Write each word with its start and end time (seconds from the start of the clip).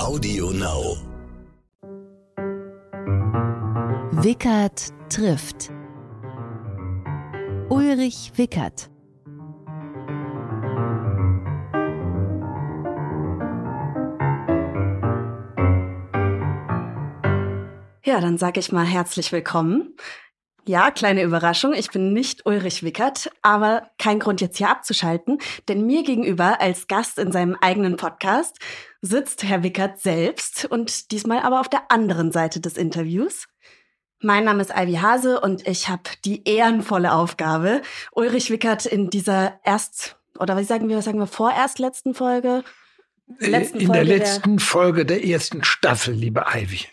Audio 0.00 0.50
Now. 0.50 0.96
Wickert 4.22 4.94
trifft. 5.10 5.70
Ulrich 7.68 8.32
Wickert. 8.36 8.90
Ja, 18.02 18.20
dann 18.22 18.38
sage 18.38 18.58
ich 18.60 18.72
mal 18.72 18.86
herzlich 18.86 19.30
willkommen. 19.32 19.96
Ja, 20.66 20.90
kleine 20.90 21.22
Überraschung. 21.22 21.72
Ich 21.72 21.90
bin 21.90 22.12
nicht 22.12 22.46
Ulrich 22.46 22.82
Wickert, 22.82 23.30
aber 23.42 23.90
kein 23.98 24.18
Grund 24.18 24.40
jetzt 24.40 24.58
hier 24.58 24.68
abzuschalten, 24.68 25.38
denn 25.68 25.86
mir 25.86 26.02
gegenüber 26.02 26.60
als 26.60 26.86
Gast 26.86 27.18
in 27.18 27.32
seinem 27.32 27.56
eigenen 27.60 27.96
Podcast 27.96 28.58
sitzt 29.00 29.42
Herr 29.42 29.62
Wickert 29.62 30.00
selbst 30.00 30.66
und 30.66 31.10
diesmal 31.12 31.40
aber 31.40 31.60
auf 31.60 31.68
der 31.68 31.90
anderen 31.90 32.30
Seite 32.30 32.60
des 32.60 32.76
Interviews. 32.76 33.46
Mein 34.20 34.44
Name 34.44 34.60
ist 34.60 34.72
Ivy 34.76 34.96
Hase 34.96 35.40
und 35.40 35.66
ich 35.66 35.88
habe 35.88 36.02
die 36.26 36.46
ehrenvolle 36.46 37.12
Aufgabe, 37.12 37.80
Ulrich 38.12 38.50
Wickert 38.50 38.84
in 38.84 39.08
dieser 39.08 39.58
erst 39.64 40.18
oder 40.38 40.58
wie 40.58 40.64
sagen 40.64 40.88
wir, 40.88 40.96
was 40.96 41.04
sagen 41.04 41.18
wir 41.18 41.26
vorerst 41.26 41.78
letzten 41.78 42.14
Folge? 42.14 42.64
Letzten 43.38 43.80
in 43.80 43.86
Folge 43.86 44.04
der 44.04 44.18
letzten 44.18 44.56
der 44.56 44.66
Folge 44.66 45.06
der 45.06 45.24
ersten 45.24 45.64
Staffel, 45.64 46.14
liebe 46.14 46.44
Ivy. 46.52 46.86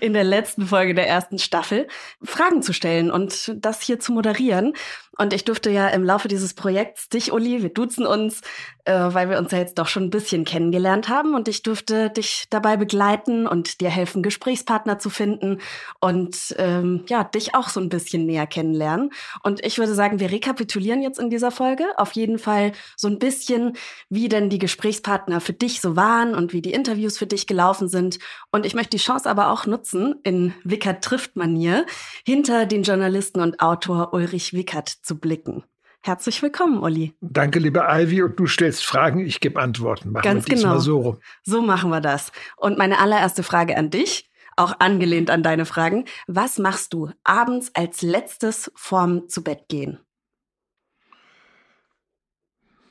In 0.00 0.12
der 0.12 0.24
letzten 0.24 0.66
Folge 0.66 0.94
der 0.94 1.06
ersten 1.06 1.38
Staffel 1.38 1.86
Fragen 2.22 2.62
zu 2.62 2.72
stellen 2.72 3.10
und 3.10 3.52
das 3.56 3.82
hier 3.82 4.00
zu 4.00 4.12
moderieren. 4.12 4.74
Und 5.18 5.32
ich 5.32 5.44
durfte 5.44 5.70
ja 5.70 5.88
im 5.88 6.04
Laufe 6.04 6.28
dieses 6.28 6.54
Projekts 6.54 7.08
dich, 7.08 7.32
Uli, 7.32 7.62
wir 7.62 7.68
duzen 7.68 8.06
uns, 8.06 8.40
äh, 8.84 8.92
weil 8.92 9.30
wir 9.30 9.38
uns 9.38 9.52
ja 9.52 9.58
jetzt 9.58 9.78
doch 9.78 9.86
schon 9.86 10.04
ein 10.04 10.10
bisschen 10.10 10.44
kennengelernt 10.44 11.08
haben. 11.08 11.34
Und 11.34 11.48
ich 11.48 11.62
durfte 11.62 12.10
dich 12.10 12.44
dabei 12.50 12.76
begleiten 12.76 13.46
und 13.46 13.80
dir 13.80 13.90
helfen, 13.90 14.22
Gesprächspartner 14.22 14.98
zu 14.98 15.10
finden 15.10 15.60
und 16.00 16.54
ähm, 16.58 17.04
ja, 17.08 17.24
dich 17.24 17.54
auch 17.54 17.68
so 17.68 17.80
ein 17.80 17.88
bisschen 17.88 18.26
näher 18.26 18.46
kennenlernen. 18.46 19.10
Und 19.42 19.64
ich 19.64 19.78
würde 19.78 19.94
sagen, 19.94 20.20
wir 20.20 20.30
rekapitulieren 20.30 21.02
jetzt 21.02 21.18
in 21.18 21.30
dieser 21.30 21.50
Folge 21.50 21.84
auf 21.96 22.12
jeden 22.12 22.38
Fall 22.38 22.72
so 22.96 23.08
ein 23.08 23.18
bisschen, 23.18 23.76
wie 24.08 24.28
denn 24.28 24.50
die 24.50 24.58
Gesprächspartner 24.58 25.40
für 25.40 25.52
dich 25.52 25.80
so 25.80 25.96
waren 25.96 26.34
und 26.34 26.52
wie 26.52 26.62
die 26.62 26.72
Interviews 26.72 27.18
für 27.18 27.26
dich 27.26 27.46
gelaufen 27.46 27.88
sind. 27.88 28.18
Und 28.50 28.66
ich 28.66 28.74
möchte 28.74 28.96
die 28.96 29.02
Chance 29.02 29.30
aber 29.30 29.50
auch 29.50 29.66
nutzen, 29.66 30.16
in 30.24 30.54
Wickert 30.64 31.04
trifft 31.04 31.36
Manier, 31.36 31.86
hinter 32.24 32.66
den 32.66 32.82
Journalisten 32.82 33.40
und 33.40 33.60
Autor 33.60 34.12
Ulrich 34.12 34.52
Wickert 34.52 35.03
zu 35.04 35.18
blicken. 35.18 35.64
Herzlich 36.00 36.42
willkommen, 36.42 36.82
Olli. 36.82 37.14
Danke, 37.20 37.58
liebe 37.58 37.86
Ivy. 37.88 38.22
Und 38.22 38.38
du 38.38 38.46
stellst 38.46 38.84
Fragen, 38.84 39.20
ich 39.20 39.40
gebe 39.40 39.60
Antworten. 39.60 40.12
Machen 40.12 40.24
Ganz 40.24 40.46
wir 40.48 40.56
genau. 40.56 40.78
so 40.78 41.00
rum. 41.00 41.18
So 41.44 41.62
machen 41.62 41.90
wir 41.90 42.02
das. 42.02 42.30
Und 42.56 42.76
meine 42.76 42.98
allererste 42.98 43.42
Frage 43.42 43.76
an 43.76 43.88
dich, 43.88 44.30
auch 44.56 44.80
angelehnt 44.80 45.30
an 45.30 45.42
deine 45.42 45.64
Fragen. 45.64 46.04
Was 46.26 46.58
machst 46.58 46.92
du 46.92 47.10
abends 47.22 47.70
als 47.74 48.02
letztes 48.02 48.70
vorm 48.74 49.28
zu 49.28 49.42
Bett 49.42 49.68
gehen? 49.68 49.98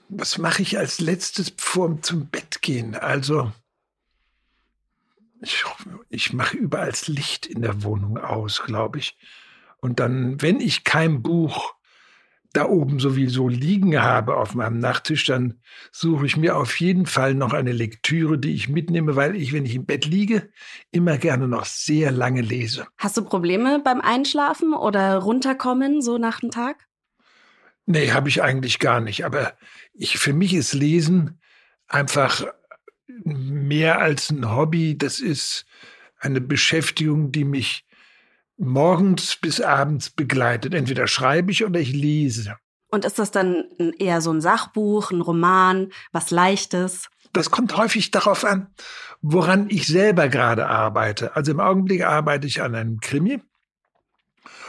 Was 0.09 0.37
mache 0.37 0.61
ich 0.61 0.77
als 0.77 0.99
letztes 0.99 1.53
vorm 1.57 2.01
zum 2.01 2.27
Bett 2.27 2.61
gehen? 2.63 2.95
Also, 2.95 3.51
ich, 5.41 5.63
ich 6.09 6.33
mache 6.33 6.57
überall 6.57 6.89
das 6.89 7.07
Licht 7.07 7.45
in 7.45 7.61
der 7.61 7.83
Wohnung 7.83 8.17
aus, 8.17 8.63
glaube 8.63 8.99
ich. 8.99 9.17
Und 9.81 9.99
dann, 9.99 10.41
wenn 10.41 10.59
ich 10.59 10.83
kein 10.83 11.21
Buch 11.21 11.75
da 12.53 12.65
oben 12.67 12.99
sowieso 12.99 13.49
liegen 13.49 13.99
habe 13.99 14.37
auf 14.37 14.53
meinem 14.53 14.79
Nachttisch, 14.79 15.25
dann 15.25 15.59
suche 15.91 16.27
ich 16.27 16.37
mir 16.37 16.55
auf 16.55 16.79
jeden 16.79 17.07
Fall 17.07 17.33
noch 17.33 17.51
eine 17.51 17.71
Lektüre, 17.71 18.37
die 18.37 18.53
ich 18.53 18.69
mitnehme, 18.69 19.15
weil 19.15 19.35
ich, 19.35 19.53
wenn 19.53 19.65
ich 19.65 19.75
im 19.75 19.85
Bett 19.85 20.05
liege, 20.05 20.49
immer 20.91 21.17
gerne 21.17 21.47
noch 21.47 21.65
sehr 21.65 22.11
lange 22.11 22.41
lese. 22.41 22.87
Hast 22.97 23.17
du 23.17 23.23
Probleme 23.23 23.81
beim 23.83 24.01
Einschlafen 24.01 24.73
oder 24.73 25.17
runterkommen 25.17 26.01
so 26.03 26.19
nach 26.19 26.41
dem 26.41 26.51
Tag? 26.51 26.87
Nee, 27.87 28.11
habe 28.11 28.29
ich 28.29 28.43
eigentlich 28.43 28.79
gar 28.79 29.01
nicht. 29.01 29.25
Aber 29.25 29.53
ich, 29.93 30.19
für 30.19 30.33
mich 30.33 30.53
ist 30.53 30.73
Lesen 30.73 31.41
einfach 31.87 32.45
mehr 33.07 33.99
als 33.99 34.29
ein 34.29 34.55
Hobby. 34.55 34.97
Das 34.97 35.19
ist 35.19 35.65
eine 36.19 36.39
Beschäftigung, 36.39 37.31
die 37.31 37.45
mich 37.45 37.85
morgens 38.57 39.35
bis 39.35 39.61
abends 39.61 40.09
begleitet. 40.09 40.73
Entweder 40.73 41.07
schreibe 41.07 41.51
ich 41.51 41.65
oder 41.65 41.79
ich 41.79 41.93
lese. 41.93 42.55
Und 42.89 43.05
ist 43.05 43.17
das 43.17 43.31
dann 43.31 43.65
eher 43.97 44.21
so 44.21 44.31
ein 44.31 44.41
Sachbuch, 44.41 45.11
ein 45.11 45.21
Roman, 45.21 45.91
was 46.11 46.29
Leichtes? 46.29 47.09
Das 47.31 47.49
kommt 47.49 47.75
häufig 47.75 48.11
darauf 48.11 48.45
an, 48.45 48.67
woran 49.21 49.67
ich 49.69 49.87
selber 49.87 50.29
gerade 50.29 50.67
arbeite. 50.67 51.35
Also 51.35 51.51
im 51.51 51.59
Augenblick 51.59 52.03
arbeite 52.03 52.45
ich 52.45 52.61
an 52.61 52.75
einem 52.75 52.99
Krimi. 52.99 53.41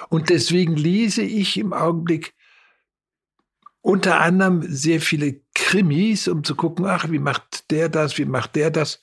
Und 0.08 0.30
deswegen 0.30 0.76
lese 0.76 1.22
ich 1.22 1.58
im 1.58 1.72
Augenblick 1.74 2.34
unter 3.82 4.20
anderem 4.20 4.62
sehr 4.62 5.02
viele 5.02 5.42
Krimis, 5.54 6.26
um 6.26 6.42
zu 6.42 6.54
gucken, 6.54 6.86
ach, 6.86 7.10
wie 7.10 7.18
macht 7.18 7.70
der 7.70 7.90
das, 7.90 8.16
wie 8.16 8.24
macht 8.24 8.56
der 8.56 8.70
das. 8.70 9.02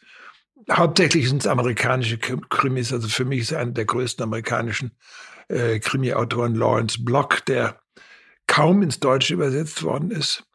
Hauptsächlich 0.69 1.27
sind 1.29 1.41
es 1.41 1.47
amerikanische 1.47 2.17
Krimis. 2.17 2.93
Also 2.93 3.07
für 3.07 3.25
mich 3.25 3.39
ist 3.41 3.53
einer 3.53 3.71
der 3.71 3.85
größten 3.85 4.23
amerikanischen 4.23 4.91
äh, 5.47 5.79
Krimi-Autoren 5.79 6.55
Lawrence 6.55 7.03
Block, 7.03 7.45
der 7.45 7.81
kaum 8.47 8.81
ins 8.81 8.99
Deutsche 8.99 9.33
übersetzt 9.33 9.83
worden 9.83 10.11
ist. 10.11 10.45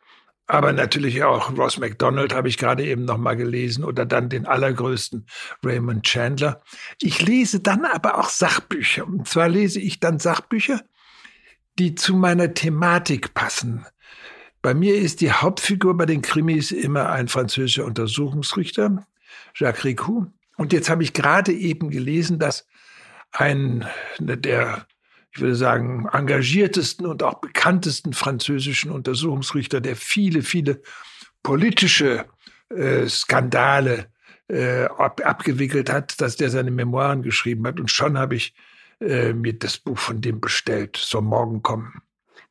Aber 0.49 0.73
natürlich 0.73 1.25
auch 1.25 1.57
Ross 1.57 1.79
MacDonald 1.79 2.33
habe 2.33 2.49
ich 2.49 2.57
gerade 2.57 2.85
eben 2.85 3.05
noch 3.05 3.19
mal 3.19 3.37
gelesen 3.37 3.83
oder 3.83 4.07
dann 4.07 4.29
den 4.29 4.47
allergrößten 4.47 5.27
Raymond 5.65 6.05
Chandler. 6.05 6.63
Ich 7.01 7.21
lese 7.21 7.59
dann 7.61 7.85
aber 7.85 8.19
auch 8.19 8.29
Sachbücher. 8.29 9.07
Und 9.07 9.27
zwar 9.27 9.49
lese 9.49 9.81
ich 9.81 9.99
dann 9.99 10.21
Sachbücher, 10.21 10.83
die 11.81 11.97
zu 11.97 12.15
meiner 12.15 12.55
Thematik 12.55 13.35
passen. 13.35 13.87
Bei 14.63 14.73
mir 14.73 14.95
ist 14.97 15.21
die 15.21 15.33
Hauptfigur 15.33 15.97
bei 15.97 16.07
den 16.07 16.23
Krimis 16.23 16.71
immer 16.71 17.11
ein 17.11 17.27
französischer 17.27 17.85
Untersuchungsrichter, 17.85 19.05
Jacques 19.57 19.85
Ricou. 19.85 20.27
Und 20.57 20.73
jetzt 20.73 20.89
habe 20.89 21.03
ich 21.03 21.13
gerade 21.13 21.53
eben 21.53 21.91
gelesen, 21.91 22.39
dass 22.39 22.67
ein 23.33 23.87
der, 24.19 24.87
ich 25.33 25.41
würde 25.41 25.57
sagen, 25.57 26.09
engagiertesten 26.13 27.07
und 27.07 27.23
auch 27.23 27.41
bekanntesten 27.41 28.13
französischen 28.13 28.91
Untersuchungsrichter, 28.91 29.81
der 29.81 29.97
viele, 29.97 30.43
viele 30.43 30.81
politische 31.43 32.27
äh, 32.71 33.07
Skandale 33.07 34.07
äh, 34.49 34.85
ab, 34.85 35.21
abgewickelt 35.25 35.91
hat, 35.91 36.21
dass 36.21 36.37
der 36.37 36.51
seine 36.51 36.71
Memoiren 36.71 37.23
geschrieben 37.23 37.67
hat. 37.67 37.81
Und 37.81 37.91
schon 37.91 38.19
habe 38.19 38.37
ich 38.37 38.55
äh, 39.01 39.33
mir 39.33 39.59
das 39.59 39.79
Buch 39.79 39.99
von 39.99 40.21
dem 40.21 40.41
bestellt, 40.41 40.97
soll 40.97 41.23
morgen 41.23 41.63
kommen. 41.63 42.03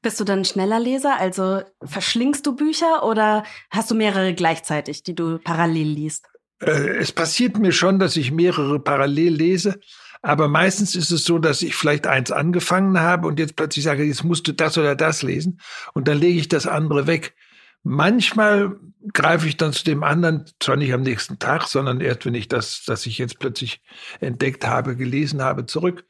Bist 0.02 0.20
du 0.20 0.24
dann 0.24 0.46
schneller 0.46 0.80
Leser? 0.80 1.20
Also 1.20 1.64
verschlingst 1.84 2.46
du 2.46 2.56
Bücher 2.56 3.04
oder 3.04 3.44
hast 3.72 3.90
du 3.90 3.96
mehrere 3.96 4.36
gleichzeitig, 4.36 5.02
die 5.02 5.16
du 5.16 5.40
parallel 5.40 5.88
liest? 5.88 6.28
Äh, 6.60 6.98
es 6.98 7.12
passiert 7.12 7.58
mir 7.58 7.72
schon, 7.72 8.00
dass 8.00 8.16
ich 8.16 8.32
mehrere 8.32 8.80
parallel 8.80 9.34
lese, 9.34 9.80
aber 10.22 10.48
meistens 10.48 10.96
ist 10.96 11.12
es 11.12 11.24
so, 11.24 11.38
dass 11.38 11.62
ich 11.62 11.76
vielleicht 11.76 12.08
eins 12.08 12.32
angefangen 12.32 13.00
habe 13.00 13.28
und 13.28 13.40
jetzt 13.40 13.56
plötzlich 13.56 13.86
sage, 13.86 14.04
jetzt 14.04 14.24
musst 14.24 14.48
du 14.48 14.54
das 14.54 14.78
oder 14.78 14.96
das 14.96 15.22
lesen 15.22 15.60
und 15.94 16.08
dann 16.08 16.18
lege 16.18 16.40
ich 16.40 16.48
das 16.48 16.68
andere 16.68 17.08
weg. 17.08 17.36
Manchmal 17.84 18.80
greife 19.14 19.48
ich 19.48 19.58
dann 19.58 19.72
zu 19.72 19.84
dem 19.84 20.04
anderen, 20.04 20.46
zwar 20.60 20.78
nicht 20.78 20.94
am 20.94 21.02
nächsten 21.02 21.38
Tag, 21.38 21.68
sondern 21.68 22.02
erst, 22.02 22.26
wenn 22.26 22.34
ich 22.34 22.48
das, 22.48 22.84
das 22.88 23.06
ich 23.06 23.20
jetzt 23.20 23.38
plötzlich 23.38 23.84
entdeckt 24.20 24.66
habe, 24.66 24.96
gelesen 24.96 25.44
habe, 25.44 25.68
zurück. 25.68 26.06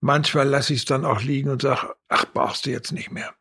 Manchmal 0.00 0.46
lasse 0.46 0.74
ich 0.74 0.80
es 0.80 0.84
dann 0.84 1.06
auch 1.06 1.22
liegen 1.22 1.48
und 1.48 1.62
sage, 1.62 1.94
ach, 2.08 2.26
brauchst 2.34 2.66
du 2.66 2.70
jetzt 2.70 2.92
nicht 2.92 3.10
mehr. 3.10 3.32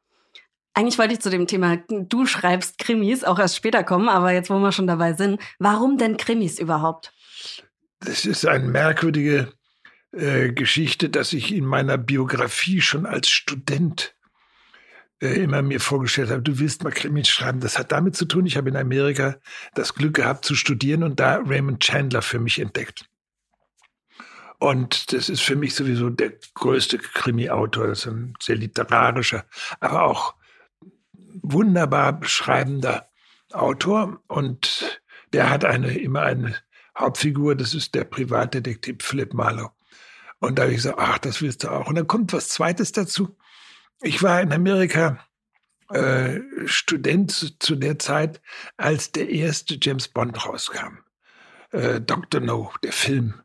Eigentlich 0.73 0.97
wollte 0.97 1.13
ich 1.13 1.19
zu 1.19 1.29
dem 1.29 1.45
Thema, 1.45 1.77
du 1.87 2.25
schreibst 2.25 2.79
Krimis, 2.79 3.23
auch 3.23 3.37
erst 3.37 3.55
später 3.55 3.83
kommen, 3.83 4.09
aber 4.09 4.31
jetzt, 4.31 4.49
wo 4.49 4.57
wir 4.59 4.71
schon 4.71 4.87
dabei 4.87 5.13
sind, 5.13 5.39
warum 5.59 5.97
denn 5.97 6.17
Krimis 6.17 6.57
überhaupt? 6.57 7.13
Das 7.99 8.25
ist 8.25 8.45
eine 8.45 8.65
merkwürdige 8.65 9.53
äh, 10.11 10.51
Geschichte, 10.51 11.09
dass 11.09 11.33
ich 11.33 11.53
in 11.53 11.65
meiner 11.65 11.97
Biografie 11.97 12.81
schon 12.81 13.05
als 13.05 13.29
Student 13.29 14.15
äh, 15.21 15.43
immer 15.43 15.61
mir 15.61 15.79
vorgestellt 15.79 16.31
habe, 16.31 16.41
du 16.41 16.59
willst 16.59 16.83
mal 16.83 16.91
Krimis 16.91 17.29
schreiben. 17.29 17.59
Das 17.59 17.77
hat 17.77 17.91
damit 17.91 18.15
zu 18.15 18.25
tun, 18.25 18.45
ich 18.45 18.57
habe 18.57 18.69
in 18.69 18.75
Amerika 18.75 19.37
das 19.75 19.93
Glück 19.93 20.15
gehabt 20.15 20.43
zu 20.43 20.55
studieren 20.55 21.03
und 21.03 21.19
da 21.19 21.37
Raymond 21.37 21.81
Chandler 21.81 22.21
für 22.21 22.39
mich 22.39 22.59
entdeckt. 22.59 23.05
Und 24.59 25.13
das 25.13 25.29
ist 25.29 25.41
für 25.41 25.55
mich 25.55 25.75
sowieso 25.75 26.09
der 26.09 26.33
größte 26.55 26.97
Krimi-Autor. 26.97 27.87
Das 27.87 27.99
ist 27.99 28.07
ein 28.07 28.33
sehr 28.41 28.55
literarischer, 28.55 29.45
aber 29.79 30.03
auch 30.03 30.35
wunderbar 31.41 32.13
beschreibender 32.19 33.09
Autor 33.51 34.21
und 34.27 35.01
der 35.33 35.49
hat 35.49 35.65
eine, 35.65 35.97
immer 35.97 36.21
eine 36.23 36.55
Hauptfigur, 36.97 37.55
das 37.55 37.73
ist 37.73 37.95
der 37.95 38.03
Privatdetektiv 38.03 38.97
Philip 39.01 39.33
Marlowe. 39.33 39.71
Und 40.39 40.57
da 40.57 40.63
habe 40.63 40.71
ich 40.73 40.77
gesagt, 40.77 40.99
ach, 40.99 41.17
das 41.19 41.41
willst 41.41 41.63
du 41.63 41.69
auch. 41.69 41.87
Und 41.87 41.95
dann 41.95 42.07
kommt 42.07 42.33
was 42.33 42.49
Zweites 42.49 42.91
dazu. 42.91 43.37
Ich 44.01 44.21
war 44.21 44.41
in 44.41 44.51
Amerika 44.51 45.25
äh, 45.89 46.39
Student 46.65 47.31
zu, 47.31 47.57
zu 47.59 47.75
der 47.75 47.97
Zeit, 47.99 48.41
als 48.77 49.11
der 49.11 49.29
erste 49.29 49.77
James 49.81 50.07
Bond 50.07 50.45
rauskam. 50.45 50.99
äh, 51.73 51.99
Dr. 52.01 52.41
No, 52.41 52.71
der 52.83 52.93
Film. 52.93 53.41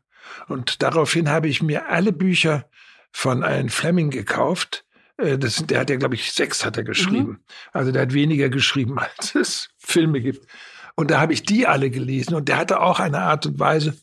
Und 0.47 0.81
daraufhin 0.81 1.29
habe 1.29 1.47
ich 1.47 1.61
mir 1.61 1.89
alle 1.89 2.13
Bücher 2.13 2.69
von 3.11 3.41
Ian 3.41 3.69
Fleming 3.69 4.11
gekauft. 4.11 4.85
Äh, 5.19 5.37
das 5.37 5.65
der 5.65 5.81
hat 5.81 5.89
ja, 5.89 5.97
glaube 5.97 6.15
ich, 6.15 6.31
sechs 6.31 6.65
hat 6.65 6.77
er 6.77 6.83
geschrieben. 6.83 7.29
Mhm. 7.29 7.39
Also 7.73 7.91
der 7.91 8.03
hat 8.03 8.13
weniger 8.13 8.49
geschrieben, 8.49 8.97
als 9.17 9.35
es 9.35 9.69
Filme 9.77 10.21
gibt. 10.21 10.47
Und 10.95 11.11
da 11.11 11.21
habe 11.21 11.33
ich 11.33 11.43
die 11.43 11.67
alle 11.67 11.89
gelesen. 11.89 12.35
Und 12.35 12.49
der 12.49 12.57
hatte 12.57 12.81
auch 12.81 12.99
eine 12.99 13.19
Art 13.19 13.45
und 13.45 13.59
Weise, 13.59 13.97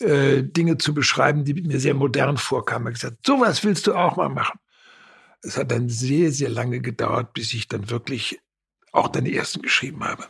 äh, 0.00 0.42
Dinge 0.42 0.78
zu 0.78 0.94
beschreiben, 0.94 1.44
die 1.44 1.54
mir 1.54 1.78
sehr 1.78 1.94
modern 1.94 2.36
vorkamen. 2.36 2.86
Er 2.86 2.90
hat 2.90 2.94
gesagt, 2.94 3.26
sowas 3.26 3.62
willst 3.64 3.86
du 3.86 3.94
auch 3.94 4.16
mal 4.16 4.28
machen. 4.28 4.58
Es 5.42 5.56
hat 5.56 5.70
dann 5.70 5.88
sehr, 5.88 6.30
sehr 6.32 6.48
lange 6.48 6.80
gedauert, 6.80 7.32
bis 7.32 7.52
ich 7.52 7.68
dann 7.68 7.90
wirklich 7.90 8.40
auch 8.92 9.08
deine 9.08 9.32
ersten 9.32 9.62
geschrieben 9.62 10.04
habe. 10.04 10.26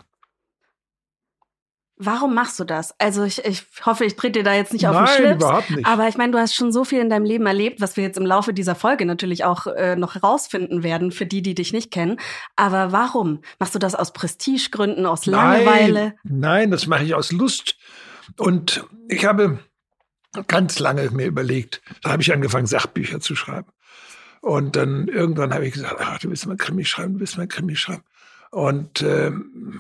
Warum 2.05 2.35
machst 2.35 2.59
du 2.59 2.65
das? 2.65 2.95
Also 2.99 3.23
ich, 3.23 3.45
ich 3.45 3.65
hoffe, 3.87 4.05
ich 4.05 4.17
trete 4.17 4.41
dir 4.41 4.43
da 4.43 4.55
jetzt 4.55 4.73
nicht 4.73 4.87
auf 4.89 4.95
Nein, 4.95 5.07
den 5.07 5.15
Schlips. 5.15 5.45
überhaupt 5.45 5.71
nicht. 5.71 5.87
Aber 5.87 6.09
ich 6.09 6.17
meine, 6.17 6.33
du 6.33 6.39
hast 6.39 6.55
schon 6.55 6.73
so 6.73 6.85
viel 6.85 7.01
in 7.01 7.11
deinem 7.11 7.25
Leben 7.25 7.47
erlebt, 7.47 7.81
was 7.81 7.97
wir 7.97 8.05
jetzt 8.05 8.19
im 8.19 8.27
Laufe 8.27 8.53
dieser 8.53 8.75
Folge 8.75 9.07
natürlich 9.07 9.45
auch 9.45 9.67
äh, 9.67 9.95
noch 9.95 10.15
herausfinden 10.15 10.83
werden 10.83 11.13
für 11.13 11.27
die, 11.27 11.43
die 11.43 11.55
dich 11.55 11.73
nicht 11.73 11.91
kennen. 11.91 12.19
Aber 12.57 12.93
warum? 12.93 13.43
Machst 13.59 13.75
du 13.75 13.79
das 13.79 13.95
aus 13.95 14.13
Prestigegründen, 14.13 15.07
aus 15.07 15.27
Langeweile? 15.27 16.15
Nein, 16.25 16.41
nein, 16.41 16.71
das 16.71 16.87
mache 16.87 17.05
ich 17.05 17.15
aus 17.15 17.31
Lust. 17.31 17.77
Und 18.37 18.85
ich 19.09 19.25
habe 19.25 19.59
ganz 20.49 20.79
lange 20.79 21.11
mir 21.11 21.27
überlegt, 21.27 21.83
da 22.03 22.11
habe 22.11 22.23
ich 22.23 22.33
angefangen, 22.33 22.67
Sachbücher 22.67 23.21
zu 23.21 23.37
schreiben. 23.37 23.71
Und 24.41 24.75
dann 24.75 25.07
irgendwann 25.07 25.55
habe 25.55 25.67
ich 25.67 25.75
gesagt, 25.75 25.97
ach, 26.01 26.19
du 26.19 26.31
willst 26.31 26.47
mal 26.47 26.57
Krimi 26.57 26.85
schreiben, 26.85 27.15
du 27.15 27.21
willst 27.21 27.39
mal 27.39 27.47
Krimi 27.47 27.77
schreiben. 27.77 28.03
Und 28.51 29.03
äh, 29.03 29.31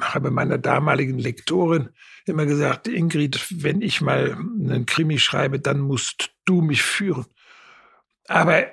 habe 0.00 0.30
meiner 0.30 0.56
damaligen 0.56 1.18
Lektorin 1.18 1.90
immer 2.26 2.46
gesagt, 2.46 2.88
Ingrid, 2.88 3.46
wenn 3.50 3.82
ich 3.82 4.00
mal 4.00 4.32
einen 4.32 4.86
Krimi 4.86 5.18
schreibe, 5.18 5.58
dann 5.60 5.80
musst 5.80 6.30
du 6.44 6.60
mich 6.60 6.82
führen. 6.82 7.26
Aber 8.28 8.66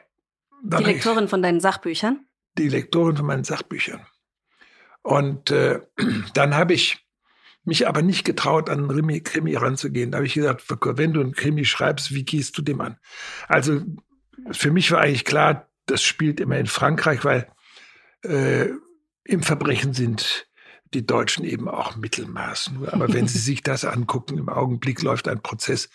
die 0.61 0.83
Lektorin 0.83 1.25
ich, 1.25 1.29
von 1.29 1.41
deinen 1.41 1.59
Sachbüchern? 1.59 2.25
Die 2.57 2.69
Lektorin 2.69 3.17
von 3.17 3.25
meinen 3.25 3.43
Sachbüchern. 3.43 4.05
Und 5.01 5.51
äh, 5.51 5.81
dann 6.33 6.55
habe 6.55 6.73
ich 6.73 7.05
mich 7.63 7.87
aber 7.87 8.01
nicht 8.01 8.25
getraut, 8.25 8.69
an 8.69 8.89
einen 8.89 9.23
Krimi 9.23 9.55
ranzugehen. 9.55 10.11
Da 10.11 10.17
habe 10.17 10.27
ich 10.27 10.33
gesagt, 10.33 10.65
wenn 10.67 11.13
du 11.13 11.21
einen 11.21 11.33
Krimi 11.33 11.65
schreibst, 11.65 12.13
wie 12.13 12.23
gehst 12.23 12.57
du 12.57 12.61
dem 12.61 12.81
an? 12.81 12.97
Also 13.47 13.81
für 14.51 14.71
mich 14.71 14.91
war 14.91 15.01
eigentlich 15.01 15.25
klar, 15.25 15.69
das 15.85 16.03
spielt 16.03 16.39
immer 16.39 16.57
in 16.57 16.67
Frankreich, 16.67 17.23
weil 17.25 17.47
äh, 18.23 18.69
im 19.23 19.43
Verbrechen 19.43 19.93
sind 19.93 20.47
die 20.93 21.05
Deutschen 21.05 21.43
eben 21.45 21.67
auch 21.67 21.95
Mittelmaß. 21.95 22.71
Aber 22.87 23.13
wenn 23.13 23.27
Sie 23.27 23.37
sich 23.39 23.61
das 23.61 23.85
angucken, 23.85 24.37
im 24.37 24.49
Augenblick 24.49 25.01
läuft 25.01 25.27
ein 25.27 25.41
Prozess 25.41 25.89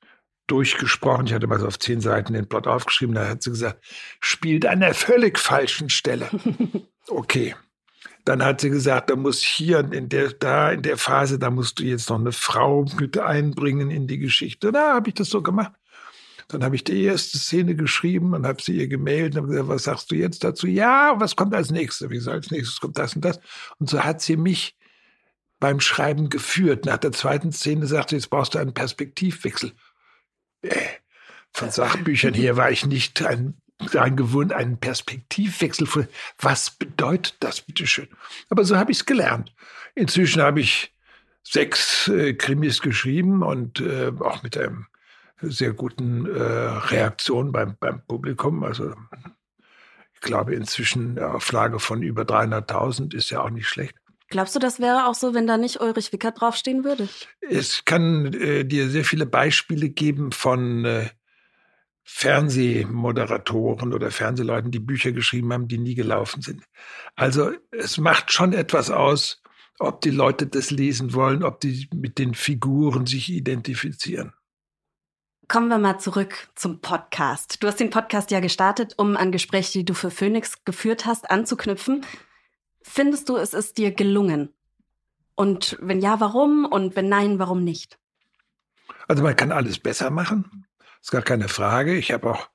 durchgesprochen. 0.51 1.27
Ich 1.27 1.33
hatte 1.33 1.48
mal 1.48 1.59
so 1.59 1.68
auf 1.68 1.80
zehn 1.80 2.01
Seiten 2.01 2.33
den 2.33 2.48
Plot 2.48 2.68
aufgeschrieben. 2.68 3.15
Da 3.15 3.27
hat 3.27 3.42
sie 3.42 3.51
gesagt, 3.51 3.83
spielt 4.19 4.65
an 4.65 4.81
der 4.81 4.94
völlig 4.94 5.39
falschen 5.39 5.89
Stelle. 5.89 6.30
Okay. 7.07 7.56
Dann 8.24 8.45
hat 8.45 8.62
sie 8.62 8.69
gesagt, 8.69 9.09
da 9.09 9.15
muss 9.15 9.42
hier 9.42 9.80
in 9.92 10.07
der, 10.07 10.30
da 10.30 10.71
in 10.71 10.83
der 10.83 10.98
Phase, 10.98 11.39
da 11.39 11.50
musst 11.50 11.80
du 11.80 11.83
jetzt 11.83 12.09
noch 12.09 12.19
eine 12.19 12.31
Frau 12.31 12.86
mit 13.00 13.18
einbringen 13.18 13.89
in 13.89 14.07
die 14.07 14.19
Geschichte. 14.19 14.71
Da 14.71 14.94
habe 14.94 15.09
ich 15.09 15.15
das 15.15 15.30
so 15.30 15.42
gemacht. 15.42 15.74
Dann 16.48 16.63
habe 16.63 16.75
ich 16.75 16.83
die 16.83 17.04
erste 17.04 17.39
Szene 17.39 17.75
geschrieben 17.75 18.33
und 18.36 18.45
habe 18.45 18.62
sie 18.62 18.77
ihr 18.77 18.88
gemeldet 18.88 19.36
und 19.36 19.44
habe 19.44 19.47
gesagt, 19.47 19.69
was 19.69 19.83
sagst 19.83 20.12
du 20.12 20.15
jetzt 20.15 20.44
dazu? 20.44 20.68
Ja, 20.68 21.15
was 21.18 21.36
kommt 21.36 21.56
als 21.56 21.71
nächstes? 21.71 22.09
Wie 22.09 22.15
gesagt, 22.15 22.36
als 22.36 22.51
nächstes 22.51 22.80
kommt 22.80 22.97
das 22.97 23.15
und 23.15 23.25
das. 23.25 23.39
Und 23.80 23.89
so 23.89 24.04
hat 24.04 24.21
sie 24.21 24.38
mich 24.38 24.77
beim 25.59 25.80
Schreiben 25.80 26.30
geführt. 26.30 26.86
Nach 26.86 26.97
der 26.97 27.13
zweiten 27.13 27.51
Szene 27.51 27.88
sagte 27.88 28.12
sie, 28.12 28.15
jetzt 28.18 28.30
brauchst 28.30 28.54
du 28.54 28.59
einen 28.59 28.74
Perspektivwechsel. 28.74 29.74
Äh, 30.61 30.75
von 31.53 31.69
Sachbüchern 31.69 32.33
her 32.33 32.55
war 32.57 32.71
ich 32.71 32.85
nicht 32.85 33.21
ein, 33.23 33.55
ein 33.95 34.15
gewohnt, 34.15 34.53
einen 34.53 34.77
Perspektivwechsel 34.77 35.85
von, 35.87 36.07
was 36.39 36.71
bedeutet 36.71 37.35
das, 37.39 37.61
bitteschön? 37.61 38.07
Aber 38.49 38.63
so 38.63 38.77
habe 38.77 38.91
ich 38.91 38.99
es 38.99 39.05
gelernt. 39.05 39.53
Inzwischen 39.95 40.41
habe 40.41 40.61
ich 40.61 40.93
sechs 41.44 42.07
äh, 42.07 42.33
Krimis 42.33 42.81
geschrieben 42.81 43.44
und 43.44 43.81
äh, 43.81 44.11
auch 44.19 44.44
mit 44.44 44.57
einem 44.57 44.87
sehr 45.41 45.73
guten 45.73 46.25
äh, 46.25 46.41
Reaktion 46.41 47.51
beim, 47.51 47.75
beim 47.80 48.06
Publikum. 48.06 48.63
Also 48.63 48.94
ich 50.13 50.21
glaube 50.21 50.53
inzwischen 50.53 51.18
eine 51.18 51.33
Auflage 51.33 51.80
von 51.80 52.03
über 52.03 52.23
300.000 52.23 53.15
ist 53.15 53.31
ja 53.31 53.41
auch 53.41 53.49
nicht 53.49 53.68
schlecht. 53.68 53.95
Glaubst 54.31 54.56
du, 54.56 54.59
das 54.59 54.80
wäre 54.80 55.07
auch 55.07 55.14
so, 55.14 55.33
wenn 55.33 55.45
da 55.45 55.57
nicht 55.57 55.81
Ulrich 55.81 56.14
Wickert 56.14 56.40
draufstehen 56.40 56.85
würde? 56.85 57.09
Es 57.42 57.83
kann 57.83 58.33
äh, 58.33 58.64
dir 58.64 58.90
sehr 58.90 59.04
viele 59.04 59.26
Beispiele 59.26 59.90
geben 59.90 60.31
von 60.31 60.85
äh, 60.85 61.09
Fernsehmoderatoren 62.04 63.94
oder 63.94 64.09
Fernsehleuten, 64.09 64.71
die 64.71 64.80
Bücher 64.80 65.11
geschrieben 65.11 65.52
haben, 65.52 65.68
die 65.68 65.78
nie 65.78 65.95
gelaufen 65.95 66.42
sind. 66.42 66.64
Also 67.16 67.52
es 67.71 67.97
macht 67.97 68.31
schon 68.31 68.54
etwas 68.54 68.90
aus, 68.90 69.44
ob 69.80 70.00
die 70.00 70.11
Leute 70.11 70.47
das 70.47 70.71
lesen 70.71 71.14
wollen, 71.14 71.44
ob 71.44 71.59
die 71.59 71.90
mit 71.94 72.18
den 72.18 72.33
Figuren 72.33 73.06
sich 73.06 73.30
identifizieren. 73.30 74.33
Kommen 75.50 75.68
wir 75.68 75.78
mal 75.78 76.00
zurück 76.00 76.47
zum 76.56 76.80
Podcast. 76.80 77.61
Du 77.61 77.68
hast 77.68 77.81
den 77.81 77.90
Podcast 77.90 78.31
ja 78.31 78.40
gestartet, 78.40 78.94
um 78.95 79.18
an 79.18 79.33
Gespräche, 79.33 79.80
die 79.80 79.85
du 79.85 79.94
für 79.94 80.09
Phoenix 80.09 80.64
geführt 80.64 81.06
hast, 81.06 81.30
anzuknüpfen. 81.30 82.06
Findest 82.83 83.30
du, 83.30 83.38
es 83.38 83.54
ist 83.54 83.78
dir 83.78 83.92
gelungen? 83.92 84.54
Und 85.35 85.78
wenn 85.81 86.02
ja, 86.02 86.19
warum? 86.19 86.66
Und 86.66 86.95
wenn 86.95 87.09
nein, 87.09 87.40
warum 87.40 87.64
nicht? 87.64 87.97
Also 89.07 89.23
man 89.23 89.35
kann 89.35 89.52
alles 89.52 89.80
besser 89.80 90.09
machen. 90.09 90.66
Das 90.78 90.88
ist 91.04 91.11
gar 91.11 91.21
keine 91.21 91.47
Frage. 91.47 91.95
Ich 91.95 92.11
habe 92.11 92.31
auch 92.31 92.50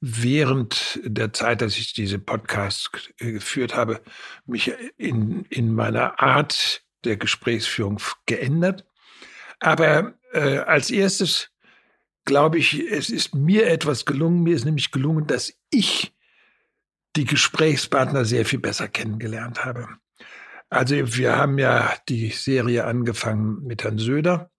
während 0.00 1.00
der 1.02 1.32
Zeit, 1.32 1.60
dass 1.60 1.76
ich 1.76 1.92
diese 1.92 2.18
Podcasts 2.18 2.90
geführt 3.18 3.74
habe, 3.74 4.00
mich 4.46 4.72
in, 4.96 5.44
in 5.46 5.74
meiner 5.74 6.20
Art 6.20 6.82
der 7.04 7.16
Gesprächsführung 7.16 8.00
geändert. 8.26 8.84
Aber 9.60 10.14
äh, 10.32 10.58
als 10.58 10.90
erstes 10.90 11.50
glaube 12.24 12.58
ich, 12.58 12.78
es 12.78 13.10
ist 13.10 13.34
mir 13.34 13.66
etwas 13.66 14.04
gelungen. 14.04 14.42
Mir 14.42 14.54
ist 14.54 14.64
nämlich 14.64 14.90
gelungen, 14.90 15.26
dass 15.26 15.54
ich 15.70 16.14
die 17.18 17.24
Gesprächspartner 17.24 18.24
sehr 18.24 18.46
viel 18.46 18.60
besser 18.60 18.86
kennengelernt 18.86 19.64
habe. 19.64 19.88
Also 20.70 20.94
wir 21.16 21.36
haben 21.36 21.58
ja 21.58 21.92
die 22.08 22.30
Serie 22.30 22.84
angefangen 22.84 23.64
mit 23.64 23.82
Herrn 23.82 23.98
Söder. 23.98 24.50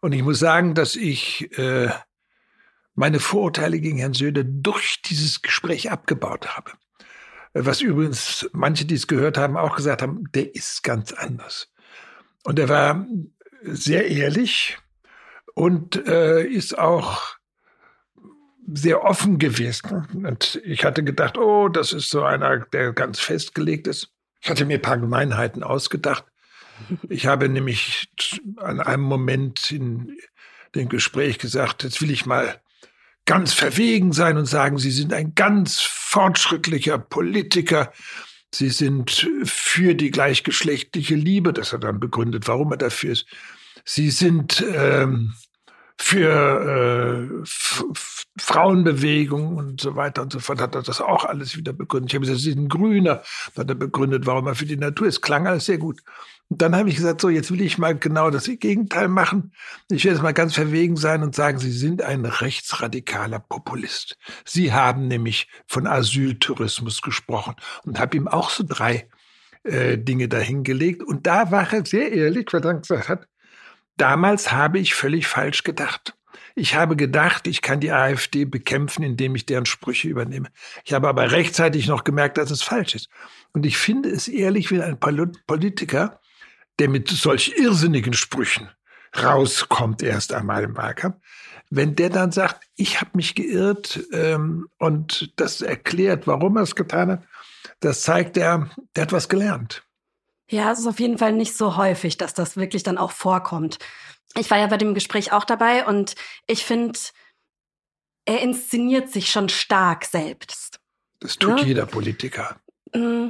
Und 0.00 0.12
ich 0.12 0.22
muss 0.22 0.38
sagen, 0.38 0.74
dass 0.74 0.94
ich 0.94 1.58
äh, 1.58 1.90
meine 2.94 3.18
Vorurteile 3.18 3.80
gegen 3.80 3.98
Herrn 3.98 4.14
Söder 4.14 4.44
durch 4.44 5.02
dieses 5.02 5.42
Gespräch 5.42 5.90
abgebaut 5.90 6.56
habe. 6.56 6.70
Was 7.52 7.80
übrigens 7.80 8.48
manche, 8.52 8.84
die 8.84 8.94
es 8.94 9.08
gehört 9.08 9.36
haben, 9.36 9.56
auch 9.56 9.74
gesagt 9.74 10.00
haben, 10.00 10.30
der 10.34 10.54
ist 10.54 10.84
ganz 10.84 11.12
anders. 11.12 11.72
Und 12.44 12.60
er 12.60 12.68
war 12.68 13.06
sehr 13.62 14.06
ehrlich 14.08 14.78
und 15.54 16.06
äh, 16.06 16.44
ist 16.44 16.78
auch 16.78 17.37
sehr 18.72 19.04
offen 19.04 19.38
gewesen. 19.38 20.06
Und 20.24 20.60
ich 20.64 20.84
hatte 20.84 21.02
gedacht, 21.02 21.38
oh, 21.38 21.68
das 21.68 21.92
ist 21.92 22.10
so 22.10 22.22
einer, 22.22 22.58
der 22.58 22.92
ganz 22.92 23.18
festgelegt 23.20 23.86
ist. 23.86 24.10
Ich 24.40 24.50
hatte 24.50 24.64
mir 24.64 24.74
ein 24.74 24.82
paar 24.82 24.98
Gemeinheiten 24.98 25.62
ausgedacht. 25.62 26.24
Ich 27.08 27.26
habe 27.26 27.48
nämlich 27.48 28.08
an 28.58 28.80
einem 28.80 29.02
Moment 29.02 29.70
in 29.70 30.16
dem 30.74 30.88
Gespräch 30.88 31.38
gesagt, 31.38 31.82
jetzt 31.82 32.00
will 32.02 32.10
ich 32.10 32.26
mal 32.26 32.60
ganz 33.24 33.52
verwegen 33.52 34.12
sein 34.12 34.36
und 34.36 34.46
sagen, 34.46 34.78
Sie 34.78 34.90
sind 34.90 35.12
ein 35.12 35.34
ganz 35.34 35.80
fortschrittlicher 35.80 36.98
Politiker. 36.98 37.92
Sie 38.54 38.70
sind 38.70 39.28
für 39.44 39.94
die 39.94 40.10
gleichgeschlechtliche 40.10 41.14
Liebe. 41.14 41.52
Das 41.52 41.72
hat 41.72 41.84
er 41.84 41.88
dann 41.88 42.00
begründet, 42.00 42.48
warum 42.48 42.72
er 42.72 42.78
dafür 42.78 43.12
ist. 43.12 43.26
Sie 43.84 44.10
sind 44.10 44.64
ähm, 44.72 45.34
für 46.00 47.42
äh, 47.42 47.44
Frauenbewegung 48.40 49.56
und 49.56 49.80
so 49.80 49.96
weiter 49.96 50.22
und 50.22 50.32
so 50.32 50.38
fort, 50.38 50.60
hat 50.60 50.74
er 50.74 50.82
das 50.82 51.00
auch 51.00 51.24
alles 51.24 51.56
wieder 51.56 51.72
begründet. 51.72 52.10
Ich 52.10 52.14
habe 52.14 52.24
gesagt, 52.24 52.40
Sie 52.40 52.52
sind 52.52 52.68
Grüner, 52.68 53.22
hat 53.56 53.68
er 53.68 53.74
begründet, 53.74 54.24
warum 54.24 54.46
er 54.46 54.54
für 54.54 54.64
die 54.64 54.76
Natur 54.76 55.08
ist. 55.08 55.22
Klang 55.22 55.46
alles 55.46 55.66
sehr 55.66 55.78
gut. 55.78 56.00
Und 56.48 56.62
dann 56.62 56.74
habe 56.74 56.88
ich 56.88 56.96
gesagt, 56.96 57.20
so, 57.20 57.28
jetzt 57.28 57.50
will 57.50 57.60
ich 57.60 57.76
mal 57.78 57.98
genau 57.98 58.30
das 58.30 58.44
Gegenteil 58.46 59.08
machen. 59.08 59.52
Ich 59.90 60.04
werde 60.04 60.16
jetzt 60.16 60.22
mal 60.22 60.32
ganz 60.32 60.54
verwegen 60.54 60.96
sein 60.96 61.22
und 61.22 61.34
sagen, 61.34 61.58
Sie 61.58 61.72
sind 61.72 62.00
ein 62.00 62.24
rechtsradikaler 62.24 63.40
Populist. 63.40 64.16
Sie 64.46 64.72
haben 64.72 65.08
nämlich 65.08 65.48
von 65.66 65.86
Asyltourismus 65.86 67.02
gesprochen 67.02 67.54
und 67.84 67.98
habe 67.98 68.16
ihm 68.16 68.28
auch 68.28 68.50
so 68.50 68.64
drei 68.66 69.08
äh, 69.64 69.98
Dinge 69.98 70.28
dahingelegt. 70.28 71.02
Und 71.02 71.26
da 71.26 71.50
war 71.50 71.70
er 71.72 71.84
sehr 71.84 72.12
ehrlich, 72.12 72.46
weil 72.52 72.64
er 72.64 72.74
gesagt 72.74 73.08
hat, 73.08 73.28
damals 74.00 74.52
habe 74.52 74.78
ich 74.78 74.94
völlig 74.94 75.26
falsch 75.26 75.62
gedacht. 75.64 76.14
Ich 76.54 76.74
habe 76.74 76.96
gedacht, 76.96 77.46
ich 77.46 77.62
kann 77.62 77.78
die 77.78 77.92
AfD 77.92 78.44
bekämpfen, 78.44 79.04
indem 79.04 79.36
ich 79.36 79.46
deren 79.46 79.66
Sprüche 79.66 80.08
übernehme. 80.08 80.48
Ich 80.84 80.92
habe 80.92 81.08
aber 81.08 81.30
rechtzeitig 81.30 81.86
noch 81.86 82.02
gemerkt, 82.02 82.36
dass 82.36 82.50
es 82.50 82.62
falsch 82.62 82.96
ist. 82.96 83.08
Und 83.52 83.64
ich 83.64 83.76
finde 83.76 84.08
es 84.08 84.26
ehrlich, 84.26 84.70
wenn 84.70 84.82
ein 84.82 84.98
Politiker 84.98 86.20
der 86.78 86.88
mit 86.88 87.08
solch 87.08 87.54
irrsinnigen 87.56 88.12
Sprüchen 88.12 88.68
rauskommt 89.16 90.02
erst 90.02 90.32
einmal 90.32 90.64
im 90.64 90.76
Wahlkampf, 90.76 91.16
wenn 91.70 91.96
der 91.96 92.10
dann 92.10 92.32
sagt, 92.32 92.64
ich 92.76 93.00
habe 93.00 93.10
mich 93.14 93.34
geirrt 93.34 94.00
ähm, 94.12 94.68
und 94.78 95.32
das 95.36 95.60
erklärt, 95.60 96.26
warum 96.26 96.56
er 96.56 96.62
es 96.62 96.76
getan 96.76 97.10
hat, 97.10 97.22
das 97.80 98.02
zeigt 98.02 98.36
er, 98.36 98.70
der 98.96 99.02
hat 99.02 99.12
was 99.12 99.28
gelernt. 99.28 99.84
Ja, 100.50 100.72
es 100.72 100.78
ist 100.78 100.86
auf 100.86 101.00
jeden 101.00 101.18
Fall 101.18 101.32
nicht 101.32 101.56
so 101.56 101.76
häufig, 101.76 102.16
dass 102.16 102.34
das 102.34 102.56
wirklich 102.56 102.82
dann 102.82 102.98
auch 102.98 103.12
vorkommt. 103.12 103.78
Ich 104.36 104.50
war 104.50 104.58
ja 104.58 104.66
bei 104.66 104.76
dem 104.76 104.94
Gespräch 104.94 105.32
auch 105.32 105.44
dabei 105.44 105.86
und 105.86 106.14
ich 106.46 106.64
finde, 106.64 106.98
er 108.24 108.40
inszeniert 108.40 109.10
sich 109.10 109.30
schon 109.30 109.48
stark 109.48 110.04
selbst. 110.04 110.80
Das 111.20 111.36
tut 111.36 111.56
ne? 111.56 111.64
jeder 111.64 111.86
Politiker. 111.86 112.60
Mm. 112.94 113.28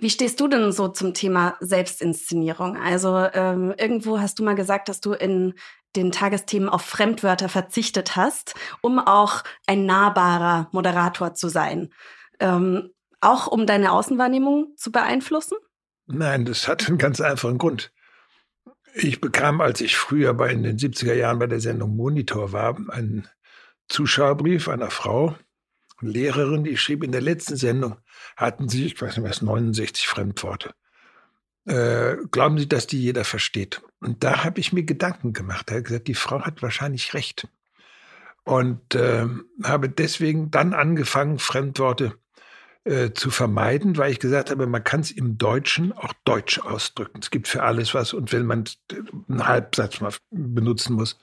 Wie 0.00 0.10
stehst 0.10 0.38
du 0.38 0.48
denn 0.48 0.70
so 0.70 0.88
zum 0.88 1.14
Thema 1.14 1.56
Selbstinszenierung? 1.60 2.76
Also 2.76 3.26
ähm, 3.32 3.74
irgendwo 3.78 4.20
hast 4.20 4.38
du 4.38 4.44
mal 4.44 4.54
gesagt, 4.54 4.90
dass 4.90 5.00
du 5.00 5.14
in 5.14 5.54
den 5.96 6.12
Tagesthemen 6.12 6.68
auf 6.68 6.82
Fremdwörter 6.82 7.48
verzichtet 7.48 8.14
hast, 8.14 8.54
um 8.82 8.98
auch 8.98 9.42
ein 9.66 9.86
nahbarer 9.86 10.68
Moderator 10.72 11.32
zu 11.32 11.48
sein. 11.48 11.90
Ähm, 12.38 12.90
auch 13.22 13.46
um 13.46 13.66
deine 13.66 13.92
Außenwahrnehmung 13.92 14.74
zu 14.76 14.92
beeinflussen? 14.92 15.56
Nein, 16.08 16.46
das 16.46 16.66
hat 16.68 16.88
einen 16.88 16.96
ganz 16.96 17.20
einfachen 17.20 17.58
Grund. 17.58 17.92
Ich 18.94 19.20
bekam, 19.20 19.60
als 19.60 19.82
ich 19.82 19.96
früher 19.96 20.32
bei 20.32 20.50
in 20.50 20.62
den 20.62 20.78
70er 20.78 21.12
Jahren 21.12 21.38
bei 21.38 21.46
der 21.46 21.60
Sendung 21.60 21.94
Monitor 21.96 22.52
war, 22.52 22.78
einen 22.88 23.28
Zuschauerbrief 23.88 24.68
einer 24.68 24.90
Frau, 24.90 25.36
Lehrerin, 26.00 26.64
die 26.64 26.76
schrieb 26.76 27.04
in 27.04 27.12
der 27.12 27.20
letzten 27.20 27.56
Sendung, 27.56 27.96
hatten 28.36 28.68
Sie, 28.68 28.86
ich 28.86 29.00
weiß 29.00 29.18
nicht 29.18 29.28
was, 29.28 29.42
69 29.42 30.06
Fremdworte. 30.06 30.74
Äh, 31.66 32.16
glauben 32.30 32.56
Sie, 32.56 32.68
dass 32.68 32.86
die 32.86 33.00
jeder 33.02 33.24
versteht? 33.24 33.82
Und 34.00 34.24
da 34.24 34.44
habe 34.44 34.60
ich 34.60 34.72
mir 34.72 34.84
Gedanken 34.84 35.34
gemacht. 35.34 35.70
Er 35.70 35.78
hat 35.78 35.84
gesagt, 35.84 36.08
die 36.08 36.14
Frau 36.14 36.40
hat 36.40 36.62
wahrscheinlich 36.62 37.12
recht. 37.12 37.48
Und 38.44 38.94
äh, 38.94 39.26
habe 39.62 39.90
deswegen 39.90 40.50
dann 40.50 40.72
angefangen, 40.72 41.38
Fremdworte 41.38 42.14
äh, 42.84 43.12
zu 43.12 43.30
vermeiden, 43.30 43.96
weil 43.96 44.12
ich 44.12 44.20
gesagt 44.20 44.50
habe, 44.50 44.66
man 44.66 44.84
kann 44.84 45.00
es 45.00 45.10
im 45.10 45.38
Deutschen 45.38 45.92
auch 45.92 46.12
deutsch 46.24 46.58
ausdrücken. 46.58 47.20
Es 47.20 47.30
gibt 47.30 47.48
für 47.48 47.62
alles 47.62 47.94
was 47.94 48.12
und 48.12 48.32
wenn 48.32 48.46
man 48.46 48.64
einen 49.28 49.46
Halbsatz 49.46 50.00
mal 50.00 50.12
benutzen 50.30 50.94
muss. 50.94 51.18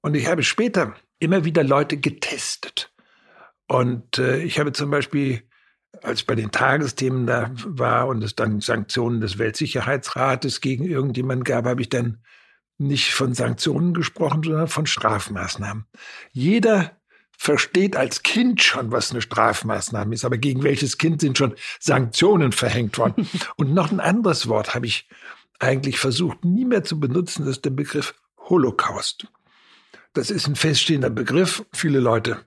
Und 0.00 0.14
ich 0.14 0.26
habe 0.26 0.42
später 0.42 0.94
immer 1.18 1.44
wieder 1.44 1.64
Leute 1.64 1.96
getestet. 1.96 2.92
Und 3.66 4.18
äh, 4.18 4.38
ich 4.42 4.58
habe 4.58 4.72
zum 4.72 4.90
Beispiel, 4.90 5.42
als 6.02 6.20
ich 6.20 6.26
bei 6.26 6.34
den 6.34 6.50
Tagesthemen 6.50 7.26
da 7.26 7.50
war 7.64 8.08
und 8.08 8.22
es 8.22 8.34
dann 8.36 8.60
Sanktionen 8.60 9.20
des 9.20 9.38
Weltsicherheitsrates 9.38 10.60
gegen 10.60 10.84
irgendjemanden 10.84 11.44
gab, 11.44 11.64
habe 11.64 11.80
ich 11.80 11.88
dann 11.88 12.22
nicht 12.78 13.14
von 13.14 13.34
Sanktionen 13.34 13.94
gesprochen, 13.94 14.42
sondern 14.42 14.68
von 14.68 14.86
Strafmaßnahmen. 14.86 15.86
Jeder 16.32 16.96
versteht 17.36 17.96
als 17.96 18.22
Kind 18.22 18.62
schon, 18.62 18.90
was 18.92 19.10
eine 19.10 19.20
Strafmaßnahme 19.20 20.14
ist, 20.14 20.24
aber 20.24 20.38
gegen 20.38 20.62
welches 20.62 20.98
Kind 20.98 21.20
sind 21.20 21.38
schon 21.38 21.54
Sanktionen 21.80 22.52
verhängt 22.52 22.98
worden. 22.98 23.28
und 23.56 23.74
noch 23.74 23.90
ein 23.90 24.00
anderes 24.00 24.48
Wort 24.48 24.74
habe 24.74 24.86
ich 24.86 25.08
eigentlich 25.58 25.98
versucht, 25.98 26.44
nie 26.44 26.64
mehr 26.64 26.84
zu 26.84 26.98
benutzen, 26.98 27.44
das 27.44 27.56
ist 27.56 27.64
der 27.64 27.70
Begriff 27.70 28.14
Holocaust. 28.38 29.26
Das 30.12 30.30
ist 30.30 30.46
ein 30.46 30.56
feststehender 30.56 31.10
Begriff. 31.10 31.64
Viele 31.72 31.98
Leute 31.98 32.44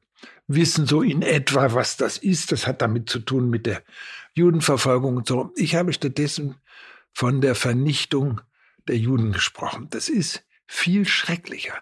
wissen 0.47 0.87
so 0.87 1.01
in 1.01 1.21
etwa, 1.21 1.73
was 1.73 1.97
das 1.97 2.17
ist. 2.17 2.51
Das 2.51 2.65
hat 2.65 2.81
damit 2.81 3.09
zu 3.09 3.19
tun 3.19 3.49
mit 3.49 3.65
der 3.65 3.83
Judenverfolgung 4.33 5.17
und 5.17 5.27
so. 5.27 5.51
Ich 5.55 5.75
habe 5.75 5.91
stattdessen 5.91 6.55
von 7.13 7.41
der 7.41 7.55
Vernichtung 7.55 8.41
der 8.87 8.97
Juden 8.97 9.33
gesprochen. 9.33 9.87
Das 9.89 10.07
ist 10.07 10.45
viel 10.65 11.05
schrecklicher. 11.05 11.73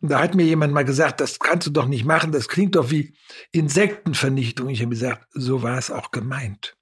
Und 0.00 0.10
da 0.10 0.20
hat 0.20 0.34
mir 0.34 0.44
jemand 0.44 0.72
mal 0.72 0.84
gesagt, 0.84 1.20
das 1.20 1.38
kannst 1.38 1.66
du 1.66 1.70
doch 1.70 1.86
nicht 1.86 2.04
machen, 2.04 2.32
das 2.32 2.48
klingt 2.48 2.74
doch 2.74 2.90
wie 2.90 3.14
Insektenvernichtung. 3.52 4.68
Ich 4.68 4.80
habe 4.80 4.90
gesagt, 4.90 5.26
so 5.32 5.62
war 5.62 5.78
es 5.78 5.90
auch 5.90 6.10
gemeint. 6.10 6.76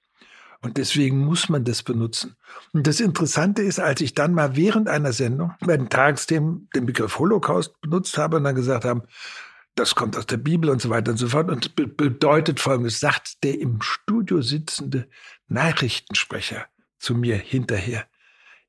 Und 0.61 0.77
deswegen 0.77 1.19
muss 1.19 1.47
man 1.47 1.63
das 1.63 1.83
benutzen. 1.83 2.35
Und 2.73 2.85
das 2.85 2.99
Interessante 2.99 3.61
ist, 3.61 3.79
als 3.79 4.01
ich 4.01 4.13
dann 4.13 4.33
mal 4.33 4.55
während 4.57 4.89
einer 4.89 5.13
Sendung 5.13 5.53
bei 5.61 5.77
den 5.77 5.89
Tagesthemen 5.89 6.69
den 6.75 6.85
Begriff 6.85 7.17
Holocaust 7.17 7.79
benutzt 7.81 8.17
habe 8.17 8.37
und 8.37 8.43
dann 8.43 8.55
gesagt 8.55 8.83
haben, 8.83 9.03
das 9.75 9.95
kommt 9.95 10.17
aus 10.17 10.25
der 10.25 10.37
Bibel 10.37 10.69
und 10.69 10.81
so 10.81 10.89
weiter 10.89 11.11
und 11.11 11.17
so 11.17 11.29
fort 11.29 11.49
und 11.49 11.75
be 11.75 11.87
bedeutet 11.87 12.59
folgendes, 12.59 12.99
sagt 12.99 13.43
der 13.43 13.59
im 13.59 13.81
Studio 13.81 14.41
sitzende 14.41 15.07
Nachrichtensprecher 15.47 16.65
zu 16.97 17.15
mir 17.15 17.37
hinterher. 17.37 18.05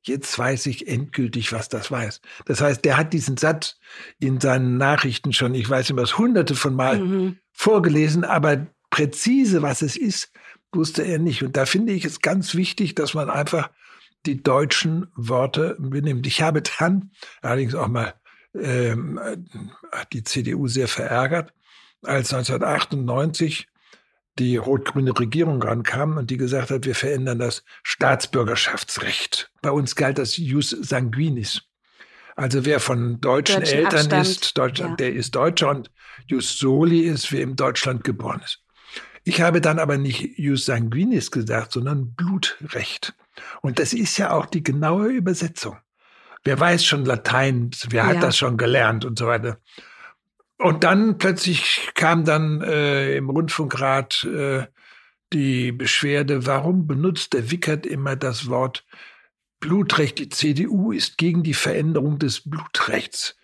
Jetzt 0.02 0.38
weiß 0.38 0.66
ich 0.66 0.88
endgültig, 0.88 1.52
was 1.52 1.68
das 1.68 1.90
weiß. 1.90 2.20
Das 2.46 2.60
heißt, 2.60 2.84
der 2.84 2.96
hat 2.96 3.12
diesen 3.12 3.36
Satz 3.36 3.78
in 4.18 4.40
seinen 4.40 4.78
Nachrichten 4.78 5.32
schon, 5.32 5.54
ich 5.54 5.68
weiß 5.68 5.90
nicht 5.90 6.00
was, 6.00 6.16
hunderte 6.16 6.54
von 6.54 6.74
Mal 6.74 7.00
mhm. 7.00 7.36
vorgelesen, 7.52 8.24
aber 8.24 8.66
präzise, 8.88 9.62
was 9.62 9.82
es 9.82 9.96
ist, 9.96 10.32
wusste 10.72 11.02
er 11.02 11.18
nicht. 11.18 11.42
Und 11.42 11.56
da 11.56 11.66
finde 11.66 11.92
ich 11.92 12.04
es 12.04 12.20
ganz 12.20 12.54
wichtig, 12.54 12.94
dass 12.94 13.14
man 13.14 13.28
einfach 13.28 13.70
die 14.26 14.42
deutschen 14.42 15.06
Worte 15.14 15.76
benimmt. 15.78 16.26
Ich 16.26 16.42
habe 16.42 16.62
dann 16.78 17.10
allerdings 17.42 17.74
auch 17.74 17.88
mal 17.88 18.14
ähm, 18.54 19.20
hat 19.92 20.12
die 20.12 20.24
CDU 20.24 20.66
sehr 20.68 20.88
verärgert, 20.88 21.52
als 22.02 22.32
1998 22.32 23.68
die 24.38 24.56
rot-grüne 24.56 25.18
Regierung 25.18 25.62
rankam 25.62 26.16
und 26.16 26.30
die 26.30 26.36
gesagt 26.36 26.70
hat, 26.70 26.86
wir 26.86 26.94
verändern 26.94 27.38
das 27.38 27.64
Staatsbürgerschaftsrecht. 27.82 29.50
Bei 29.62 29.70
uns 29.70 29.96
galt 29.96 30.18
das 30.18 30.36
Jus 30.36 30.70
sanguinis. 30.70 31.62
Also 32.36 32.64
wer 32.64 32.80
von 32.80 33.20
deutschen, 33.20 33.60
deutschen 33.60 33.78
Eltern 33.78 34.00
Abstand. 34.00 34.26
ist, 34.26 34.58
Deutschland, 34.58 34.90
ja. 34.92 34.96
der 34.96 35.14
ist 35.14 35.34
Deutscher 35.34 35.70
und 35.70 35.90
Jus 36.26 36.58
soli 36.58 37.00
ist, 37.00 37.32
wer 37.32 37.42
in 37.42 37.56
Deutschland 37.56 38.04
geboren 38.04 38.40
ist. 38.44 38.62
Ich 39.24 39.42
habe 39.42 39.60
dann 39.60 39.78
aber 39.78 39.98
nicht 39.98 40.38
Jus 40.38 40.64
sanguinis 40.64 41.30
gesagt, 41.30 41.72
sondern 41.72 42.14
Blutrecht. 42.14 43.14
Und 43.60 43.78
das 43.78 43.92
ist 43.92 44.16
ja 44.16 44.32
auch 44.32 44.46
die 44.46 44.62
genaue 44.62 45.08
Übersetzung. 45.08 45.76
Wer 46.42 46.58
weiß 46.58 46.84
schon 46.84 47.04
Latein, 47.04 47.70
wer 47.90 48.06
hat 48.06 48.14
ja. 48.14 48.20
das 48.20 48.38
schon 48.38 48.56
gelernt 48.56 49.04
und 49.04 49.18
so 49.18 49.26
weiter. 49.26 49.58
Und 50.60 50.84
dann 50.84 51.16
plötzlich 51.16 51.90
kam 51.94 52.26
dann 52.26 52.60
äh, 52.60 53.16
im 53.16 53.30
Rundfunkrat 53.30 54.24
äh, 54.24 54.66
die 55.32 55.72
Beschwerde, 55.72 56.44
warum 56.44 56.86
benutzt 56.86 57.32
der 57.32 57.50
Wickert 57.50 57.86
immer 57.86 58.14
das 58.14 58.46
Wort 58.46 58.84
Blutrecht? 59.60 60.18
Die 60.18 60.28
CDU 60.28 60.92
ist 60.92 61.16
gegen 61.16 61.42
die 61.42 61.54
Veränderung 61.54 62.18
des 62.18 62.42
Blutrechts. 62.42 63.38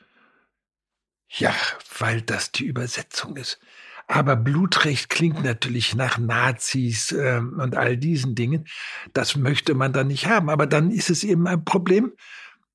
Ja, 1.28 1.54
weil 1.98 2.20
das 2.20 2.52
die 2.52 2.66
Übersetzung 2.66 3.36
ist. 3.36 3.60
Aber 4.08 4.36
Blutrecht 4.36 5.08
klingt 5.08 5.42
natürlich 5.42 5.94
nach 5.94 6.18
Nazis 6.18 7.12
äh, 7.12 7.38
und 7.38 7.76
all 7.76 7.96
diesen 7.96 8.34
Dingen. 8.34 8.66
Das 9.14 9.36
möchte 9.36 9.72
man 9.72 9.94
dann 9.94 10.08
nicht 10.08 10.26
haben. 10.26 10.50
Aber 10.50 10.66
dann 10.66 10.90
ist 10.90 11.08
es 11.08 11.24
eben 11.24 11.46
ein 11.46 11.64
Problem, 11.64 12.12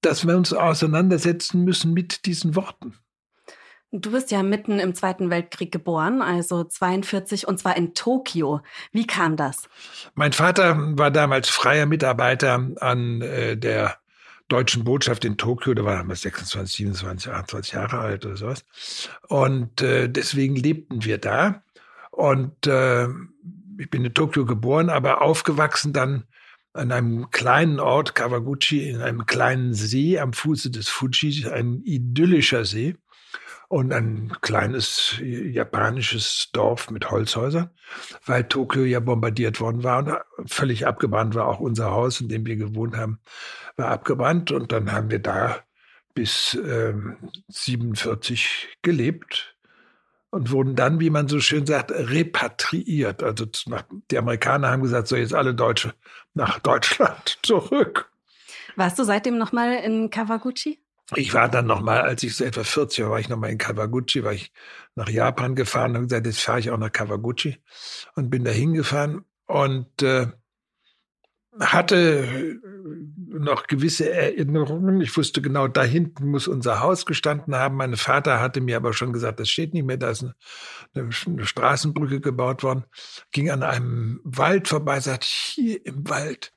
dass 0.02 0.26
wir 0.26 0.36
uns 0.36 0.52
auseinandersetzen 0.52 1.64
müssen 1.64 1.94
mit 1.94 2.26
diesen 2.26 2.56
Worten. 2.56 2.96
Du 3.94 4.12
bist 4.12 4.32
ja 4.32 4.42
mitten 4.42 4.80
im 4.80 4.96
Zweiten 4.96 5.30
Weltkrieg 5.30 5.70
geboren, 5.70 6.22
also 6.22 6.64
42, 6.64 7.46
und 7.46 7.60
zwar 7.60 7.76
in 7.76 7.94
Tokio. 7.94 8.62
Wie 8.94 9.06
kam 9.06 9.36
das? 9.36 9.68
Mein 10.16 10.32
Vater 10.32 10.78
war 10.98 11.12
damals 11.12 11.50
freier 11.50 11.86
Mitarbeiter 11.86 12.70
an 12.80 13.22
äh, 13.22 13.58
der 13.58 13.98
deutschen 14.48 14.86
Botschaft 14.86 15.26
in 15.26 15.38
Tokio, 15.38 15.74
da 15.74 15.84
war 15.84 15.98
damals 15.98 16.22
26, 16.22 16.76
27, 16.78 17.32
28 17.32 17.74
Jahre 17.74 18.00
alt 18.00 18.26
oder 18.26 18.38
sowas. 18.38 18.64
Und 19.28 19.82
äh, 19.82 20.08
deswegen 20.08 20.56
lebten 20.56 21.04
wir 21.04 21.18
da. 21.18 21.62
Und 22.12 22.68
äh, 22.68 23.08
ich 23.78 23.90
bin 23.90 24.06
in 24.06 24.14
Tokio 24.14 24.46
geboren, 24.46 24.90
aber 24.90 25.22
aufgewachsen 25.22 25.92
dann 25.92 26.24
an 26.74 26.94
einem 26.94 27.30
kleinen 27.32 27.82
Ort, 27.82 28.16
Kawaguchi, 28.16 28.90
in 28.90 29.02
einem 29.02 29.26
kleinen 29.26 29.74
See 29.74 30.18
am 30.18 30.32
Fuße 30.32 30.72
des 30.72 30.88
Fuji, 30.88 31.48
ein 31.50 31.82
idyllischer 31.84 32.64
See 32.64 32.96
und 33.72 33.94
ein 33.94 34.34
kleines 34.42 35.16
japanisches 35.22 36.50
Dorf 36.52 36.90
mit 36.90 37.10
Holzhäusern, 37.10 37.70
weil 38.26 38.44
Tokio 38.44 38.84
ja 38.84 39.00
bombardiert 39.00 39.62
worden 39.62 39.82
war 39.82 40.26
und 40.36 40.52
völlig 40.52 40.86
abgebrannt 40.86 41.36
war. 41.36 41.48
Auch 41.48 41.62
unser 41.62 41.92
Haus, 41.92 42.20
in 42.20 42.28
dem 42.28 42.46
wir 42.46 42.58
gewohnt 42.58 42.98
haben, 42.98 43.20
war 43.78 43.88
abgebrannt. 43.88 44.52
Und 44.52 44.74
dann 44.74 44.92
haben 44.92 45.10
wir 45.10 45.20
da 45.20 45.60
bis 46.14 46.54
ähm, 46.54 47.16
47 47.48 48.78
gelebt 48.82 49.56
und 50.32 50.52
wurden 50.52 50.76
dann, 50.76 51.00
wie 51.00 51.10
man 51.10 51.30
so 51.30 51.40
schön 51.40 51.66
sagt, 51.66 51.92
repatriiert. 51.92 53.24
Also 53.24 53.46
nach, 53.68 53.86
die 54.12 54.18
Amerikaner 54.18 54.70
haben 54.70 54.84
gesagt, 54.84 55.08
so 55.08 55.16
jetzt 55.16 55.34
alle 55.34 55.56
Deutsche 55.56 55.94
nach 56.34 56.60
Deutschland 56.60 57.40
zurück. 57.44 58.12
Warst 58.76 59.00
du 59.00 59.06
seitdem 59.06 59.38
nochmal 59.38 59.76
in 59.76 60.10
Kawaguchi? 60.10 60.82
Ich 61.16 61.34
war 61.34 61.50
dann 61.50 61.68
nochmal, 61.68 62.02
als 62.02 62.24
ich 62.24 62.36
so 62.36 62.46
etwa 62.46 62.64
40 62.64 63.04
war, 63.04 63.12
war 63.12 63.20
ich 63.20 63.30
nochmal 63.30 63.50
in 63.50 63.58
Kawaguchi, 63.58 64.24
war 64.24 64.34
ich 64.34 64.52
nach 64.96 65.10
Japan 65.10 65.56
gefahren 65.56 65.96
und 65.96 66.04
gesagt, 66.04 66.26
jetzt 66.26 66.42
fahre 66.42 66.60
ich 66.60 66.72
auch 66.72 66.78
nach 66.78 66.92
Kawaguchi 66.92 67.58
und 68.16 68.30
bin 68.30 68.46
da 68.46 68.52
hingefahren 68.52 69.26
und 69.46 70.02
äh, 70.04 70.28
hatte 71.60 72.60
noch 73.28 73.68
gewisse 73.68 74.10
Erinnerungen. 74.10 75.02
Ich 75.02 75.16
wusste 75.18 75.42
genau, 75.42 75.68
da 75.68 75.84
hinten 75.84 76.30
muss 76.30 76.48
unser 76.48 76.80
Haus 76.80 77.06
gestanden 77.06 77.56
haben. 77.56 77.76
Mein 77.76 77.96
Vater 77.98 78.40
hatte 78.40 78.62
mir 78.62 78.78
aber 78.78 78.94
schon 78.94 79.12
gesagt, 79.12 79.40
das 79.40 79.50
steht 79.50 79.74
nicht 79.74 79.86
mehr, 79.86 79.98
da 79.98 80.12
ist 80.12 80.24
eine, 80.24 81.10
eine 81.26 81.46
Straßenbrücke 81.46 82.22
gebaut 82.22 82.64
worden. 82.64 82.86
Ging 83.32 83.50
an 83.50 83.64
einem 83.64 84.22
Wald 84.24 84.68
vorbei, 84.68 85.00
sagt, 85.00 85.26
hier 85.26 85.86
im 85.86 86.10
Wald, 86.10 86.54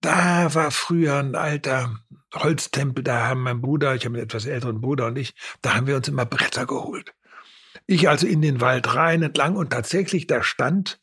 da 0.00 0.54
war 0.54 0.70
früher 0.70 1.18
ein 1.18 1.34
alter 1.34 1.94
Holztempel, 2.34 3.04
da 3.04 3.28
haben 3.28 3.42
mein 3.42 3.60
Bruder, 3.60 3.94
ich 3.94 4.04
habe 4.04 4.16
einen 4.16 4.24
etwas 4.24 4.46
älteren 4.46 4.80
Bruder 4.80 5.06
und 5.06 5.16
ich, 5.16 5.34
da 5.62 5.74
haben 5.74 5.86
wir 5.86 5.96
uns 5.96 6.08
immer 6.08 6.26
Bretter 6.26 6.66
geholt. 6.66 7.14
Ich 7.86 8.08
also 8.08 8.26
in 8.26 8.42
den 8.42 8.60
Wald 8.60 8.94
rein 8.94 9.22
entlang 9.22 9.56
und 9.56 9.70
tatsächlich, 9.70 10.26
da 10.26 10.42
stand 10.42 11.00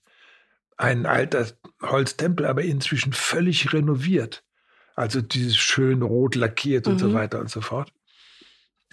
ein 0.78 1.06
alter 1.06 1.48
Holztempel, 1.82 2.46
aber 2.46 2.64
inzwischen 2.64 3.14
völlig 3.14 3.72
renoviert. 3.72 4.44
Also 4.96 5.22
dieses 5.22 5.58
schön 5.58 6.02
rot 6.02 6.36
lackiert 6.36 6.88
und 6.88 6.96
mhm. 6.96 7.00
so 7.00 7.14
weiter 7.14 7.40
und 7.40 7.50
so 7.50 7.62
fort. 7.62 7.94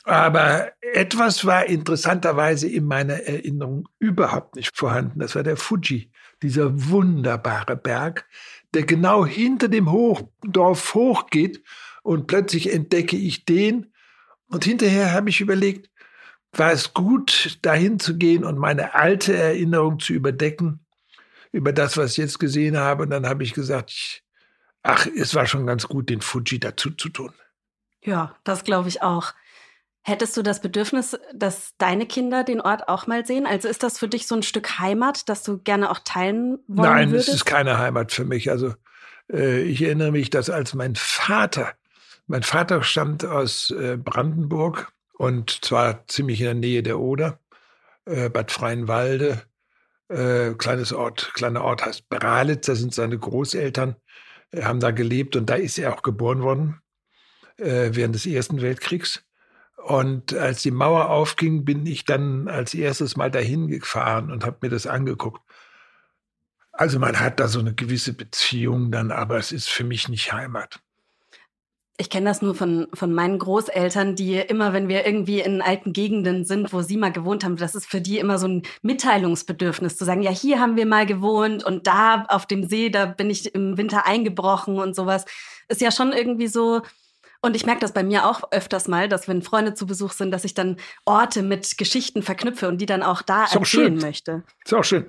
Aber 0.04 0.72
etwas 0.80 1.44
war 1.44 1.66
interessanterweise 1.66 2.68
in 2.68 2.84
meiner 2.84 3.14
Erinnerung 3.14 3.88
überhaupt 3.98 4.56
nicht 4.56 4.76
vorhanden. 4.76 5.20
Das 5.20 5.34
war 5.34 5.42
der 5.42 5.56
Fuji, 5.56 6.10
dieser 6.42 6.90
wunderbare 6.90 7.76
Berg, 7.76 8.26
der 8.74 8.84
genau 8.84 9.26
hinter 9.26 9.68
dem 9.68 9.90
Hochdorf 9.90 10.94
hochgeht 10.94 11.62
und 12.08 12.26
plötzlich 12.26 12.72
entdecke 12.72 13.18
ich 13.18 13.44
den. 13.44 13.92
Und 14.48 14.64
hinterher 14.64 15.12
habe 15.12 15.28
ich 15.28 15.42
überlegt, 15.42 15.90
war 16.52 16.72
es 16.72 16.94
gut, 16.94 17.58
dahin 17.60 18.00
zu 18.00 18.16
gehen 18.16 18.44
und 18.44 18.56
meine 18.56 18.94
alte 18.94 19.36
Erinnerung 19.36 20.00
zu 20.00 20.14
überdecken 20.14 20.80
über 21.52 21.70
das, 21.70 21.98
was 21.98 22.12
ich 22.12 22.16
jetzt 22.16 22.38
gesehen 22.38 22.78
habe. 22.78 23.02
Und 23.02 23.10
dann 23.10 23.26
habe 23.26 23.42
ich 23.42 23.52
gesagt, 23.52 23.90
ich, 23.90 24.24
ach, 24.82 25.06
es 25.06 25.34
war 25.34 25.46
schon 25.46 25.66
ganz 25.66 25.86
gut, 25.86 26.08
den 26.08 26.22
Fuji 26.22 26.58
dazu 26.58 26.92
zu 26.92 27.10
tun. 27.10 27.34
Ja, 28.02 28.34
das 28.42 28.64
glaube 28.64 28.88
ich 28.88 29.02
auch. 29.02 29.34
Hättest 30.00 30.34
du 30.38 30.42
das 30.42 30.62
Bedürfnis, 30.62 31.18
dass 31.34 31.74
deine 31.76 32.06
Kinder 32.06 32.42
den 32.42 32.62
Ort 32.62 32.88
auch 32.88 33.06
mal 33.06 33.26
sehen? 33.26 33.44
Also 33.44 33.68
ist 33.68 33.82
das 33.82 33.98
für 33.98 34.08
dich 34.08 34.26
so 34.26 34.34
ein 34.34 34.42
Stück 34.42 34.78
Heimat, 34.78 35.28
das 35.28 35.42
du 35.42 35.58
gerne 35.58 35.90
auch 35.90 35.98
teilen 36.02 36.58
wollen 36.68 36.90
Nein, 36.90 37.10
würdest? 37.10 37.28
es 37.28 37.34
ist 37.34 37.44
keine 37.44 37.76
Heimat 37.76 38.12
für 38.12 38.24
mich. 38.24 38.50
Also 38.50 38.74
äh, 39.30 39.60
ich 39.60 39.82
erinnere 39.82 40.10
mich, 40.10 40.30
dass 40.30 40.48
als 40.48 40.72
mein 40.72 40.94
Vater, 40.96 41.74
mein 42.28 42.42
Vater 42.42 42.82
stammt 42.82 43.24
aus 43.24 43.70
äh, 43.70 43.96
Brandenburg 43.96 44.92
und 45.14 45.64
zwar 45.64 46.06
ziemlich 46.06 46.40
in 46.40 46.44
der 46.44 46.54
Nähe 46.54 46.82
der 46.82 46.98
Oder, 46.98 47.40
äh, 48.04 48.28
Bad 48.28 48.52
Freienwalde, 48.52 49.42
äh, 50.08 50.52
kleines 50.54 50.92
Ort, 50.92 51.32
kleiner 51.34 51.64
Ort 51.64 51.84
heißt 51.84 52.08
Bralitz, 52.08 52.66
da 52.66 52.74
sind 52.74 52.94
seine 52.94 53.18
Großeltern, 53.18 53.96
haben 54.54 54.80
da 54.80 54.90
gelebt 54.90 55.36
und 55.36 55.50
da 55.50 55.54
ist 55.54 55.78
er 55.78 55.94
auch 55.94 56.02
geboren 56.02 56.42
worden 56.42 56.80
äh, 57.56 57.90
während 57.92 58.14
des 58.14 58.26
Ersten 58.26 58.62
Weltkriegs. 58.62 59.24
Und 59.76 60.34
als 60.34 60.62
die 60.62 60.70
Mauer 60.70 61.08
aufging, 61.08 61.64
bin 61.64 61.86
ich 61.86 62.04
dann 62.04 62.48
als 62.48 62.74
erstes 62.74 63.16
mal 63.16 63.30
dahin 63.30 63.68
gefahren 63.68 64.30
und 64.30 64.44
habe 64.44 64.58
mir 64.62 64.68
das 64.68 64.86
angeguckt. 64.86 65.40
Also 66.72 66.98
man 66.98 67.18
hat 67.20 67.40
da 67.40 67.48
so 67.48 67.60
eine 67.60 67.74
gewisse 67.74 68.12
Beziehung 68.12 68.90
dann, 68.90 69.10
aber 69.10 69.38
es 69.38 69.50
ist 69.50 69.68
für 69.68 69.84
mich 69.84 70.08
nicht 70.08 70.32
Heimat. 70.32 70.80
Ich 72.00 72.10
kenne 72.10 72.26
das 72.26 72.42
nur 72.42 72.54
von, 72.54 72.86
von 72.94 73.12
meinen 73.12 73.38
Großeltern, 73.38 74.14
die 74.14 74.36
immer, 74.36 74.72
wenn 74.72 74.88
wir 74.88 75.04
irgendwie 75.04 75.40
in 75.40 75.60
alten 75.60 75.92
Gegenden 75.92 76.44
sind, 76.44 76.72
wo 76.72 76.80
sie 76.80 76.96
mal 76.96 77.10
gewohnt 77.10 77.44
haben, 77.44 77.56
das 77.56 77.74
ist 77.74 77.86
für 77.86 78.00
die 78.00 78.18
immer 78.18 78.38
so 78.38 78.46
ein 78.46 78.62
Mitteilungsbedürfnis, 78.82 79.96
zu 79.96 80.04
sagen, 80.04 80.22
ja, 80.22 80.30
hier 80.30 80.60
haben 80.60 80.76
wir 80.76 80.86
mal 80.86 81.06
gewohnt 81.06 81.64
und 81.64 81.88
da 81.88 82.24
auf 82.28 82.46
dem 82.46 82.62
See, 82.64 82.88
da 82.88 83.06
bin 83.06 83.30
ich 83.30 83.52
im 83.52 83.76
Winter 83.76 84.06
eingebrochen 84.06 84.78
und 84.78 84.94
sowas. 84.94 85.24
Ist 85.68 85.80
ja 85.80 85.90
schon 85.90 86.12
irgendwie 86.12 86.46
so, 86.46 86.82
und 87.40 87.54
ich 87.54 87.66
merke 87.66 87.80
das 87.80 87.92
bei 87.92 88.02
mir 88.02 88.26
auch 88.26 88.50
öfters 88.50 88.88
mal, 88.88 89.08
dass 89.08 89.28
wenn 89.28 89.42
Freunde 89.42 89.74
zu 89.74 89.86
Besuch 89.86 90.12
sind, 90.12 90.32
dass 90.32 90.44
ich 90.44 90.54
dann 90.54 90.76
Orte 91.04 91.42
mit 91.42 91.78
Geschichten 91.78 92.22
verknüpfe 92.22 92.66
und 92.66 92.78
die 92.78 92.86
dann 92.86 93.04
auch 93.04 93.22
da 93.22 93.44
ist 93.44 93.54
erzählen 93.54 93.98
auch 93.98 94.02
möchte. 94.02 94.42
Ist 94.64 94.74
auch 94.74 94.84
schön. 94.84 95.06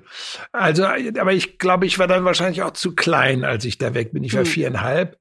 Also, 0.52 0.84
aber 0.84 1.32
ich 1.32 1.58
glaube, 1.58 1.86
ich 1.86 1.98
war 1.98 2.06
dann 2.06 2.24
wahrscheinlich 2.24 2.62
auch 2.62 2.72
zu 2.72 2.94
klein, 2.94 3.44
als 3.44 3.64
ich 3.64 3.78
da 3.78 3.94
weg 3.94 4.12
bin. 4.12 4.22
Ich 4.22 4.34
war 4.34 4.44
hm. 4.44 4.50
viereinhalb. 4.50 5.18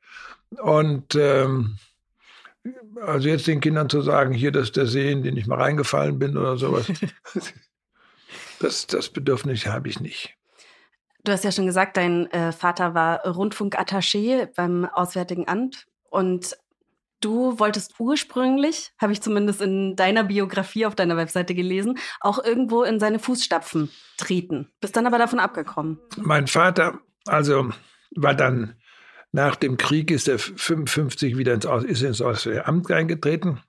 Und 0.57 1.15
ähm, 1.15 1.77
also 3.01 3.27
jetzt 3.27 3.47
den 3.47 3.61
Kindern 3.61 3.89
zu 3.89 4.01
sagen, 4.01 4.33
hier, 4.33 4.51
das 4.51 4.65
ist 4.65 4.77
der 4.77 4.87
See, 4.87 5.11
in 5.11 5.23
den 5.23 5.37
ich 5.37 5.47
mal 5.47 5.61
reingefallen 5.61 6.19
bin 6.19 6.37
oder 6.37 6.57
sowas. 6.57 6.87
das, 8.59 8.87
das 8.87 9.09
Bedürfnis 9.09 9.65
habe 9.65 9.87
ich 9.87 9.99
nicht. 9.99 10.35
Du 11.23 11.31
hast 11.31 11.43
ja 11.43 11.51
schon 11.51 11.65
gesagt, 11.65 11.97
dein 11.97 12.31
äh, 12.31 12.51
Vater 12.51 12.93
war 12.93 13.25
Rundfunkattaché 13.25 14.47
beim 14.55 14.85
Auswärtigen 14.85 15.47
Amt 15.47 15.85
und 16.09 16.55
Du 17.21 17.59
wolltest 17.59 17.99
ursprünglich, 17.99 18.93
habe 18.97 19.11
ich 19.11 19.21
zumindest 19.21 19.61
in 19.61 19.97
deiner 19.97 20.23
Biografie 20.23 20.85
auf 20.85 20.95
deiner 20.95 21.17
Webseite 21.17 21.53
gelesen, 21.53 21.99
auch 22.21 22.41
irgendwo 22.41 22.83
in 22.83 22.99
seine 22.99 23.19
Fußstapfen 23.19 23.89
treten. 24.17 24.71
Bist 24.79 24.95
dann 24.95 25.05
aber 25.05 25.17
davon 25.17 25.39
abgekommen. 25.39 25.99
Mein 26.15 26.47
Vater, 26.47 26.99
also 27.25 27.71
war 28.15 28.35
dann 28.35 28.75
nach 29.31 29.55
dem 29.55 29.77
Krieg, 29.77 30.11
ist 30.11 30.27
er 30.27 30.39
55 30.39 31.37
wieder 31.37 31.53
ins, 31.53 31.65
ist 31.65 32.01
ins 32.01 32.21
Auswärtige 32.21 32.65
Amt 32.65 32.91
eingetreten 32.91 33.61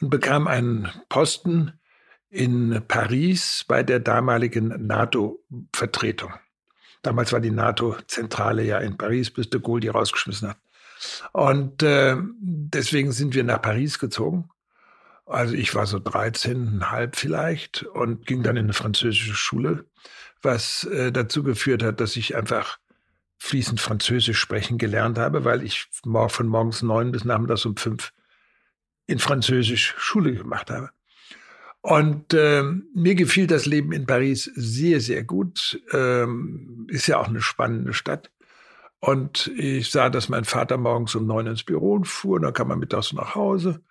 und 0.00 0.10
bekam 0.10 0.46
einen 0.46 0.90
Posten 1.08 1.72
in 2.28 2.82
Paris 2.86 3.64
bei 3.66 3.82
der 3.82 4.00
damaligen 4.00 4.86
NATO-Vertretung. 4.86 6.32
Damals 7.02 7.32
war 7.32 7.40
die 7.40 7.50
NATO-Zentrale 7.50 8.64
ja 8.64 8.78
in 8.78 8.96
Paris, 8.96 9.30
bis 9.30 9.48
de 9.50 9.60
Gaulle 9.60 9.80
die 9.80 9.88
rausgeschmissen 9.88 10.48
hat. 10.48 10.58
Und 11.32 11.82
äh, 11.82 12.16
deswegen 12.40 13.12
sind 13.12 13.34
wir 13.34 13.44
nach 13.44 13.62
Paris 13.62 13.98
gezogen. 13.98 14.50
Also 15.24 15.54
ich 15.54 15.74
war 15.74 15.86
so 15.86 15.98
13,5 15.98 17.10
vielleicht 17.14 17.82
und 17.82 18.26
ging 18.26 18.42
dann 18.42 18.56
in 18.56 18.66
eine 18.66 18.72
französische 18.72 19.34
Schule, 19.34 19.84
was 20.42 20.84
äh, 20.84 21.10
dazu 21.10 21.42
geführt 21.42 21.82
hat, 21.82 22.00
dass 22.00 22.16
ich 22.16 22.36
einfach 22.36 22.78
fließend 23.38 23.80
Französisch 23.80 24.38
sprechen 24.38 24.78
gelernt 24.78 25.18
habe, 25.18 25.44
weil 25.44 25.62
ich 25.62 25.88
von 25.92 26.46
morgens 26.46 26.82
neun 26.82 27.12
bis 27.12 27.24
nachmittags 27.24 27.66
um 27.66 27.76
fünf 27.76 28.12
in 29.06 29.18
Französisch 29.18 29.94
Schule 29.98 30.34
gemacht 30.34 30.70
habe. 30.70 30.90
Und 31.80 32.34
äh, 32.34 32.64
mir 32.94 33.14
gefiel 33.14 33.46
das 33.46 33.64
Leben 33.64 33.92
in 33.92 34.06
Paris 34.06 34.50
sehr, 34.56 35.00
sehr 35.00 35.22
gut. 35.22 35.80
Ähm, 35.92 36.86
ist 36.90 37.06
ja 37.06 37.18
auch 37.18 37.28
eine 37.28 37.40
spannende 37.40 37.92
Stadt. 37.92 38.32
Und 38.98 39.52
ich 39.56 39.90
sah, 39.92 40.10
dass 40.10 40.28
mein 40.28 40.44
Vater 40.44 40.78
morgens 40.78 41.14
um 41.14 41.26
neun 41.26 41.46
ins 41.46 41.62
Büro 41.62 42.02
fuhr, 42.02 42.40
dann 42.40 42.52
kam 42.52 42.70
er 42.70 42.76
mittags 42.76 43.12
nach 43.12 43.36
Hause. 43.36 43.84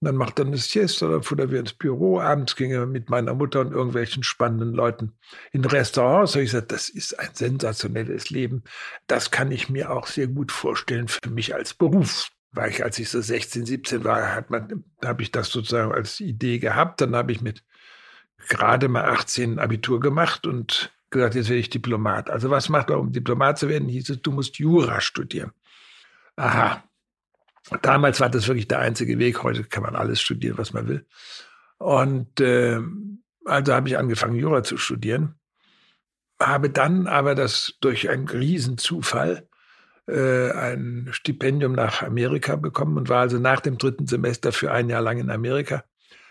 Dann 0.00 0.16
macht 0.16 0.38
er 0.38 0.46
eine 0.46 0.56
Siesta, 0.56 1.08
dann 1.08 1.22
fuhr 1.22 1.38
wir 1.50 1.60
ins 1.60 1.74
Büro. 1.74 2.20
Abends 2.20 2.56
ging 2.56 2.70
er 2.70 2.86
mit 2.86 3.10
meiner 3.10 3.34
Mutter 3.34 3.60
und 3.60 3.72
irgendwelchen 3.72 4.22
spannenden 4.22 4.72
Leuten 4.72 5.12
in 5.52 5.64
Restaurants. 5.64 6.34
Und 6.34 6.42
ich 6.42 6.52
sagte, 6.52 6.74
das 6.74 6.88
ist 6.88 7.18
ein 7.18 7.34
sensationelles 7.34 8.30
Leben. 8.30 8.64
Das 9.06 9.30
kann 9.30 9.52
ich 9.52 9.68
mir 9.68 9.90
auch 9.90 10.06
sehr 10.06 10.26
gut 10.26 10.52
vorstellen 10.52 11.08
für 11.08 11.30
mich 11.30 11.54
als 11.54 11.74
Beruf. 11.74 12.30
Weil 12.52 12.70
ich, 12.70 12.82
als 12.82 12.98
ich 12.98 13.10
so 13.10 13.20
16, 13.20 13.66
17 13.66 14.02
war, 14.02 14.44
habe 15.04 15.22
ich 15.22 15.30
das 15.30 15.50
sozusagen 15.50 15.92
als 15.92 16.18
Idee 16.18 16.58
gehabt. 16.58 17.00
Dann 17.00 17.14
habe 17.14 17.32
ich 17.32 17.42
mit 17.42 17.62
gerade 18.48 18.88
mal 18.88 19.04
18 19.04 19.58
Abitur 19.58 20.00
gemacht 20.00 20.46
und 20.46 20.92
gesagt, 21.10 21.34
jetzt 21.34 21.48
werde 21.48 21.60
ich 21.60 21.70
Diplomat. 21.70 22.30
Also 22.30 22.50
was 22.50 22.68
macht 22.68 22.88
man, 22.88 22.98
um 22.98 23.12
Diplomat 23.12 23.58
zu 23.58 23.68
werden? 23.68 23.88
Hieß 23.88 24.10
es, 24.10 24.22
du 24.22 24.32
musst 24.32 24.58
Jura 24.58 25.00
studieren. 25.00 25.52
Aha, 26.36 26.82
Damals 27.82 28.20
war 28.20 28.28
das 28.28 28.48
wirklich 28.48 28.68
der 28.68 28.80
einzige 28.80 29.18
Weg. 29.18 29.42
Heute 29.42 29.64
kann 29.64 29.82
man 29.82 29.96
alles 29.96 30.20
studieren, 30.20 30.58
was 30.58 30.72
man 30.72 30.88
will. 30.88 31.06
Und 31.78 32.40
äh, 32.40 32.80
also 33.44 33.72
habe 33.72 33.88
ich 33.88 33.96
angefangen, 33.96 34.36
Jura 34.36 34.62
zu 34.62 34.76
studieren. 34.76 35.36
Habe 36.40 36.70
dann 36.70 37.06
aber 37.06 37.34
das 37.34 37.74
durch 37.80 38.08
einen 38.08 38.28
Riesenzufall 38.28 39.48
äh, 40.06 40.50
ein 40.50 41.08
Stipendium 41.12 41.72
nach 41.72 42.02
Amerika 42.02 42.56
bekommen 42.56 42.96
und 42.96 43.08
war 43.08 43.20
also 43.20 43.38
nach 43.38 43.60
dem 43.60 43.78
dritten 43.78 44.06
Semester 44.06 44.52
für 44.52 44.72
ein 44.72 44.88
Jahr 44.88 45.02
lang 45.02 45.18
in 45.18 45.30
Amerika 45.30 45.84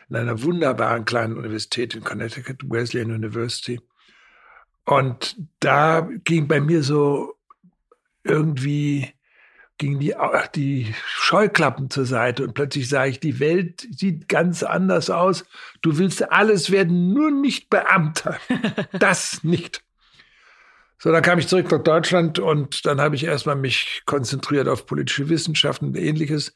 in 0.09 0.15
einer 0.15 0.41
wunderbaren 0.41 1.05
kleinen 1.05 1.37
Universität 1.37 1.93
in 1.95 2.03
Connecticut, 2.03 2.63
Wesleyan 2.63 3.11
University. 3.11 3.79
Und 4.85 5.37
da 5.59 6.09
ging 6.23 6.47
bei 6.47 6.59
mir 6.59 6.81
so 6.81 7.35
irgendwie 8.23 9.13
gingen 9.79 9.99
die, 9.99 10.13
die 10.55 10.93
Scheuklappen 11.05 11.89
zur 11.89 12.05
Seite 12.05 12.43
und 12.43 12.53
plötzlich 12.53 12.87
sah 12.87 13.05
ich, 13.05 13.19
die 13.19 13.39
Welt 13.39 13.87
sieht 13.91 14.29
ganz 14.29 14.61
anders 14.61 15.09
aus. 15.09 15.45
Du 15.81 15.97
willst 15.97 16.31
alles 16.31 16.69
werden, 16.69 17.13
nur 17.13 17.31
nicht 17.31 17.71
Beamter. 17.71 18.37
Das 18.99 19.43
nicht. 19.43 19.83
So, 20.97 21.11
dann 21.11 21.23
kam 21.23 21.39
ich 21.39 21.47
zurück 21.47 21.71
nach 21.71 21.81
Deutschland 21.81 22.39
und 22.39 22.85
dann 22.85 22.99
habe 22.99 23.15
ich 23.15 23.23
erstmal 23.23 23.55
mich 23.55 24.03
konzentriert 24.05 24.67
auf 24.67 24.85
politische 24.85 25.29
Wissenschaften 25.29 25.85
und 25.85 25.97
ähnliches. 25.97 26.55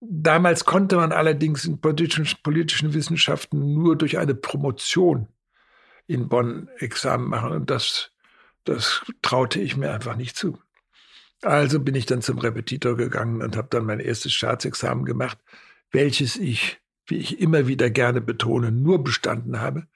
Damals 0.00 0.64
konnte 0.64 0.96
man 0.96 1.12
allerdings 1.12 1.64
in 1.64 1.80
politischen, 1.80 2.38
politischen 2.42 2.94
Wissenschaften 2.94 3.74
nur 3.74 3.96
durch 3.96 4.16
eine 4.16 4.34
Promotion 4.34 5.26
in 6.06 6.28
Bonn 6.28 6.68
Examen 6.78 7.28
machen 7.28 7.50
und 7.50 7.70
das, 7.70 8.12
das 8.64 9.02
traute 9.22 9.60
ich 9.60 9.76
mir 9.76 9.92
einfach 9.92 10.16
nicht 10.16 10.36
zu. 10.36 10.58
Also 11.42 11.80
bin 11.80 11.94
ich 11.94 12.06
dann 12.06 12.22
zum 12.22 12.38
Repetitor 12.38 12.96
gegangen 12.96 13.42
und 13.42 13.56
habe 13.56 13.68
dann 13.70 13.86
mein 13.86 14.00
erstes 14.00 14.32
Staatsexamen 14.32 15.04
gemacht, 15.04 15.38
welches 15.90 16.36
ich, 16.36 16.80
wie 17.06 17.16
ich 17.16 17.40
immer 17.40 17.66
wieder 17.66 17.90
gerne 17.90 18.20
betone, 18.20 18.70
nur 18.70 19.02
bestanden 19.02 19.60
habe, 19.60 19.86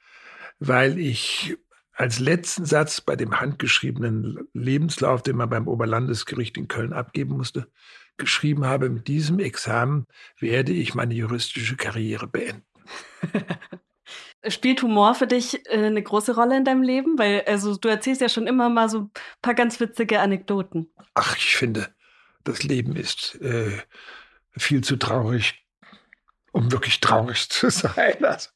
weil 0.58 0.98
ich 0.98 1.56
als 1.92 2.18
letzten 2.18 2.64
Satz 2.64 3.00
bei 3.00 3.14
dem 3.14 3.40
handgeschriebenen 3.40 4.48
Lebenslauf, 4.52 5.22
den 5.22 5.36
man 5.36 5.50
beim 5.50 5.68
Oberlandesgericht 5.68 6.56
in 6.56 6.66
Köln 6.66 6.92
abgeben 6.92 7.36
musste, 7.36 7.68
geschrieben 8.16 8.64
habe, 8.64 8.90
mit 8.90 9.06
diesem 9.06 9.38
Examen 9.38 10.06
werde 10.38 10.72
ich 10.72 10.94
meine 10.94 11.14
juristische 11.14 11.76
Karriere 11.76 12.26
beenden. 12.26 12.64
Spielt 14.48 14.82
Humor 14.82 15.14
für 15.14 15.26
dich 15.26 15.66
äh, 15.66 15.86
eine 15.86 16.02
große 16.02 16.34
Rolle 16.34 16.56
in 16.56 16.64
deinem 16.64 16.82
Leben? 16.82 17.18
Weil, 17.18 17.44
also 17.46 17.76
du 17.76 17.88
erzählst 17.88 18.20
ja 18.20 18.28
schon 18.28 18.46
immer 18.46 18.68
mal 18.68 18.88
so 18.88 19.00
ein 19.00 19.10
paar 19.42 19.54
ganz 19.54 19.80
witzige 19.80 20.20
Anekdoten. 20.20 20.92
Ach, 21.14 21.36
ich 21.36 21.56
finde, 21.56 21.88
das 22.44 22.62
Leben 22.62 22.96
ist 22.96 23.40
äh, 23.40 23.78
viel 24.56 24.84
zu 24.84 24.96
traurig, 24.96 25.64
um 26.52 26.70
wirklich 26.70 27.00
traurig 27.00 27.48
zu 27.50 27.70
sein. 27.70 28.24
Also. 28.24 28.50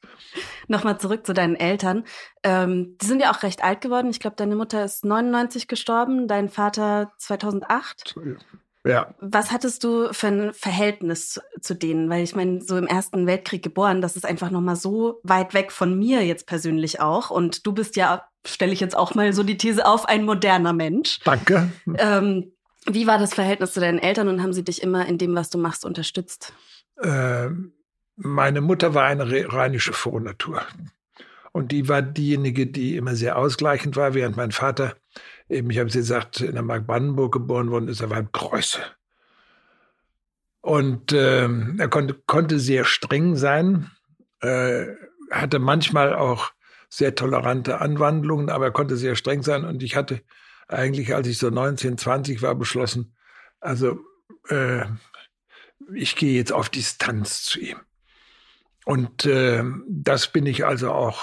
Nochmal 0.66 1.00
zurück 1.00 1.26
zu 1.26 1.32
deinen 1.32 1.56
Eltern. 1.56 2.04
Ähm, 2.42 2.96
die 3.00 3.06
sind 3.06 3.22
ja 3.22 3.32
auch 3.32 3.42
recht 3.42 3.64
alt 3.64 3.80
geworden. 3.80 4.10
Ich 4.10 4.20
glaube, 4.20 4.36
deine 4.36 4.56
Mutter 4.56 4.84
ist 4.84 5.04
99 5.04 5.68
gestorben, 5.68 6.28
dein 6.28 6.48
Vater 6.48 7.12
2008. 7.18 8.14
Ja. 8.16 8.36
Was 9.20 9.50
hattest 9.50 9.84
du 9.84 10.12
für 10.12 10.28
ein 10.28 10.52
Verhältnis 10.52 11.34
zu, 11.34 11.40
zu 11.60 11.74
denen? 11.74 12.08
Weil 12.10 12.24
ich 12.24 12.34
meine, 12.34 12.60
so 12.60 12.76
im 12.76 12.86
Ersten 12.86 13.26
Weltkrieg 13.26 13.62
geboren, 13.62 14.00
das 14.00 14.16
ist 14.16 14.24
einfach 14.24 14.50
nochmal 14.50 14.76
so 14.76 15.20
weit 15.22 15.54
weg 15.54 15.72
von 15.72 15.98
mir 15.98 16.24
jetzt 16.24 16.46
persönlich 16.46 17.00
auch. 17.00 17.30
Und 17.30 17.66
du 17.66 17.72
bist 17.72 17.96
ja, 17.96 18.24
stelle 18.46 18.72
ich 18.72 18.80
jetzt 18.80 18.96
auch 18.96 19.14
mal 19.14 19.32
so 19.32 19.42
die 19.42 19.58
These 19.58 19.86
auf, 19.86 20.06
ein 20.06 20.24
moderner 20.24 20.72
Mensch. 20.72 21.20
Danke. 21.24 21.70
Ähm, 21.98 22.52
wie 22.86 23.06
war 23.06 23.18
das 23.18 23.34
Verhältnis 23.34 23.72
zu 23.72 23.80
deinen 23.80 23.98
Eltern 23.98 24.28
und 24.28 24.42
haben 24.42 24.52
sie 24.52 24.64
dich 24.64 24.82
immer 24.82 25.06
in 25.06 25.18
dem, 25.18 25.34
was 25.34 25.50
du 25.50 25.58
machst, 25.58 25.84
unterstützt? 25.84 26.52
Ähm, 27.02 27.72
meine 28.16 28.60
Mutter 28.60 28.94
war 28.94 29.04
eine 29.04 29.52
rheinische 29.52 29.92
Frohnatur. 29.92 30.62
Und 31.52 31.72
die 31.72 31.88
war 31.88 32.02
diejenige, 32.02 32.66
die 32.66 32.96
immer 32.96 33.14
sehr 33.14 33.36
ausgleichend 33.36 33.96
war, 33.96 34.14
während 34.14 34.36
mein 34.36 34.52
Vater 34.52 34.96
eben, 35.48 35.70
ich 35.70 35.78
habe 35.78 35.88
es 35.88 35.94
gesagt, 35.94 36.40
in 36.40 36.54
der 36.54 36.62
Mark 36.62 36.86
Brandenburg 36.86 37.32
geboren 37.32 37.70
worden 37.70 37.88
ist, 37.88 38.00
er 38.00 38.10
war 38.10 38.18
ein 38.18 38.30
Preuße. 38.30 38.80
Und 40.60 41.12
äh, 41.12 41.48
er 41.78 41.88
konnte, 41.88 42.14
konnte 42.26 42.58
sehr 42.58 42.84
streng 42.84 43.36
sein, 43.36 43.90
äh, 44.40 44.86
hatte 45.30 45.58
manchmal 45.58 46.14
auch 46.14 46.50
sehr 46.90 47.14
tolerante 47.14 47.80
Anwandlungen, 47.80 48.50
aber 48.50 48.66
er 48.66 48.72
konnte 48.72 48.96
sehr 48.96 49.14
streng 49.14 49.42
sein. 49.42 49.64
Und 49.64 49.82
ich 49.82 49.96
hatte 49.96 50.22
eigentlich, 50.68 51.14
als 51.14 51.26
ich 51.26 51.38
so 51.38 51.50
19, 51.50 51.98
20 51.98 52.42
war, 52.42 52.54
beschlossen, 52.54 53.14
also 53.60 54.00
äh, 54.48 54.84
ich 55.94 56.16
gehe 56.16 56.34
jetzt 56.34 56.52
auf 56.52 56.68
Distanz 56.68 57.42
zu 57.42 57.60
ihm. 57.60 57.78
Und 58.84 59.26
äh, 59.26 59.62
das 59.86 60.32
bin 60.32 60.46
ich 60.46 60.64
also 60.64 60.92
auch 60.92 61.22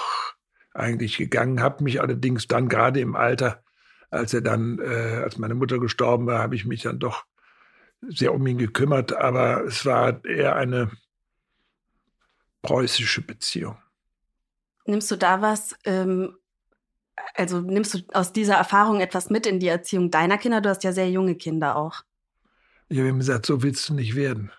eigentlich 0.73 1.17
gegangen, 1.17 1.61
habe 1.61 1.83
mich 1.83 2.01
allerdings 2.01 2.47
dann 2.47 2.69
gerade 2.69 2.99
im 2.99 3.15
Alter 3.15 3.63
als 4.15 4.33
er 4.33 4.41
dann, 4.41 4.79
äh, 4.79 5.21
als 5.23 5.37
meine 5.37 5.55
Mutter 5.55 5.79
gestorben 5.79 6.25
war, 6.25 6.39
habe 6.39 6.55
ich 6.55 6.65
mich 6.65 6.83
dann 6.83 6.99
doch 6.99 7.25
sehr 8.01 8.33
um 8.33 8.45
ihn 8.47 8.57
gekümmert, 8.57 9.13
aber 9.13 9.63
es 9.65 9.85
war 9.85 10.23
eher 10.25 10.55
eine 10.55 10.91
preußische 12.61 13.21
Beziehung. 13.21 13.77
Nimmst 14.85 15.09
du 15.11 15.15
da 15.15 15.41
was, 15.41 15.75
ähm, 15.85 16.37
also 17.33 17.61
nimmst 17.61 17.93
du 17.93 17.99
aus 18.13 18.33
dieser 18.33 18.55
Erfahrung 18.55 19.01
etwas 19.01 19.29
mit 19.29 19.45
in 19.45 19.59
die 19.59 19.67
Erziehung 19.67 20.11
deiner 20.11 20.37
Kinder? 20.37 20.61
Du 20.61 20.69
hast 20.69 20.83
ja 20.83 20.91
sehr 20.91 21.09
junge 21.09 21.35
Kinder 21.35 21.75
auch. 21.75 22.03
Ich 22.87 22.99
habe 22.99 23.09
ihm 23.09 23.17
gesagt, 23.17 23.45
so 23.45 23.63
willst 23.63 23.89
du 23.89 23.95
nicht 23.95 24.15
werden. 24.15 24.51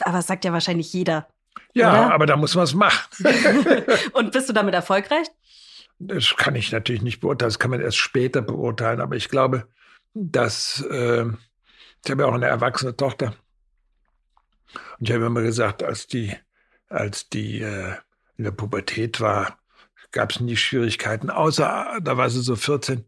Aber 0.00 0.18
das 0.18 0.26
sagt 0.26 0.44
ja 0.44 0.52
wahrscheinlich 0.52 0.92
jeder. 0.92 1.28
Ja, 1.74 2.06
oder? 2.06 2.14
aber 2.14 2.26
da 2.26 2.36
muss 2.36 2.54
man 2.54 2.64
es 2.64 2.74
machen. 2.74 3.24
Und 4.12 4.32
bist 4.32 4.48
du 4.48 4.52
damit 4.52 4.74
erfolgreich? 4.74 5.26
Das 5.98 6.36
kann 6.36 6.54
ich 6.54 6.72
natürlich 6.72 7.02
nicht 7.02 7.20
beurteilen, 7.20 7.48
das 7.48 7.58
kann 7.58 7.70
man 7.70 7.80
erst 7.80 7.96
später 7.96 8.42
beurteilen, 8.42 9.00
aber 9.00 9.16
ich 9.16 9.28
glaube, 9.28 9.66
dass 10.12 10.82
äh, 10.90 11.26
ich 12.04 12.10
habe 12.10 12.22
ja 12.22 12.28
auch 12.28 12.34
eine 12.34 12.46
erwachsene 12.46 12.96
Tochter. 12.96 13.34
Und 14.98 15.08
ich 15.08 15.12
habe 15.12 15.26
immer 15.26 15.42
gesagt, 15.42 15.82
als 15.82 16.06
die, 16.06 16.36
als 16.88 17.28
die 17.28 17.60
äh, 17.60 17.94
in 18.36 18.44
der 18.44 18.52
Pubertät 18.52 19.20
war, 19.20 19.58
gab 20.12 20.30
es 20.30 20.40
nie 20.40 20.56
Schwierigkeiten, 20.56 21.30
außer 21.30 21.98
da 22.02 22.16
war 22.16 22.30
sie 22.30 22.42
so 22.42 22.56
14, 22.56 23.04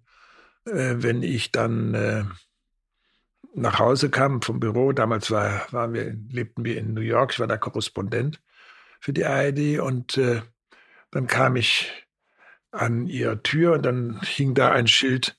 äh, 0.66 0.94
wenn 0.96 1.22
ich 1.22 1.52
dann 1.52 1.94
äh, 1.94 2.24
nach 3.54 3.78
Hause 3.78 4.10
kam 4.10 4.42
vom 4.42 4.60
Büro. 4.60 4.92
Damals 4.92 5.30
war, 5.30 5.66
waren 5.72 5.92
wir, 5.92 6.16
lebten 6.30 6.64
wir 6.64 6.78
in 6.78 6.94
New 6.94 7.00
York, 7.00 7.32
ich 7.32 7.40
war 7.40 7.46
da 7.46 7.56
Korrespondent 7.56 8.40
für 9.00 9.12
die 9.12 9.24
ARD 9.24 9.78
und 9.78 10.18
äh, 10.18 10.42
dann 11.10 11.26
kam 11.26 11.56
ich 11.56 11.92
an 12.70 13.06
ihrer 13.06 13.42
Tür 13.42 13.74
und 13.74 13.82
dann 13.82 14.20
hing 14.22 14.54
da 14.54 14.72
ein 14.72 14.86
Schild, 14.86 15.36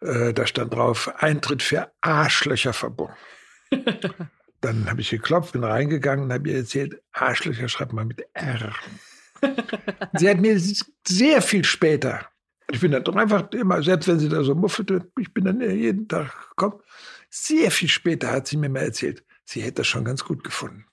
äh, 0.00 0.32
da 0.32 0.46
stand 0.46 0.74
drauf, 0.74 1.12
Eintritt 1.16 1.62
für 1.62 1.92
Arschlöcher 2.00 2.72
verboten. 2.72 3.14
dann 4.60 4.90
habe 4.90 5.00
ich 5.00 5.10
geklopft, 5.10 5.52
bin 5.52 5.64
reingegangen 5.64 6.24
und 6.24 6.32
habe 6.32 6.48
ihr 6.48 6.56
erzählt, 6.56 7.00
Arschlöcher 7.12 7.68
schreibt 7.68 7.92
man 7.92 8.08
mit 8.08 8.26
R. 8.34 8.74
sie 10.14 10.28
hat 10.28 10.38
mir 10.38 10.60
sehr 11.06 11.42
viel 11.42 11.64
später, 11.64 12.28
ich 12.70 12.80
bin 12.80 12.92
dann 12.92 13.04
doch 13.04 13.16
einfach 13.16 13.50
immer, 13.52 13.82
selbst 13.82 14.08
wenn 14.08 14.18
sie 14.18 14.28
da 14.28 14.42
so 14.42 14.54
muffelte, 14.54 15.10
ich 15.18 15.32
bin 15.32 15.44
dann 15.44 15.60
jeden 15.60 16.08
Tag 16.08 16.50
gekommen, 16.50 16.80
sehr 17.28 17.70
viel 17.70 17.88
später 17.88 18.30
hat 18.30 18.48
sie 18.48 18.56
mir 18.56 18.68
mal 18.68 18.80
erzählt, 18.80 19.24
sie 19.44 19.62
hätte 19.62 19.76
das 19.76 19.86
schon 19.86 20.04
ganz 20.04 20.24
gut 20.24 20.44
gefunden. 20.44 20.86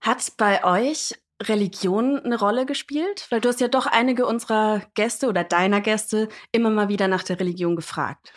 Hat 0.00 0.32
bei 0.36 0.64
euch 0.64 1.14
Religion 1.42 2.18
eine 2.18 2.38
Rolle 2.38 2.66
gespielt? 2.66 3.26
Weil 3.30 3.40
du 3.40 3.48
hast 3.48 3.60
ja 3.60 3.68
doch 3.68 3.86
einige 3.86 4.26
unserer 4.26 4.82
Gäste 4.94 5.28
oder 5.28 5.44
deiner 5.44 5.80
Gäste 5.80 6.28
immer 6.52 6.70
mal 6.70 6.88
wieder 6.88 7.08
nach 7.08 7.22
der 7.22 7.38
Religion 7.38 7.76
gefragt. 7.76 8.32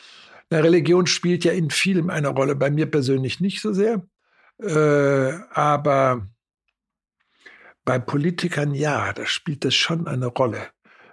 Na, 0.50 0.60
Religion 0.60 1.08
spielt 1.08 1.44
ja 1.44 1.52
in 1.52 1.70
vielem 1.70 2.10
eine 2.10 2.30
Rolle. 2.30 2.56
Bei 2.56 2.70
mir 2.70 2.86
persönlich 2.90 3.40
nicht 3.40 3.62
so 3.62 3.74
sehr. 3.74 4.06
Äh, 4.62 5.34
aber 5.52 6.28
bei 7.86 7.98
Politikern 8.00 8.74
ja, 8.76 9.12
da 9.14 9.26
spielt 9.26 9.66
das 9.66 9.74
schon 9.74 10.08
eine 10.08 10.28
Rolle. 10.28 10.70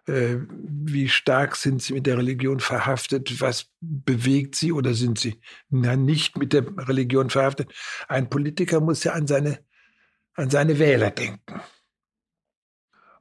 äh, 0.08 0.38
wie 0.50 1.08
stark 1.08 1.56
sind 1.56 1.82
sie 1.82 1.92
mit 1.92 2.06
der 2.06 2.18
Religion 2.18 2.60
verhaftet, 2.60 3.40
was 3.40 3.70
bewegt 3.80 4.54
sie 4.56 4.72
oder 4.72 4.94
sind 4.94 5.18
sie 5.18 5.40
nicht 5.70 6.38
mit 6.38 6.52
der 6.52 6.64
Religion 6.88 7.30
verhaftet. 7.30 7.72
Ein 8.08 8.30
Politiker 8.30 8.80
muss 8.80 9.04
ja 9.04 9.12
an 9.12 9.26
seine, 9.26 9.58
an 10.34 10.50
seine 10.50 10.78
Wähler 10.78 11.10
denken. 11.10 11.60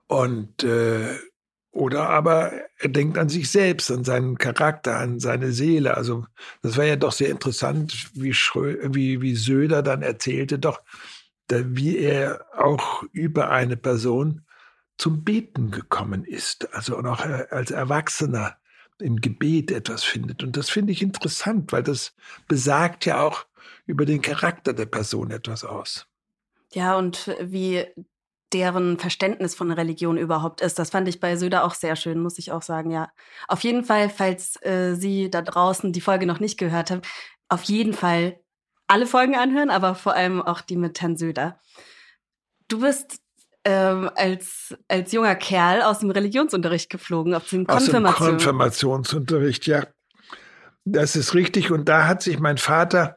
Und 0.08 0.64
äh, 0.64 1.18
oder 1.72 2.10
aber 2.10 2.54
er 2.80 2.90
denkt 2.90 3.20
an 3.20 3.30
sich 3.30 3.52
selbst, 3.52 3.92
an 3.92 4.04
seinen 4.04 4.38
Charakter, 4.40 4.98
an 4.98 5.20
seine 5.20 5.52
Seele. 5.52 5.96
Also 5.96 6.26
das 6.64 6.76
war 6.76 6.86
ja 6.86 6.96
doch 6.96 7.12
sehr 7.12 7.30
interessant, 7.30 8.10
wie, 8.14 8.34
Schrö 8.34 8.80
wie, 8.94 9.22
wie 9.22 9.36
Söder 9.36 9.84
dann 9.84 10.02
erzählte, 10.02 10.58
doch, 10.58 10.82
wie 11.50 11.98
er 11.98 12.46
auch 12.58 13.04
über 13.12 13.52
eine 13.52 13.78
Person 13.78 14.42
zum 14.98 15.24
Beten 15.24 15.70
gekommen 15.70 16.26
ist, 16.26 16.74
also 16.74 17.00
noch 17.02 17.24
äh, 17.24 17.46
als 17.52 17.70
Erwachsener 17.70 18.58
im 19.00 19.22
Gebet 19.22 19.70
etwas 19.70 20.04
findet. 20.04 20.42
Und 20.42 20.58
das 20.58 20.72
finde 20.72 20.92
ich 20.92 21.04
interessant, 21.04 21.72
weil 21.72 21.84
das 21.84 22.16
besagt 22.48 23.06
ja 23.06 23.22
auch 23.22 23.46
über 23.86 24.06
den 24.06 24.24
Charakter 24.24 24.74
der 24.74 24.88
Person 24.88 25.30
etwas 25.30 25.64
aus. 25.64 26.08
Ja, 26.74 26.98
und 26.98 27.36
wie 27.40 27.86
deren 28.54 28.98
Verständnis 28.98 29.56
von 29.56 29.72
Religion 29.72 30.18
überhaupt 30.18 30.62
ist. 30.62 30.80
Das 30.80 30.90
fand 30.90 31.08
ich 31.08 31.20
bei 31.20 31.36
Söder 31.36 31.66
auch 31.66 31.74
sehr 31.74 31.96
schön, 31.96 32.20
muss 32.20 32.38
ich 32.38 32.52
auch 32.52 32.62
sagen, 32.62 32.92
ja. 32.92 33.10
Auf 33.48 33.64
jeden 33.64 33.84
Fall, 33.84 34.10
falls 34.10 34.62
äh, 34.64 34.96
Sie 34.96 35.30
da 35.30 35.42
draußen 35.42 35.92
die 35.92 36.02
Folge 36.02 36.26
noch 36.26 36.40
nicht 36.40 36.58
gehört 36.58 36.92
haben, 36.92 37.02
auf 37.50 37.64
jeden 37.64 37.94
Fall 37.94 38.40
alle 38.88 39.06
Folgen 39.06 39.36
anhören, 39.36 39.70
aber 39.70 39.96
vor 39.96 40.14
allem 40.14 40.42
auch 40.42 40.62
die 40.62 40.78
mit 40.78 41.02
Herrn 41.02 41.18
Söder. 41.18 41.60
Du 42.70 42.80
bist 42.80 43.20
ähm, 43.66 44.10
als, 44.16 44.76
als 44.88 45.12
junger 45.12 45.36
Kerl 45.36 45.82
aus 45.82 46.00
dem 46.00 46.10
Religionsunterricht 46.10 46.90
geflogen, 46.90 47.34
auf 47.34 47.50
den 47.50 47.68
Konfirmation. 47.68 48.30
Konfirmationsunterricht, 48.30 49.68
ja. 49.68 49.86
Das 50.86 51.18
ist 51.18 51.34
richtig. 51.34 51.70
Und 51.70 51.90
da 51.90 52.08
hat 52.08 52.22
sich 52.22 52.40
mein 52.40 52.58
Vater 52.58 53.17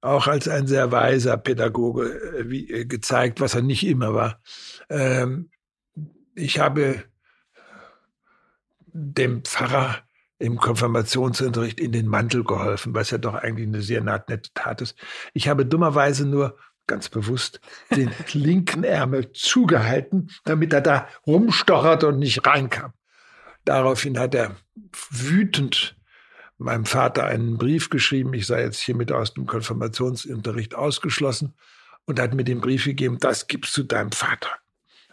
auch 0.00 0.26
als 0.26 0.48
ein 0.48 0.66
sehr 0.66 0.92
weiser 0.92 1.36
Pädagoge 1.36 2.38
äh, 2.38 2.50
wie, 2.50 2.70
äh, 2.70 2.84
gezeigt, 2.84 3.40
was 3.40 3.54
er 3.54 3.62
nicht 3.62 3.86
immer 3.86 4.14
war. 4.14 4.40
Ähm, 4.88 5.50
ich 6.34 6.58
habe 6.58 7.04
dem 8.92 9.44
Pfarrer 9.44 9.98
im 10.38 10.56
Konfirmationsunterricht 10.56 11.78
in 11.78 11.92
den 11.92 12.06
Mantel 12.06 12.44
geholfen, 12.44 12.94
was 12.94 13.10
ja 13.10 13.18
doch 13.18 13.34
eigentlich 13.34 13.68
eine 13.68 13.82
sehr 13.82 14.00
nette 14.00 14.40
Tat 14.54 14.80
ist. 14.80 14.96
Ich 15.34 15.48
habe 15.48 15.66
dummerweise 15.66 16.26
nur 16.26 16.56
ganz 16.86 17.08
bewusst 17.10 17.60
den 17.94 18.10
linken 18.32 18.82
Ärmel 18.82 19.32
zugehalten, 19.32 20.30
damit 20.44 20.72
er 20.72 20.80
da 20.80 21.08
rumstochert 21.26 22.04
und 22.04 22.18
nicht 22.18 22.46
reinkam. 22.46 22.92
Daraufhin 23.66 24.18
hat 24.18 24.34
er 24.34 24.56
wütend 25.10 25.96
meinem 26.60 26.84
Vater 26.84 27.24
einen 27.24 27.58
Brief 27.58 27.90
geschrieben, 27.90 28.34
ich 28.34 28.46
sei 28.46 28.62
jetzt 28.62 28.80
hiermit 28.80 29.12
aus 29.12 29.34
dem 29.34 29.46
Konfirmationsunterricht 29.46 30.74
ausgeschlossen 30.74 31.54
und 32.04 32.20
hat 32.20 32.34
mir 32.34 32.44
den 32.44 32.60
Brief 32.60 32.84
gegeben, 32.84 33.18
das 33.18 33.46
gibst 33.46 33.76
du 33.76 33.82
deinem 33.82 34.12
Vater. 34.12 34.50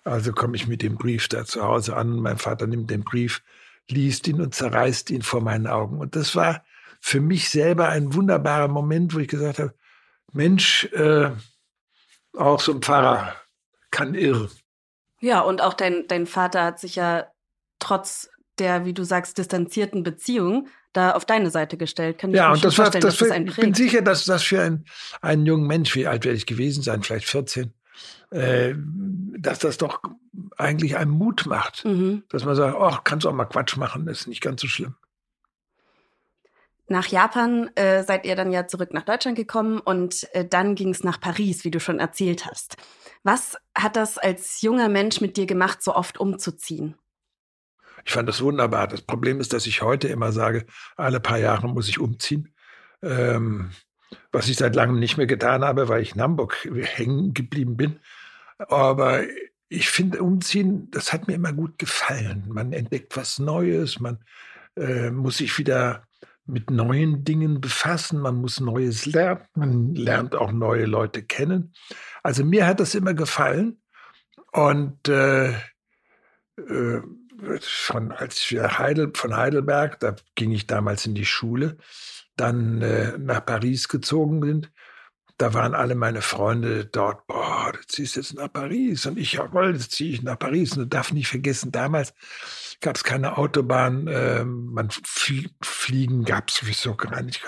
Also 0.04 0.32
komme 0.32 0.56
ich 0.56 0.68
mit 0.68 0.82
dem 0.82 0.96
Brief 0.96 1.28
da 1.28 1.46
zu 1.46 1.64
Hause 1.64 1.96
an, 1.96 2.18
mein 2.18 2.38
Vater 2.38 2.68
nimmt 2.68 2.90
den 2.90 3.04
Brief, 3.04 3.44
liest 3.90 4.28
ihn 4.28 4.42
und 4.42 4.56
zerreißt 4.56 5.10
ihn 5.10 5.22
vor 5.22 5.42
meinen 5.42 5.68
Augen. 5.68 6.00
Und 6.00 6.16
das 6.16 6.36
war 6.36 6.64
für 7.00 7.22
mich 7.22 7.50
selber 7.50 7.90
ein 7.90 8.14
wunderbarer 8.14 8.68
Moment, 8.68 9.14
wo 9.14 9.20
ich 9.20 9.28
gesagt 9.28 9.60
habe, 9.60 9.74
Mensch, 10.34 10.86
äh, 10.94 11.32
auch 12.34 12.60
so 12.60 12.74
ein 12.74 12.82
Pfarrer 12.82 13.36
kann 13.92 14.14
irren. 14.14 14.50
Ja, 15.20 15.42
und 15.42 15.62
auch 15.62 15.74
dein, 15.74 16.06
dein 16.08 16.28
Vater 16.28 16.64
hat 16.64 16.80
sich 16.80 16.96
ja 16.96 17.28
trotz 17.80 18.30
der, 18.60 18.86
wie 18.86 18.94
du 18.94 19.04
sagst, 19.04 19.38
distanzierten 19.38 20.04
Beziehung 20.04 20.68
da 20.98 21.12
auf 21.12 21.26
deine 21.26 21.52
Seite 21.52 21.78
gestellt. 21.78 22.18
Kann 22.18 22.32
ich 22.32 22.38
ja, 22.38 22.52
und 22.52 22.64
das 22.66 22.78
war, 22.78 22.90
das, 22.90 23.16
für, 23.16 23.36
ich 23.36 23.56
bin 23.56 23.74
sicher, 23.74 24.02
dass 24.02 24.26
das 24.26 24.44
für 24.44 24.62
einen, 24.62 24.86
einen 25.22 25.46
jungen 25.46 25.68
Mensch, 25.68 25.96
wie 25.96 26.08
alt 26.08 26.26
werde 26.26 26.38
ich 26.38 26.46
gewesen 26.46 26.82
sein, 26.82 27.04
vielleicht 27.04 27.28
14, 27.28 27.74
äh, 28.32 28.74
dass 29.38 29.60
das 29.60 29.78
doch 29.78 30.02
eigentlich 30.58 30.98
einen 30.98 31.12
Mut 31.12 31.46
macht. 31.46 31.86
Mhm. 31.86 32.24
Dass 32.30 32.46
man 32.46 32.56
sagt, 32.56 32.76
ach, 32.80 33.04
kannst 33.04 33.26
du 33.26 33.30
auch 33.30 33.34
mal 33.34 33.46
Quatsch 33.46 33.78
machen, 33.78 34.06
das 34.06 34.22
ist 34.22 34.28
nicht 34.28 34.42
ganz 34.42 34.62
so 34.62 34.68
schlimm. 34.68 34.96
Nach 36.90 37.08
Japan 37.08 37.70
äh, 37.76 38.04
seid 38.04 38.26
ihr 38.26 38.36
dann 38.36 38.52
ja 38.52 38.66
zurück 38.66 38.94
nach 38.94 39.04
Deutschland 39.04 39.38
gekommen 39.38 39.80
und 39.80 40.28
äh, 40.34 40.46
dann 40.46 40.74
ging 40.74 40.90
es 40.90 41.04
nach 41.04 41.20
Paris, 41.20 41.66
wie 41.66 41.72
du 41.72 41.82
schon 41.82 42.00
erzählt 42.00 42.46
hast. 42.46 42.78
Was 43.24 43.58
hat 43.76 43.98
das 43.98 44.18
als 44.18 44.62
junger 44.62 44.88
Mensch 44.88 45.20
mit 45.20 45.36
dir 45.36 45.46
gemacht, 45.46 45.84
so 45.84 45.94
oft 45.94 46.18
umzuziehen? 46.18 46.96
Ich 48.08 48.14
fand 48.14 48.30
das 48.30 48.42
wunderbar. 48.42 48.88
Das 48.88 49.02
Problem 49.02 49.42
ist, 49.42 49.52
dass 49.52 49.68
ich 49.68 49.82
heute 49.82 50.08
immer 50.08 50.32
sage, 50.32 50.66
alle 50.96 51.20
paar 51.20 51.40
Jahre 51.40 51.68
muss 51.68 51.90
ich 51.90 52.00
umziehen. 52.00 52.54
Ähm, 53.02 53.72
was 54.32 54.48
ich 54.48 54.56
seit 54.56 54.76
langem 54.76 54.98
nicht 54.98 55.18
mehr 55.18 55.28
getan 55.28 55.66
habe, 55.66 55.90
weil 55.90 56.02
ich 56.02 56.16
in 56.16 56.22
Hamburg 56.22 56.56
hängen 56.64 57.34
geblieben 57.34 57.76
bin. 57.76 58.00
Aber 58.60 59.24
ich 59.68 59.90
finde, 59.90 60.24
umziehen, 60.24 60.90
das 60.92 61.12
hat 61.12 61.28
mir 61.28 61.34
immer 61.34 61.52
gut 61.52 61.78
gefallen. 61.78 62.46
Man 62.48 62.72
entdeckt 62.72 63.18
was 63.18 63.40
Neues, 63.40 64.00
man 64.00 64.20
äh, 64.78 65.12
muss 65.12 65.40
sich 65.40 65.58
wieder 65.58 66.04
mit 66.46 66.72
neuen 66.72 67.26
Dingen 67.26 67.60
befassen, 67.60 68.22
man 68.22 68.36
muss 68.36 68.62
Neues 68.62 69.06
lernen, 69.06 69.42
man 69.54 69.96
lernt 69.96 70.34
auch 70.34 70.54
neue 70.54 70.86
Leute 70.86 71.24
kennen. 71.24 71.74
Also 72.24 72.46
mir 72.46 72.68
hat 72.68 72.80
das 72.80 72.96
immer 72.96 73.14
gefallen 73.14 73.82
und 74.54 75.10
äh, 75.10 75.50
äh, 75.50 77.02
von, 77.62 78.12
als 78.12 78.50
wir 78.52 78.78
Heidel, 78.80 79.12
von 79.14 79.36
Heidelberg, 79.36 80.00
da 80.00 80.16
ging 80.36 80.52
ich 80.52 80.68
damals 80.68 81.06
in 81.06 81.16
die 81.16 81.26
Schule, 81.26 81.78
dann 82.36 82.82
äh, 82.82 83.18
nach 83.18 83.46
Paris 83.46 83.88
gezogen 83.88 84.44
sind, 84.44 84.72
da 85.38 85.54
waren 85.54 85.76
alle 85.76 85.94
meine 85.94 86.22
Freunde 86.22 86.86
dort, 86.86 87.28
boah, 87.28 87.72
du 87.72 87.80
ziehst 87.88 88.16
jetzt 88.16 88.34
nach 88.34 88.52
Paris. 88.52 89.06
Und 89.06 89.20
ich, 89.20 89.34
jawohl, 89.34 89.74
jetzt 89.74 89.92
ziehe 89.92 90.12
ich 90.12 90.24
nach 90.24 90.40
Paris. 90.40 90.74
Und 90.74 90.80
du 90.80 90.88
darfst 90.88 91.14
nicht 91.14 91.28
vergessen, 91.28 91.72
damals 91.72 92.16
gab 92.82 92.96
es 92.96 93.04
keine 93.04 93.38
Autobahn, 93.38 94.08
äh, 94.08 94.44
man 94.44 94.90
flie 94.90 95.50
fliegen 95.62 96.26
gab 96.26 96.50
es 96.50 96.56
sowieso 96.56 96.96
gar 96.96 97.22
nicht. 97.22 97.44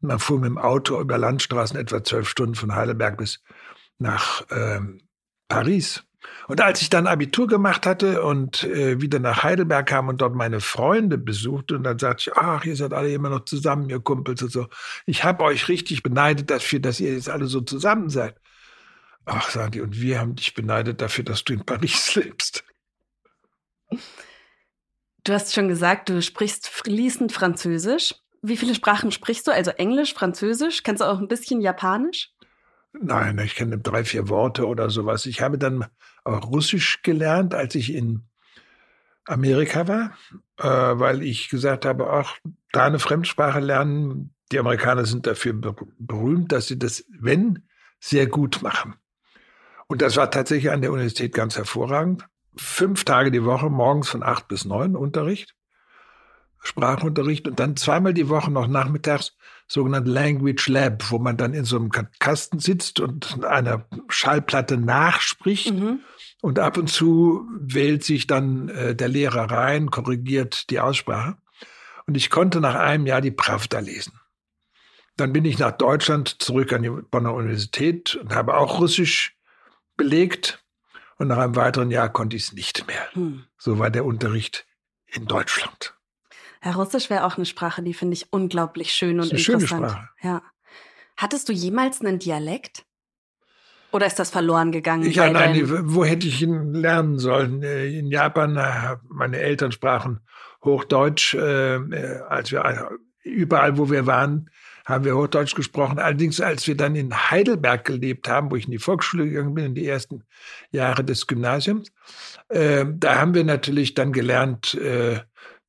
Man 0.00 0.18
fuhr 0.18 0.38
mit 0.38 0.48
dem 0.48 0.58
Auto 0.58 1.00
über 1.00 1.16
Landstraßen 1.16 1.78
etwa 1.78 2.04
zwölf 2.04 2.28
Stunden 2.28 2.54
von 2.54 2.74
Heidelberg 2.74 3.16
bis 3.16 3.42
nach 3.98 4.42
ähm, 4.50 5.00
Paris. 5.48 6.04
Und 6.48 6.60
als 6.60 6.82
ich 6.82 6.90
dann 6.90 7.06
Abitur 7.06 7.46
gemacht 7.46 7.86
hatte 7.86 8.22
und 8.22 8.64
äh, 8.64 9.00
wieder 9.00 9.18
nach 9.18 9.42
Heidelberg 9.42 9.86
kam 9.86 10.08
und 10.08 10.20
dort 10.20 10.34
meine 10.34 10.60
Freunde 10.60 11.18
besuchte, 11.18 11.76
und 11.76 11.84
dann 11.84 11.98
sagte 11.98 12.30
ich, 12.30 12.36
ach, 12.36 12.64
ihr 12.64 12.76
seid 12.76 12.92
alle 12.92 13.12
immer 13.12 13.30
noch 13.30 13.44
zusammen, 13.44 13.88
ihr 13.88 14.00
Kumpels 14.00 14.42
und 14.42 14.52
so. 14.52 14.68
Ich 15.06 15.24
habe 15.24 15.44
euch 15.44 15.68
richtig 15.68 16.02
beneidet 16.02 16.50
dafür, 16.50 16.80
dass 16.80 17.00
ihr 17.00 17.14
jetzt 17.14 17.30
alle 17.30 17.46
so 17.46 17.60
zusammen 17.60 18.10
seid. 18.10 18.38
Ach, 19.24 19.48
sagen 19.48 19.72
die, 19.72 19.80
und 19.80 20.00
wir 20.00 20.20
haben 20.20 20.34
dich 20.34 20.54
beneidet 20.54 21.00
dafür, 21.00 21.24
dass 21.24 21.44
du 21.44 21.54
in 21.54 21.64
Paris 21.64 22.14
lebst. 22.14 22.64
Du 25.24 25.32
hast 25.32 25.54
schon 25.54 25.68
gesagt, 25.68 26.10
du 26.10 26.20
sprichst 26.20 26.68
fließend 26.68 27.32
Französisch. 27.32 28.14
Wie 28.42 28.58
viele 28.58 28.74
Sprachen 28.74 29.10
sprichst 29.10 29.46
du? 29.46 29.52
Also 29.52 29.70
Englisch, 29.70 30.12
Französisch? 30.12 30.82
Kannst 30.82 31.00
du 31.00 31.06
auch 31.06 31.18
ein 31.18 31.28
bisschen 31.28 31.62
Japanisch? 31.62 32.30
Nein, 32.92 33.38
ich 33.38 33.54
kenne 33.54 33.78
drei, 33.78 34.04
vier 34.04 34.28
Worte 34.28 34.66
oder 34.66 34.90
sowas. 34.90 35.24
Ich 35.26 35.40
habe 35.40 35.58
dann 35.58 35.86
Russisch 36.24 37.02
gelernt, 37.02 37.54
als 37.54 37.74
ich 37.74 37.92
in 37.92 38.22
Amerika 39.26 39.88
war, 39.88 40.16
äh, 40.58 40.98
weil 40.98 41.22
ich 41.22 41.48
gesagt 41.48 41.84
habe, 41.84 42.10
ach, 42.10 42.36
da 42.72 42.86
eine 42.86 42.98
Fremdsprache 42.98 43.60
lernen. 43.60 44.34
Die 44.52 44.58
Amerikaner 44.58 45.06
sind 45.06 45.26
dafür 45.26 45.54
berühmt, 45.98 46.52
dass 46.52 46.66
sie 46.66 46.78
das, 46.78 47.04
wenn, 47.08 47.66
sehr 47.98 48.26
gut 48.26 48.60
machen. 48.62 48.94
Und 49.86 50.02
das 50.02 50.16
war 50.16 50.30
tatsächlich 50.30 50.70
an 50.70 50.82
der 50.82 50.92
Universität 50.92 51.34
ganz 51.34 51.56
hervorragend. 51.56 52.26
Fünf 52.56 53.04
Tage 53.04 53.30
die 53.30 53.44
Woche, 53.44 53.70
morgens 53.70 54.08
von 54.08 54.22
acht 54.22 54.48
bis 54.48 54.64
neun 54.64 54.96
Unterricht, 54.96 55.54
Sprachunterricht 56.64 57.46
und 57.46 57.60
dann 57.60 57.76
zweimal 57.76 58.14
die 58.14 58.28
Woche 58.28 58.50
noch 58.50 58.66
nachmittags 58.66 59.36
sogenannte 59.68 60.10
Language 60.10 60.68
Lab, 60.68 61.10
wo 61.10 61.18
man 61.18 61.36
dann 61.36 61.54
in 61.54 61.64
so 61.64 61.76
einem 61.76 61.90
Kasten 62.18 62.58
sitzt 62.58 63.00
und 63.00 63.44
einer 63.44 63.86
Schallplatte 64.08 64.76
nachspricht. 64.76 65.72
Mhm. 65.72 66.00
Und 66.42 66.58
ab 66.58 66.76
und 66.76 66.88
zu 66.88 67.48
wählt 67.58 68.04
sich 68.04 68.26
dann 68.26 68.68
äh, 68.68 68.94
der 68.94 69.08
Lehrer 69.08 69.50
rein, 69.50 69.90
korrigiert 69.90 70.68
die 70.70 70.80
Aussprache. 70.80 71.36
Und 72.06 72.16
ich 72.16 72.30
konnte 72.30 72.60
nach 72.60 72.74
einem 72.74 73.06
Jahr 73.06 73.20
die 73.20 73.30
Pravda 73.30 73.78
lesen. 73.78 74.20
Dann 75.16 75.32
bin 75.32 75.44
ich 75.44 75.58
nach 75.58 75.72
Deutschland 75.72 76.42
zurück 76.42 76.72
an 76.72 76.82
die 76.82 76.90
Bonner 76.90 77.34
Universität 77.34 78.16
und 78.16 78.34
habe 78.34 78.56
auch 78.56 78.80
Russisch 78.80 79.36
belegt. 79.96 80.62
Und 81.16 81.28
nach 81.28 81.38
einem 81.38 81.56
weiteren 81.56 81.90
Jahr 81.90 82.12
konnte 82.12 82.36
ich 82.36 82.44
es 82.44 82.52
nicht 82.52 82.86
mehr. 82.86 83.06
Hm. 83.12 83.44
So 83.56 83.78
war 83.78 83.90
der 83.90 84.04
Unterricht 84.04 84.66
in 85.06 85.26
Deutschland. 85.26 85.94
Ja, 86.64 86.72
Russisch 86.72 87.10
wäre 87.10 87.24
auch 87.24 87.36
eine 87.36 87.46
Sprache, 87.46 87.82
die 87.82 87.94
finde 87.94 88.14
ich 88.14 88.32
unglaublich 88.32 88.92
schön 88.92 89.20
und 89.20 89.32
ist 89.32 89.32
eine 89.32 89.40
interessant. 89.40 89.68
Schöne 89.68 89.90
Sprache. 89.90 90.08
Ja. 90.22 90.42
Hattest 91.16 91.48
du 91.48 91.52
jemals 91.52 92.00
einen 92.00 92.18
Dialekt? 92.18 92.84
Oder 93.92 94.06
ist 94.06 94.18
das 94.18 94.30
verloren 94.30 94.72
gegangen? 94.72 95.08
Ja, 95.10 95.30
nein, 95.30 95.60
wo 95.68 96.04
hätte 96.04 96.26
ich 96.26 96.42
ihn 96.42 96.74
lernen 96.74 97.18
sollen? 97.18 97.62
Äh, 97.62 97.96
in 97.96 98.06
Japan, 98.06 98.56
äh, 98.56 98.96
meine 99.08 99.38
Eltern 99.38 99.70
sprachen 99.70 100.20
Hochdeutsch, 100.64 101.34
äh, 101.34 101.78
als 102.28 102.50
wir 102.50 102.90
überall, 103.22 103.78
wo 103.78 103.90
wir 103.90 104.06
waren, 104.06 104.50
haben 104.84 105.04
wir 105.04 105.16
Hochdeutsch 105.16 105.54
gesprochen. 105.54 105.98
Allerdings, 105.98 106.40
als 106.40 106.66
wir 106.66 106.76
dann 106.76 106.96
in 106.96 107.14
Heidelberg 107.14 107.84
gelebt 107.84 108.28
haben, 108.28 108.50
wo 108.50 108.56
ich 108.56 108.64
in 108.64 108.72
die 108.72 108.78
Volksschule 108.78 109.28
gegangen 109.28 109.54
bin, 109.54 109.66
in 109.66 109.74
die 109.74 109.86
ersten 109.86 110.24
Jahre 110.72 111.04
des 111.04 111.26
Gymnasiums, 111.26 111.92
äh, 112.48 112.84
da 112.88 113.16
haben 113.20 113.34
wir 113.34 113.44
natürlich 113.44 113.94
dann 113.94 114.12
gelernt, 114.12 114.74
äh, 114.74 115.20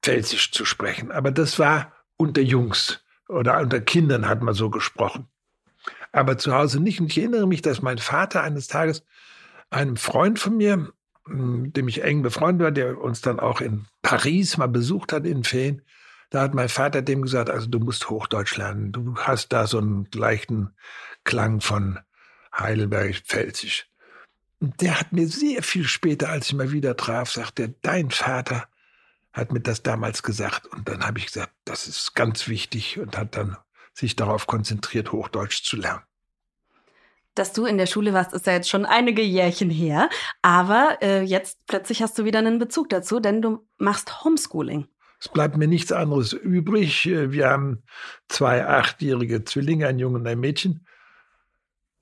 Pfälzisch 0.06 0.52
zu 0.52 0.66
sprechen. 0.66 1.12
Aber 1.12 1.32
das 1.32 1.58
war 1.58 1.92
unter 2.16 2.42
Jungs 2.42 3.04
oder 3.28 3.60
unter 3.60 3.82
Kindern 3.82 4.28
hat 4.28 4.44
man 4.44 4.54
so 4.54 4.70
gesprochen. 4.70 5.28
Aber 6.12 6.38
zu 6.38 6.54
Hause 6.54 6.80
nicht. 6.80 7.00
Und 7.02 7.08
ich 7.08 7.18
erinnere 7.18 7.48
mich, 7.48 7.64
dass 7.64 7.82
mein 7.82 7.98
Vater 7.98 8.44
eines 8.44 8.68
Tages 8.68 9.04
einem 9.72 9.98
Freund 9.98 10.38
von 10.38 10.58
mir, 10.58 10.94
mit 11.26 11.76
dem 11.76 11.88
ich 11.88 12.04
eng 12.04 12.22
befreundet 12.22 12.64
war, 12.64 12.72
der 12.72 13.02
uns 13.02 13.22
dann 13.22 13.40
auch 13.40 13.62
in 13.62 13.88
Paris 14.04 14.58
mal 14.58 14.68
besucht 14.68 15.12
hat 15.12 15.26
in 15.26 15.44
Ferien, 15.44 15.82
da 16.30 16.44
hat 16.44 16.54
mein 16.54 16.70
Vater 16.70 17.02
dem 17.02 17.24
gesagt, 17.24 17.50
also 17.50 17.68
du 17.68 17.80
musst 17.80 18.08
Hochdeutsch 18.08 18.58
lernen. 18.58 18.92
Du 18.92 19.16
hast 19.18 19.54
da 19.54 19.66
so 19.66 19.80
einen 19.80 20.08
leichten 20.14 20.76
Klang 21.24 21.62
von 21.62 22.00
Heidelberg-Pfälzisch. 22.56 23.88
Und 24.60 24.80
der 24.82 25.00
hat 25.00 25.14
mir 25.14 25.28
sehr 25.28 25.64
viel 25.64 25.86
später, 25.86 26.30
als 26.30 26.48
ich 26.48 26.54
mal 26.54 26.72
wieder 26.72 26.96
traf, 26.96 27.32
sagte, 27.32 27.74
dein 27.82 28.12
Vater 28.12 28.68
hat 29.36 29.52
mir 29.52 29.60
das 29.60 29.84
damals 29.84 30.24
gesagt. 30.24 30.66
Und 30.68 30.88
dann 30.88 31.06
habe 31.06 31.20
ich 31.20 31.28
gesagt, 31.28 31.54
das 31.66 31.88
ist 31.88 32.16
ganz 32.16 32.48
wichtig 32.48 32.98
und 32.98 33.18
hat 33.18 33.36
dann 33.36 33.58
sich 33.94 34.16
darauf 34.16 34.48
konzentriert, 34.48 35.12
Hochdeutsch 35.12 35.64
zu 35.64 35.78
lernen. 35.78 36.02
Dass 37.36 37.52
du 37.52 37.66
in 37.66 37.78
der 37.78 37.86
Schule 37.86 38.14
warst, 38.14 38.34
ist 38.34 38.48
ja 38.48 38.54
jetzt 38.54 38.70
schon 38.70 38.86
einige 38.86 39.22
Jährchen 39.22 39.70
her. 39.70 40.10
Aber 40.42 40.98
äh, 41.02 41.22
jetzt 41.22 41.60
plötzlich 41.68 42.02
hast 42.02 42.18
du 42.18 42.24
wieder 42.24 42.40
einen 42.40 42.60
Bezug 42.60 42.90
dazu, 42.90 43.20
denn 43.20 43.42
du 43.42 43.68
machst 43.78 44.24
Homeschooling. 44.24 44.88
Es 45.20 45.28
bleibt 45.28 45.58
mir 45.58 45.68
nichts 45.68 45.92
anderes 45.92 46.32
übrig. 46.32 47.06
Wir 47.06 47.50
haben 47.50 47.84
zwei 48.30 48.66
achtjährige 48.66 49.44
Zwillinge, 49.44 49.88
ein 49.88 50.00
Junge 50.00 50.20
und 50.20 50.28
ein 50.28 50.40
Mädchen. 50.40 50.86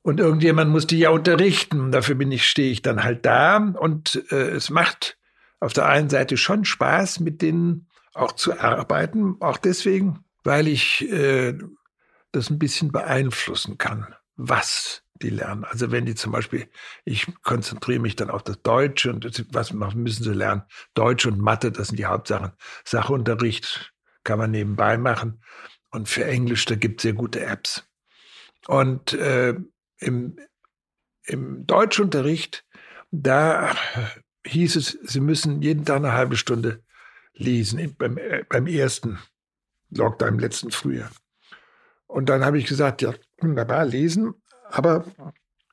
Und 0.04 0.19
irgendjemand 0.19 0.69
muss 0.69 0.86
die 0.86 1.00
ja 1.00 1.10
unterrichten. 1.10 1.91
Dafür 1.91 2.15
bin 2.15 2.32
ich, 2.32 2.48
stehe 2.48 2.72
ich 2.72 2.82
dann 2.82 3.04
halt 3.04 3.26
da. 3.26 3.58
Und 3.58 4.24
äh, 4.32 4.50
es 4.50 4.69
macht 4.69 5.17
auf 5.63 5.71
der 5.71 5.88
einen 5.88 6.10
Seite 6.10 6.36
schon 6.36 6.65
Spaß, 6.65 7.21
mit 7.21 7.41
denen 7.41 7.88
auch 8.13 8.34
zu 8.34 8.60
arbeiten. 8.60 9.38
Auch 9.39 9.58
deswegen, 9.58 10.26
weil 10.43 10.67
ich 10.67 11.10
äh, 11.10 11.58
das 12.34 12.49
ein 12.49 12.60
bisschen 12.60 12.91
beeinflussen 12.91 13.78
kann, 13.78 14.13
was 14.36 15.04
die 15.21 15.30
lernen. 15.30 15.63
Also 15.63 15.89
wenn 15.89 16.06
die 16.06 16.15
zum 16.15 16.34
Beispiel, 16.34 16.67
ich 17.06 17.28
konzentriere 17.43 17.99
mich 18.02 18.17
dann 18.17 18.30
auf 18.30 18.43
das 18.43 18.62
Deutsche 18.62 19.10
und 19.10 19.26
was 19.54 19.71
müssen 19.71 20.23
sie 20.23 20.34
lernen? 20.34 20.63
Deutsch 20.95 21.26
und 21.26 21.39
Mathe, 21.39 21.71
das 21.71 21.88
sind 21.88 21.97
die 21.97 22.08
Hauptsachen. 22.08 22.52
Sachunterricht 22.84 23.93
kann 24.26 24.39
man 24.39 24.52
nebenbei 24.52 24.97
machen. 24.97 25.41
Und 25.91 26.10
für 26.10 26.26
Englisch, 26.26 26.65
da 26.65 26.76
gibt 26.76 26.99
es 26.99 27.04
sehr 27.04 27.13
gute 27.13 27.39
Apps. 27.39 27.88
Und 28.67 29.13
äh, 29.13 29.56
im, 29.99 30.38
im 31.26 31.65
Deutschunterricht, 31.65 32.65
da 33.12 33.73
hieß 34.46 34.76
es, 34.76 34.98
sie 35.04 35.20
müssen 35.20 35.62
jeden 35.62 35.86
Tag 35.86 35.98
eine 35.98 36.14
halbe 36.14 36.38
Stunde 36.38 36.84
lesen, 37.34 37.96
beim, 37.98 38.18
äh, 38.18 38.44
beim 38.48 38.68
ersten 38.68 39.20
Lockdown 39.90 40.30
im 40.30 40.40
letzten 40.40 40.72
Frühjahr. 40.72 41.12
Und 42.08 42.30
dann 42.30 42.46
habe 42.46 42.60
ich 42.60 42.66
gesagt, 42.66 43.02
ja, 43.02 43.14
wunderbar, 43.40 43.86
lesen. 43.86 44.34
Aber 44.70 45.06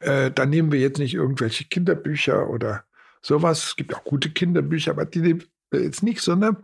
äh, 0.01 0.31
dann 0.31 0.51
nehmen 0.51 0.73
wir 0.73 0.81
jetzt 0.81 0.99
nicht 0.99 1.15
irgendwelche 1.15 1.65
Kinderbücher 1.65 2.49
oder 2.49 2.85
sowas. 3.21 3.65
Es 3.65 3.77
gibt 3.77 3.95
auch 3.95 4.05
gute 4.05 4.31
Kinderbücher, 4.31 4.93
aber 4.93 5.05
die 5.05 5.21
nehmen 5.21 5.45
wir 5.71 5.83
jetzt 5.83 6.03
nicht, 6.03 6.21
sondern 6.21 6.57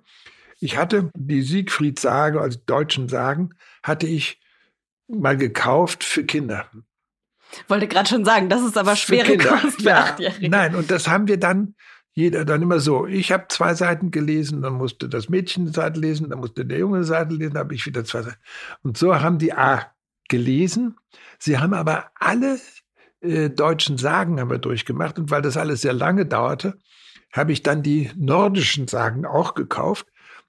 ich 0.58 0.78
hatte 0.78 1.10
die 1.14 1.42
Siegfried 1.42 1.98
Sage, 2.00 2.40
also 2.40 2.58
deutschen 2.64 3.08
Sagen, 3.08 3.50
hatte 3.82 4.06
ich 4.06 4.40
mal 5.06 5.36
gekauft 5.36 6.02
für 6.02 6.24
Kinder. 6.24 6.70
Wollte 7.68 7.86
gerade 7.86 8.08
schon 8.08 8.24
sagen, 8.24 8.48
das 8.48 8.62
ist 8.62 8.76
aber 8.76 8.96
schwere 8.96 9.36
Kost 9.36 9.82
für 9.82 9.88
ja, 9.88 10.00
Achtjährige. 10.00 10.48
Nein, 10.48 10.74
und 10.74 10.90
das 10.90 11.08
haben 11.08 11.28
wir 11.28 11.38
dann 11.38 11.74
jeder 12.16 12.46
dann 12.46 12.62
immer 12.62 12.80
so. 12.80 13.06
Ich 13.06 13.30
habe 13.30 13.44
zwei 13.50 13.74
Seiten 13.74 14.10
gelesen, 14.10 14.62
dann 14.62 14.72
musste 14.72 15.06
das 15.06 15.28
Mädchen 15.28 15.64
eine 15.64 15.72
Seite 15.72 16.00
lesen, 16.00 16.30
dann 16.30 16.40
musste 16.40 16.64
der 16.64 16.78
Junge 16.78 16.96
eine 16.96 17.04
Seite 17.04 17.34
lesen, 17.34 17.52
dann 17.52 17.64
habe 17.64 17.74
ich 17.74 17.84
wieder 17.84 18.04
zwei 18.06 18.22
Seiten. 18.22 18.38
Und 18.82 18.96
so 18.96 19.14
haben 19.14 19.38
die 19.38 19.52
A 19.52 19.92
gelesen. 20.30 20.96
Sie 21.38 21.58
haben 21.58 21.74
aber 21.74 22.10
alle 22.14 22.58
äh, 23.20 23.50
deutschen 23.50 23.98
Sagen 23.98 24.40
haben 24.40 24.50
wir 24.50 24.58
durchgemacht 24.58 25.18
und 25.18 25.30
weil 25.30 25.42
das 25.42 25.58
alles 25.58 25.82
sehr 25.82 25.92
lange 25.92 26.24
dauerte, 26.24 26.78
habe 27.32 27.52
ich 27.52 27.62
dann 27.62 27.82
die 27.82 28.10
nordischen 28.16 28.88
Sagen 28.88 29.26
auch 29.26 29.52
gekauft. 29.52 30.06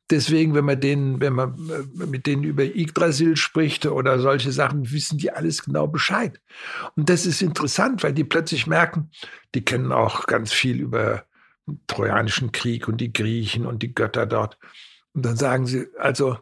Deswegen, 0.09 0.55
wenn 0.55 0.63
man 0.63 0.79
denen, 0.79 1.19
wenn 1.19 1.33
man 1.33 1.57
äh, 1.69 2.05
mit 2.05 2.27
denen 2.27 2.45
über 2.45 2.63
Yggdrasil 2.63 3.35
spricht 3.35 3.85
oder 3.85 4.19
solche 4.19 4.53
Sachen, 4.53 4.89
wissen 4.93 5.17
die 5.17 5.33
alles 5.33 5.63
genau 5.63 5.87
Bescheid. 5.87 6.39
Und 6.95 7.09
das 7.09 7.25
ist 7.25 7.41
interessant, 7.41 8.03
weil 8.03 8.13
die 8.13 8.23
plötzlich 8.23 8.67
merken, 8.67 9.11
die 9.53 9.65
kennen 9.65 9.91
auch 9.91 10.27
ganz 10.27 10.53
viel 10.53 10.79
über 10.79 11.26
Trojanischen 11.87 12.51
Krieg 12.51 12.87
und 12.87 12.97
die 12.97 13.13
Griechen 13.13 13.65
und 13.65 13.83
die 13.83 13.93
Götter 13.93 14.25
dort. 14.25 14.57
Und 15.13 15.25
dann 15.25 15.37
sagen 15.37 15.65
sie, 15.65 15.87
also 15.97 16.37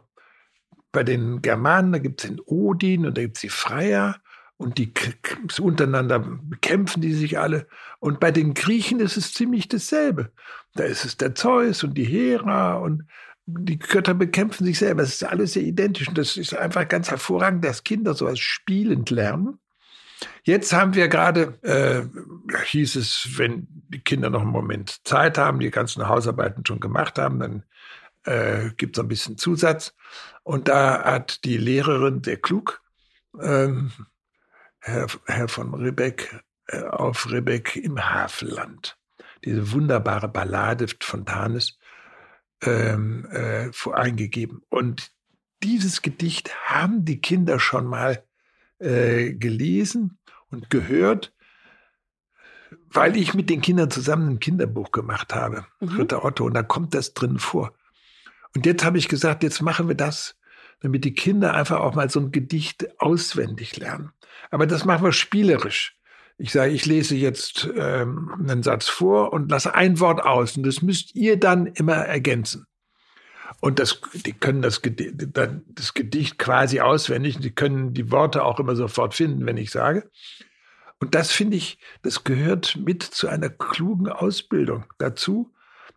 bei 0.92 1.02
den 1.02 1.42
Germanen, 1.42 1.92
da 1.92 1.98
gibt 1.98 2.22
es 2.22 2.30
den 2.30 2.40
Odin 2.40 3.06
und 3.06 3.16
da 3.18 3.22
gibt 3.22 3.36
es 3.36 3.40
die 3.42 3.48
Freier 3.48 4.20
und 4.56 4.78
die 4.78 4.92
untereinander 5.60 6.18
bekämpfen 6.18 7.02
die 7.02 7.12
sich 7.12 7.38
alle. 7.38 7.66
Und 7.98 8.20
bei 8.20 8.30
den 8.30 8.54
Griechen 8.54 9.00
ist 9.00 9.16
es 9.16 9.34
ziemlich 9.34 9.68
dasselbe. 9.68 10.32
Da 10.74 10.84
ist 10.84 11.04
es 11.04 11.16
der 11.16 11.34
Zeus 11.34 11.84
und 11.84 11.94
die 11.94 12.04
Hera 12.04 12.76
und 12.76 13.04
die 13.46 13.78
Götter 13.78 14.14
bekämpfen 14.14 14.64
sich 14.64 14.78
selber. 14.78 15.02
Es 15.02 15.14
ist 15.14 15.24
alles 15.24 15.52
sehr 15.52 15.62
identisch. 15.62 16.08
Und 16.08 16.18
das 16.18 16.36
ist 16.36 16.54
einfach 16.54 16.88
ganz 16.88 17.10
hervorragend, 17.10 17.64
dass 17.64 17.84
Kinder 17.84 18.14
sowas 18.14 18.38
spielend 18.38 19.10
lernen. 19.10 19.58
Jetzt 20.44 20.72
haben 20.72 20.94
wir 20.94 21.08
gerade, 21.08 21.58
äh, 21.62 22.02
hieß 22.64 22.96
es, 22.96 23.38
wenn 23.38 23.66
die 23.88 24.00
Kinder 24.00 24.30
noch 24.30 24.42
einen 24.42 24.50
Moment 24.50 25.06
Zeit 25.06 25.38
haben, 25.38 25.60
die 25.60 25.70
ganzen 25.70 26.08
Hausarbeiten 26.08 26.64
schon 26.64 26.80
gemacht 26.80 27.18
haben, 27.18 27.38
dann 27.38 27.64
äh, 28.24 28.70
gibt 28.76 28.96
es 28.96 29.02
ein 29.02 29.08
bisschen 29.08 29.38
Zusatz. 29.38 29.94
Und 30.42 30.68
da 30.68 31.04
hat 31.04 31.44
die 31.44 31.56
Lehrerin, 31.56 32.22
sehr 32.22 32.36
klug, 32.36 32.80
ähm, 33.40 33.92
Herr, 34.80 35.06
Herr 35.26 35.48
von 35.48 35.74
Ribbeck, 35.74 36.40
äh, 36.68 36.82
auf 36.82 37.30
Ribbeck 37.30 37.76
im 37.76 37.98
Havelland, 37.98 38.96
diese 39.44 39.72
wunderbare 39.72 40.28
Ballade 40.28 40.86
von 41.00 41.26
Tanis 41.26 41.78
ähm, 42.62 43.26
äh, 43.30 43.70
eingegeben. 43.92 44.62
Und 44.68 45.10
dieses 45.62 46.02
Gedicht 46.02 46.54
haben 46.68 47.04
die 47.04 47.20
Kinder 47.20 47.58
schon 47.58 47.86
mal 47.86 48.25
äh, 48.78 49.32
gelesen 49.32 50.18
und 50.50 50.70
gehört, 50.70 51.32
weil 52.88 53.16
ich 53.16 53.34
mit 53.34 53.50
den 53.50 53.60
Kindern 53.60 53.90
zusammen 53.90 54.28
ein 54.28 54.38
Kinderbuch 54.38 54.90
gemacht 54.90 55.34
habe, 55.34 55.66
mhm. 55.80 55.96
Ritter 55.96 56.24
Otto, 56.24 56.44
und 56.44 56.54
da 56.54 56.62
kommt 56.62 56.94
das 56.94 57.14
drin 57.14 57.38
vor. 57.38 57.72
Und 58.54 58.66
jetzt 58.66 58.84
habe 58.84 58.98
ich 58.98 59.08
gesagt, 59.08 59.42
jetzt 59.42 59.60
machen 59.60 59.88
wir 59.88 59.94
das, 59.94 60.36
damit 60.80 61.04
die 61.04 61.14
Kinder 61.14 61.54
einfach 61.54 61.80
auch 61.80 61.94
mal 61.94 62.10
so 62.10 62.20
ein 62.20 62.32
Gedicht 62.32 63.00
auswendig 63.00 63.76
lernen. 63.76 64.12
Aber 64.50 64.66
das 64.66 64.84
machen 64.84 65.04
wir 65.04 65.12
spielerisch. 65.12 65.96
Ich 66.38 66.52
sage, 66.52 66.72
ich 66.72 66.84
lese 66.84 67.16
jetzt 67.16 67.68
ähm, 67.76 68.30
einen 68.38 68.62
Satz 68.62 68.88
vor 68.88 69.32
und 69.32 69.50
lasse 69.50 69.74
ein 69.74 70.00
Wort 70.00 70.22
aus. 70.22 70.56
Und 70.56 70.64
das 70.64 70.82
müsst 70.82 71.14
ihr 71.14 71.38
dann 71.38 71.66
immer 71.66 71.94
ergänzen. 71.96 72.66
Und 73.60 73.78
das, 73.78 74.00
die 74.12 74.32
können 74.32 74.62
das 74.62 74.82
Gedicht, 74.82 75.14
das 75.34 75.94
Gedicht 75.94 76.38
quasi 76.38 76.80
auswendig. 76.80 77.38
Die 77.38 77.50
können 77.50 77.94
die 77.94 78.10
Worte 78.10 78.44
auch 78.44 78.60
immer 78.60 78.76
sofort 78.76 79.14
finden, 79.14 79.46
wenn 79.46 79.56
ich 79.56 79.70
sage. 79.70 80.10
Und 80.98 81.14
das 81.14 81.32
finde 81.32 81.56
ich, 81.56 81.78
das 82.02 82.24
gehört 82.24 82.76
mit 82.76 83.02
zu 83.02 83.28
einer 83.28 83.50
klugen 83.50 84.08
Ausbildung 84.08 84.84
dazu. 84.98 85.52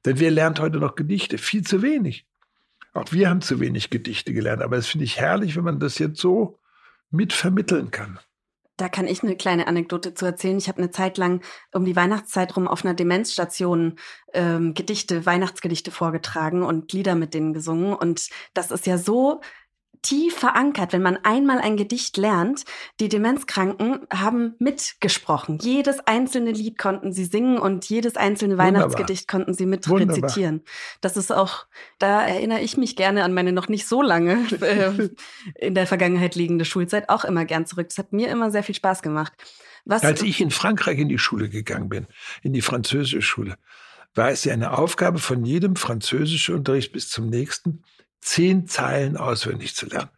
Denn 0.06 0.20
wer 0.20 0.32
lernt 0.32 0.60
heute 0.60 0.80
noch 0.80 0.96
Gedichte? 0.96 1.38
Viel 1.38 1.64
zu 1.64 1.82
wenig. 1.82 2.26
Auch 2.94 3.12
wir 3.12 3.30
haben 3.30 3.42
zu 3.42 3.60
wenig 3.60 3.90
Gedichte 3.90 4.34
gelernt, 4.34 4.62
aber 4.62 4.76
das 4.76 4.88
finde 4.88 5.06
ich 5.06 5.20
herrlich, 5.20 5.56
wenn 5.56 5.64
man 5.64 5.80
das 5.80 6.00
jetzt 6.00 6.20
so 6.20 6.60
mit 7.12 7.34
vermitteln 7.34 7.92
kann. 7.92 8.20
Da 8.80 8.88
kann 8.88 9.08
ich 9.08 9.24
eine 9.24 9.36
kleine 9.36 9.68
Anekdote 9.68 10.14
zu 10.14 10.26
erzählen. 10.26 10.58
Ich 10.58 10.70
habe 10.70 10.78
eine 10.78 10.90
Zeit 10.90 11.18
lang 11.18 11.42
um 11.74 11.84
die 11.84 11.98
Weihnachtszeit 11.98 12.56
rum 12.56 12.66
auf 12.66 12.86
einer 12.86 12.94
Demenzstation 12.94 14.00
ähm, 14.34 14.74
Gedichte, 14.74 15.26
Weihnachtsgedichte 15.26 15.92
vorgetragen 15.92 16.64
und 16.64 16.94
Lieder 16.94 17.16
mit 17.16 17.34
denen 17.34 17.52
gesungen. 17.54 17.94
Und 17.94 18.30
das 18.54 18.72
ist 18.72 18.88
ja 18.88 18.98
so 18.98 19.42
tief 20.02 20.36
verankert, 20.36 20.94
wenn 20.94 21.02
man 21.02 21.18
einmal 21.24 21.60
ein 21.60 21.78
Gedicht 21.78 22.18
lernt. 22.18 22.64
Die 23.00 23.10
Demenzkranken 23.10 24.08
haben 24.12 24.56
mitgesprochen. 24.60 25.60
Jedes 25.62 26.00
einzelne 26.02 26.52
Lied 26.52 26.78
konnten 26.78 27.12
sie 27.12 27.26
singen 27.26 27.58
und 27.58 27.90
jedes 27.90 28.16
einzelne 28.16 28.54
Wunderbar. 28.54 28.82
Weihnachtsgedicht 28.82 29.28
konnten 29.28 29.54
sie 29.54 29.66
mit 29.66 29.88
Wunderbar. 29.90 30.16
rezitieren. 30.16 30.64
Das 31.02 31.18
ist 31.18 31.32
auch, 31.32 31.66
da 31.98 32.26
erinnere 32.26 32.62
ich 32.62 32.78
mich 32.78 32.96
gerne 32.96 33.24
an 33.24 33.34
meine 33.34 33.52
noch 33.52 33.68
nicht 33.68 33.88
so 33.88 34.02
lange 34.02 34.46
äh, 34.62 35.10
in 35.56 35.76
der 35.76 35.88
Vergangenheit 35.88 36.36
liegende 36.36 36.66
Schulzeit 36.66 37.10
auch 37.10 37.26
immer 37.26 37.46
gern 37.46 37.66
zurück. 37.66 37.90
Das 37.90 37.98
hat 37.98 38.14
mir 38.14 38.30
immer 38.30 38.52
sehr 38.52 38.64
viel 38.64 38.76
Spaß 38.76 39.02
gemacht. 39.02 39.34
Was? 39.86 40.04
Als 40.04 40.22
ich 40.22 40.42
in 40.42 40.52
Frankreich 40.52 41.00
in 41.00 41.10
die 41.10 41.18
Schule 41.18 41.50
gegangen 41.50 41.90
bin, 41.90 42.08
in 42.44 42.54
die 42.54 42.62
französische 42.62 43.22
Schule, 43.22 43.58
war 44.16 44.30
es 44.30 44.44
ja 44.44 44.54
eine 44.54 44.78
Aufgabe 44.78 45.20
von 45.20 45.46
jedem 45.46 45.76
französischen 45.76 46.56
Unterricht 46.56 46.92
bis 46.92 47.10
zum 47.10 47.28
nächsten, 47.28 47.84
zehn 48.22 48.68
Zeilen 48.68 49.18
auswendig 49.18 49.76
zu 49.76 49.86
lernen. 49.88 50.10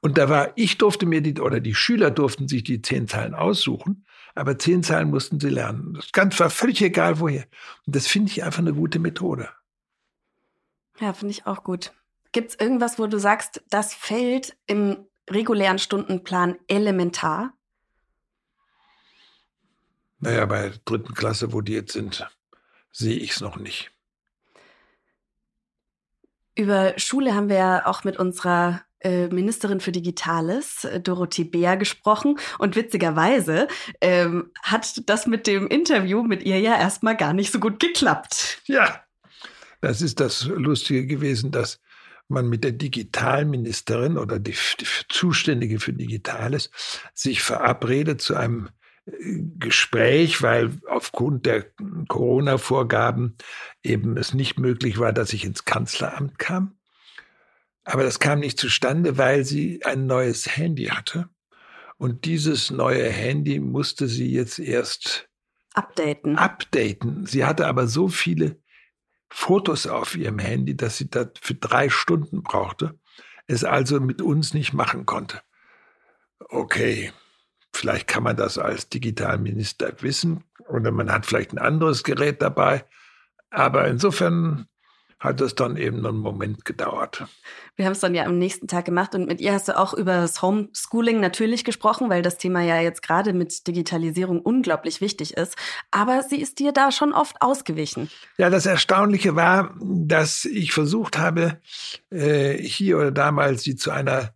Und 0.00 0.18
da 0.18 0.28
war, 0.28 0.52
ich 0.56 0.78
durfte 0.78 1.06
mir 1.06 1.20
die, 1.20 1.40
oder 1.40 1.60
die 1.60 1.74
Schüler 1.74 2.10
durften 2.10 2.48
sich 2.48 2.64
die 2.64 2.82
zehn 2.82 3.08
Zeilen 3.08 3.34
aussuchen, 3.34 4.04
aber 4.34 4.58
zehn 4.58 4.82
Zeilen 4.82 5.10
mussten 5.10 5.40
sie 5.40 5.48
lernen. 5.48 5.94
Das 5.94 6.12
ganz 6.12 6.38
war 6.40 6.50
völlig 6.50 6.82
egal 6.82 7.20
woher. 7.20 7.46
Und 7.86 7.96
das 7.96 8.06
finde 8.06 8.30
ich 8.30 8.42
einfach 8.44 8.60
eine 8.60 8.74
gute 8.74 8.98
Methode. 8.98 9.48
Ja, 11.00 11.12
finde 11.12 11.32
ich 11.32 11.46
auch 11.46 11.64
gut. 11.64 11.92
Gibt 12.32 12.50
es 12.50 12.60
irgendwas, 12.60 12.98
wo 12.98 13.06
du 13.06 13.18
sagst, 13.18 13.62
das 13.70 13.94
fällt 13.94 14.56
im 14.66 15.06
regulären 15.28 15.78
Stundenplan 15.78 16.56
elementar? 16.68 17.54
Naja, 20.18 20.44
bei 20.46 20.68
der 20.68 20.78
dritten 20.84 21.14
Klasse, 21.14 21.52
wo 21.52 21.60
die 21.62 21.72
jetzt 21.72 21.92
sind, 21.92 22.28
sehe 22.92 23.16
ich 23.16 23.32
es 23.32 23.40
noch 23.40 23.56
nicht. 23.56 23.90
Über 26.60 26.92
Schule 26.98 27.34
haben 27.34 27.48
wir 27.48 27.56
ja 27.56 27.86
auch 27.86 28.04
mit 28.04 28.18
unserer 28.18 28.82
äh, 29.00 29.28
Ministerin 29.28 29.80
für 29.80 29.92
Digitales, 29.92 30.84
äh, 30.84 31.00
Dorothee 31.00 31.44
Beer, 31.44 31.78
gesprochen. 31.78 32.38
Und 32.58 32.76
witzigerweise 32.76 33.66
ähm, 34.02 34.50
hat 34.62 35.08
das 35.08 35.26
mit 35.26 35.46
dem 35.46 35.68
Interview 35.68 36.22
mit 36.22 36.42
ihr 36.42 36.60
ja 36.60 36.78
erstmal 36.78 37.16
gar 37.16 37.32
nicht 37.32 37.50
so 37.50 37.60
gut 37.60 37.80
geklappt. 37.80 38.60
Ja, 38.66 39.02
das 39.80 40.02
ist 40.02 40.20
das 40.20 40.44
Lustige 40.44 41.06
gewesen, 41.06 41.50
dass 41.50 41.80
man 42.28 42.46
mit 42.50 42.62
der 42.62 42.72
Digitalministerin 42.72 44.18
oder 44.18 44.38
die, 44.38 44.52
die 44.52 44.86
Zuständige 45.08 45.80
für 45.80 45.94
Digitales 45.94 46.70
sich 47.14 47.40
verabredet 47.40 48.20
zu 48.20 48.36
einem 48.36 48.68
Gespräch, 49.58 50.42
weil 50.42 50.78
aufgrund 50.88 51.46
der 51.46 51.66
Corona-Vorgaben 52.08 53.36
eben 53.82 54.16
es 54.16 54.34
nicht 54.34 54.58
möglich 54.58 54.98
war, 54.98 55.12
dass 55.12 55.32
ich 55.32 55.44
ins 55.44 55.64
Kanzleramt 55.64 56.38
kam. 56.38 56.76
Aber 57.84 58.02
das 58.02 58.18
kam 58.18 58.40
nicht 58.40 58.58
zustande, 58.58 59.18
weil 59.18 59.44
sie 59.44 59.84
ein 59.84 60.06
neues 60.06 60.56
Handy 60.56 60.86
hatte. 60.86 61.28
Und 61.96 62.24
dieses 62.24 62.70
neue 62.70 63.08
Handy 63.08 63.60
musste 63.60 64.06
sie 64.06 64.32
jetzt 64.32 64.58
erst 64.58 65.28
updaten. 65.74 66.36
updaten. 66.38 67.26
Sie 67.26 67.44
hatte 67.44 67.66
aber 67.66 67.86
so 67.86 68.08
viele 68.08 68.60
Fotos 69.28 69.86
auf 69.86 70.16
ihrem 70.16 70.38
Handy, 70.38 70.76
dass 70.76 70.96
sie 70.96 71.08
das 71.08 71.28
für 71.40 71.54
drei 71.54 71.88
Stunden 71.88 72.42
brauchte, 72.42 72.98
es 73.46 73.64
also 73.64 74.00
mit 74.00 74.22
uns 74.22 74.54
nicht 74.54 74.72
machen 74.72 75.06
konnte. 75.06 75.40
Okay, 76.48 77.12
vielleicht 77.72 78.08
kann 78.08 78.22
man 78.22 78.36
das 78.36 78.58
als 78.58 78.88
Digitalminister 78.88 79.92
wissen 80.00 80.44
oder 80.68 80.90
man 80.90 81.10
hat 81.12 81.26
vielleicht 81.26 81.52
ein 81.52 81.58
anderes 81.58 82.04
Gerät 82.04 82.42
dabei. 82.42 82.84
Aber 83.50 83.88
insofern 83.88 84.66
hat 85.20 85.42
es 85.42 85.54
dann 85.54 85.76
eben 85.76 86.04
einen 86.06 86.16
Moment 86.16 86.64
gedauert. 86.64 87.26
Wir 87.76 87.84
haben 87.84 87.92
es 87.92 88.00
dann 88.00 88.14
ja 88.14 88.24
am 88.24 88.38
nächsten 88.38 88.68
Tag 88.68 88.86
gemacht 88.86 89.14
und 89.14 89.26
mit 89.26 89.38
ihr 89.40 89.52
hast 89.52 89.68
du 89.68 89.78
auch 89.78 89.92
über 89.92 90.16
das 90.16 90.40
Homeschooling 90.40 91.20
natürlich 91.20 91.64
gesprochen, 91.64 92.08
weil 92.08 92.22
das 92.22 92.38
Thema 92.38 92.62
ja 92.62 92.80
jetzt 92.80 93.02
gerade 93.02 93.34
mit 93.34 93.66
Digitalisierung 93.66 94.40
unglaublich 94.40 95.02
wichtig 95.02 95.36
ist. 95.36 95.56
Aber 95.90 96.22
sie 96.22 96.40
ist 96.40 96.58
dir 96.58 96.72
da 96.72 96.90
schon 96.90 97.12
oft 97.12 97.42
ausgewichen. 97.42 98.10
Ja, 98.38 98.48
das 98.48 98.64
Erstaunliche 98.64 99.36
war, 99.36 99.76
dass 99.78 100.46
ich 100.46 100.72
versucht 100.72 101.18
habe, 101.18 101.60
äh, 102.10 102.56
hier 102.56 102.96
oder 102.96 103.12
damals 103.12 103.62
sie 103.62 103.76
zu 103.76 103.90
einer 103.90 104.34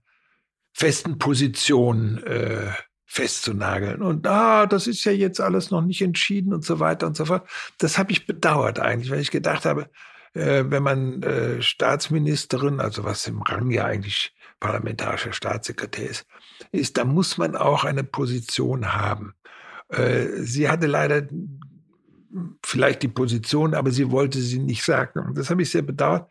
festen 0.74 1.16
Position 1.16 2.22
äh, 2.24 2.72
festzunageln. 3.14 4.02
Und 4.02 4.26
ah, 4.26 4.66
das 4.66 4.88
ist 4.88 5.04
ja 5.04 5.12
jetzt 5.12 5.40
alles 5.40 5.70
noch 5.70 5.82
nicht 5.82 6.02
entschieden 6.02 6.52
und 6.52 6.64
so 6.64 6.80
weiter 6.80 7.06
und 7.06 7.16
so 7.16 7.26
fort. 7.26 7.48
Das 7.78 7.96
habe 7.96 8.10
ich 8.10 8.26
bedauert 8.26 8.80
eigentlich, 8.80 9.12
weil 9.12 9.20
ich 9.20 9.30
gedacht 9.30 9.64
habe, 9.66 9.88
äh, 10.32 10.64
wenn 10.66 10.82
man 10.82 11.22
äh, 11.22 11.62
Staatsministerin, 11.62 12.80
also 12.80 13.04
was 13.04 13.24
im 13.28 13.40
Rang 13.42 13.70
ja 13.70 13.84
eigentlich 13.84 14.34
parlamentarischer 14.58 15.32
Staatssekretär 15.32 16.10
ist, 16.10 16.26
ist, 16.72 16.96
da 16.96 17.04
muss 17.04 17.38
man 17.38 17.54
auch 17.54 17.84
eine 17.84 18.02
Position 18.02 18.94
haben. 18.94 19.34
Äh, 19.90 20.26
sie 20.40 20.68
hatte 20.68 20.88
leider 20.88 21.28
vielleicht 22.64 23.04
die 23.04 23.08
Position, 23.08 23.74
aber 23.74 23.92
sie 23.92 24.10
wollte 24.10 24.40
sie 24.40 24.58
nicht 24.58 24.82
sagen. 24.82 25.34
Das 25.36 25.50
habe 25.50 25.62
ich 25.62 25.70
sehr 25.70 25.82
bedauert, 25.82 26.28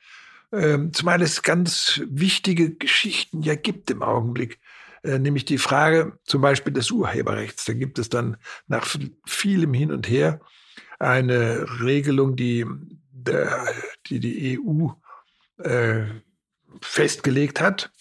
ähm, 0.52 0.92
zumal 0.92 1.22
es 1.22 1.44
ganz 1.44 2.02
wichtige 2.10 2.76
Geschichten 2.76 3.42
ja 3.42 3.56
gibt 3.56 3.90
im 3.90 4.04
Augenblick. 4.04 4.60
Äh, 5.04 5.20
nämlich 5.20 5.46
die 5.46 5.58
Frage 5.58 6.18
zum 6.24 6.42
Beispiel 6.42 6.74
des 6.74 6.90
Urheberrechts. 6.90 7.66
Da 7.66 7.74
gibt 7.74 8.00
es 8.00 8.10
dann 8.10 8.38
nach 8.68 8.88
vielem 9.26 9.74
Hin 9.74 9.92
und 9.92 10.10
Her 10.10 10.40
eine 11.00 11.66
Regelung, 11.82 12.36
die 12.36 12.66
der, 13.12 13.66
die 14.08 14.20
die 14.20 14.60
EU 14.60 14.90
äh, 15.62 16.06
festgelegt 16.82 17.62
hat. 17.62 17.92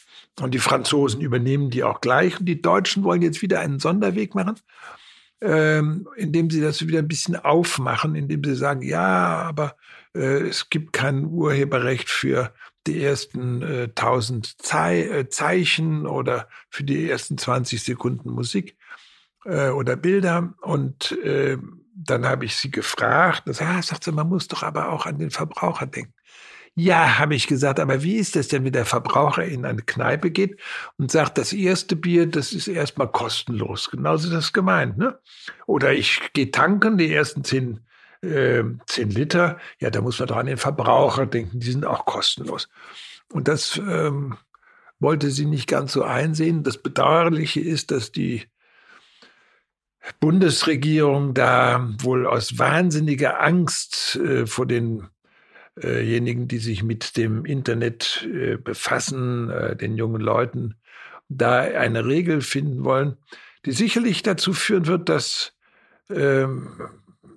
Und 0.40 0.54
die 0.54 0.60
Franzosen 0.60 1.20
übernehmen 1.20 1.70
die 1.70 1.84
auch 1.84 2.00
gleich. 2.00 2.40
Und 2.40 2.46
die 2.46 2.62
Deutschen 2.62 3.04
wollen 3.04 3.22
jetzt 3.22 3.42
wieder 3.42 3.60
einen 3.60 3.80
Sonderweg 3.80 4.34
machen, 4.34 4.58
ähm, 5.42 6.08
indem 6.16 6.48
sie 6.50 6.60
das 6.60 6.86
wieder 6.86 7.00
ein 7.00 7.08
bisschen 7.08 7.36
aufmachen, 7.36 8.14
indem 8.14 8.42
sie 8.42 8.54
sagen, 8.54 8.82
ja, 8.82 9.42
aber 9.42 9.76
äh, 10.14 10.48
es 10.48 10.70
gibt 10.70 10.92
kein 10.92 11.26
Urheberrecht 11.26 12.08
für 12.08 12.54
die 12.86 13.02
ersten 13.02 13.62
äh, 13.62 13.88
1000 13.94 14.62
Zei 14.62 15.02
äh, 15.02 15.28
Zeichen 15.28 16.06
oder 16.06 16.48
für 16.70 16.84
die 16.84 17.08
ersten 17.08 17.38
20 17.38 17.82
Sekunden 17.82 18.30
Musik 18.30 18.76
äh, 19.44 19.68
oder 19.68 19.96
Bilder. 19.96 20.54
Und 20.62 21.12
äh, 21.22 21.58
dann 21.94 22.26
habe 22.26 22.44
ich 22.44 22.56
sie 22.56 22.70
gefragt. 22.70 23.42
Das 23.46 23.60
ah, 23.60 23.82
sagt 23.82 24.04
sie, 24.04 24.12
man 24.12 24.28
muss 24.28 24.48
doch 24.48 24.62
aber 24.62 24.90
auch 24.90 25.06
an 25.06 25.18
den 25.18 25.30
Verbraucher 25.30 25.86
denken. 25.86 26.14
Ja, 26.74 27.18
habe 27.18 27.34
ich 27.34 27.48
gesagt, 27.48 27.80
aber 27.80 28.02
wie 28.02 28.16
ist 28.16 28.34
das 28.34 28.48
denn, 28.48 28.64
wenn 28.64 28.72
der 28.72 28.86
Verbraucher 28.86 29.44
in 29.44 29.66
eine 29.66 29.82
Kneipe 29.82 30.30
geht 30.30 30.58
und 30.96 31.10
sagt, 31.10 31.36
das 31.36 31.52
erste 31.52 31.96
Bier, 31.96 32.26
das 32.26 32.54
ist 32.54 32.66
erstmal 32.66 33.12
kostenlos. 33.12 33.90
Genauso 33.90 34.28
ist 34.28 34.34
das 34.34 34.52
gemeint, 34.54 34.96
ne? 34.96 35.18
Oder 35.66 35.92
ich 35.92 36.32
gehe 36.32 36.50
tanken, 36.50 36.96
die 36.96 37.12
ersten 37.12 37.44
zehn, 37.44 37.80
äh, 38.22 38.64
zehn 38.86 39.10
Liter, 39.10 39.58
ja, 39.78 39.90
da 39.90 40.00
muss 40.00 40.18
man 40.18 40.28
doch 40.28 40.36
an 40.36 40.46
den 40.46 40.56
Verbraucher 40.56 41.26
denken, 41.26 41.60
die 41.60 41.70
sind 41.70 41.84
auch 41.84 42.04
kostenlos. 42.04 42.68
Und 43.32 43.48
das 43.48 43.78
ähm, 43.78 44.36
wollte 45.00 45.30
sie 45.30 45.46
nicht 45.46 45.68
ganz 45.68 45.92
so 45.92 46.04
einsehen. 46.04 46.62
Das 46.62 46.78
Bedauerliche 46.78 47.60
ist, 47.60 47.90
dass 47.90 48.12
die 48.12 48.44
Bundesregierung 50.20 51.34
da 51.34 51.88
wohl 52.00 52.26
aus 52.26 52.58
wahnsinniger 52.58 53.40
Angst 53.40 54.16
äh, 54.16 54.46
vor 54.46 54.66
denjenigen, 54.66 56.48
die 56.48 56.58
sich 56.58 56.82
mit 56.82 57.16
dem 57.16 57.44
Internet 57.44 58.28
äh, 58.32 58.56
befassen, 58.56 59.50
äh, 59.50 59.76
den 59.76 59.96
jungen 59.96 60.20
Leuten, 60.20 60.76
da 61.28 61.60
eine 61.60 62.04
Regel 62.04 62.40
finden 62.40 62.84
wollen, 62.84 63.16
die 63.64 63.72
sicherlich 63.72 64.22
dazu 64.22 64.52
führen 64.52 64.86
wird, 64.86 65.08
dass 65.08 65.54
ähm, 66.10 66.68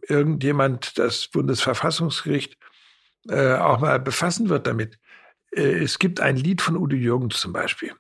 irgendjemand 0.08 0.98
das 0.98 1.28
Bundesverfassungsgericht 1.28 2.58
äh, 3.30 3.56
auch 3.56 3.80
mal 3.80 4.00
befassen 4.00 4.50
wird 4.50 4.68
damit. 4.68 4.98
Äh, 5.52 5.84
es 5.84 6.00
gibt 6.00 6.20
ein 6.20 6.36
Lied 6.36 6.62
von 6.62 6.78
Udo 6.78 6.96
Jürgens 6.96 7.40
zum 7.40 7.54
Beispiel. 7.54 7.94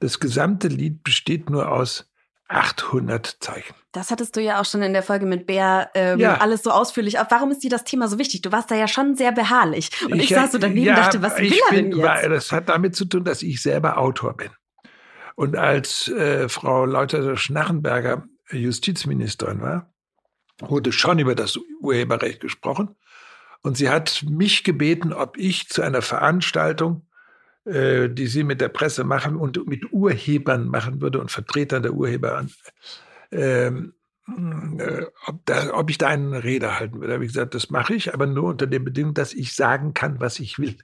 Das 0.00 0.20
gesamte 0.20 0.68
Lied 0.68 1.04
besteht 1.04 1.50
nur 1.50 1.70
aus 1.70 2.10
800 2.48 3.38
Zeichen. 3.40 3.74
Das 3.92 4.10
hattest 4.10 4.36
du 4.36 4.40
ja 4.40 4.60
auch 4.60 4.64
schon 4.64 4.82
in 4.82 4.92
der 4.92 5.02
Folge 5.02 5.24
mit 5.24 5.46
Bär 5.46 5.90
ähm, 5.94 6.18
ja. 6.18 6.36
alles 6.36 6.62
so 6.62 6.70
ausführlich. 6.70 7.18
Aber 7.18 7.30
warum 7.30 7.50
ist 7.50 7.62
dir 7.62 7.70
das 7.70 7.84
Thema 7.84 8.08
so 8.08 8.18
wichtig? 8.18 8.42
Du 8.42 8.52
warst 8.52 8.70
da 8.70 8.74
ja 8.74 8.88
schon 8.88 9.16
sehr 9.16 9.32
beharrlich. 9.32 9.90
Und 10.04 10.16
ich, 10.16 10.30
ich 10.30 10.36
saß 10.36 10.52
so 10.52 10.58
daneben 10.58 10.86
ja, 10.86 10.96
dachte, 10.96 11.22
was 11.22 11.38
will 11.38 11.52
er 11.52 11.74
denn 11.74 11.92
jetzt? 11.92 12.30
Das 12.30 12.52
hat 12.52 12.68
damit 12.68 12.94
zu 12.94 13.06
tun, 13.06 13.24
dass 13.24 13.42
ich 13.42 13.62
selber 13.62 13.98
Autor 13.98 14.36
bin. 14.36 14.50
Und 15.34 15.56
als 15.56 16.08
äh, 16.08 16.48
Frau 16.48 16.84
Leuter-Schnarrenberger 16.84 18.24
Justizministerin 18.50 19.62
war, 19.62 19.91
wurde 20.68 20.92
schon 20.92 21.18
über 21.18 21.34
das 21.34 21.58
Urheberrecht 21.80 22.40
gesprochen. 22.40 22.96
Und 23.62 23.76
sie 23.76 23.90
hat 23.90 24.24
mich 24.28 24.64
gebeten, 24.64 25.12
ob 25.12 25.36
ich 25.36 25.68
zu 25.68 25.82
einer 25.82 26.02
Veranstaltung 26.02 27.06
äh, 27.64 28.08
die 28.08 28.26
sie 28.26 28.42
mit 28.42 28.60
der 28.60 28.70
Presse 28.70 29.04
machen 29.04 29.36
und 29.36 29.68
mit 29.68 29.92
Urhebern 29.92 30.66
machen 30.66 31.00
würde 31.00 31.20
und 31.20 31.30
Vertretern 31.30 31.84
der 31.84 31.94
Urheber, 31.94 32.44
ähm, 33.30 33.94
äh, 34.26 35.04
ob, 35.26 35.46
da, 35.46 35.72
ob 35.72 35.88
ich 35.88 35.96
da 35.96 36.08
einen 36.08 36.34
Rede 36.34 36.80
halten 36.80 36.96
würde. 36.96 37.08
Da 37.08 37.14
habe 37.14 37.24
ich 37.24 37.32
gesagt, 37.32 37.54
das 37.54 37.70
mache 37.70 37.94
ich, 37.94 38.12
aber 38.12 38.26
nur 38.26 38.50
unter 38.50 38.66
der 38.66 38.80
Bedingung, 38.80 39.14
dass 39.14 39.32
ich 39.32 39.54
sagen 39.54 39.94
kann, 39.94 40.18
was 40.18 40.40
ich 40.40 40.58
will. 40.58 40.76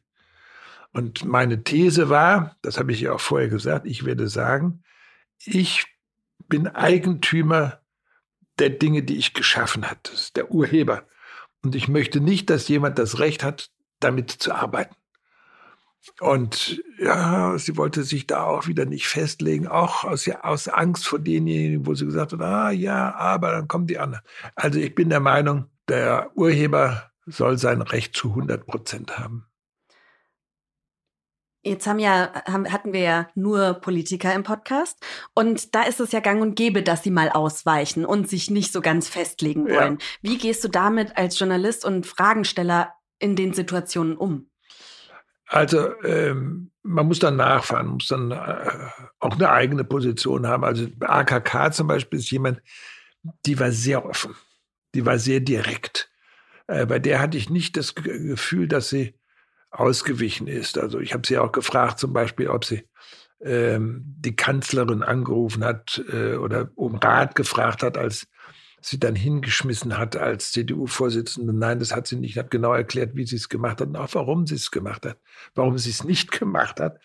Und 0.93 1.24
meine 1.24 1.64
These 1.64 2.11
war, 2.11 2.57
das 2.62 2.79
habe 2.79 2.93
ich 2.93 3.01
ja 3.01 3.12
auch 3.12 3.20
vorher 3.20 3.49
gesagt, 3.49 3.85
ich 3.85 4.05
werde 4.05 4.29
sagen, 4.29 4.85
ich 5.45 5.85
bin 6.49 6.68
Eigentümer 6.68 7.78
der 8.59 8.70
Dinge, 8.70 9.02
die 9.02 9.16
ich 9.16 9.34
geschaffen 9.34 9.88
habe. 9.88 10.00
Das 10.02 10.14
ist 10.14 10.36
der 10.36 10.50
Urheber. 10.50 11.04
Und 11.62 11.74
ich 11.74 11.88
möchte 11.88 12.20
nicht, 12.20 12.50
dass 12.50 12.68
jemand 12.68 12.98
das 12.98 13.18
Recht 13.18 13.42
hat, 13.42 13.70
damit 14.00 14.30
zu 14.30 14.52
arbeiten. 14.54 14.94
Und 16.20 16.82
ja, 16.98 17.59
sie 17.59 17.76
wollte 17.76 18.02
sich 18.02 18.26
da 18.26 18.44
auch 18.44 18.66
wieder 18.66 18.84
nicht 18.84 19.06
festlegen, 19.06 19.66
auch 19.66 20.04
aus, 20.04 20.28
aus 20.42 20.68
Angst 20.68 21.06
vor 21.06 21.18
denjenigen, 21.18 21.86
wo 21.86 21.94
sie 21.94 22.06
gesagt 22.06 22.32
hat, 22.32 22.40
ah 22.40 22.70
ja, 22.70 23.14
aber 23.14 23.50
dann 23.50 23.68
kommen 23.68 23.86
die 23.86 23.98
anderen. 23.98 24.24
Also 24.54 24.78
ich 24.78 24.94
bin 24.94 25.11
der 25.11 25.20
Meinung, 25.20 25.66
der 25.88 26.30
Urheber 26.34 27.11
soll 27.26 27.59
sein 27.59 27.82
Recht 27.82 28.16
zu 28.16 28.30
100 28.30 28.66
Prozent 28.66 29.18
haben. 29.18 29.47
Jetzt 31.69 31.87
haben 31.87 31.99
ja, 31.99 32.33
haben, 32.47 32.73
hatten 32.73 32.93
wir 32.93 33.01
ja 33.01 33.29
nur 33.35 33.75
Politiker 33.75 34.35
im 34.35 34.43
Podcast. 34.43 34.99
Und 35.35 35.75
da 35.75 35.83
ist 35.83 36.01
es 36.01 36.12
ja 36.12 36.21
gang 36.21 36.41
und 36.41 36.57
gäbe, 36.57 36.83
dass 36.83 37.03
sie 37.03 37.11
mal 37.11 37.29
ausweichen 37.29 38.07
und 38.07 38.29
sich 38.29 38.51
nicht 38.51 38.73
so 38.73 38.81
ganz 38.81 39.09
festlegen 39.09 39.69
wollen. 39.69 39.99
Ja. 40.01 40.07
Wie 40.23 40.39
gehst 40.39 40.64
du 40.64 40.69
damit 40.69 41.16
als 41.16 41.39
Journalist 41.39 41.85
und 41.85 42.07
Fragensteller 42.07 42.95
in 43.19 43.37
den 43.37 43.53
Situationen 43.53 44.16
um? 44.16 44.51
Also 45.47 46.01
ähm, 46.03 46.71
man 46.83 47.07
muss 47.07 47.19
dann 47.19 47.37
nachfahren, 47.37 47.89
muss 47.89 48.09
dann 48.09 48.31
äh, 48.31 48.71
auch 49.19 49.35
eine 49.35 49.51
eigene 49.51 49.85
Position 49.85 50.47
haben. 50.47 50.64
Also 50.64 50.87
AKK 51.01 51.73
zum 51.73 51.87
Beispiel 51.87 52.19
ist 52.19 52.31
jemand, 52.31 52.62
die 53.47 53.59
war 53.59 53.73
sehr 53.73 54.05
offen, 54.05 54.35
die 54.95 55.05
war 55.05 55.19
sehr 55.19 55.41
direkt. 55.41 56.11
Äh, 56.66 56.87
bei 56.87 56.99
der 56.99 57.21
hatte 57.21 57.39
ich 57.39 57.51
nicht 57.51 57.77
das 57.77 57.95
Gefühl, 57.95 58.69
dass 58.69 58.91
sie 58.91 59.18
ausgewichen 59.71 60.47
ist. 60.47 60.79
Also 60.79 61.01
ich 61.01 61.12
habe 61.12 61.27
sie 61.27 61.39
auch 61.39 61.53
gefragt, 61.53 61.99
zum 61.99 62.12
Beispiel, 62.12 62.49
ob 62.49 62.64
sie 62.64 62.85
ähm, 63.41 64.03
die 64.19 64.35
Kanzlerin 64.35 65.03
angerufen 65.03 65.64
hat 65.64 66.03
äh, 66.12 66.37
oder 66.37 66.71
um 66.75 66.97
Rat 66.97 67.35
gefragt 67.35 67.83
hat, 67.83 67.97
als 67.97 68.27
sie 68.81 68.99
dann 68.99 69.14
hingeschmissen 69.14 69.99
hat 69.99 70.16
als 70.16 70.53
CDU-Vorsitzende. 70.53 71.53
Nein, 71.53 71.79
das 71.79 71.95
hat 71.95 72.07
sie 72.07 72.16
nicht. 72.16 72.39
Hat 72.39 72.51
genau 72.51 72.73
erklärt, 72.73 73.16
wie 73.16 73.27
sie 73.27 73.37
es 73.37 73.49
gemacht 73.49 73.81
hat 73.81 73.89
und 73.89 73.97
auch 73.97 74.14
warum 74.14 74.47
sie 74.47 74.55
es 74.55 74.71
gemacht 74.71 75.05
hat, 75.05 75.19
warum 75.55 75.79
sie 75.79 75.91
es 75.91 76.05
nicht 76.05 76.31
gemacht 76.39 76.81
hat. 76.81 77.01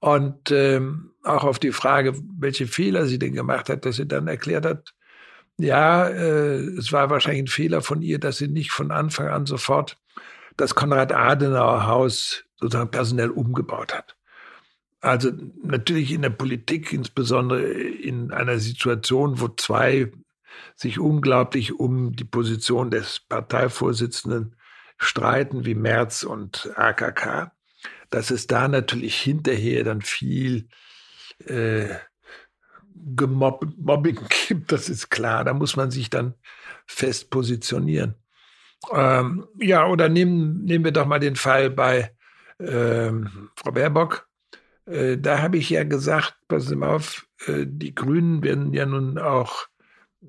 Und 0.00 0.50
ähm, 0.50 1.12
auch 1.22 1.44
auf 1.44 1.58
die 1.58 1.72
Frage, 1.72 2.14
welche 2.38 2.66
Fehler 2.66 3.06
sie 3.06 3.18
denn 3.18 3.32
gemacht 3.32 3.68
hat, 3.68 3.84
dass 3.84 3.96
sie 3.96 4.06
dann 4.06 4.28
erklärt 4.28 4.66
hat, 4.66 4.94
ja, 5.60 6.06
äh, 6.06 6.58
es 6.78 6.92
war 6.92 7.10
wahrscheinlich 7.10 7.42
ein 7.42 7.48
Fehler 7.48 7.82
von 7.82 8.00
ihr, 8.00 8.20
dass 8.20 8.38
sie 8.38 8.48
nicht 8.48 8.70
von 8.70 8.92
Anfang 8.92 9.28
an 9.28 9.44
sofort 9.44 9.98
das 10.58 10.74
Konrad-Adenauer-Haus 10.74 12.44
sozusagen 12.56 12.90
personell 12.90 13.30
umgebaut 13.30 13.94
hat. 13.94 14.16
Also 15.00 15.30
natürlich 15.62 16.12
in 16.12 16.22
der 16.22 16.30
Politik, 16.30 16.92
insbesondere 16.92 17.62
in 17.62 18.32
einer 18.32 18.58
Situation, 18.58 19.40
wo 19.40 19.48
zwei 19.48 20.10
sich 20.74 20.98
unglaublich 20.98 21.78
um 21.78 22.16
die 22.16 22.24
Position 22.24 22.90
des 22.90 23.20
Parteivorsitzenden 23.20 24.56
streiten, 24.96 25.64
wie 25.64 25.76
Merz 25.76 26.24
und 26.24 26.70
AKK, 26.74 27.52
dass 28.10 28.32
es 28.32 28.48
da 28.48 28.66
natürlich 28.66 29.20
hinterher 29.20 29.84
dann 29.84 30.02
viel 30.02 30.68
äh, 31.46 31.94
Gemobbing 33.14 34.18
gibt, 34.48 34.72
das 34.72 34.88
ist 34.88 35.10
klar. 35.10 35.44
Da 35.44 35.54
muss 35.54 35.76
man 35.76 35.92
sich 35.92 36.10
dann 36.10 36.34
fest 36.86 37.30
positionieren. 37.30 38.16
Ähm, 38.92 39.46
ja, 39.58 39.86
oder 39.86 40.08
nehmen, 40.08 40.64
nehmen 40.64 40.84
wir 40.84 40.92
doch 40.92 41.06
mal 41.06 41.18
den 41.18 41.36
Fall 41.36 41.70
bei 41.70 42.12
ähm, 42.60 43.50
Frau 43.56 43.72
Baerbock. 43.72 44.28
Äh, 44.86 45.18
da 45.18 45.42
habe 45.42 45.58
ich 45.58 45.70
ja 45.70 45.84
gesagt, 45.84 46.36
passen 46.48 46.68
Sie 46.68 46.76
mal 46.76 46.94
auf, 46.94 47.26
äh, 47.46 47.66
die 47.66 47.94
Grünen 47.94 48.42
werden 48.42 48.72
ja 48.72 48.86
nun 48.86 49.18
auch 49.18 49.66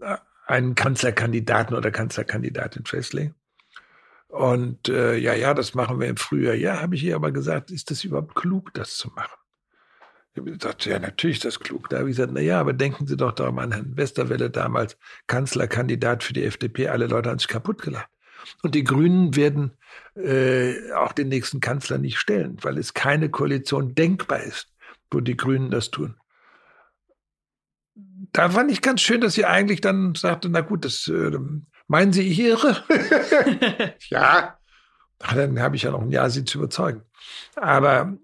äh, 0.01 0.17
einen 0.45 0.75
Kanzlerkandidaten 0.75 1.75
oder 1.75 1.91
Kanzlerkandidatin 1.91 2.85
festlegen. 2.85 3.35
Und 4.27 4.89
äh, 4.89 5.15
ja, 5.15 5.33
ja, 5.33 5.53
das 5.53 5.73
machen 5.73 5.99
wir 5.99 6.07
im 6.07 6.17
Frühjahr. 6.17 6.55
Ja, 6.55 6.81
habe 6.81 6.95
ich 6.95 7.03
ihr 7.03 7.15
aber 7.15 7.31
gesagt, 7.31 7.71
ist 7.71 7.89
das 7.89 8.03
überhaupt 8.03 8.35
klug, 8.35 8.73
das 8.73 8.95
zu 8.95 9.09
machen? 9.09 9.33
Ich 10.33 10.39
habe 10.39 10.51
gesagt, 10.51 10.85
ja, 10.85 10.99
natürlich 10.99 11.37
ist 11.37 11.45
das 11.45 11.59
klug. 11.59 11.89
Da 11.89 11.99
habe 11.99 12.09
ich 12.09 12.15
gesagt, 12.15 12.33
na 12.33 12.39
ja, 12.39 12.59
aber 12.59 12.73
denken 12.73 13.07
Sie 13.07 13.17
doch 13.17 13.31
daran 13.31 13.57
an 13.57 13.71
Herrn 13.71 13.97
Westerwelle 13.97 14.51
damals, 14.51 14.97
Kanzlerkandidat 15.25 16.23
für 16.23 16.33
die 16.33 16.43
FDP. 16.43 16.89
Alle 16.89 17.07
Leute 17.07 17.29
haben 17.29 17.39
sich 17.39 17.47
kaputt 17.47 17.81
gelacht. 17.81 18.09
Und 18.61 18.75
die 18.75 18.83
Grünen 18.83 19.35
werden 19.35 19.73
äh, 20.15 20.91
auch 20.93 21.13
den 21.13 21.29
nächsten 21.29 21.59
Kanzler 21.59 21.97
nicht 21.97 22.17
stellen, 22.17 22.57
weil 22.61 22.77
es 22.77 22.93
keine 22.93 23.29
Koalition 23.29 23.95
denkbar 23.95 24.41
ist, 24.41 24.73
wo 25.11 25.19
die 25.19 25.37
Grünen 25.37 25.71
das 25.71 25.91
tun. 25.91 26.15
Da 28.31 28.49
fand 28.49 28.71
ich 28.71 28.81
ganz 28.81 29.01
schön, 29.01 29.21
dass 29.21 29.33
sie 29.33 29.45
eigentlich 29.45 29.81
dann 29.81 30.15
sagte, 30.15 30.49
na 30.49 30.61
gut, 30.61 30.85
das 30.85 31.07
äh, 31.07 31.37
meinen 31.87 32.13
Sie 32.13 32.27
ich 32.27 32.39
irre? 32.39 32.83
ja, 34.09 34.57
dann 35.19 35.59
habe 35.59 35.75
ich 35.75 35.83
ja 35.83 35.91
noch 35.91 36.01
ein 36.01 36.11
Jahr, 36.11 36.29
sie 36.29 36.45
zu 36.45 36.59
überzeugen. 36.59 37.01
Aber 37.55 38.17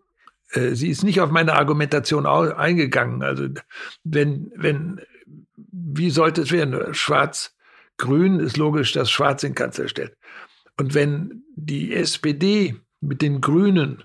äh, 0.52 0.72
sie 0.76 0.90
ist 0.90 1.04
nicht 1.04 1.22
auf 1.22 1.32
meine 1.32 1.54
Argumentation 1.54 2.26
eingegangen. 2.26 3.22
Also 3.24 3.48
wenn, 4.04 4.52
wenn, 4.56 5.02
wie 5.56 6.10
sollte 6.10 6.42
es 6.42 6.52
werden? 6.52 6.94
Schwarz 6.94 7.55
Grün 7.98 8.40
ist 8.40 8.58
logisch, 8.58 8.94
dass 8.94 9.10
Schwarz 9.10 9.42
den 9.42 9.56
Kanzler 9.56 9.88
stellt. 9.88 10.16
Und 10.78 10.94
wenn 10.94 11.44
die 11.56 11.94
SPD 11.94 12.76
mit 13.00 13.22
den 13.22 13.42
Grünen 13.42 14.04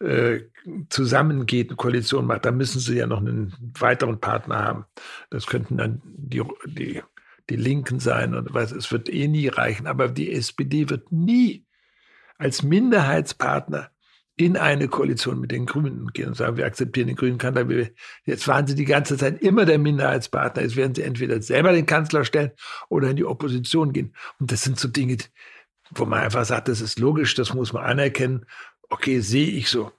äh, 0.00 0.40
zusammengeht, 0.88 1.68
eine 1.68 1.76
Koalition 1.76 2.26
macht, 2.26 2.44
dann 2.44 2.56
müssen 2.56 2.78
sie 2.78 2.96
ja 2.96 3.06
noch 3.06 3.18
einen 3.18 3.54
weiteren 3.78 4.20
Partner 4.20 4.58
haben. 4.58 4.84
Das 5.30 5.46
könnten 5.46 5.76
dann 5.76 6.00
die, 6.04 6.42
die, 6.66 7.02
die 7.50 7.56
Linken 7.56 8.00
sein 8.00 8.34
und 8.34 8.54
was, 8.54 8.72
es 8.72 8.90
wird 8.92 9.08
eh 9.08 9.28
nie 9.28 9.48
reichen. 9.48 9.86
Aber 9.86 10.08
die 10.08 10.32
SPD 10.32 10.88
wird 10.88 11.12
nie 11.12 11.66
als 12.38 12.62
Minderheitspartner 12.62 13.90
in 14.38 14.56
eine 14.56 14.86
Koalition 14.86 15.40
mit 15.40 15.50
den 15.50 15.66
Grünen 15.66 16.12
gehen 16.12 16.28
und 16.28 16.36
sagen, 16.36 16.56
wir 16.56 16.64
akzeptieren 16.64 17.08
den 17.08 17.16
grünen 17.16 17.38
Kanzler. 17.38 17.66
Jetzt 18.24 18.46
waren 18.46 18.68
sie 18.68 18.76
die 18.76 18.84
ganze 18.84 19.16
Zeit 19.16 19.42
immer 19.42 19.64
der 19.66 19.78
Minderheitspartner. 19.78 20.62
Jetzt 20.62 20.76
werden 20.76 20.94
sie 20.94 21.02
entweder 21.02 21.42
selber 21.42 21.72
den 21.72 21.86
Kanzler 21.86 22.24
stellen 22.24 22.52
oder 22.88 23.10
in 23.10 23.16
die 23.16 23.24
Opposition 23.24 23.92
gehen. 23.92 24.14
Und 24.38 24.52
das 24.52 24.62
sind 24.62 24.78
so 24.78 24.86
Dinge, 24.86 25.18
wo 25.90 26.04
man 26.04 26.20
einfach 26.20 26.44
sagt, 26.44 26.68
das 26.68 26.80
ist 26.80 27.00
logisch, 27.00 27.34
das 27.34 27.52
muss 27.52 27.72
man 27.72 27.84
anerkennen. 27.84 28.46
Okay, 28.88 29.18
sehe 29.20 29.48
ich 29.48 29.68
so. 29.68 29.90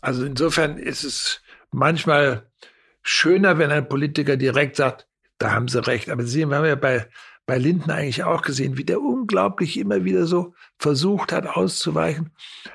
Also 0.00 0.24
insofern 0.24 0.78
ist 0.78 1.02
es 1.02 1.42
manchmal 1.72 2.48
schöner, 3.02 3.58
wenn 3.58 3.72
ein 3.72 3.88
Politiker 3.88 4.36
direkt 4.36 4.76
sagt, 4.76 5.08
da 5.38 5.50
haben 5.50 5.66
sie 5.66 5.84
recht. 5.84 6.10
Aber 6.10 6.22
sehen 6.22 6.50
wir 6.50 6.64
ja 6.64 6.76
bei 6.76 7.08
bei 7.50 7.58
Linden 7.58 7.90
eigentlich 7.90 8.22
auch 8.22 8.42
gesehen, 8.42 8.78
wie 8.78 8.84
der 8.84 9.00
unglaublich 9.00 9.76
immer 9.76 10.04
wieder 10.04 10.24
so 10.24 10.54
versucht 10.78 11.32
hat 11.32 11.48
auszuweichen, 11.48 12.30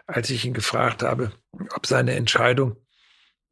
als 0.05 0.29
ich 0.29 0.43
ihn 0.43 0.53
gefragt 0.53 1.01
habe, 1.01 1.31
ob 1.73 1.87
seine 1.87 2.13
Entscheidung, 2.15 2.75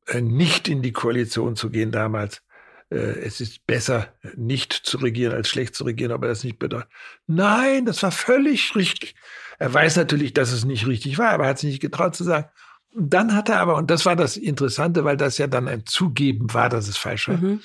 äh, 0.08 0.20
nicht 0.20 0.68
in 0.68 0.82
die 0.82 0.92
Koalition 0.92 1.56
zu 1.56 1.70
gehen 1.70 1.94
damals, 1.94 2.42
äh, 2.90 2.98
es 2.98 3.40
ist 3.40 3.66
besser, 3.66 4.14
nicht 4.36 4.74
zu 4.74 4.98
regieren, 4.98 5.32
als 5.32 5.48
schlecht 5.48 5.76
zu 5.76 5.86
regieren, 5.86 6.12
aber 6.12 6.28
das 6.28 6.44
nicht 6.44 6.60
bedeutet. 6.60 6.90
Nein, 7.26 7.86
das 7.86 8.04
war 8.04 8.12
völlig 8.12 8.76
richtig. 8.76 9.16
Er 9.60 9.74
weiß 9.74 9.96
natürlich, 9.96 10.34
dass 10.34 10.52
es 10.52 10.66
nicht 10.66 10.88
richtig 10.88 11.20
war, 11.20 11.30
aber 11.30 11.46
er 11.46 11.52
hat 11.52 11.60
sich 11.60 11.70
nicht 11.70 11.82
getraut 11.82 12.18
zu 12.18 12.26
sagen. 12.26 12.50
Und 12.94 13.14
dann 13.14 13.34
hat 13.34 13.48
er 13.48 13.62
aber, 13.62 13.78
und 13.78 13.90
das 13.90 14.06
war 14.06 14.18
das 14.18 14.36
Interessante, 14.36 15.06
weil 15.06 15.16
das 15.16 15.38
ja 15.38 15.48
dann 15.48 15.70
ein 15.70 15.86
Zugeben 15.86 16.54
war, 16.54 16.68
dass 16.68 16.90
es 16.90 16.98
falsch 16.98 17.30
war, 17.30 17.38
mhm. 17.38 17.62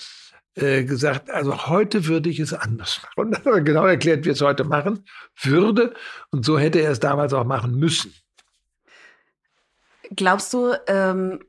Äh, 0.61 0.84
gesagt, 0.84 1.30
also 1.30 1.68
heute 1.68 2.06
würde 2.06 2.28
ich 2.28 2.40
es 2.40 2.52
anders 2.52 3.00
machen. 3.02 3.12
Und 3.16 3.30
dann 3.30 3.44
hat 3.44 3.52
er 3.54 3.61
genau 3.61 3.86
erklärt, 3.86 4.24
wie 4.24 4.30
er 4.30 4.32
es 4.32 4.40
heute 4.40 4.64
machen 4.64 5.04
würde. 5.40 5.94
Und 6.30 6.44
so 6.44 6.59
hätte 6.59 6.80
er 6.80 6.90
es 6.90 7.00
damals 7.00 7.32
auch 7.32 7.44
machen 7.44 7.76
müssen. 7.76 8.12
Glaubst 10.16 10.52
du, 10.52 10.74
ähm, 10.88 11.44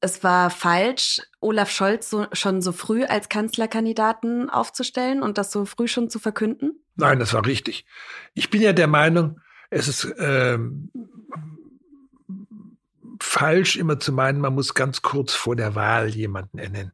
es 0.00 0.24
war 0.24 0.50
falsch, 0.50 1.20
Olaf 1.40 1.70
Scholz 1.70 2.10
so, 2.10 2.26
schon 2.32 2.62
so 2.62 2.72
früh 2.72 3.04
als 3.04 3.28
Kanzlerkandidaten 3.28 4.50
aufzustellen 4.50 5.22
und 5.22 5.38
das 5.38 5.52
so 5.52 5.64
früh 5.64 5.86
schon 5.86 6.10
zu 6.10 6.18
verkünden? 6.18 6.82
Nein, 6.96 7.18
das 7.18 7.34
war 7.34 7.46
richtig. 7.46 7.86
Ich 8.34 8.50
bin 8.50 8.62
ja 8.62 8.72
der 8.72 8.88
Meinung, 8.88 9.40
es 9.68 9.86
ist 9.86 10.12
ähm, 10.18 10.90
falsch, 13.20 13.76
immer 13.76 14.00
zu 14.00 14.12
meinen, 14.12 14.40
man 14.40 14.54
muss 14.54 14.74
ganz 14.74 15.02
kurz 15.02 15.34
vor 15.34 15.54
der 15.54 15.74
Wahl 15.74 16.08
jemanden 16.08 16.58
ernennen. 16.58 16.92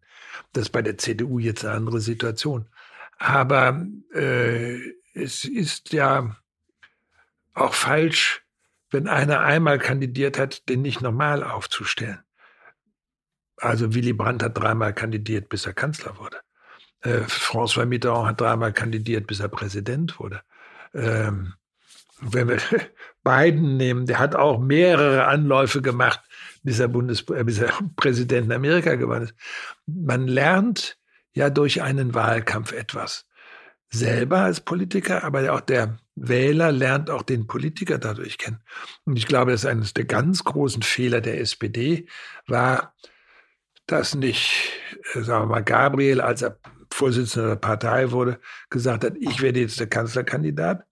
Das 0.52 0.64
ist 0.64 0.70
bei 0.70 0.82
der 0.82 0.98
CDU 0.98 1.38
jetzt 1.38 1.64
eine 1.64 1.74
andere 1.74 2.00
Situation. 2.00 2.66
Aber 3.18 3.86
äh, 4.14 4.78
es 5.14 5.44
ist 5.44 5.92
ja 5.92 6.36
auch 7.54 7.74
falsch, 7.74 8.42
wenn 8.90 9.08
einer 9.08 9.40
einmal 9.40 9.78
kandidiert 9.78 10.38
hat, 10.38 10.68
den 10.68 10.82
nicht 10.82 11.00
normal 11.00 11.42
aufzustellen. 11.42 12.20
Also 13.56 13.94
Willy 13.94 14.12
Brandt 14.12 14.42
hat 14.42 14.58
dreimal 14.58 14.92
kandidiert, 14.92 15.48
bis 15.48 15.66
er 15.66 15.72
Kanzler 15.72 16.18
wurde. 16.18 16.40
Äh, 17.00 17.22
François 17.22 17.86
Mitterrand 17.86 18.28
hat 18.28 18.40
dreimal 18.40 18.72
kandidiert, 18.72 19.26
bis 19.26 19.40
er 19.40 19.48
Präsident 19.48 20.18
wurde. 20.18 20.42
Ähm, 20.94 21.54
wenn 22.20 22.48
wir 22.48 22.58
Biden 23.24 23.76
nehmen, 23.76 24.06
der 24.06 24.18
hat 24.18 24.34
auch 24.34 24.58
mehrere 24.58 25.26
Anläufe 25.26 25.82
gemacht, 25.82 26.20
bis 26.66 26.80
er, 26.80 26.88
Bundes 26.88 27.24
äh, 27.30 27.44
bis 27.44 27.58
er 27.58 27.72
Präsident 27.96 28.46
in 28.46 28.52
Amerika 28.52 28.96
geworden 28.96 29.24
ist. 29.24 29.34
Man 29.86 30.26
lernt 30.28 30.98
ja 31.32 31.48
durch 31.48 31.80
einen 31.80 32.12
Wahlkampf 32.14 32.72
etwas. 32.72 33.26
Selber 33.88 34.40
als 34.40 34.60
Politiker, 34.60 35.24
aber 35.24 35.52
auch 35.52 35.60
der, 35.60 35.98
Wähler 36.16 36.72
lernt 36.72 37.10
auch 37.10 37.22
den 37.22 37.46
Politiker 37.46 37.98
dadurch 37.98 38.38
kennen. 38.38 38.60
Und 39.04 39.16
ich 39.16 39.26
glaube, 39.26 39.52
dass 39.52 39.66
eines 39.66 39.92
der 39.92 40.06
ganz 40.06 40.44
großen 40.44 40.82
Fehler 40.82 41.20
der 41.20 41.40
SPD 41.40 42.08
war, 42.46 42.94
dass 43.86 44.14
nicht, 44.14 44.72
äh, 45.12 45.20
sagen 45.20 45.44
wir 45.44 45.54
mal, 45.54 45.62
Gabriel, 45.62 46.20
als 46.20 46.42
er 46.42 46.58
Vorsitzender 46.90 47.50
der 47.50 47.56
Partei 47.56 48.10
wurde, 48.10 48.40
gesagt 48.70 49.04
hat, 49.04 49.14
ich 49.20 49.42
werde 49.42 49.60
jetzt 49.60 49.78
der 49.78 49.88
Kanzlerkandidat, 49.88 50.84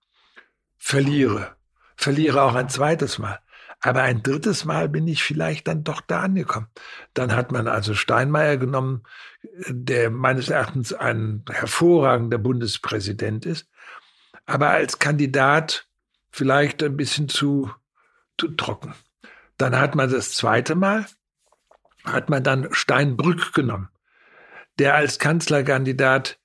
verliere. 0.76 1.56
Verliere 1.96 2.42
auch 2.42 2.54
ein 2.54 2.68
zweites 2.68 3.18
Mal. 3.18 3.38
Aber 3.84 4.00
ein 4.00 4.22
drittes 4.22 4.64
Mal 4.64 4.88
bin 4.88 5.06
ich 5.06 5.22
vielleicht 5.22 5.68
dann 5.68 5.84
doch 5.84 6.00
da 6.00 6.20
angekommen. 6.20 6.68
Dann 7.12 7.36
hat 7.36 7.52
man 7.52 7.68
also 7.68 7.92
Steinmeier 7.92 8.56
genommen, 8.56 9.02
der 9.68 10.08
meines 10.08 10.48
Erachtens 10.48 10.94
ein 10.94 11.44
hervorragender 11.50 12.38
Bundespräsident 12.38 13.44
ist, 13.44 13.68
aber 14.46 14.70
als 14.70 14.98
Kandidat 14.98 15.86
vielleicht 16.30 16.82
ein 16.82 16.96
bisschen 16.96 17.28
zu, 17.28 17.70
zu 18.38 18.48
trocken. 18.48 18.94
Dann 19.58 19.78
hat 19.78 19.94
man 19.94 20.10
das 20.10 20.32
zweite 20.32 20.76
Mal, 20.76 21.04
hat 22.04 22.30
man 22.30 22.42
dann 22.42 22.72
Steinbrück 22.72 23.52
genommen, 23.52 23.90
der 24.78 24.94
als 24.94 25.18
Kanzlerkandidat, 25.18 26.38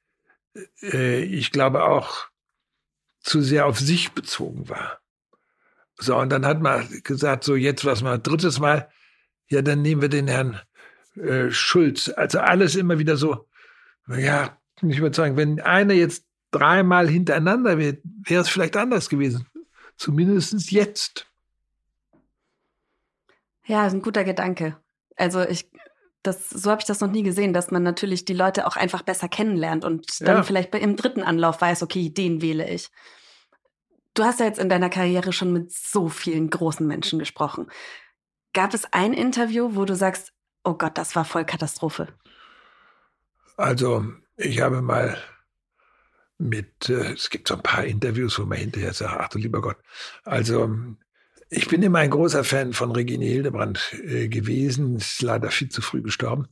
äh, 0.82 1.22
ich 1.22 1.54
glaube 1.54 1.86
auch 1.86 2.28
zu 3.22 3.42
sehr 3.42 3.66
auf 3.66 3.80
sich 3.80 4.12
bezogen 4.12 4.68
war. 4.68 4.99
So, 6.00 6.18
und 6.18 6.30
dann 6.30 6.46
hat 6.46 6.62
man 6.62 6.88
gesagt, 7.04 7.44
so 7.44 7.56
jetzt 7.56 7.86
was 7.86 8.02
mal 8.02 8.18
drittes 8.18 8.60
Mal, 8.60 8.90
ja, 9.50 9.62
dann 9.62 9.82
nehmen 9.82 10.02
wir 10.02 10.10
den 10.10 10.28
Herrn 10.28 10.60
äh, 11.16 11.52
Schulz. 11.52 12.10
Also 12.10 12.40
alles 12.40 12.76
immer 12.76 13.00
wieder 13.00 13.18
so, 13.18 13.48
ja, 14.08 14.58
ich 14.82 15.02
würde 15.02 15.16
sagen, 15.16 15.36
wenn 15.38 15.60
einer 15.60 15.94
jetzt 15.94 16.26
dreimal 16.52 17.08
hintereinander 17.08 17.78
wäre, 17.78 17.98
wäre 18.04 18.42
es 18.42 18.50
vielleicht 18.50 18.78
anders 18.78 19.10
gewesen. 19.10 19.46
Zumindest 19.98 20.72
jetzt. 20.72 21.28
Ja, 23.66 23.86
ist 23.86 23.94
ein 23.94 24.02
guter 24.02 24.24
Gedanke. 24.24 24.78
Also 25.18 25.42
ich, 25.42 25.70
das, 26.24 26.50
so 26.50 26.72
habe 26.72 26.82
ich 26.82 26.88
das 26.88 27.02
noch 27.02 27.12
nie 27.12 27.24
gesehen, 27.24 27.54
dass 27.54 27.72
man 27.72 27.84
natürlich 27.84 28.24
die 28.24 28.34
Leute 28.34 28.66
auch 28.66 28.78
einfach 28.78 29.02
besser 29.02 29.28
kennenlernt 29.28 29.84
und 29.84 30.22
dann 30.22 30.38
ja. 30.38 30.44
vielleicht 30.44 30.72
bei, 30.72 30.80
im 30.80 30.96
dritten 30.96 31.22
Anlauf 31.22 31.60
weiß, 31.60 31.84
okay, 31.84 32.10
den 32.10 32.42
wähle 32.42 32.70
ich. 32.70 32.90
Du 34.20 34.26
hast 34.26 34.42
ja 34.42 34.48
jetzt 34.48 34.60
in 34.60 34.68
deiner 34.68 34.90
Karriere 34.90 35.32
schon 35.32 35.54
mit 35.54 35.72
so 35.72 36.10
vielen 36.10 36.50
großen 36.50 36.86
Menschen 36.86 37.20
gesprochen. 37.20 37.68
Gab 38.52 38.74
es 38.74 38.84
ein 38.92 39.14
Interview, 39.14 39.76
wo 39.76 39.86
du 39.86 39.96
sagst, 39.96 40.34
oh 40.66 40.74
Gott, 40.74 40.98
das 40.98 41.16
war 41.16 41.24
voll 41.24 41.46
Katastrophe? 41.46 42.10
Also, 43.56 44.04
ich 44.36 44.60
habe 44.60 44.82
mal 44.82 45.18
mit, 46.38 46.90
äh, 46.90 47.14
es 47.14 47.30
gibt 47.30 47.48
so 47.48 47.56
ein 47.56 47.64
paar 47.64 47.86
Interviews, 47.86 48.38
wo 48.38 48.44
man 48.44 48.58
hinterher 48.58 48.92
sagt, 48.92 49.16
ach 49.18 49.30
du 49.30 49.38
lieber 49.38 49.62
Gott. 49.62 49.78
Also, 50.26 50.70
ich 51.50 51.70
bin 51.70 51.82
immer 51.82 52.00
ein 52.00 52.10
großer 52.10 52.44
Fan 52.44 52.74
von 52.74 52.92
Regine 52.92 53.24
Hildebrand 53.24 53.94
äh, 54.04 54.28
gewesen, 54.28 54.98
ist 54.98 55.22
leider 55.22 55.50
viel 55.50 55.70
zu 55.70 55.82
früh 55.82 56.02
gestorben. 56.02 56.50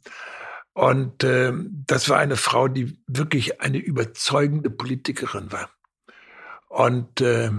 Und 0.71 1.25
äh, 1.25 1.51
das 1.85 2.07
war 2.07 2.19
eine 2.19 2.37
Frau, 2.37 2.69
die 2.69 2.97
wirklich 3.07 3.59
eine 3.59 3.77
überzeugende 3.77 4.69
Politikerin 4.69 5.51
war. 5.51 5.69
Und 6.77 7.21
äh, 7.21 7.49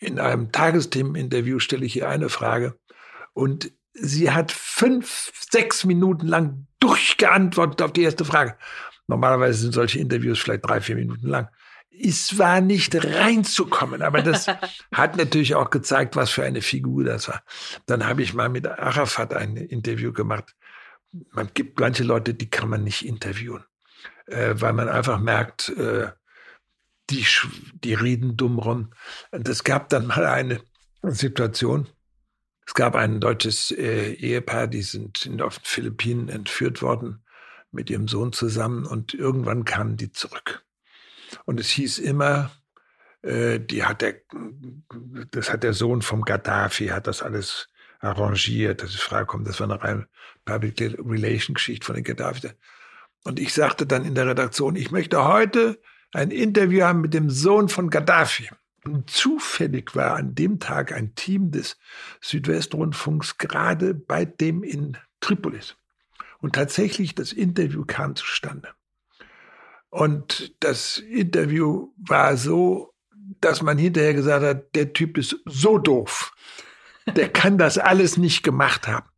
in 0.00 0.18
einem 0.18 0.50
Tagesthemeninterview 0.50 1.60
stelle 1.60 1.86
ich 1.86 1.94
ihr 1.94 2.08
eine 2.08 2.28
Frage 2.28 2.76
und 3.32 3.70
sie 3.92 4.32
hat 4.32 4.50
fünf, 4.50 5.30
sechs 5.48 5.84
Minuten 5.84 6.26
lang 6.26 6.66
durchgeantwortet 6.80 7.82
auf 7.82 7.92
die 7.92 8.02
erste 8.02 8.24
Frage. 8.24 8.56
Normalerweise 9.06 9.60
sind 9.60 9.74
solche 9.74 10.00
Interviews 10.00 10.40
vielleicht 10.40 10.66
drei, 10.66 10.80
vier 10.80 10.96
Minuten 10.96 11.28
lang. 11.28 11.48
Es 11.88 12.36
war 12.36 12.60
nicht 12.60 12.96
reinzukommen, 12.96 14.02
aber 14.02 14.22
das 14.22 14.48
hat 14.92 15.16
natürlich 15.16 15.54
auch 15.54 15.70
gezeigt, 15.70 16.16
was 16.16 16.30
für 16.30 16.42
eine 16.42 16.60
Figur 16.60 17.04
das 17.04 17.28
war. 17.28 17.44
Dann 17.86 18.08
habe 18.08 18.24
ich 18.24 18.34
mal 18.34 18.48
mit 18.48 18.66
Arafat 18.66 19.34
ein 19.34 19.56
Interview 19.56 20.12
gemacht. 20.12 20.56
Man 21.30 21.48
gibt 21.54 21.78
manche 21.78 22.02
Leute, 22.02 22.34
die 22.34 22.50
kann 22.50 22.68
man 22.68 22.82
nicht 22.82 23.06
interviewen, 23.06 23.62
äh, 24.26 24.54
weil 24.56 24.72
man 24.72 24.88
einfach 24.88 25.20
merkt, 25.20 25.68
äh, 25.68 26.08
die, 27.10 27.26
die 27.84 27.94
reden 27.94 28.36
dumm 28.36 28.58
rum. 28.58 28.92
Und 29.30 29.48
es 29.48 29.64
gab 29.64 29.88
dann 29.88 30.06
mal 30.06 30.26
eine 30.26 30.60
Situation, 31.02 31.86
es 32.66 32.74
gab 32.74 32.96
ein 32.96 33.20
deutsches 33.20 33.70
äh, 33.70 34.12
Ehepaar, 34.12 34.66
die 34.66 34.82
sind 34.82 35.24
in, 35.24 35.40
auf 35.40 35.58
den 35.58 35.64
Philippinen 35.64 36.28
entführt 36.28 36.82
worden 36.82 37.24
mit 37.70 37.88
ihrem 37.88 38.08
Sohn 38.08 38.32
zusammen 38.32 38.84
und 38.84 39.14
irgendwann 39.14 39.64
kamen 39.64 39.96
die 39.96 40.12
zurück. 40.12 40.64
Und 41.44 41.60
es 41.60 41.70
hieß 41.70 41.98
immer, 41.98 42.50
äh, 43.22 43.58
die 43.58 43.84
hat 43.84 44.02
der, 44.02 44.16
das 45.30 45.50
hat 45.50 45.62
der 45.62 45.72
Sohn 45.72 46.02
vom 46.02 46.22
Gaddafi, 46.22 46.88
hat 46.88 47.06
das 47.06 47.22
alles 47.22 47.68
arrangiert, 48.00 48.82
dass 48.82 48.92
die 48.92 48.98
Frage 48.98 49.26
kommt, 49.26 49.48
das 49.48 49.60
war 49.60 49.70
eine 49.70 49.82
rein 49.82 50.06
Public 50.44 50.80
Relation 50.80 51.54
Geschichte 51.54 51.86
von 51.86 51.94
den 51.94 52.04
Gaddafi. 52.04 52.50
Und 53.24 53.40
ich 53.40 53.52
sagte 53.52 53.86
dann 53.86 54.04
in 54.04 54.14
der 54.14 54.26
Redaktion, 54.26 54.76
ich 54.76 54.90
möchte 54.90 55.24
heute 55.24 55.80
ein 56.12 56.30
Interview 56.30 56.82
haben 56.82 57.00
mit 57.00 57.14
dem 57.14 57.30
Sohn 57.30 57.68
von 57.68 57.90
Gaddafi. 57.90 58.48
Und 58.84 59.10
zufällig 59.10 59.94
war 59.94 60.16
an 60.16 60.34
dem 60.34 60.60
Tag 60.60 60.92
ein 60.92 61.14
Team 61.14 61.50
des 61.50 61.76
Südwestrundfunks 62.20 63.36
gerade 63.38 63.94
bei 63.94 64.24
dem 64.24 64.62
in 64.62 64.96
Tripolis. 65.20 65.76
Und 66.38 66.54
tatsächlich, 66.54 67.14
das 67.14 67.32
Interview 67.32 67.84
kam 67.84 68.14
zustande. 68.16 68.70
Und 69.90 70.54
das 70.60 70.98
Interview 70.98 71.92
war 71.96 72.36
so, 72.36 72.94
dass 73.40 73.62
man 73.62 73.78
hinterher 73.78 74.14
gesagt 74.14 74.44
hat, 74.44 74.74
der 74.74 74.92
Typ 74.92 75.18
ist 75.18 75.36
so 75.44 75.78
doof. 75.78 76.32
Der 77.06 77.28
kann 77.30 77.58
das 77.58 77.78
alles 77.78 78.16
nicht 78.16 78.42
gemacht 78.42 78.86
haben. 78.86 79.08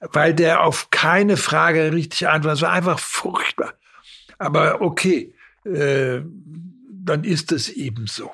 Weil 0.00 0.34
der 0.34 0.62
auf 0.62 0.90
keine 0.90 1.36
Frage 1.36 1.92
richtig 1.92 2.28
antwortet. 2.28 2.58
Es 2.58 2.62
war 2.62 2.72
einfach 2.72 2.98
furchtbar. 2.98 3.74
Aber 4.38 4.80
okay, 4.80 5.34
äh, 5.64 6.22
dann 6.92 7.24
ist 7.24 7.52
es 7.52 7.68
eben 7.68 8.06
so. 8.06 8.30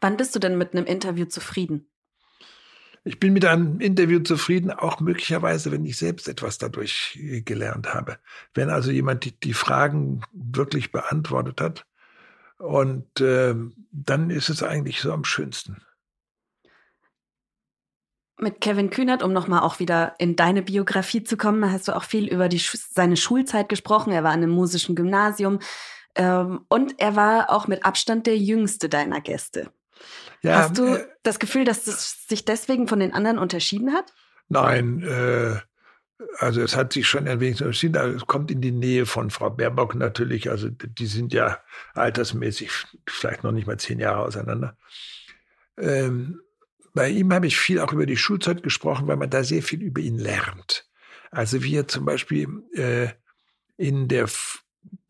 Wann 0.00 0.16
bist 0.16 0.34
du 0.34 0.38
denn 0.38 0.58
mit 0.58 0.74
einem 0.74 0.86
Interview 0.86 1.26
zufrieden? 1.26 1.88
Ich 3.04 3.20
bin 3.20 3.32
mit 3.32 3.44
einem 3.44 3.78
Interview 3.78 4.18
zufrieden, 4.18 4.72
auch 4.72 4.98
möglicherweise, 4.98 5.70
wenn 5.70 5.84
ich 5.84 5.96
selbst 5.96 6.26
etwas 6.28 6.58
dadurch 6.58 7.16
äh, 7.22 7.40
gelernt 7.40 7.94
habe. 7.94 8.18
Wenn 8.52 8.68
also 8.68 8.90
jemand 8.90 9.24
die, 9.24 9.38
die 9.38 9.54
Fragen 9.54 10.22
wirklich 10.32 10.90
beantwortet 10.90 11.60
hat. 11.60 11.86
Und 12.58 13.20
äh, 13.20 13.54
dann 13.92 14.30
ist 14.30 14.48
es 14.48 14.62
eigentlich 14.64 15.00
so 15.00 15.12
am 15.12 15.24
schönsten. 15.24 15.82
Mit 18.38 18.60
Kevin 18.60 18.90
Kühnert, 18.90 19.22
um 19.22 19.32
nochmal 19.32 19.60
auch 19.60 19.78
wieder 19.78 20.14
in 20.18 20.34
deine 20.34 20.62
Biografie 20.62 21.22
zu 21.22 21.36
kommen, 21.36 21.70
hast 21.70 21.86
du 21.86 21.96
auch 21.96 22.04
viel 22.04 22.26
über 22.26 22.48
die, 22.48 22.58
seine 22.58 23.16
Schulzeit 23.16 23.68
gesprochen. 23.68 24.12
Er 24.12 24.24
war 24.24 24.32
an 24.32 24.42
einem 24.42 24.50
musischen 24.50 24.96
Gymnasium. 24.96 25.60
Ähm, 26.16 26.64
und 26.68 26.94
er 26.98 27.14
war 27.14 27.50
auch 27.50 27.68
mit 27.68 27.84
Abstand 27.84 28.26
der 28.26 28.36
jüngste 28.36 28.88
deiner 28.88 29.20
Gäste. 29.20 29.70
Ja, 30.42 30.58
Hast 30.58 30.78
du 30.78 30.96
äh, 30.96 31.06
das 31.22 31.38
Gefühl, 31.38 31.64
dass 31.64 31.86
es 31.86 32.26
sich 32.26 32.44
deswegen 32.44 32.88
von 32.88 33.00
den 33.00 33.12
anderen 33.12 33.38
unterschieden 33.38 33.92
hat? 33.92 34.12
Nein, 34.48 35.02
äh, 35.02 35.56
also 36.38 36.62
es 36.62 36.76
hat 36.76 36.92
sich 36.92 37.06
schon 37.06 37.28
ein 37.28 37.40
wenig 37.40 37.60
unterschieden. 37.60 37.96
Also 37.96 38.16
es 38.16 38.26
kommt 38.26 38.50
in 38.50 38.60
die 38.60 38.72
Nähe 38.72 39.06
von 39.06 39.30
Frau 39.30 39.50
Baerbock 39.50 39.94
natürlich. 39.94 40.50
Also 40.50 40.68
die 40.70 41.06
sind 41.06 41.32
ja 41.32 41.58
altersmäßig 41.94 42.70
vielleicht 43.06 43.44
noch 43.44 43.52
nicht 43.52 43.66
mal 43.66 43.78
zehn 43.78 43.98
Jahre 43.98 44.20
auseinander. 44.20 44.76
Ähm, 45.78 46.40
bei 46.94 47.10
ihm 47.10 47.32
habe 47.32 47.46
ich 47.46 47.58
viel 47.58 47.80
auch 47.80 47.92
über 47.92 48.06
die 48.06 48.16
Schulzeit 48.16 48.62
gesprochen, 48.62 49.06
weil 49.06 49.18
man 49.18 49.28
da 49.28 49.44
sehr 49.44 49.62
viel 49.62 49.82
über 49.82 50.00
ihn 50.00 50.18
lernt. 50.18 50.88
Also 51.30 51.62
wie 51.62 51.76
er 51.76 51.88
zum 51.88 52.06
Beispiel 52.06 52.62
äh, 52.72 53.08
in 53.76 54.08
der 54.08 54.28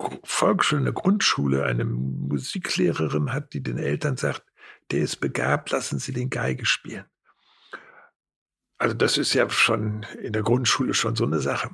Der 0.01 0.92
Grundschule 0.92 1.64
eine 1.64 1.84
Musiklehrerin 1.84 3.32
hat, 3.32 3.53
die 3.53 3.62
den 3.62 3.78
Eltern 3.78 4.16
sagt, 4.16 4.44
der 4.90 5.01
ist 5.01 5.16
begabt, 5.16 5.70
lassen 5.70 5.99
Sie 5.99 6.12
den 6.12 6.30
Geige 6.30 6.66
spielen. 6.66 7.05
Also 8.78 8.94
das 8.94 9.16
ist 9.16 9.32
ja 9.32 9.49
schon 9.49 10.05
in 10.22 10.32
der 10.32 10.42
Grundschule 10.42 10.94
schon 10.94 11.16
so 11.16 11.24
eine 11.24 11.40
Sache. 11.40 11.70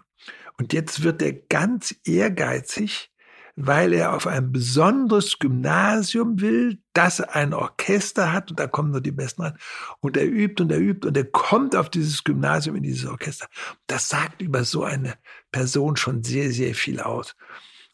Und 0.57 0.73
jetzt 0.73 1.03
wird 1.03 1.21
er 1.21 1.33
ganz 1.33 1.95
ehrgeizig, 2.05 3.11
weil 3.55 3.93
er 3.93 4.15
auf 4.15 4.27
ein 4.27 4.53
besonderes 4.53 5.39
Gymnasium 5.39 6.41
will, 6.41 6.83
das 6.95 7.21
ein 7.21 7.53
Orchester 7.53 8.33
hat 8.33 8.51
und 8.51 8.61
da 8.61 8.67
kommen 8.67 8.93
nur 8.93 9.01
die 9.01 9.13
Besten 9.13 9.43
rein. 9.43 9.59
Und 10.01 10.17
er 10.17 10.27
übt 10.27 10.63
und 10.63 10.73
er 10.73 10.79
übt 10.79 11.07
und 11.07 11.17
er 11.17 11.25
kommt 11.25 11.77
auf 11.77 11.91
dieses 11.91 12.25
Gymnasium 12.25 12.77
in 12.77 12.83
dieses 12.83 13.09
Orchester. 13.09 13.49
Das 13.87 14.09
sagt 14.09 14.41
über 14.41 14.65
so 14.65 14.85
eine 14.85 15.15
Person 15.51 15.97
schon 15.97 16.23
sehr, 16.23 16.51
sehr 16.53 16.75
viel 16.75 17.01
aus. 17.01 17.37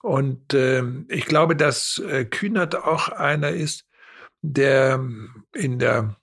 Und 0.03 0.55
äh, 0.55 0.83
ich 1.09 1.27
glaube, 1.27 1.57
dass 1.57 1.99
äh, 1.99 2.25
Kühnert 2.25 2.77
auch 2.77 3.09
einer 3.09 3.51
ist, 3.51 3.87
der 4.43 5.05
in 5.55 5.79
der 5.79 6.17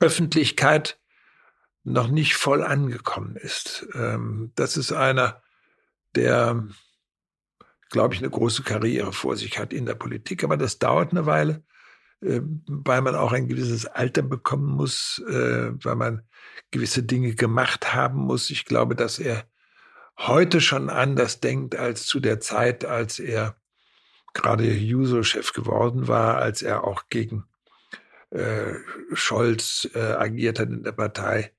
Öffentlichkeit 0.00 0.98
noch 1.84 2.08
nicht 2.08 2.34
voll 2.34 2.64
angekommen 2.64 3.36
ist. 3.36 3.86
Ähm, 3.94 4.52
das 4.56 4.76
ist 4.76 4.92
einer, 4.92 5.42
der, 6.16 6.66
glaube 7.90 8.14
ich, 8.14 8.20
eine 8.20 8.30
große 8.30 8.64
Karriere 8.64 9.12
vor 9.12 9.36
sich 9.36 9.58
hat 9.58 9.72
in 9.72 9.86
der 9.86 9.94
Politik, 9.94 10.42
aber 10.42 10.56
das 10.56 10.78
dauert 10.80 11.12
eine 11.12 11.26
Weile. 11.26 11.62
äh, 12.20 12.40
weil 12.66 13.02
man 13.02 13.14
auch 13.14 13.32
ein 13.32 13.48
gewisses 13.48 13.86
Alter 13.86 14.22
bekommen 14.22 14.70
muss, 14.76 15.22
äh, 15.28 15.72
weil 15.84 15.96
man 15.96 16.22
gewisse 16.70 17.02
Dinge 17.02 17.34
gemacht 17.34 17.94
haben 17.94 18.20
muss. 18.20 18.50
Ich 18.50 18.64
glaube, 18.64 18.96
dass 18.96 19.18
er 19.18 19.44
heute 20.18 20.60
schon 20.60 20.90
anders 20.90 21.40
denkt 21.40 21.76
als 21.76 22.06
zu 22.06 22.20
der 22.20 22.40
Zeit, 22.40 22.84
als 22.84 23.18
er 23.18 23.56
gerade 24.34 24.64
Juso-Chef 24.64 25.52
geworden 25.52 26.08
war, 26.08 26.38
als 26.38 26.62
er 26.62 26.84
auch 26.84 27.04
gegen 27.08 27.44
äh, 28.30 28.74
Scholz 29.12 29.88
äh, 29.94 29.98
agiert 29.98 30.58
hat 30.58 30.68
in 30.68 30.82
der 30.82 30.92
Partei. 30.92 31.52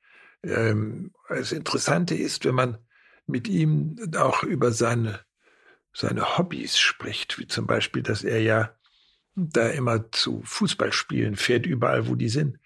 Ähm, 0.43 1.12
das 1.30 1.51
Interessante 1.51 2.16
ist, 2.16 2.45
wenn 2.45 2.55
man 2.55 2.78
mit 3.26 3.47
ihm 3.47 3.97
auch 4.16 4.43
über 4.43 4.72
seine, 4.72 5.20
seine 5.93 6.38
Hobbys 6.38 6.78
spricht, 6.78 7.39
wie 7.39 7.47
zum 7.47 7.68
Beispiel, 7.68 8.03
dass 8.03 8.24
er 8.24 8.41
ja 8.41 8.76
da 9.36 9.68
immer 9.70 10.12
zu 10.12 10.41
Fußballspielen 10.43 11.36
fährt, 11.36 11.66
überall, 11.66 12.08
wo 12.08 12.16
die 12.16 12.30
sind. 12.30 12.60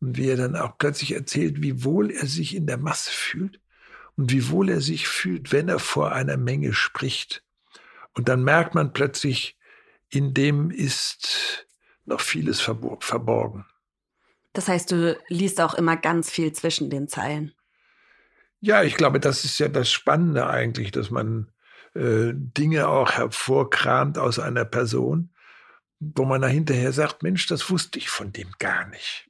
Und 0.00 0.16
wie 0.16 0.28
er 0.28 0.36
dann 0.36 0.56
auch 0.56 0.78
plötzlich 0.78 1.14
erzählt, 1.14 1.62
wie 1.62 1.84
wohl 1.84 2.10
er 2.10 2.26
sich 2.26 2.54
in 2.54 2.66
der 2.66 2.78
Masse 2.78 3.10
fühlt 3.10 3.60
und 4.18 4.32
wie 4.32 4.50
wohl 4.50 4.68
er 4.68 4.80
sich 4.80 5.06
fühlt, 5.06 5.52
wenn 5.52 5.68
er 5.68 5.78
vor 5.78 6.12
einer 6.12 6.36
Menge 6.36 6.74
spricht. 6.74 7.44
Und 8.14 8.28
dann 8.28 8.42
merkt 8.42 8.74
man 8.74 8.92
plötzlich, 8.92 9.56
in 10.10 10.34
dem 10.34 10.70
ist 10.72 11.66
noch 12.04 12.20
vieles 12.20 12.60
verborgen. 12.60 13.64
Das 14.54 14.66
heißt, 14.66 14.90
du 14.90 15.16
liest 15.28 15.60
auch 15.60 15.74
immer 15.74 15.96
ganz 15.96 16.30
viel 16.30 16.52
zwischen 16.52 16.90
den 16.90 17.06
Zeilen. 17.06 17.54
Ja, 18.60 18.82
ich 18.82 18.96
glaube, 18.96 19.20
das 19.20 19.44
ist 19.44 19.60
ja 19.60 19.68
das 19.68 19.90
Spannende 19.92 20.48
eigentlich, 20.48 20.90
dass 20.90 21.10
man 21.10 21.52
äh, 21.94 22.32
Dinge 22.34 22.88
auch 22.88 23.12
hervorkramt 23.12 24.18
aus 24.18 24.40
einer 24.40 24.64
Person, 24.64 25.32
wo 26.00 26.24
man 26.24 26.40
da 26.40 26.48
hinterher 26.48 26.92
sagt, 26.92 27.22
Mensch, 27.22 27.46
das 27.46 27.70
wusste 27.70 28.00
ich 28.00 28.08
von 28.08 28.32
dem 28.32 28.50
gar 28.58 28.88
nicht. 28.88 29.27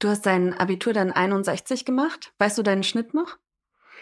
Du 0.00 0.08
hast 0.08 0.26
dein 0.26 0.54
Abitur 0.54 0.92
dann 0.94 1.12
61 1.12 1.84
gemacht. 1.84 2.32
Weißt 2.38 2.58
du 2.58 2.62
deinen 2.62 2.82
Schnitt 2.82 3.14
noch? 3.14 3.36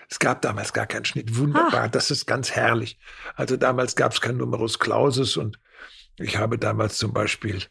Es 0.08 0.18
gab 0.18 0.40
damals 0.40 0.72
gar 0.72 0.86
keinen 0.86 1.04
Schnitt. 1.04 1.36
Wunderbar, 1.36 1.84
Ach. 1.86 1.90
das 1.90 2.10
ist 2.10 2.26
ganz 2.26 2.52
herrlich. 2.52 2.98
Also 3.34 3.56
damals 3.56 3.96
gab 3.96 4.12
es 4.12 4.20
kein 4.20 4.38
Numerus 4.38 4.78
Clausus 4.78 5.36
und 5.36 5.58
ich 6.16 6.38
habe 6.38 6.56
damals 6.56 6.96
zum 6.98 7.12
Beispiel 7.12 7.62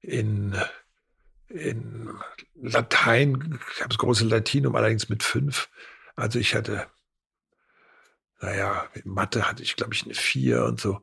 in, 0.00 0.54
in 1.48 2.10
Latein, 2.54 3.58
ich 3.72 3.80
habe 3.80 3.88
das 3.88 3.98
große 3.98 4.26
Latinum 4.26 4.76
allerdings 4.76 5.08
mit 5.08 5.22
fünf. 5.22 5.70
Also 6.16 6.38
ich 6.38 6.54
hatte, 6.54 6.86
naja, 8.40 8.86
in 8.92 9.10
Mathe 9.10 9.48
hatte 9.48 9.62
ich, 9.62 9.74
glaube 9.74 9.94
ich, 9.94 10.04
eine 10.04 10.14
vier 10.14 10.64
und 10.64 10.80
so. 10.80 11.00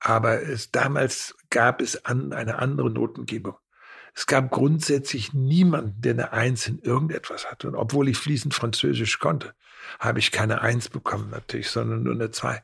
Aber 0.00 0.42
es, 0.42 0.72
damals 0.72 1.36
gab 1.50 1.80
es 1.80 2.04
an, 2.04 2.32
eine 2.32 2.58
andere 2.58 2.90
Notengebung. 2.90 3.56
Es 4.20 4.26
gab 4.26 4.50
grundsätzlich 4.50 5.32
niemanden, 5.32 6.02
der 6.02 6.12
eine 6.12 6.32
Eins 6.34 6.66
in 6.66 6.78
irgendetwas 6.80 7.50
hatte. 7.50 7.68
Und 7.68 7.74
obwohl 7.74 8.06
ich 8.06 8.18
fließend 8.18 8.52
Französisch 8.52 9.18
konnte, 9.18 9.54
habe 9.98 10.18
ich 10.18 10.30
keine 10.30 10.60
Eins 10.60 10.90
bekommen 10.90 11.30
natürlich, 11.30 11.70
sondern 11.70 12.02
nur 12.02 12.12
eine 12.12 12.30
Zwei. 12.30 12.62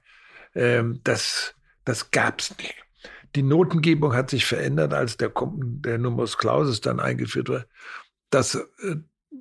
Ähm, 0.55 1.01
das 1.03 1.55
das 1.87 2.11
gab 2.11 2.41
es 2.41 2.55
nicht. 2.59 2.75
Die 3.37 3.43
Notengebung 3.43 4.13
hat 4.13 4.29
sich 4.29 4.45
verändert, 4.45 4.93
als 4.93 5.17
der, 5.17 5.33
der 5.35 5.97
Numerus 5.97 6.37
Clausus 6.37 6.83
dann 6.83 7.01
eingeführt 7.01 7.49
wurde, 7.49 7.67
dass 8.29 8.57
äh, 8.57 8.97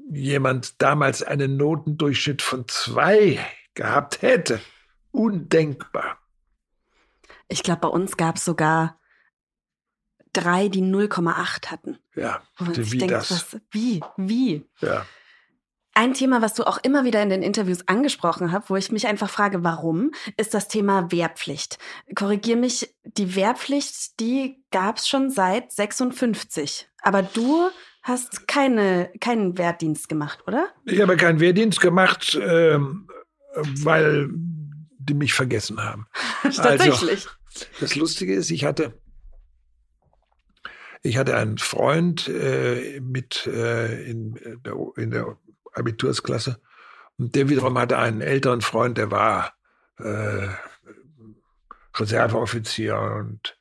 jemand 0.09 0.81
damals 0.81 1.21
einen 1.21 1.57
Notendurchschnitt 1.57 2.41
von 2.41 2.65
zwei 2.69 3.45
gehabt 3.73 4.21
hätte. 4.21 4.61
Undenkbar. 5.11 6.17
Ich 7.49 7.61
glaube, 7.61 7.81
bei 7.81 7.87
uns 7.89 8.15
gab 8.15 8.37
es 8.37 8.45
sogar 8.45 9.01
drei, 10.31 10.69
die 10.69 10.81
0,8 10.81 11.71
hatten. 11.71 11.97
Ja, 12.15 12.41
wie 12.59 12.97
denkt, 12.97 13.13
das? 13.13 13.31
Was, 13.31 13.61
wie, 13.71 14.01
wie? 14.17 14.65
Ja. 14.79 15.05
Ein 15.93 16.13
Thema, 16.13 16.41
was 16.41 16.53
du 16.53 16.67
auch 16.67 16.77
immer 16.83 17.05
wieder 17.05 17.23
in 17.23 17.29
den 17.29 17.41
Interviews 17.41 17.87
angesprochen 17.87 18.51
hast, 18.51 18.69
wo 18.69 18.75
ich 18.75 18.91
mich 18.91 19.07
einfach 19.07 19.29
frage, 19.29 19.63
warum, 19.63 20.11
ist 20.35 20.53
das 20.53 20.67
Thema 20.67 21.09
Wehrpflicht. 21.11 21.77
Korrigier 22.15 22.57
mich, 22.57 22.93
die 23.05 23.35
Wehrpflicht, 23.35 24.19
die 24.19 24.61
gab 24.71 24.97
es 24.97 25.07
schon 25.07 25.29
seit 25.29 25.71
56. 25.71 26.89
Aber 27.01 27.21
du 27.23 27.69
hast 28.03 28.45
keine, 28.47 29.09
keinen 29.21 29.57
Wehrdienst 29.57 30.09
gemacht, 30.09 30.43
oder? 30.47 30.67
Ich 30.83 31.01
habe 31.01 31.15
keinen 31.15 31.39
Wehrdienst 31.39 31.79
gemacht, 31.79 32.37
ähm, 32.41 33.07
weil 33.55 34.29
die 34.99 35.13
mich 35.13 35.33
vergessen 35.33 35.81
haben. 35.81 36.07
Tatsächlich. 36.43 37.09
Also, 37.09 37.29
das 37.79 37.95
Lustige 37.95 38.33
ist, 38.33 38.51
ich 38.51 38.65
hatte 38.65 39.01
ich 41.05 41.17
hatte 41.17 41.37
einen 41.37 41.59
Freund 41.59 42.27
äh, 42.27 42.99
mit 42.99 43.45
äh, 43.47 44.09
in, 44.09 44.39
der, 44.65 44.75
in 44.97 45.11
der 45.11 45.37
Abitursklasse. 45.73 46.59
Und 47.17 47.35
der 47.35 47.47
wiederum 47.47 47.77
hatte 47.77 47.97
einen 47.97 48.21
älteren 48.21 48.61
Freund, 48.61 48.97
der 48.97 49.11
war 49.11 49.53
äh, 49.99 50.47
Reserveoffizier 51.95 52.97
und 52.97 53.57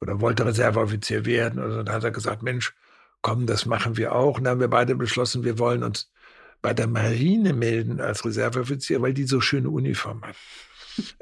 oder 0.00 0.20
wollte 0.20 0.44
Reserveoffizier 0.44 1.24
werden. 1.24 1.62
Und 1.62 1.70
dann 1.70 1.94
hat 1.94 2.04
er 2.04 2.10
gesagt, 2.10 2.42
Mensch, 2.42 2.74
komm, 3.22 3.46
das 3.46 3.66
machen 3.66 3.96
wir 3.96 4.14
auch. 4.14 4.36
Und 4.38 4.44
dann 4.44 4.52
haben 4.52 4.60
wir 4.60 4.68
beide 4.68 4.94
beschlossen, 4.94 5.44
wir 5.44 5.58
wollen 5.58 5.82
uns 5.82 6.12
bei 6.60 6.74
der 6.74 6.88
Marine 6.88 7.54
melden 7.54 8.00
als 8.00 8.24
Reserveoffizier, 8.24 9.00
weil 9.00 9.14
die 9.14 9.24
so 9.24 9.40
schöne 9.40 9.70
Uniform 9.70 10.22
hat. 10.22 10.36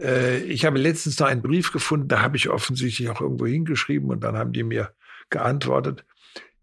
Äh, 0.00 0.38
ich 0.40 0.64
habe 0.64 0.78
letztens 0.78 1.18
noch 1.18 1.28
einen 1.28 1.42
Brief 1.42 1.72
gefunden, 1.72 2.08
da 2.08 2.22
habe 2.22 2.36
ich 2.36 2.48
offensichtlich 2.48 3.08
auch 3.08 3.20
irgendwo 3.20 3.46
hingeschrieben 3.46 4.10
und 4.10 4.24
dann 4.24 4.36
haben 4.36 4.52
die 4.52 4.64
mir 4.64 4.92
geantwortet. 5.30 6.04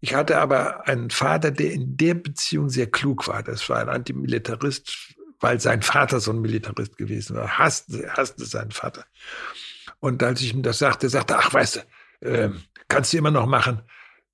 Ich 0.00 0.14
hatte 0.14 0.38
aber 0.38 0.86
einen 0.86 1.10
Vater, 1.10 1.50
der 1.50 1.72
in 1.72 1.96
der 1.96 2.14
Beziehung 2.14 2.68
sehr 2.68 2.88
klug 2.88 3.26
war. 3.26 3.42
Das 3.42 3.68
war 3.68 3.80
ein 3.80 3.88
Antimilitarist, 3.88 5.14
weil 5.40 5.60
sein 5.60 5.82
Vater 5.82 6.20
so 6.20 6.32
ein 6.32 6.40
Militarist 6.40 6.96
gewesen 6.96 7.36
war. 7.36 7.58
Hasste, 7.58 8.08
hasste 8.12 8.44
seinen 8.44 8.70
Vater. 8.70 9.06
Und 10.00 10.22
als 10.22 10.40
ich 10.40 10.54
ihm 10.54 10.62
das 10.62 10.78
sagte, 10.78 11.08
sagte, 11.08 11.36
ach, 11.36 11.52
weißt 11.52 11.84
du, 12.20 12.26
äh, 12.26 12.50
kannst 12.86 13.12
du 13.12 13.18
immer 13.18 13.32
noch 13.32 13.46
machen. 13.46 13.82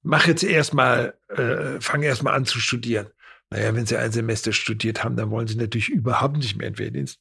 Mach 0.03 0.27
jetzt 0.27 0.45
erstmal, 0.45 1.15
äh, 1.29 1.81
fang 1.81 2.03
erstmal 2.03 2.35
an 2.35 2.45
zu 2.45 2.61
studieren. 2.61 3.09
Naja, 3.49 3.75
wenn 3.75 3.87
Sie 3.87 3.97
ein 3.97 4.13
Semester 4.13 4.53
studiert 4.53 5.03
haben, 5.03 5.17
dann 5.17 5.31
wollen 5.31 5.47
Sie 5.47 5.57
natürlich 5.57 5.89
überhaupt 5.89 6.37
nicht 6.37 6.57
mehr 6.57 6.69
in 6.69 6.79
Wehrdienst. 6.79 7.21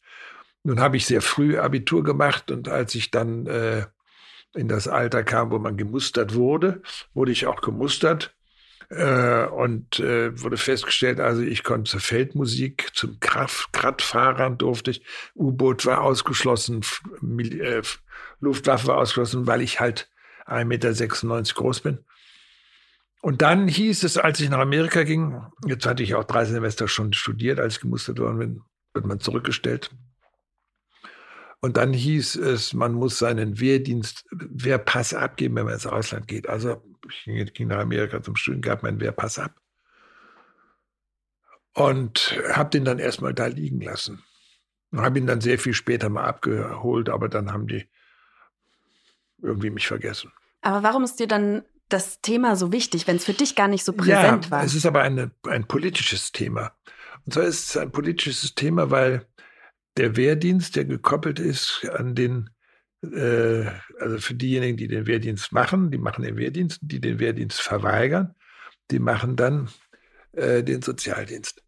Nun 0.63 0.79
habe 0.79 0.97
ich 0.97 1.05
sehr 1.05 1.21
früh 1.21 1.57
Abitur 1.57 2.03
gemacht 2.03 2.51
und 2.51 2.67
als 2.67 2.95
ich 2.95 3.11
dann 3.11 3.45
äh, 3.47 3.85
in 4.55 4.67
das 4.67 4.87
Alter 4.87 5.23
kam, 5.23 5.51
wo 5.51 5.59
man 5.59 5.77
gemustert 5.77 6.35
wurde, 6.35 6.81
wurde 7.13 7.31
ich 7.31 7.47
auch 7.47 7.61
gemustert 7.61 8.35
äh, 8.89 9.45
und 9.45 9.99
äh, 9.99 10.39
wurde 10.41 10.57
festgestellt, 10.57 11.19
also 11.19 11.41
ich 11.41 11.63
konnte 11.63 11.91
zur 11.91 11.99
Feldmusik, 11.99 12.89
zum 12.93 13.19
Kraftfahrern 13.19 14.57
durfte 14.57 14.91
ich, 14.91 15.03
U-Boot 15.35 15.85
war 15.85 16.01
ausgeschlossen, 16.01 16.81
äh, 17.39 17.81
Luftwaffe 18.39 18.87
war 18.87 18.97
ausgeschlossen, 18.97 19.47
weil 19.47 19.61
ich 19.61 19.79
halt 19.79 20.09
1,96 20.45 20.65
Meter 20.65 21.53
groß 21.53 21.81
bin. 21.81 21.99
Und 23.21 23.41
dann 23.41 23.69
hieß 23.69 24.03
es, 24.03 24.17
als 24.17 24.41
ich 24.41 24.49
nach 24.49 24.59
Amerika 24.59 25.03
ging, 25.03 25.41
jetzt 25.65 25.85
hatte 25.85 26.03
ich 26.03 26.13
auch 26.15 26.25
drei 26.25 26.43
Semester 26.43 26.89
schon 26.89 27.13
studiert, 27.13 27.59
als 27.59 27.75
ich 27.75 27.81
gemustert 27.81 28.19
worden 28.19 28.37
bin, 28.37 28.61
wird 28.93 29.05
man 29.05 29.21
zurückgestellt. 29.21 29.91
Und 31.63 31.77
dann 31.77 31.93
hieß 31.93 32.35
es, 32.35 32.73
man 32.73 32.91
muss 32.91 33.19
seinen 33.19 33.57
Wehrdienst, 33.57 34.25
Wehrpass 34.31 35.13
abgeben, 35.13 35.55
wenn 35.55 35.63
man 35.63 35.75
ins 35.75 35.87
Ausland 35.87 36.27
geht. 36.27 36.49
Also 36.49 36.83
ich 37.07 37.53
ging 37.53 37.69
nach 37.69 37.79
Amerika 37.79 38.21
zum 38.21 38.35
Studium, 38.35 38.61
gab 38.61 38.83
meinen 38.83 38.99
Wehrpass 38.99 39.39
ab 39.39 39.55
und 41.73 42.37
habe 42.51 42.69
den 42.69 42.83
dann 42.83 42.99
erstmal 42.99 43.33
da 43.33 43.45
liegen 43.45 43.79
lassen. 43.79 44.21
Habe 44.93 45.19
ihn 45.19 45.25
dann 45.25 45.39
sehr 45.39 45.57
viel 45.57 45.73
später 45.73 46.09
mal 46.09 46.25
abgeholt, 46.25 47.07
aber 47.07 47.29
dann 47.29 47.53
haben 47.53 47.67
die 47.67 47.87
irgendwie 49.41 49.69
mich 49.69 49.87
vergessen. 49.87 50.33
Aber 50.63 50.83
warum 50.83 51.05
ist 51.05 51.21
dir 51.21 51.27
dann 51.27 51.63
das 51.87 52.19
Thema 52.19 52.57
so 52.57 52.73
wichtig, 52.73 53.07
wenn 53.07 53.15
es 53.15 53.23
für 53.23 53.31
dich 53.31 53.55
gar 53.55 53.69
nicht 53.69 53.85
so 53.85 53.93
präsent 53.93 54.45
ja, 54.45 54.51
war? 54.51 54.65
Es 54.65 54.75
ist 54.75 54.85
aber 54.85 55.01
eine, 55.01 55.31
ein 55.47 55.65
politisches 55.65 56.33
Thema. 56.33 56.73
Und 57.25 57.35
zwar 57.35 57.43
ist 57.43 57.69
es 57.69 57.77
ein 57.77 57.93
politisches 57.93 58.53
Thema, 58.53 58.91
weil 58.91 59.25
der 59.97 60.15
Wehrdienst, 60.15 60.75
der 60.75 60.85
gekoppelt 60.85 61.39
ist 61.39 61.87
an 61.93 62.15
den, 62.15 62.49
äh, 63.03 63.65
also 63.99 64.17
für 64.19 64.33
diejenigen, 64.33 64.77
die 64.77 64.87
den 64.87 65.07
Wehrdienst 65.07 65.51
machen, 65.51 65.91
die 65.91 65.97
machen 65.97 66.23
den 66.23 66.37
Wehrdienst, 66.37 66.79
die 66.81 66.99
den 66.99 67.19
Wehrdienst 67.19 67.61
verweigern, 67.61 68.35
die 68.91 68.99
machen 68.99 69.35
dann 69.35 69.69
äh, 70.33 70.63
den 70.63 70.81
Sozialdienst. 70.81 71.63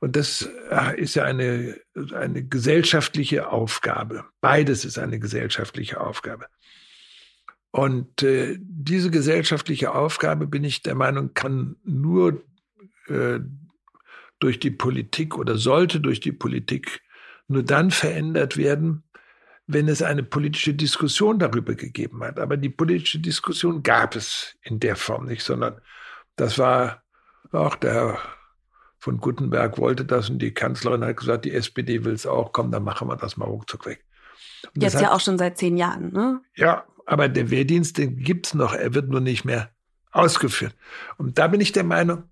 Und 0.00 0.16
das 0.16 0.48
äh, 0.70 1.00
ist 1.00 1.14
ja 1.14 1.24
eine, 1.24 1.80
eine 2.12 2.44
gesellschaftliche 2.44 3.48
Aufgabe. 3.48 4.26
Beides 4.40 4.84
ist 4.84 4.98
eine 4.98 5.18
gesellschaftliche 5.18 6.00
Aufgabe. 6.00 6.46
Und 7.70 8.22
äh, 8.22 8.56
diese 8.60 9.10
gesellschaftliche 9.10 9.94
Aufgabe, 9.94 10.46
bin 10.46 10.62
ich 10.62 10.82
der 10.82 10.94
Meinung, 10.94 11.34
kann 11.34 11.76
nur 11.84 12.44
äh, 13.08 13.40
durch 14.38 14.60
die 14.60 14.70
Politik 14.70 15.36
oder 15.36 15.56
sollte 15.56 16.00
durch 16.00 16.20
die 16.20 16.32
Politik 16.32 17.00
nur 17.48 17.62
dann 17.62 17.90
verändert 17.90 18.56
werden, 18.56 19.04
wenn 19.66 19.88
es 19.88 20.02
eine 20.02 20.22
politische 20.22 20.74
Diskussion 20.74 21.38
darüber 21.38 21.74
gegeben 21.74 22.22
hat. 22.22 22.38
Aber 22.38 22.56
die 22.56 22.68
politische 22.68 23.18
Diskussion 23.18 23.82
gab 23.82 24.14
es 24.14 24.56
in 24.62 24.80
der 24.80 24.96
Form 24.96 25.26
nicht, 25.26 25.42
sondern 25.42 25.80
das 26.36 26.58
war 26.58 27.02
auch 27.52 27.76
der 27.76 28.18
von 29.04 29.18
Gutenberg 29.18 29.76
wollte 29.76 30.06
das 30.06 30.30
und 30.30 30.38
die 30.38 30.54
Kanzlerin 30.54 31.04
hat 31.04 31.18
gesagt, 31.18 31.44
die 31.44 31.52
SPD 31.52 32.04
will 32.04 32.14
es 32.14 32.26
auch, 32.26 32.52
komm, 32.52 32.70
dann 32.70 32.84
machen 32.84 33.06
wir 33.06 33.16
das 33.16 33.36
mal 33.36 33.44
ruckzuck 33.44 33.84
weg. 33.84 34.02
Und 34.74 34.82
Jetzt 34.82 34.98
ja 34.98 35.12
auch 35.12 35.20
schon 35.20 35.36
seit 35.36 35.58
zehn 35.58 35.76
Jahren, 35.76 36.10
ne? 36.10 36.40
Ja, 36.54 36.86
aber 37.04 37.28
der 37.28 37.50
Wehrdienst, 37.50 37.98
den 37.98 38.16
gibt 38.16 38.46
es 38.46 38.54
noch, 38.54 38.72
er 38.72 38.94
wird 38.94 39.10
nur 39.10 39.20
nicht 39.20 39.44
mehr 39.44 39.68
ausgeführt. 40.10 40.74
Und 41.18 41.38
da 41.38 41.48
bin 41.48 41.60
ich 41.60 41.72
der 41.72 41.84
Meinung, 41.84 42.24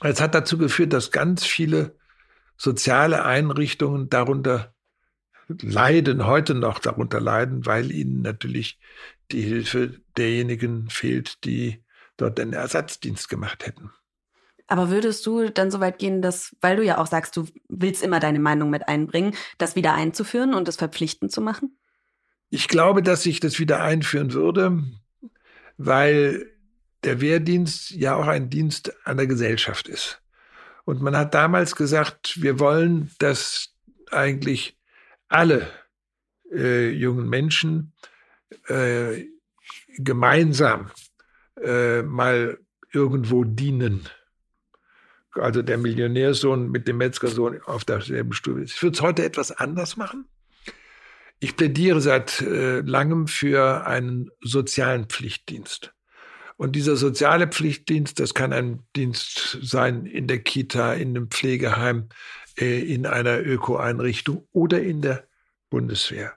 es 0.00 0.20
hat 0.20 0.36
dazu 0.36 0.58
geführt, 0.58 0.92
dass 0.92 1.10
ganz 1.10 1.44
viele 1.44 1.97
soziale 2.58 3.24
Einrichtungen 3.24 4.10
darunter 4.10 4.74
leiden, 5.48 6.26
heute 6.26 6.54
noch 6.54 6.78
darunter 6.78 7.20
leiden, 7.20 7.64
weil 7.64 7.90
ihnen 7.90 8.20
natürlich 8.20 8.78
die 9.32 9.40
Hilfe 9.40 10.00
derjenigen 10.16 10.90
fehlt, 10.90 11.44
die 11.44 11.82
dort 12.16 12.36
den 12.36 12.52
Ersatzdienst 12.52 13.28
gemacht 13.28 13.64
hätten. 13.64 13.90
Aber 14.66 14.90
würdest 14.90 15.24
du 15.24 15.48
dann 15.48 15.70
so 15.70 15.80
weit 15.80 15.98
gehen, 15.98 16.20
dass, 16.20 16.54
weil 16.60 16.76
du 16.76 16.84
ja 16.84 16.98
auch 16.98 17.06
sagst, 17.06 17.34
du 17.36 17.46
willst 17.68 18.02
immer 18.02 18.20
deine 18.20 18.38
Meinung 18.38 18.68
mit 18.68 18.86
einbringen, 18.86 19.34
das 19.56 19.76
wieder 19.76 19.94
einzuführen 19.94 20.52
und 20.52 20.68
das 20.68 20.76
verpflichtend 20.76 21.32
zu 21.32 21.40
machen? 21.40 21.78
Ich 22.50 22.68
glaube, 22.68 23.02
dass 23.02 23.24
ich 23.24 23.40
das 23.40 23.58
wieder 23.58 23.82
einführen 23.82 24.34
würde, 24.34 24.82
weil 25.78 26.50
der 27.04 27.20
Wehrdienst 27.22 27.92
ja 27.92 28.16
auch 28.16 28.26
ein 28.26 28.50
Dienst 28.50 28.92
an 29.06 29.16
der 29.16 29.26
Gesellschaft 29.26 29.88
ist. 29.88 30.20
Und 30.88 31.02
man 31.02 31.14
hat 31.14 31.34
damals 31.34 31.76
gesagt, 31.76 32.40
wir 32.40 32.58
wollen, 32.60 33.10
dass 33.18 33.74
eigentlich 34.10 34.78
alle 35.28 35.68
äh, 36.50 36.88
jungen 36.88 37.28
Menschen 37.28 37.92
äh, 38.68 39.26
gemeinsam 39.98 40.90
äh, 41.62 42.00
mal 42.00 42.58
irgendwo 42.90 43.44
dienen. 43.44 44.08
Also 45.32 45.60
der 45.60 45.76
Millionärsohn 45.76 46.70
mit 46.70 46.88
dem 46.88 46.96
Metzgersohn 46.96 47.60
auf 47.66 47.84
derselben 47.84 48.32
Stufe. 48.32 48.62
Ich 48.62 48.82
würde 48.82 48.96
es 48.96 49.02
heute 49.02 49.26
etwas 49.26 49.52
anders 49.52 49.98
machen. 49.98 50.24
Ich 51.38 51.54
plädiere 51.54 52.00
seit 52.00 52.40
äh, 52.40 52.80
langem 52.80 53.26
für 53.28 53.86
einen 53.86 54.30
sozialen 54.40 55.04
Pflichtdienst. 55.04 55.92
Und 56.58 56.74
dieser 56.74 56.96
soziale 56.96 57.46
Pflichtdienst, 57.46 58.18
das 58.18 58.34
kann 58.34 58.52
ein 58.52 58.80
Dienst 58.96 59.58
sein 59.62 60.06
in 60.06 60.26
der 60.26 60.40
Kita, 60.40 60.92
in 60.92 61.10
einem 61.10 61.30
Pflegeheim, 61.30 62.08
äh, 62.58 62.80
in 62.80 63.06
einer 63.06 63.38
Öko-Einrichtung 63.40 64.46
oder 64.52 64.82
in 64.82 65.00
der 65.00 65.24
Bundeswehr. 65.70 66.34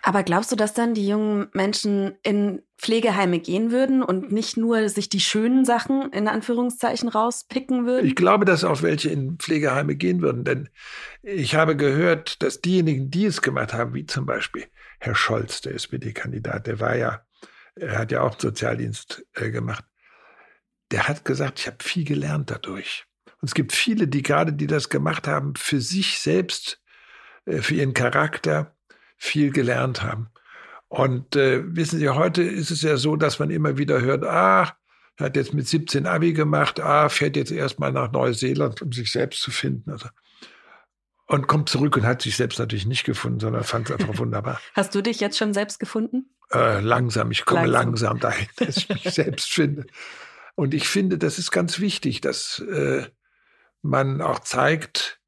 Aber 0.00 0.22
glaubst 0.22 0.52
du, 0.52 0.56
dass 0.56 0.74
dann 0.74 0.94
die 0.94 1.08
jungen 1.08 1.48
Menschen 1.52 2.14
in 2.22 2.62
Pflegeheime 2.78 3.40
gehen 3.40 3.72
würden 3.72 4.02
und 4.04 4.30
nicht 4.30 4.56
nur 4.56 4.88
sich 4.88 5.08
die 5.08 5.20
schönen 5.20 5.64
Sachen 5.64 6.12
in 6.12 6.28
Anführungszeichen 6.28 7.08
rauspicken 7.08 7.84
würden? 7.84 8.06
Ich 8.06 8.14
glaube, 8.14 8.44
dass 8.44 8.62
auch 8.62 8.80
welche 8.82 9.10
in 9.10 9.38
Pflegeheime 9.38 9.96
gehen 9.96 10.22
würden, 10.22 10.44
denn 10.44 10.68
ich 11.22 11.56
habe 11.56 11.76
gehört, 11.76 12.42
dass 12.42 12.60
diejenigen, 12.60 13.10
die 13.10 13.26
es 13.26 13.42
gemacht 13.42 13.74
haben, 13.74 13.92
wie 13.92 14.06
zum 14.06 14.24
Beispiel 14.24 14.66
Herr 15.00 15.16
Scholz, 15.16 15.60
der 15.62 15.74
SPD-Kandidat, 15.74 16.68
der 16.68 16.78
war 16.78 16.96
ja, 16.96 17.23
er 17.76 17.98
hat 17.98 18.12
ja 18.12 18.22
auch 18.22 18.38
Sozialdienst 18.38 19.24
äh, 19.34 19.50
gemacht, 19.50 19.84
der 20.90 21.08
hat 21.08 21.24
gesagt, 21.24 21.60
ich 21.60 21.66
habe 21.66 21.82
viel 21.82 22.04
gelernt 22.04 22.50
dadurch. 22.50 23.06
Und 23.40 23.48
es 23.48 23.54
gibt 23.54 23.72
viele, 23.72 24.08
die 24.08 24.22
gerade, 24.22 24.52
die 24.52 24.66
das 24.66 24.88
gemacht 24.88 25.26
haben, 25.26 25.54
für 25.56 25.80
sich 25.80 26.20
selbst, 26.20 26.80
äh, 27.46 27.58
für 27.58 27.74
ihren 27.74 27.94
Charakter, 27.94 28.76
viel 29.16 29.50
gelernt 29.50 30.02
haben. 30.02 30.28
Und 30.88 31.34
äh, 31.34 31.62
wissen 31.74 31.98
Sie, 31.98 32.08
heute 32.08 32.42
ist 32.42 32.70
es 32.70 32.82
ja 32.82 32.96
so, 32.96 33.16
dass 33.16 33.38
man 33.38 33.50
immer 33.50 33.78
wieder 33.78 34.00
hört, 34.00 34.24
ach, 34.24 34.74
hat 35.18 35.36
jetzt 35.36 35.54
mit 35.54 35.66
17 35.66 36.06
Abi 36.06 36.32
gemacht, 36.32 36.80
ah, 36.80 37.08
fährt 37.08 37.36
jetzt 37.36 37.52
erstmal 37.52 37.92
nach 37.92 38.12
Neuseeland, 38.12 38.82
um 38.82 38.92
sich 38.92 39.10
selbst 39.12 39.40
zu 39.40 39.50
finden. 39.50 39.90
Also, 39.90 40.08
und 41.26 41.46
kommt 41.46 41.68
zurück 41.68 41.96
und 41.96 42.04
hat 42.04 42.22
sich 42.22 42.36
selbst 42.36 42.58
natürlich 42.58 42.86
nicht 42.86 43.04
gefunden, 43.04 43.40
sondern 43.40 43.64
fand 43.64 43.90
es 43.90 43.98
einfach 43.98 44.18
wunderbar. 44.18 44.60
Hast 44.74 44.94
du 44.94 45.02
dich 45.02 45.20
jetzt 45.20 45.38
schon 45.38 45.54
selbst 45.54 45.78
gefunden? 45.78 46.34
Äh, 46.52 46.80
langsam, 46.80 47.30
ich 47.30 47.44
komme 47.44 47.66
langsam. 47.66 48.18
langsam 48.18 48.20
dahin, 48.20 48.48
dass 48.56 48.76
ich 48.76 48.88
mich 48.88 49.02
selbst 49.02 49.52
finde. 49.52 49.86
Und 50.54 50.74
ich 50.74 50.88
finde, 50.88 51.18
das 51.18 51.38
ist 51.38 51.50
ganz 51.50 51.80
wichtig, 51.80 52.20
dass 52.20 52.60
äh, 52.60 53.06
man 53.82 54.20
auch 54.20 54.38
zeigt, 54.40 55.20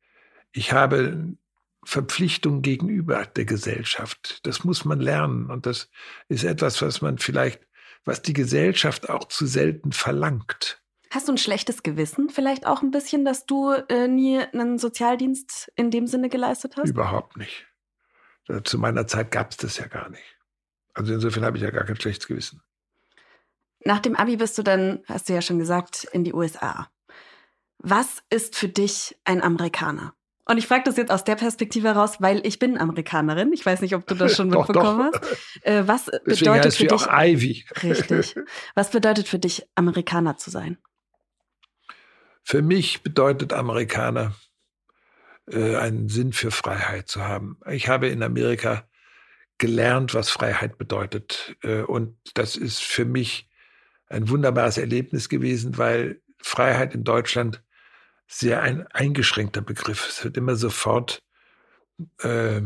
ich 0.52 0.72
habe 0.72 1.36
Verpflichtung 1.84 2.62
gegenüber 2.62 3.26
der 3.26 3.44
Gesellschaft. 3.44 4.40
Das 4.44 4.64
muss 4.64 4.84
man 4.84 5.00
lernen. 5.00 5.50
Und 5.50 5.66
das 5.66 5.88
ist 6.28 6.44
etwas, 6.44 6.82
was 6.82 7.00
man 7.00 7.18
vielleicht, 7.18 7.60
was 8.04 8.22
die 8.22 8.32
Gesellschaft 8.32 9.08
auch 9.08 9.24
zu 9.24 9.46
selten 9.46 9.92
verlangt. 9.92 10.82
Hast 11.10 11.28
du 11.28 11.32
ein 11.32 11.38
schlechtes 11.38 11.82
Gewissen 11.82 12.30
vielleicht 12.30 12.66
auch 12.66 12.82
ein 12.82 12.90
bisschen, 12.90 13.24
dass 13.24 13.46
du 13.46 13.70
äh, 13.70 14.08
nie 14.08 14.38
einen 14.38 14.78
Sozialdienst 14.78 15.72
in 15.76 15.90
dem 15.90 16.06
Sinne 16.06 16.28
geleistet 16.28 16.76
hast? 16.76 16.88
Überhaupt 16.88 17.36
nicht. 17.36 17.66
Zu 18.64 18.78
meiner 18.78 19.06
Zeit 19.06 19.30
gab 19.30 19.50
es 19.50 19.56
das 19.56 19.76
ja 19.76 19.86
gar 19.86 20.08
nicht. 20.08 20.36
Also 20.94 21.12
insofern 21.12 21.44
habe 21.44 21.56
ich 21.56 21.62
ja 21.62 21.70
gar 21.70 21.84
kein 21.84 22.00
schlechtes 22.00 22.26
Gewissen. 22.26 22.62
Nach 23.84 24.00
dem 24.00 24.16
Abi 24.16 24.36
bist 24.36 24.56
du 24.58 24.62
dann, 24.62 25.02
hast 25.06 25.28
du 25.28 25.34
ja 25.34 25.42
schon 25.42 25.58
gesagt, 25.58 26.04
in 26.12 26.24
die 26.24 26.32
USA. 26.32 26.90
Was 27.78 28.22
ist 28.30 28.56
für 28.56 28.68
dich 28.68 29.16
ein 29.24 29.42
Amerikaner? 29.42 30.14
Und 30.48 30.58
ich 30.58 30.66
frage 30.68 30.84
das 30.84 30.96
jetzt 30.96 31.10
aus 31.10 31.24
der 31.24 31.34
Perspektive 31.34 31.88
heraus, 31.88 32.20
weil 32.20 32.46
ich 32.46 32.60
bin 32.60 32.78
Amerikanerin. 32.78 33.52
Ich 33.52 33.66
weiß 33.66 33.80
nicht, 33.80 33.96
ob 33.96 34.06
du 34.06 34.14
das 34.14 34.36
schon 34.36 34.48
doch, 34.50 34.68
mitbekommen 34.68 35.10
doch. 35.12 35.20
hast. 35.20 35.60
Äh, 35.62 35.88
was 35.88 36.04
Deswegen 36.04 36.52
bedeutet 36.52 36.74
für 36.74 36.86
dich 36.86 37.02
auch 37.02 37.08
Ivy? 37.12 37.64
Richtig. 37.82 38.36
Was 38.74 38.90
bedeutet 38.90 39.28
für 39.28 39.40
dich 39.40 39.66
Amerikaner 39.74 40.36
zu 40.36 40.50
sein? 40.50 40.78
Für 42.48 42.62
mich 42.62 43.02
bedeutet 43.02 43.52
Amerikaner 43.52 44.32
äh, 45.50 45.74
einen 45.74 46.08
Sinn 46.08 46.32
für 46.32 46.52
Freiheit 46.52 47.08
zu 47.08 47.22
haben. 47.24 47.58
Ich 47.68 47.88
habe 47.88 48.06
in 48.06 48.22
Amerika 48.22 48.88
gelernt, 49.58 50.14
was 50.14 50.30
Freiheit 50.30 50.78
bedeutet. 50.78 51.56
Äh, 51.62 51.80
und 51.82 52.16
das 52.34 52.54
ist 52.54 52.80
für 52.80 53.04
mich 53.04 53.50
ein 54.06 54.28
wunderbares 54.28 54.78
Erlebnis 54.78 55.28
gewesen, 55.28 55.76
weil 55.76 56.20
Freiheit 56.38 56.94
in 56.94 57.02
Deutschland 57.02 57.64
sehr 58.28 58.62
ein 58.62 58.86
eingeschränkter 58.92 59.60
Begriff. 59.60 60.06
Es 60.08 60.22
wird 60.22 60.36
immer 60.36 60.54
sofort 60.54 61.24
äh, 62.20 62.60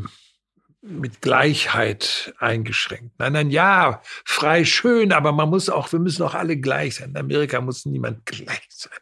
mit 0.83 1.23
Gleichheit 1.23 2.35
eingeschränkt. 2.39 3.19
Nein, 3.19 3.33
nein, 3.33 3.51
ja, 3.51 4.03
frei, 4.27 4.67
schön, 4.67 5.13
aber 5.13 5.33
man 5.33 5.49
muss 5.49 5.71
auch, 5.71 5.91
wir 5.91 6.01
müssen 6.01 6.23
auch 6.23 6.35
alle 6.35 6.59
gleich 6.59 6.97
sein. 6.97 7.11
In 7.11 7.17
Amerika 7.17 7.63
muss 7.63 7.87
niemand 7.87 8.27
gleich 8.27 8.67
sein. 8.69 8.93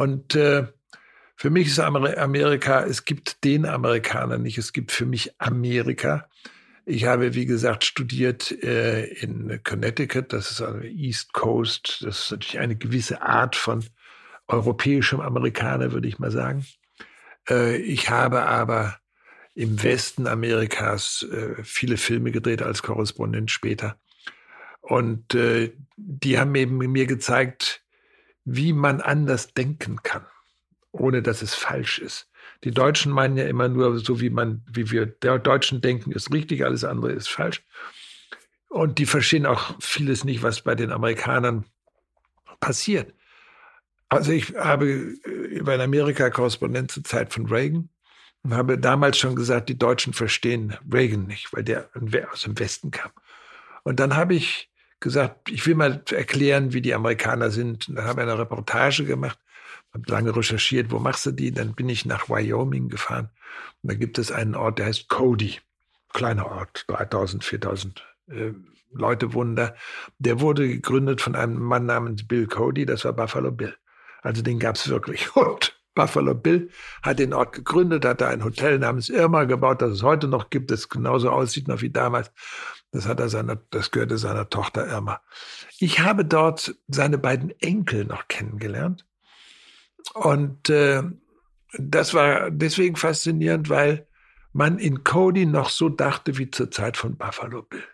Und 0.00 0.34
äh, 0.34 0.66
für 1.36 1.50
mich 1.50 1.66
ist 1.66 1.78
Amerika, 1.78 2.86
es 2.86 3.04
gibt 3.04 3.44
den 3.44 3.66
Amerikaner 3.66 4.38
nicht, 4.38 4.56
es 4.56 4.72
gibt 4.72 4.92
für 4.92 5.04
mich 5.04 5.38
Amerika. 5.38 6.26
Ich 6.86 7.04
habe, 7.04 7.34
wie 7.34 7.44
gesagt, 7.44 7.84
studiert 7.84 8.50
äh, 8.62 9.04
in 9.04 9.60
Connecticut, 9.62 10.32
das 10.32 10.52
ist 10.52 10.62
also 10.62 10.80
East 10.80 11.34
Coast, 11.34 11.98
das 12.00 12.20
ist 12.20 12.30
natürlich 12.30 12.60
eine 12.60 12.76
gewisse 12.76 13.20
Art 13.20 13.56
von 13.56 13.84
europäischem 14.48 15.20
Amerikaner, 15.20 15.92
würde 15.92 16.08
ich 16.08 16.18
mal 16.18 16.30
sagen. 16.30 16.64
Äh, 17.50 17.76
ich 17.76 18.08
habe 18.08 18.44
aber 18.46 18.96
im 19.54 19.82
Westen 19.82 20.26
Amerikas 20.26 21.26
äh, 21.30 21.62
viele 21.62 21.98
Filme 21.98 22.30
gedreht 22.30 22.62
als 22.62 22.82
Korrespondent 22.82 23.50
später. 23.50 23.98
Und 24.80 25.34
äh, 25.34 25.74
die 25.98 26.38
haben 26.38 26.54
eben 26.54 26.78
mir 26.78 27.04
gezeigt, 27.04 27.82
wie 28.44 28.72
man 28.72 29.00
anders 29.00 29.54
denken 29.54 30.02
kann, 30.02 30.26
ohne 30.92 31.22
dass 31.22 31.42
es 31.42 31.54
falsch 31.54 31.98
ist. 31.98 32.28
Die 32.64 32.72
Deutschen 32.72 33.12
meinen 33.12 33.36
ja 33.36 33.46
immer 33.46 33.68
nur, 33.68 33.98
so 33.98 34.20
wie 34.20 34.30
man, 34.30 34.62
wie 34.70 34.90
wir 34.90 35.06
Deutschen 35.06 35.80
denken, 35.80 36.12
ist 36.12 36.32
richtig, 36.32 36.64
alles 36.64 36.84
andere 36.84 37.12
ist 37.12 37.28
falsch. 37.28 37.62
Und 38.68 38.98
die 38.98 39.06
verstehen 39.06 39.46
auch 39.46 39.74
vieles 39.80 40.24
nicht, 40.24 40.42
was 40.42 40.62
bei 40.62 40.74
den 40.74 40.92
Amerikanern 40.92 41.64
passiert. 42.60 43.12
Also 44.08 44.32
ich 44.32 44.54
habe 44.56 44.86
über 44.86 45.74
in 45.74 45.80
Amerika 45.80 46.30
Korrespondent 46.30 46.90
zur 46.90 47.04
Zeit 47.04 47.32
von 47.32 47.46
Reagan 47.46 47.88
und 48.42 48.54
habe 48.54 48.78
damals 48.78 49.18
schon 49.18 49.36
gesagt, 49.36 49.68
die 49.68 49.78
Deutschen 49.78 50.12
verstehen 50.12 50.76
Reagan 50.90 51.26
nicht, 51.26 51.52
weil 51.52 51.62
der 51.62 51.90
aus 52.32 52.42
dem 52.42 52.58
Westen 52.58 52.90
kam. 52.90 53.12
Und 53.82 54.00
dann 54.00 54.16
habe 54.16 54.34
ich 54.34 54.69
gesagt, 55.00 55.50
ich 55.50 55.66
will 55.66 55.74
mal 55.74 56.02
erklären, 56.10 56.72
wie 56.72 56.82
die 56.82 56.94
Amerikaner 56.94 57.50
sind. 57.50 57.88
Und 57.88 57.96
dann 57.96 58.04
habe 58.04 58.22
ich 58.22 58.28
eine 58.28 58.38
Reportage 58.38 59.04
gemacht, 59.04 59.38
habe 59.92 60.10
lange 60.10 60.36
recherchiert, 60.36 60.90
wo 60.90 60.98
machst 60.98 61.26
du 61.26 61.32
die? 61.32 61.52
Dann 61.52 61.74
bin 61.74 61.88
ich 61.88 62.04
nach 62.04 62.28
Wyoming 62.28 62.88
gefahren. 62.88 63.30
Und 63.82 63.92
da 63.92 63.96
gibt 63.96 64.18
es 64.18 64.30
einen 64.30 64.54
Ort, 64.54 64.78
der 64.78 64.86
heißt 64.86 65.08
Cody. 65.08 65.58
Kleiner 66.12 66.46
Ort, 66.46 66.84
3000, 66.88 67.44
4000 67.44 68.04
äh, 68.28 68.52
Leute 68.92 69.32
wohnen 69.32 69.56
da. 69.56 69.74
Der 70.18 70.40
wurde 70.40 70.68
gegründet 70.68 71.20
von 71.20 71.36
einem 71.36 71.60
Mann 71.60 71.86
namens 71.86 72.26
Bill 72.26 72.46
Cody, 72.46 72.86
das 72.86 73.04
war 73.04 73.12
Buffalo 73.12 73.52
Bill. 73.52 73.74
Also 74.22 74.42
den 74.42 74.58
gab 74.58 74.76
es 74.76 74.88
wirklich. 74.88 75.34
Und 75.36 75.80
Buffalo 75.94 76.34
Bill 76.34 76.70
hat 77.02 77.18
den 77.18 77.32
Ort 77.32 77.52
gegründet, 77.52 78.04
hat 78.04 78.20
da 78.20 78.28
ein 78.28 78.44
Hotel 78.44 78.78
namens 78.78 79.08
Irma 79.08 79.44
gebaut, 79.44 79.82
das 79.82 79.92
es 79.92 80.02
heute 80.02 80.28
noch 80.28 80.50
gibt, 80.50 80.70
das 80.70 80.88
genauso 80.88 81.30
aussieht 81.30 81.68
noch 81.68 81.82
wie 81.82 81.90
damals. 81.90 82.30
Das 82.92 83.06
hat 83.06 83.20
er 83.20 83.28
seiner, 83.28 83.56
das 83.70 83.90
gehörte 83.90 84.18
seiner 84.18 84.48
Tochter 84.48 84.86
Irma. 84.86 85.20
Ich 85.78 86.00
habe 86.00 86.24
dort 86.24 86.74
seine 86.88 87.18
beiden 87.18 87.50
Enkel 87.60 88.04
noch 88.04 88.26
kennengelernt. 88.28 89.06
Und 90.14 90.70
äh, 90.70 91.02
das 91.78 92.14
war 92.14 92.50
deswegen 92.50 92.96
faszinierend, 92.96 93.68
weil 93.68 94.06
man 94.52 94.78
in 94.78 95.04
Cody 95.04 95.46
noch 95.46 95.70
so 95.70 95.88
dachte 95.88 96.36
wie 96.38 96.50
zur 96.50 96.70
Zeit 96.70 96.96
von 96.96 97.16
Buffalo 97.16 97.62
Bill. 97.62 97.84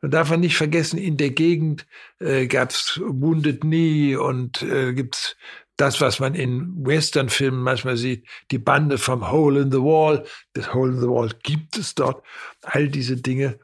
Man 0.00 0.10
darf 0.10 0.30
man 0.30 0.40
nicht 0.40 0.56
vergessen, 0.56 0.98
in 0.98 1.16
der 1.16 1.30
Gegend 1.30 1.86
äh, 2.18 2.46
gab 2.46 2.70
es 2.70 3.00
Wounded 3.02 3.62
Knee 3.62 4.16
und 4.16 4.62
äh, 4.62 4.92
gibt's 4.92 5.36
das, 5.76 6.00
was 6.00 6.20
man 6.20 6.34
in 6.34 6.86
Western-Filmen 6.86 7.60
manchmal 7.60 7.96
sieht, 7.96 8.26
die 8.50 8.58
Bande 8.58 8.98
vom 8.98 9.30
Hole 9.30 9.62
in 9.62 9.72
the 9.72 9.78
Wall. 9.78 10.24
Das 10.52 10.72
Hole 10.72 10.92
in 10.92 11.00
the 11.00 11.08
Wall 11.08 11.30
gibt 11.42 11.76
es 11.76 11.94
dort. 11.94 12.22
All 12.62 12.88
diese 12.88 13.16
Dinge, 13.16 13.58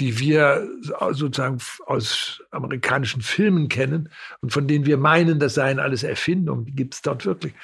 die 0.00 0.18
wir 0.18 0.66
sozusagen 1.12 1.58
aus 1.86 2.42
amerikanischen 2.50 3.20
Filmen 3.20 3.68
kennen 3.68 4.10
und 4.40 4.52
von 4.52 4.66
denen 4.66 4.86
wir 4.86 4.96
meinen, 4.96 5.38
das 5.38 5.54
seien 5.54 5.78
alles 5.78 6.02
Erfindungen, 6.02 6.64
die 6.64 6.74
gibt 6.74 6.94
es 6.94 7.02
dort 7.02 7.26
wirklich. 7.26 7.54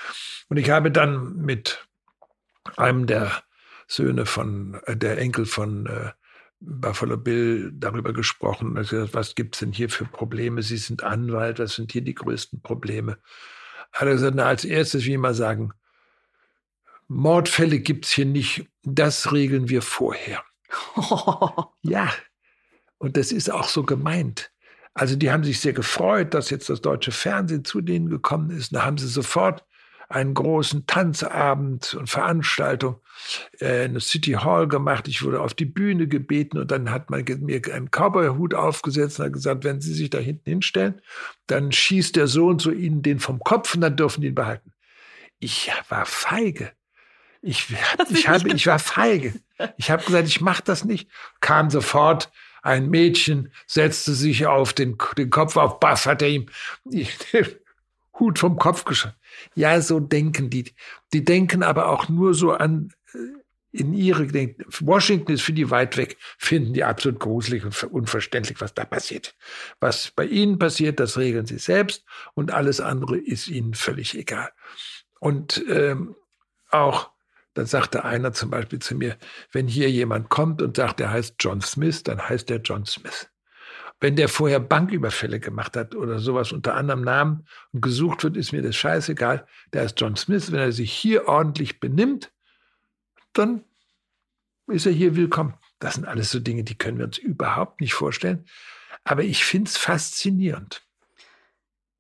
Und 0.49 0.59
ich 0.59 0.71
habe 0.71 0.91
dann 0.91 1.37
mit 1.37 1.87
einem 2.77 3.07
der 3.07 3.43
Söhne 3.89 4.27
von, 4.27 4.79
äh, 4.87 4.97
der 4.97 5.19
Enkel 5.19 5.47
von 5.47 5.87
äh, 5.87 6.11
Buffalo 6.61 7.17
Bill 7.17 7.71
darüber 7.75 8.13
gesprochen. 8.13 8.77
Also, 8.77 9.13
was 9.13 9.35
gibt's 9.35 9.61
denn 9.61 9.73
hier 9.73 9.89
für 9.89 10.05
Probleme? 10.05 10.63
Sie 10.63 10.79
sind 10.79 11.05
Anwalt, 11.05 11.59
was 11.59 11.75
sind 11.75 11.93
hier 11.93 12.03
die 12.03 12.15
größten 12.15 12.61
Probleme? 12.63 13.19
Hat 13.93 14.09
er 14.09 14.15
gesagt, 14.15 14.35
na, 14.37 14.47
als 14.47 14.65
erstes, 14.65 15.05
wie 15.05 15.15
immer 15.15 15.35
sagen, 15.35 15.73
Mordfälle 17.09 17.79
gibt's 17.79 18.11
hier 18.11 18.27
nicht, 18.27 18.69
das 18.83 19.33
regeln 19.33 19.69
wir 19.69 19.83
vorher. 19.83 20.43
ja, 21.83 22.11
und 22.99 23.17
das 23.17 23.33
ist 23.33 23.51
auch 23.51 23.69
so 23.69 23.83
gemeint. 23.83 24.51
Also 24.95 25.15
die 25.15 25.31
haben 25.31 25.45
sich 25.45 25.61
sehr 25.61 25.75
gefreut, 25.75 26.33
dass 26.33 26.51
jetzt 26.51 26.71
das 26.71 26.81
deutsche 26.81 27.13
Fernsehen 27.13 27.65
zu 27.65 27.83
denen 27.83 28.09
gekommen 28.09 28.51
ist. 28.51 28.75
Da 28.75 28.85
haben 28.85 28.97
sie 28.97 29.09
sofort 29.09 29.65
einen 30.09 30.35
großen 30.35 30.87
Tanzabend 30.87 31.95
und 31.95 32.09
Veranstaltung 32.09 33.01
äh, 33.61 33.87
in 33.87 33.93
der 33.93 34.01
City 34.01 34.33
Hall 34.33 34.69
gemacht. 34.69 35.09
Ich 35.09 35.23
wurde 35.23 35.41
auf 35.41 35.55
die 35.55 35.65
Bühne 35.65 36.07
gebeten 36.07 36.59
und 36.59 36.71
dann 36.71 36.91
hat 36.91 37.11
man 37.11 37.25
mir 37.41 37.61
einen 37.73 37.91
Cowboy-Hut 37.91 38.55
aufgesetzt 38.55 39.19
und 39.19 39.27
hat 39.27 39.33
gesagt, 39.33 39.65
wenn 39.65 39.81
Sie 39.81 39.93
sich 39.93 40.11
da 40.11 40.19
hinten 40.19 40.49
hinstellen, 40.49 41.03
dann 41.47 41.73
schießt 41.73 42.17
der 42.17 42.29
Sohn 42.29 42.59
zu 42.59 42.73
Ihnen 42.73 43.03
den 43.03 43.19
vom 43.19 43.41
Kopf 43.41 43.75
und 43.75 43.81
dann 43.81 43.97
dürfen 43.97 44.21
die 44.21 44.29
ihn 44.29 44.35
behalten. 44.35 44.73
Ich 45.39 45.71
war 45.89 46.07
feige. 46.07 46.73
Ich, 47.47 47.69
ich, 48.11 48.29
habe, 48.29 48.49
ich 48.49 48.67
war 48.67 48.79
feige. 48.79 49.35
Ich 49.77 49.91
habe 49.91 50.05
gesagt, 50.05 50.27
ich 50.27 50.41
mache 50.41 50.63
das 50.65 50.85
nicht. 50.85 51.09
Kam 51.41 51.71
sofort 51.71 52.31
ein 52.63 52.91
Mädchen, 52.91 53.53
setzte 53.67 54.13
sich 54.13 54.47
auf 54.47 54.73
den, 54.73 54.99
den 55.17 55.31
Kopf 55.31 55.57
auf 55.57 55.79
Bass, 55.79 56.07
hat 56.07 56.23
er 56.23 56.29
ihm 56.29 56.47
den 56.85 57.07
Hut 58.19 58.39
vom 58.39 58.59
Kopf 58.59 58.85
geschossen. 58.85 59.15
Ja, 59.55 59.81
so 59.81 60.01
denken 60.01 60.51
die. 60.51 60.73
Die 61.13 61.25
denken 61.25 61.63
aber 61.63 61.89
auch 61.89 62.09
nur 62.09 62.35
so 62.35 62.53
an 62.53 62.93
äh, 63.15 63.19
in 63.79 63.93
ihre 63.93 64.27
Gedenken. 64.27 64.65
Washington 64.81 65.33
ist 65.33 65.43
für 65.43 65.53
die 65.53 65.71
weit 65.71 65.97
weg, 65.99 66.17
finden 66.39 66.73
die 66.73 66.83
absolut 66.83 67.21
gruselig 67.21 67.65
und 67.65 67.81
unverständlich, 67.85 68.61
was 68.61 68.75
da 68.75 68.85
passiert. 68.85 69.37
Was 69.81 70.11
bei 70.11 70.25
ihnen 70.25 70.59
passiert, 70.59 70.99
das 70.99 71.19
regeln 71.19 71.47
sie 71.47 71.59
selbst 71.59 72.05
und 72.35 72.51
alles 72.51 72.81
andere 72.81 73.19
ist 73.19 73.49
ihnen 73.49 73.75
völlig 73.75 74.17
egal. 74.17 74.51
Und 75.21 75.63
ähm, 75.69 76.17
auch, 76.71 77.11
dann 77.57 77.65
sagte 77.65 78.05
einer 78.05 78.35
zum 78.35 78.51
Beispiel 78.51 78.81
zu 78.81 78.95
mir, 78.95 79.17
wenn 79.51 79.67
hier 79.67 79.91
jemand 79.91 80.29
kommt 80.29 80.61
und 80.61 80.77
sagt, 80.77 81.01
er 81.01 81.11
heißt 81.11 81.37
John 81.41 81.63
Smith, 81.63 82.03
dann 82.03 82.21
heißt 82.29 82.51
er 82.51 82.59
John 82.59 82.85
Smith. 82.85 83.31
Wenn 83.99 84.15
der 84.15 84.29
vorher 84.29 84.61
Banküberfälle 84.61 85.41
gemacht 85.41 85.75
hat 85.75 85.95
oder 85.95 86.19
sowas 86.19 86.53
unter 86.53 86.75
anderem 86.75 87.01
Namen 87.01 87.47
und 87.73 87.81
gesucht 87.81 88.25
wird, 88.25 88.37
ist 88.37 88.53
mir 88.53 88.61
das 88.61 88.77
scheißegal. 88.77 89.47
Der 89.73 89.85
ist 89.85 89.99
John 89.99 90.17
Smith. 90.17 90.53
Wenn 90.53 90.59
er 90.59 90.73
sich 90.73 90.93
hier 90.93 91.29
ordentlich 91.29 91.81
benimmt, 91.81 92.31
dann 93.33 93.65
ist 94.67 94.85
er 94.85 94.93
hier 94.93 95.17
willkommen. 95.17 95.55
Das 95.79 95.95
sind 95.95 96.05
alles 96.05 96.31
so 96.31 96.41
Dinge, 96.41 96.63
die 96.63 96.77
können 96.77 96.99
wir 96.99 97.07
uns 97.07 97.17
überhaupt 97.17 97.81
nicht 97.81 97.95
vorstellen. 97.95 98.45
Aber 99.03 99.25
ich 99.25 99.47
finde 99.47 99.71
es 99.71 99.79
faszinierend. 99.79 100.83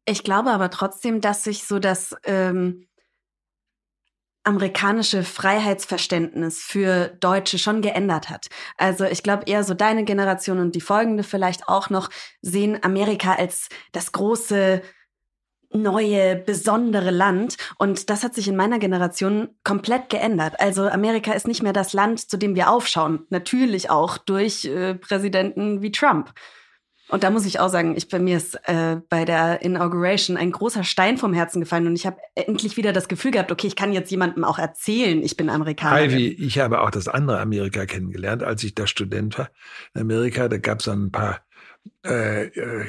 Ich 0.04 0.22
glaube 0.22 0.50
aber 0.50 0.68
trotzdem, 0.68 1.22
dass 1.22 1.44
sich 1.44 1.64
so 1.64 1.78
das 1.78 2.14
ähm, 2.24 2.86
amerikanische 4.46 5.22
Freiheitsverständnis 5.22 6.62
für 6.62 7.08
Deutsche 7.20 7.58
schon 7.58 7.82
geändert 7.82 8.30
hat. 8.30 8.46
Also 8.76 9.04
ich 9.04 9.22
glaube 9.22 9.44
eher 9.46 9.64
so 9.64 9.74
deine 9.74 10.04
Generation 10.04 10.58
und 10.58 10.74
die 10.74 10.80
folgende 10.80 11.22
vielleicht 11.22 11.68
auch 11.68 11.90
noch 11.90 12.08
sehen 12.42 12.78
Amerika 12.82 13.34
als 13.34 13.68
das 13.92 14.12
große 14.12 14.82
neue, 15.72 16.36
besondere 16.36 17.10
Land. 17.10 17.56
Und 17.78 18.08
das 18.10 18.22
hat 18.22 18.34
sich 18.34 18.48
in 18.48 18.56
meiner 18.56 18.78
Generation 18.78 19.48
komplett 19.64 20.08
geändert. 20.08 20.54
Also 20.60 20.88
Amerika 20.88 21.32
ist 21.32 21.48
nicht 21.48 21.62
mehr 21.62 21.72
das 21.72 21.92
Land, 21.92 22.30
zu 22.30 22.36
dem 22.36 22.54
wir 22.54 22.70
aufschauen. 22.70 23.26
Natürlich 23.30 23.90
auch 23.90 24.18
durch 24.18 24.64
äh, 24.64 24.94
Präsidenten 24.94 25.82
wie 25.82 25.92
Trump. 25.92 26.32
Und 27.08 27.22
da 27.22 27.30
muss 27.30 27.46
ich 27.46 27.60
auch 27.60 27.68
sagen, 27.68 27.94
ich 27.96 28.08
bei 28.08 28.18
mir 28.18 28.36
ist 28.36 28.56
äh, 28.64 28.96
bei 29.08 29.24
der 29.24 29.62
Inauguration 29.62 30.36
ein 30.36 30.50
großer 30.50 30.82
Stein 30.82 31.18
vom 31.18 31.32
Herzen 31.32 31.60
gefallen 31.60 31.86
und 31.86 31.94
ich 31.94 32.04
habe 32.04 32.18
endlich 32.34 32.76
wieder 32.76 32.92
das 32.92 33.06
Gefühl 33.06 33.30
gehabt, 33.30 33.52
okay, 33.52 33.68
ich 33.68 33.76
kann 33.76 33.92
jetzt 33.92 34.10
jemandem 34.10 34.42
auch 34.42 34.58
erzählen, 34.58 35.22
ich 35.22 35.36
bin 35.36 35.48
Amerikaner. 35.48 36.02
Ivy, 36.02 36.28
ich 36.28 36.58
habe 36.58 36.80
auch 36.80 36.90
das 36.90 37.06
andere 37.06 37.40
Amerika 37.40 37.86
kennengelernt, 37.86 38.42
als 38.42 38.64
ich 38.64 38.74
da 38.74 38.86
Student 38.88 39.38
war. 39.38 39.50
In 39.94 40.00
Amerika, 40.00 40.48
da 40.48 40.58
gab 40.58 40.80
es 40.80 40.88
ein 40.88 41.12
paar 41.12 41.42
äh, 42.04 42.46
äh, 42.46 42.86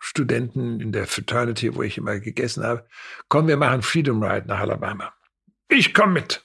Studenten 0.00 0.80
in 0.80 0.90
der 0.90 1.06
Fraternity, 1.06 1.76
wo 1.76 1.82
ich 1.82 1.98
immer 1.98 2.18
gegessen 2.18 2.64
habe. 2.64 2.84
Komm, 3.28 3.46
wir 3.46 3.56
machen 3.56 3.82
Freedom 3.82 4.20
Ride 4.20 4.48
nach 4.48 4.58
Alabama. 4.58 5.12
Ich 5.68 5.94
komme 5.94 6.14
mit. 6.14 6.44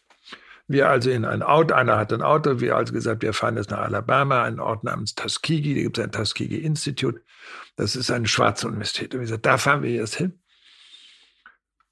Wir 0.68 0.90
also 0.90 1.10
in 1.10 1.24
ein 1.24 1.44
Auto, 1.44 1.74
einer 1.74 1.98
hat 1.98 2.12
ein 2.12 2.22
Auto, 2.22 2.60
wir 2.60 2.76
also 2.76 2.94
gesagt, 2.94 3.22
wir 3.22 3.34
fahren 3.34 3.56
jetzt 3.56 3.72
nach 3.72 3.80
Alabama, 3.80 4.44
einen 4.44 4.60
Ort 4.60 4.84
namens 4.84 5.16
Tuskegee, 5.16 5.76
da 5.76 5.82
gibt 5.82 5.98
es 5.98 6.04
ein 6.04 6.12
Tuskegee 6.12 6.58
Institute. 6.58 7.22
Das 7.78 7.96
ist 7.96 8.12
eine 8.12 8.28
schwarze 8.28 8.68
Universität. 8.68 9.14
Und 9.14 9.22
wir 9.22 9.26
gesagt, 9.26 9.46
da 9.46 9.58
fahren 9.58 9.84
wir 9.84 9.92
jetzt 9.92 10.16
hin. 10.16 10.40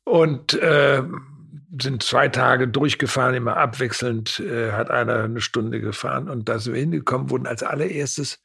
Und 0.04 0.54
äh, 0.56 1.04
sind 1.82 2.04
zwei 2.04 2.28
Tage 2.28 2.68
durchgefahren, 2.68 3.36
immer 3.36 3.58
abwechselnd, 3.58 4.40
äh, 4.40 4.72
hat 4.74 4.92
einer 4.92 5.24
eine 5.24 5.42
Stunde 5.42 5.80
gefahren. 5.80 6.30
Und 6.30 6.50
da 6.50 6.60
sind 6.60 6.74
wir 6.74 6.82
hingekommen, 6.82 7.30
wurden 7.30 7.48
als 7.48 7.64
allererstes 7.64 8.42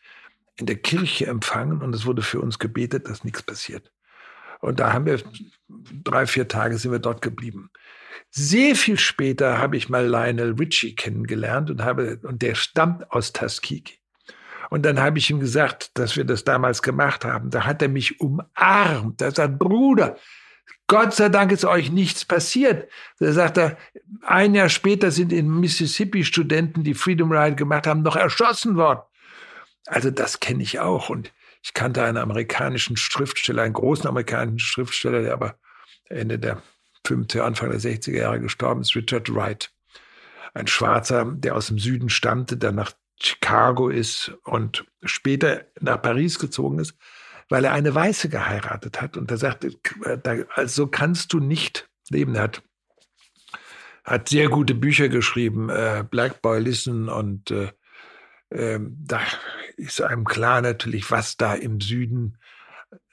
in 0.57 0.67
der 0.67 0.77
Kirche 0.77 1.27
empfangen 1.27 1.83
und 1.83 1.95
es 1.95 2.07
wurde 2.07 2.23
für 2.23 2.41
uns 2.41 2.59
gebetet, 2.59 3.09
dass 3.09 3.25
nichts 3.25 3.43
passiert. 3.43 3.91
Und 4.61 4.79
da 4.79 4.93
haben 4.93 5.07
wir 5.07 5.21
drei, 6.05 6.27
vier 6.27 6.47
Tage 6.47 6.77
sind 6.77 6.93
wir 6.93 6.99
dort 6.99 7.23
geblieben. 7.23 7.71
Sehr 8.31 8.77
viel 8.77 8.99
später 8.99 9.59
habe 9.59 9.77
ich 9.77 9.89
mal 9.89 10.07
Lionel 10.07 10.53
Richie 10.53 10.95
kennengelernt 10.95 11.71
und 11.71 11.83
habe, 11.83 12.21
und 12.23 12.43
der 12.43 12.55
stammt 12.55 13.11
aus 13.11 13.33
Tuskegee. 13.33 13.99
Und 14.71 14.85
dann 14.87 15.01
habe 15.01 15.19
ich 15.19 15.29
ihm 15.31 15.41
gesagt, 15.41 15.91
dass 15.99 16.17
wir 16.17 16.25
das 16.25 16.45
damals 16.45 16.81
gemacht 16.81 17.25
haben. 17.25 17.51
Da 17.51 17.67
hat 17.67 17.83
er 17.83 17.89
mich 17.89 18.21
umarmt. 18.21 19.21
Er 19.21 19.33
sagt, 19.33 19.59
Bruder, 19.59 20.17
Gott 20.87 21.13
sei 21.13 21.29
Dank 21.29 21.51
ist 21.51 21.65
euch 21.65 21.91
nichts 21.91 22.25
passiert. 22.25 22.89
Da 23.19 23.33
sagt 23.33 23.59
er, 23.59 23.77
ein 24.23 24.55
Jahr 24.55 24.69
später 24.69 25.11
sind 25.11 25.33
in 25.33 25.49
Mississippi 25.49 26.25
Studenten, 26.25 26.85
die 26.85 26.95
Freedom 26.95 27.33
Ride 27.33 27.57
gemacht 27.57 27.89
haben, 27.89 28.03
noch 28.03 28.17
erschossen 28.17 28.77
worden. 28.77 29.01
Also 29.87 30.13
das 30.13 30.39
kenne 30.39 30.63
ich 30.63 30.79
auch. 30.79 31.11
Und 31.11 31.33
ich 31.63 31.75
kannte 31.75 32.05
einen 32.05 32.17
amerikanischen 32.17 32.97
Schriftsteller, 32.97 33.63
einen 33.63 33.75
großen 33.75 34.07
amerikanischen 34.07 34.61
Schriftsteller, 34.61 35.23
der 35.23 35.33
aber 35.33 35.59
Ende 36.09 36.39
der 36.39 36.63
50er, 37.07 37.41
Anfang 37.41 37.71
der 37.71 37.81
60er 37.81 38.17
Jahre 38.17 38.41
gestorben 38.41 38.83
ist, 38.83 38.95
Richard 38.95 39.33
Wright. 39.35 39.73
Ein 40.55 40.67
Schwarzer, 40.67 41.27
der 41.27 41.55
aus 41.55 41.69
dem 41.69 41.79
Süden 41.79 42.09
stammte, 42.09 42.57
der 42.57 42.73
nach 42.73 42.93
Chicago 43.23 43.89
ist 43.89 44.33
und 44.45 44.85
später 45.03 45.67
nach 45.81 46.01
Paris 46.01 46.39
gezogen 46.39 46.79
ist, 46.79 46.97
weil 47.49 47.65
er 47.65 47.73
eine 47.73 47.95
Weiße 47.95 48.29
geheiratet 48.29 49.01
hat. 49.01 49.17
Und 49.17 49.31
er 49.31 49.37
sagte, 49.37 49.71
also 50.55 50.87
kannst 50.87 51.33
du 51.33 51.41
nicht 51.41 51.89
leben. 52.09 52.35
Er 52.35 52.43
hat, 52.43 52.63
hat 54.05 54.29
sehr 54.29 54.49
gute 54.49 54.75
Bücher 54.75 55.09
geschrieben, 55.09 55.69
äh, 55.69 56.05
Black 56.09 56.43
Boy 56.43 56.61
Listen 56.61 57.09
und 57.09 57.51
äh, 57.51 57.71
äh, 58.51 58.81
da 58.81 59.21
ist 59.77 60.01
einem 60.01 60.25
klar 60.25 60.63
natürlich, 60.63 61.11
was 61.11 61.37
da 61.37 61.55
im 61.55 61.81
Süden 61.81 62.39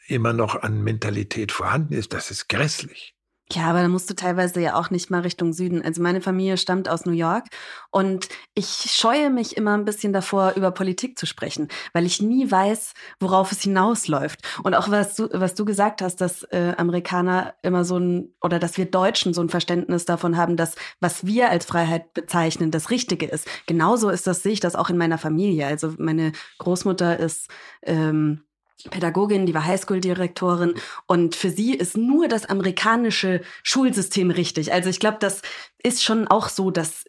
immer 0.08 0.34
noch 0.34 0.56
an 0.56 0.82
Mentalität 0.84 1.52
vorhanden 1.52 1.94
ist. 1.94 2.14
Das 2.14 2.32
ist 2.32 2.48
grässlich. 2.48 3.17
Ja, 3.54 3.70
aber 3.70 3.82
da 3.82 3.88
musst 3.88 4.10
du 4.10 4.14
teilweise 4.14 4.60
ja 4.60 4.76
auch 4.76 4.90
nicht 4.90 5.10
mal 5.10 5.22
Richtung 5.22 5.54
Süden. 5.54 5.82
Also 5.82 6.02
meine 6.02 6.20
Familie 6.20 6.58
stammt 6.58 6.90
aus 6.90 7.06
New 7.06 7.14
York 7.14 7.46
und 7.92 8.28
ich 8.56 8.68
scheue 8.68 9.30
mich 9.30 9.56
immer 9.56 9.74
ein 9.78 9.86
bisschen 9.86 10.12
davor, 10.12 10.54
über 10.58 10.72
Politik 10.72 11.18
zu 11.18 11.26
sprechen, 11.26 11.70
weil 11.94 12.06
ich 12.06 12.22
nie 12.22 12.52
weiß, 12.52 12.94
worauf 13.22 13.54
es 13.54 13.62
hinausläuft. 13.62 14.42
Und 14.64 14.76
auch 14.76 14.92
was 14.92 15.16
du, 15.16 15.30
was 15.32 15.56
du 15.56 15.64
gesagt 15.64 16.02
hast, 16.02 16.20
dass 16.20 16.44
äh, 16.44 16.74
Amerikaner 16.78 17.54
immer 17.64 17.86
so 17.86 17.98
ein, 17.98 18.36
oder 18.42 18.60
dass 18.60 18.78
wir 18.78 18.86
Deutschen 18.86 19.34
so 19.34 19.40
ein 19.42 19.50
Verständnis 19.50 20.04
davon 20.04 20.36
haben, 20.36 20.58
dass 20.58 20.76
was 21.00 21.26
wir 21.26 21.50
als 21.50 21.66
Freiheit 21.66 22.14
bezeichnen, 22.14 22.70
das 22.70 22.90
Richtige 22.90 23.28
ist. 23.28 23.48
Genauso 23.66 24.10
ist 24.10 24.28
das, 24.28 24.44
sehe 24.44 24.52
ich 24.52 24.60
das 24.60 24.76
auch 24.76 24.90
in 24.90 24.98
meiner 24.98 25.18
Familie. 25.18 25.68
Also 25.68 25.94
meine 25.98 26.34
Großmutter 26.58 27.18
ist 27.18 27.50
ähm, 27.84 28.44
Pädagogin, 28.90 29.46
die 29.46 29.54
war 29.54 29.66
Highschool-Direktorin 29.66 30.76
und 31.08 31.36
für 31.36 31.50
sie 31.50 31.74
ist 31.74 31.98
nur 31.98 32.28
das 32.28 32.46
amerikanische 32.46 33.42
Schulsystem 33.64 34.32
richtig. 34.32 34.72
Also 34.72 34.90
ich 34.90 35.00
glaube, 35.00 35.18
das 35.20 35.42
ist 35.82 36.04
schon 36.04 36.28
auch 36.28 36.50
so, 36.50 36.72
dass 36.72 37.06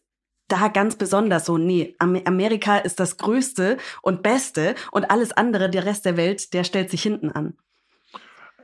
da 0.48 0.68
ganz 0.68 0.96
besonders 0.96 1.44
so, 1.44 1.58
nee, 1.58 1.94
Amerika 1.98 2.78
ist 2.78 3.00
das 3.00 3.18
Größte 3.18 3.76
und 4.00 4.22
Beste 4.22 4.74
und 4.90 5.10
alles 5.10 5.32
andere, 5.32 5.68
der 5.68 5.84
Rest 5.84 6.06
der 6.06 6.16
Welt, 6.16 6.54
der 6.54 6.64
stellt 6.64 6.90
sich 6.90 7.02
hinten 7.02 7.30
an. 7.30 7.54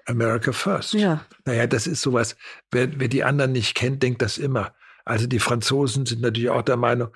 America 0.06 0.52
first. 0.52 0.94
Ja. 0.94 1.24
Naja, 1.44 1.66
das 1.66 1.86
ist 1.86 2.02
sowas, 2.02 2.36
wer, 2.70 2.98
wer 2.98 3.08
die 3.08 3.24
anderen 3.24 3.52
nicht 3.52 3.74
kennt, 3.74 4.02
denkt 4.02 4.22
das 4.22 4.38
immer. 4.38 4.74
Also 5.04 5.26
die 5.26 5.38
Franzosen 5.38 6.06
sind 6.06 6.22
natürlich 6.22 6.50
auch 6.50 6.62
der 6.62 6.76
Meinung, 6.76 7.08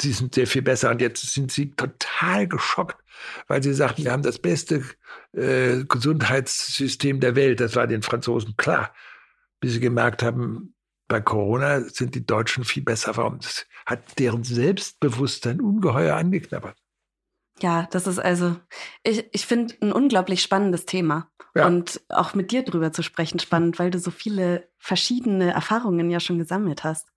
sie 0.00 0.12
sind 0.12 0.34
sehr 0.34 0.46
viel 0.46 0.62
besser. 0.62 0.90
Und 0.90 1.00
jetzt 1.00 1.20
sind 1.32 1.52
sie 1.52 1.70
total 1.72 2.48
geschockt, 2.48 2.96
weil 3.46 3.62
sie 3.62 3.74
sagten, 3.74 4.04
wir 4.04 4.12
haben 4.12 4.22
das 4.22 4.38
beste 4.38 4.82
äh, 5.32 5.84
Gesundheitssystem 5.84 7.20
der 7.20 7.36
Welt. 7.36 7.60
Das 7.60 7.76
war 7.76 7.86
den 7.86 8.02
Franzosen 8.02 8.56
klar. 8.56 8.92
Bis 9.60 9.72
sie 9.72 9.80
gemerkt 9.80 10.22
haben, 10.22 10.74
bei 11.08 11.20
Corona 11.20 11.80
sind 11.80 12.14
die 12.14 12.26
Deutschen 12.26 12.64
viel 12.64 12.82
besser. 12.82 13.16
Warum? 13.16 13.38
Das 13.40 13.66
hat 13.86 14.18
deren 14.18 14.44
Selbstbewusstsein 14.44 15.60
ungeheuer 15.60 16.16
angeknabbert. 16.16 16.76
Ja, 17.60 17.86
das 17.90 18.06
ist 18.06 18.18
also, 18.18 18.56
ich, 19.04 19.28
ich 19.32 19.46
finde 19.46 19.74
ein 19.80 19.92
unglaublich 19.92 20.42
spannendes 20.42 20.86
Thema. 20.86 21.30
Ja. 21.54 21.66
Und 21.66 22.00
auch 22.08 22.34
mit 22.34 22.50
dir 22.50 22.64
drüber 22.64 22.92
zu 22.92 23.02
sprechen 23.02 23.38
spannend, 23.38 23.78
weil 23.78 23.90
du 23.90 23.98
so 24.00 24.10
viele 24.10 24.68
verschiedene 24.78 25.52
Erfahrungen 25.52 26.10
ja 26.10 26.18
schon 26.18 26.38
gesammelt 26.38 26.82
hast. 26.82 27.12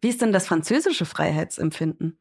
Wie 0.00 0.08
ist 0.10 0.20
denn 0.20 0.32
das 0.32 0.46
französische 0.46 1.06
Freiheitsempfinden? 1.06 2.20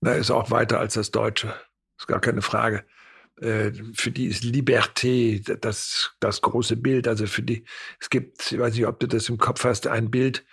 Na, 0.00 0.12
ist 0.12 0.30
auch 0.30 0.50
weiter 0.50 0.80
als 0.80 0.94
das 0.94 1.10
deutsche. 1.10 1.54
Ist 1.98 2.06
gar 2.06 2.20
keine 2.20 2.42
Frage. 2.42 2.84
Äh, 3.40 3.72
für 3.94 4.10
die 4.10 4.26
ist 4.26 4.44
Liberté 4.44 5.42
das, 5.60 6.12
das 6.20 6.40
große 6.40 6.76
Bild. 6.76 7.08
Also 7.08 7.26
für 7.26 7.42
die, 7.42 7.64
es 8.00 8.10
gibt, 8.10 8.52
ich 8.52 8.58
weiß 8.58 8.74
nicht, 8.74 8.86
ob 8.86 9.00
du 9.00 9.08
das 9.08 9.28
im 9.28 9.38
Kopf 9.38 9.64
hast, 9.64 9.86
ein 9.86 10.10
Bild, 10.10 10.44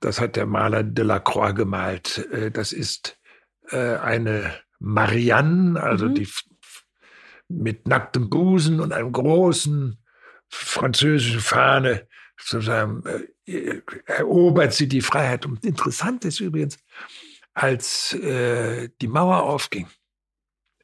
das 0.00 0.20
hat 0.20 0.36
der 0.36 0.46
Maler 0.46 0.82
Delacroix 0.82 1.54
gemalt. 1.54 2.26
Äh, 2.32 2.50
das 2.50 2.72
ist 2.72 3.18
äh, 3.70 3.96
eine 3.96 4.54
Marianne, 4.78 5.82
also 5.82 6.06
mhm. 6.06 6.14
die 6.14 6.28
mit 7.48 7.86
nacktem 7.86 8.28
Busen 8.28 8.80
und 8.80 8.92
einem 8.92 9.12
großen 9.12 9.98
französischen 10.48 11.40
Fahne 11.40 12.08
sozusagen 12.38 13.02
äh, 13.46 13.80
erobert 14.06 14.72
sie 14.72 14.88
die 14.88 15.00
Freiheit. 15.00 15.46
Und 15.46 15.64
interessant 15.64 16.24
ist 16.24 16.40
übrigens, 16.40 16.78
als 17.54 18.12
äh, 18.14 18.90
die 19.00 19.08
Mauer 19.08 19.44
aufging 19.44 19.88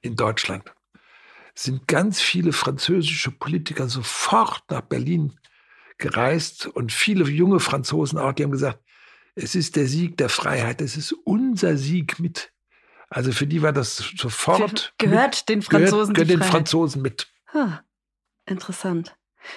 in 0.03 0.17
Deutschland, 0.17 0.65
sind 1.55 1.87
ganz 1.89 2.21
viele 2.21 2.53
französische 2.53 3.31
Politiker 3.31 3.89
sofort 3.89 4.63
nach 4.71 4.83
Berlin 4.83 5.39
gereist 5.99 6.67
und 6.67 6.93
viele 6.93 7.25
junge 7.25 7.61
Franzosen 7.61 8.19
auch, 8.19 8.33
die 8.33 8.43
haben 8.43 8.53
gesagt, 8.53 8.81
es 9.35 9.55
ist 9.55 9.77
der 9.77 9.87
Sieg 9.87 10.17
der 10.17 10.29
Freiheit, 10.29 10.81
es 10.81 10.97
ist 10.97 11.13
unser 11.25 11.77
Sieg 11.77 12.19
mit. 12.19 12.53
Also 13.09 13.33
für 13.33 13.47
die 13.47 13.63
war 13.63 13.73
das 13.73 13.97
sofort. 14.17 14.95
Gehört 14.99 15.41
mit, 15.41 15.49
den 15.49 15.63
Franzosen. 15.63 16.15
Gehört, 16.15 16.29
gehört 16.29 16.31
den 16.31 16.51
Franzosen 16.51 17.03
mit. 17.03 17.29
Huh, 17.53 17.73
interessant. 18.47 19.15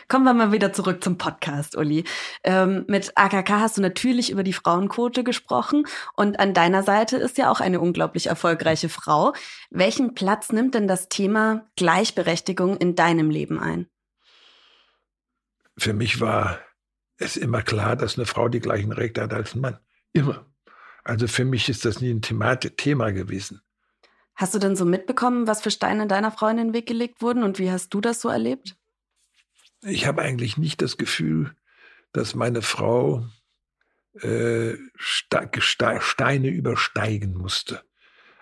Kommen 0.07 0.25
wir 0.25 0.33
mal 0.33 0.51
wieder 0.51 0.73
zurück 0.73 1.03
zum 1.03 1.17
Podcast, 1.17 1.75
Uli. 1.75 2.03
Ähm, 2.43 2.85
mit 2.87 3.11
AKK 3.15 3.59
hast 3.59 3.77
du 3.77 3.81
natürlich 3.81 4.31
über 4.31 4.43
die 4.43 4.53
Frauenquote 4.53 5.23
gesprochen 5.23 5.85
und 6.15 6.39
an 6.39 6.53
deiner 6.53 6.83
Seite 6.83 7.17
ist 7.17 7.37
ja 7.37 7.49
auch 7.51 7.59
eine 7.59 7.79
unglaublich 7.79 8.27
erfolgreiche 8.27 8.89
Frau. 8.89 9.33
Welchen 9.69 10.13
Platz 10.15 10.51
nimmt 10.51 10.75
denn 10.75 10.87
das 10.87 11.09
Thema 11.09 11.67
Gleichberechtigung 11.75 12.77
in 12.77 12.95
deinem 12.95 13.29
Leben 13.29 13.59
ein? 13.59 13.87
Für 15.77 15.93
mich 15.93 16.21
war 16.21 16.59
es 17.17 17.37
immer 17.37 17.61
klar, 17.61 17.95
dass 17.95 18.17
eine 18.17 18.25
Frau 18.25 18.49
die 18.49 18.59
gleichen 18.59 18.91
Rechte 18.91 19.21
hat 19.21 19.33
als 19.33 19.55
ein 19.55 19.61
Mann. 19.61 19.79
Immer. 20.13 20.45
Also 21.03 21.27
für 21.27 21.45
mich 21.45 21.69
ist 21.69 21.85
das 21.85 22.01
nie 22.01 22.11
ein 22.11 22.21
Thema 22.21 23.11
gewesen. 23.11 23.61
Hast 24.35 24.53
du 24.53 24.59
denn 24.59 24.75
so 24.75 24.85
mitbekommen, 24.85 25.47
was 25.47 25.61
für 25.61 25.71
Steine 25.71 26.07
deiner 26.07 26.31
Frau 26.31 26.47
in 26.47 26.57
den 26.57 26.73
Weg 26.73 26.87
gelegt 26.87 27.21
wurden 27.21 27.43
und 27.43 27.57
wie 27.57 27.71
hast 27.71 27.93
du 27.93 28.01
das 28.01 28.19
so 28.19 28.27
erlebt? 28.27 28.75
Ich 29.85 30.07
habe 30.07 30.21
eigentlich 30.21 30.57
nicht 30.57 30.81
das 30.81 30.97
Gefühl, 30.97 31.55
dass 32.11 32.35
meine 32.35 32.61
Frau 32.61 33.25
äh, 34.21 34.73
Steine 34.97 36.49
übersteigen 36.49 37.33
musste. 37.33 37.81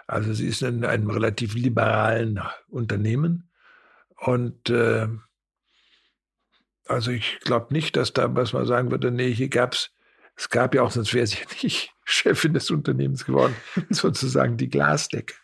Also 0.07 0.33
sie 0.33 0.47
ist 0.47 0.61
in 0.61 0.85
einem 0.85 1.09
relativ 1.09 1.55
liberalen 1.55 2.41
Unternehmen 2.67 3.49
und 4.17 4.69
äh, 4.69 5.07
also 6.85 7.11
ich 7.11 7.39
glaube 7.39 7.73
nicht, 7.73 7.95
dass 7.95 8.13
da 8.13 8.35
was 8.35 8.53
man 8.53 8.65
sagen 8.65 8.91
würde, 8.91 9.11
nee, 9.11 9.33
hier 9.33 9.49
gab's, 9.49 9.91
es 10.35 10.49
gab 10.49 10.75
ja 10.75 10.81
auch, 10.81 10.91
sonst 10.91 11.13
wäre 11.13 11.25
sie 11.25 11.37
ja 11.37 11.45
nicht 11.63 11.93
Chefin 12.05 12.53
des 12.53 12.69
Unternehmens 12.69 13.25
geworden, 13.25 13.55
sozusagen 13.89 14.57
die 14.57 14.69
Glasdecke. 14.69 15.35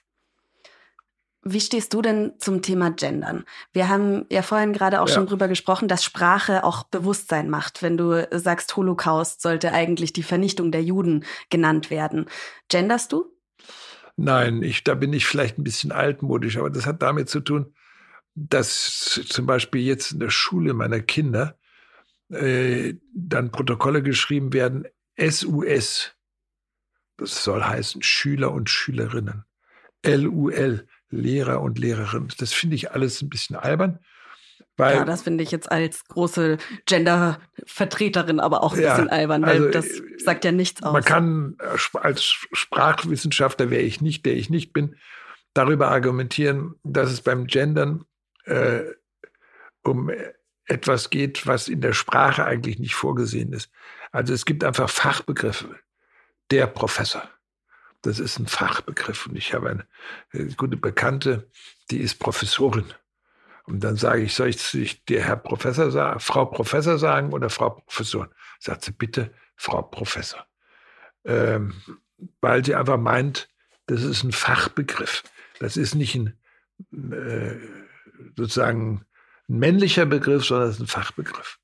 Wie 1.41 1.61
stehst 1.61 1.93
du 1.93 2.01
denn 2.01 2.33
zum 2.37 2.61
Thema 2.61 2.91
Gendern? 2.91 3.45
Wir 3.71 3.87
haben 3.87 4.25
ja 4.29 4.41
vorhin 4.41 4.73
gerade 4.73 5.01
auch 5.01 5.07
ja. 5.07 5.13
schon 5.15 5.27
drüber 5.27 5.47
gesprochen, 5.47 5.87
dass 5.87 6.03
Sprache 6.03 6.65
auch 6.65 6.83
Bewusstsein 6.83 7.49
macht. 7.49 7.81
Wenn 7.81 7.95
du 7.95 8.27
sagst, 8.31 8.75
Holocaust 8.75 9.41
sollte 9.41 9.71
eigentlich 9.71 10.11
die 10.11 10.23
Vernichtung 10.23 10.71
der 10.71 10.83
Juden 10.83 11.23
genannt 11.49 11.89
werden. 11.89 12.25
Genderst 12.67 13.13
du? 13.13 13.33
Nein, 14.17 14.63
ich, 14.63 14.83
da 14.83 14.95
bin 14.95 15.13
ich 15.13 15.25
vielleicht 15.25 15.57
ein 15.57 15.63
bisschen 15.63 15.93
altmodisch, 15.93 16.57
aber 16.57 16.69
das 16.69 16.85
hat 16.85 17.01
damit 17.01 17.29
zu 17.29 17.39
tun, 17.39 17.73
dass 18.35 19.21
zum 19.29 19.45
Beispiel 19.45 19.81
jetzt 19.81 20.11
in 20.11 20.19
der 20.19 20.29
Schule 20.29 20.73
meiner 20.73 20.99
Kinder 20.99 21.57
äh, 22.29 22.95
dann 23.13 23.51
Protokolle 23.51 24.03
geschrieben 24.03 24.51
werden, 24.51 24.85
SUS. 25.17 26.15
Das 27.15 27.43
soll 27.43 27.63
heißen 27.63 28.01
Schüler 28.01 28.51
und 28.51 28.69
Schülerinnen. 28.69 29.45
LUL, 30.05 30.87
Lehrer 31.09 31.61
und 31.61 31.79
Lehrerinnen. 31.79 32.29
Das 32.37 32.53
finde 32.53 32.75
ich 32.75 32.91
alles 32.91 33.21
ein 33.21 33.29
bisschen 33.29 33.55
albern. 33.55 33.99
Weil, 34.77 34.95
ja, 34.95 35.05
das 35.05 35.23
finde 35.23 35.43
ich 35.43 35.51
jetzt 35.51 35.69
als 35.69 36.05
große 36.05 36.57
Gender-Vertreterin 36.85 38.39
aber 38.39 38.63
auch 38.63 38.73
ein 38.73 38.81
ja, 38.81 38.95
bisschen 38.95 39.09
albern, 39.09 39.41
weil 39.41 39.67
also, 39.67 39.71
das 39.71 39.87
sagt 40.23 40.45
ja 40.45 40.53
nichts 40.53 40.81
aus. 40.81 40.93
Man 40.93 41.03
kann 41.03 41.57
äh, 41.59 41.97
als 41.97 42.23
Sprachwissenschaftler, 42.23 43.69
wer 43.69 43.83
ich 43.83 43.99
nicht, 43.99 44.25
der 44.25 44.37
ich 44.37 44.49
nicht 44.49 44.71
bin, 44.71 44.95
darüber 45.53 45.91
argumentieren, 45.91 46.75
dass 46.83 47.11
es 47.11 47.21
beim 47.21 47.47
Gendern 47.47 48.05
äh, 48.45 48.83
um 49.83 50.09
etwas 50.65 51.09
geht, 51.09 51.45
was 51.45 51.67
in 51.67 51.81
der 51.81 51.93
Sprache 51.93 52.45
eigentlich 52.45 52.79
nicht 52.79 52.95
vorgesehen 52.95 53.51
ist. 53.51 53.69
Also 54.11 54.33
es 54.33 54.45
gibt 54.45 54.63
einfach 54.63 54.89
Fachbegriffe. 54.89 55.75
Der 56.51 56.67
Professor 56.67 57.29
das 58.01 58.19
ist 58.19 58.39
ein 58.39 58.47
Fachbegriff. 58.47 59.27
Und 59.27 59.35
ich 59.35 59.53
habe 59.53 59.69
eine 59.69 59.87
äh, 60.31 60.53
gute 60.53 60.77
Bekannte, 60.77 61.49
die 61.91 61.99
ist 61.99 62.19
Professorin. 62.19 62.85
Und 63.65 63.83
dann 63.83 63.97
sage 63.97 64.23
ich, 64.23 64.33
soll 64.33 64.49
ich 64.49 65.05
dir 65.05 65.23
Herr 65.23 65.35
Professor 65.35 65.91
sagen, 65.91 66.19
Frau 66.19 66.45
Professor 66.45 66.97
sagen 66.97 67.33
oder 67.33 67.49
Frau 67.49 67.69
Professor? 67.69 68.29
Sagt 68.59 68.85
sie, 68.85 68.91
bitte 68.91 69.31
Frau 69.55 69.81
Professor. 69.83 70.45
Ähm, 71.23 71.75
weil 72.41 72.65
sie 72.65 72.75
einfach 72.75 72.97
meint, 72.97 73.49
das 73.85 74.03
ist 74.03 74.23
ein 74.23 74.31
Fachbegriff. 74.31 75.23
Das 75.59 75.77
ist 75.77 75.95
nicht 75.95 76.15
ein 76.15 76.39
äh, 77.11 77.57
sozusagen 78.35 79.05
ein 79.49 79.59
männlicher 79.59 80.05
Begriff, 80.05 80.45
sondern 80.45 80.69
es 80.69 80.75
ist 80.75 80.81
ein 80.81 80.87
Fachbegriff. 80.87 81.59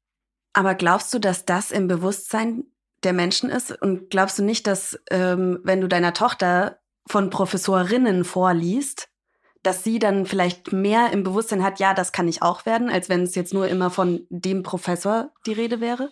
Aber 0.54 0.76
glaubst 0.76 1.14
du, 1.14 1.20
dass 1.20 1.46
das 1.46 1.72
im 1.72 1.88
Bewusstsein 1.88 2.66
der 3.06 3.14
Menschen 3.14 3.50
ist? 3.50 3.72
Und 3.72 4.10
glaubst 4.10 4.40
du 4.40 4.44
nicht, 4.44 4.68
dass 4.68 5.00
ähm, 5.10 5.60
wenn 5.64 5.82
du 5.82 5.88
deiner 5.88 6.14
Tochter 6.14 6.80
von 7.08 7.30
Professorinnen 7.30 8.26
vorliest, 8.26 9.10
dass 9.64 9.84
sie 9.84 10.00
dann 10.00 10.26
vielleicht 10.26 10.74
mehr 10.74 11.12
im 11.12 11.24
Bewusstsein 11.24 11.64
hat, 11.64 11.80
ja, 11.80 11.94
das 11.94 12.12
kann 12.12 12.28
ich 12.28 12.42
auch 12.42 12.66
werden, 12.66 12.90
als 12.90 13.10
wenn 13.10 13.24
es 13.24 13.36
jetzt 13.36 13.54
nur 13.54 13.68
immer 13.68 13.90
von 13.90 14.26
dem 14.30 14.64
Professor 14.64 15.32
die 15.46 15.54
Rede 15.54 15.82
wäre? 15.82 16.12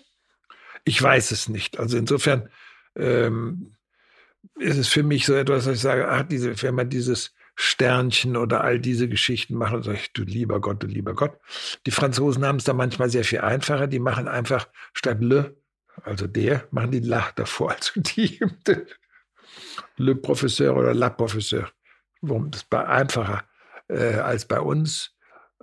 Ich 0.85 1.01
weiß 1.01 1.31
es 1.31 1.49
nicht. 1.49 1.79
Also 1.79 1.97
insofern 1.97 2.49
ähm, 2.95 3.75
ist 4.55 4.77
es 4.77 4.87
für 4.87 5.03
mich 5.03 5.25
so 5.25 5.33
etwas, 5.33 5.65
dass 5.65 5.75
ich 5.75 5.81
sage, 5.81 6.07
ach, 6.09 6.23
diese, 6.23 6.61
wenn 6.61 6.75
man 6.75 6.89
dieses 6.89 7.33
Sternchen 7.55 8.35
oder 8.35 8.63
all 8.63 8.79
diese 8.79 9.07
Geschichten 9.07 9.55
machen, 9.55 9.83
sage 9.83 9.99
ich, 9.99 10.13
du 10.13 10.23
lieber 10.23 10.59
Gott, 10.59 10.81
du 10.81 10.87
lieber 10.87 11.13
Gott. 11.13 11.37
Die 11.85 11.91
Franzosen 11.91 12.45
haben 12.45 12.57
es 12.57 12.63
da 12.63 12.73
manchmal 12.73 13.09
sehr 13.09 13.23
viel 13.23 13.41
einfacher. 13.41 13.87
Die 13.87 13.99
machen 13.99 14.27
einfach 14.27 14.67
statt 14.93 15.19
le 15.21 15.55
Also 16.03 16.27
der 16.27 16.67
machen 16.71 16.91
die 16.91 16.99
Lach 16.99 17.31
davor, 17.31 17.71
also 17.71 17.91
die 18.01 18.39
Le 19.97 20.15
Professeur 20.15 20.75
oder 20.75 20.93
La 20.93 21.09
Professeur. 21.09 21.69
Warum? 22.21 22.51
Das 22.51 22.65
war 22.69 22.87
einfacher 22.87 23.47
äh, 23.87 24.15
als 24.15 24.47
bei 24.47 24.59
uns. 24.59 25.15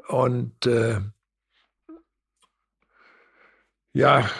Und 0.08 0.66
äh, 0.66 1.00
ja, 3.92 4.30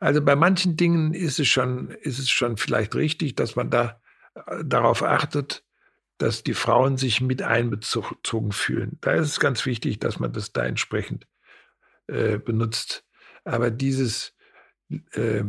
also 0.00 0.20
bei 0.20 0.36
manchen 0.36 0.76
Dingen 0.76 1.14
ist 1.14 1.38
es 1.38 1.48
schon, 1.48 1.90
ist 1.90 2.18
es 2.18 2.28
schon 2.28 2.56
vielleicht 2.56 2.94
richtig, 2.94 3.36
dass 3.36 3.56
man 3.56 3.70
da 3.70 4.00
äh, 4.34 4.64
darauf 4.64 5.02
achtet, 5.02 5.64
dass 6.18 6.42
die 6.42 6.54
Frauen 6.54 6.96
sich 6.96 7.20
mit 7.20 7.42
einbezogen 7.42 8.52
fühlen. 8.52 8.98
Da 9.00 9.12
ist 9.12 9.28
es 9.28 9.40
ganz 9.40 9.66
wichtig, 9.66 9.98
dass 9.98 10.18
man 10.18 10.32
das 10.32 10.52
da 10.52 10.64
entsprechend 10.64 11.26
äh, 12.06 12.38
benutzt. 12.38 13.03
Aber 13.44 13.70
dieses, 13.70 14.34
äh, 14.88 15.42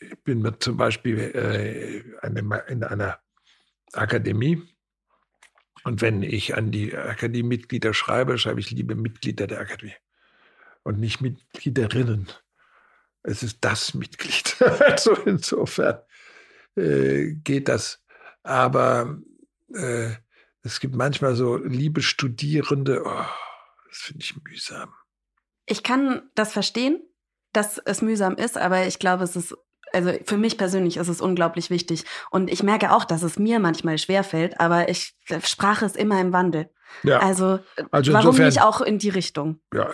ich 0.00 0.22
bin 0.24 0.54
zum 0.60 0.76
Beispiel 0.76 1.18
äh, 1.18 1.98
in 2.26 2.84
einer 2.84 3.18
Akademie 3.92 4.62
und 5.84 6.00
wenn 6.00 6.22
ich 6.22 6.56
an 6.56 6.70
die 6.70 6.96
Akademiemitglieder 6.96 7.94
schreibe, 7.94 8.38
schreibe 8.38 8.60
ich 8.60 8.70
liebe 8.70 8.94
Mitglieder 8.94 9.46
der 9.46 9.60
Akademie 9.60 9.94
und 10.82 10.98
nicht 10.98 11.20
Mitgliederinnen. 11.20 12.28
Es 13.22 13.42
ist 13.42 13.58
das 13.62 13.94
Mitglied. 13.94 14.60
also 14.80 15.14
insofern 15.14 16.00
äh, 16.76 17.34
geht 17.44 17.68
das. 17.68 18.02
Aber 18.42 19.18
äh, 19.74 20.12
es 20.62 20.80
gibt 20.80 20.94
manchmal 20.94 21.34
so 21.34 21.56
liebe 21.56 22.02
Studierende, 22.02 23.02
oh, 23.04 23.26
das 23.88 23.98
finde 23.98 24.24
ich 24.24 24.34
mühsam. 24.42 24.92
Ich 25.66 25.82
kann 25.82 26.30
das 26.34 26.52
verstehen, 26.52 27.02
dass 27.52 27.78
es 27.78 28.02
mühsam 28.02 28.36
ist, 28.36 28.58
aber 28.58 28.86
ich 28.86 28.98
glaube, 28.98 29.24
es 29.24 29.36
ist 29.36 29.56
also 29.92 30.12
für 30.24 30.36
mich 30.36 30.58
persönlich 30.58 30.98
ist 30.98 31.08
es 31.08 31.22
unglaublich 31.22 31.70
wichtig. 31.70 32.04
Und 32.30 32.50
ich 32.50 32.62
merke 32.62 32.92
auch, 32.92 33.04
dass 33.04 33.22
es 33.22 33.38
mir 33.38 33.58
manchmal 33.58 33.96
schwerfällt, 33.96 34.60
aber 34.60 34.88
ich, 34.90 35.16
Sprache 35.42 35.86
ist 35.86 35.96
immer 35.96 36.20
im 36.20 36.32
Wandel. 36.32 36.70
Ja. 37.02 37.20
Also, 37.20 37.60
also 37.90 38.12
warum 38.12 38.28
insofern, 38.28 38.46
nicht 38.46 38.62
auch 38.62 38.80
in 38.80 38.98
die 38.98 39.10
Richtung? 39.10 39.60
Ja, 39.72 39.88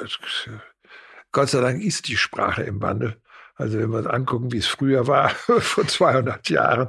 Gott 1.32 1.48
sei 1.48 1.60
Dank 1.60 1.82
ist 1.82 2.09
die 2.09 2.16
Sprache 2.16 2.62
im 2.62 2.81
Wandel. 2.81 3.20
Also 3.56 3.78
wenn 3.78 3.90
wir 3.90 3.98
uns 3.98 4.06
angucken, 4.06 4.52
wie 4.52 4.59
es 4.59 4.66
früher 4.66 5.06
war, 5.06 5.28
vor 5.59 5.86
200 5.86 6.48
Jahren, 6.48 6.89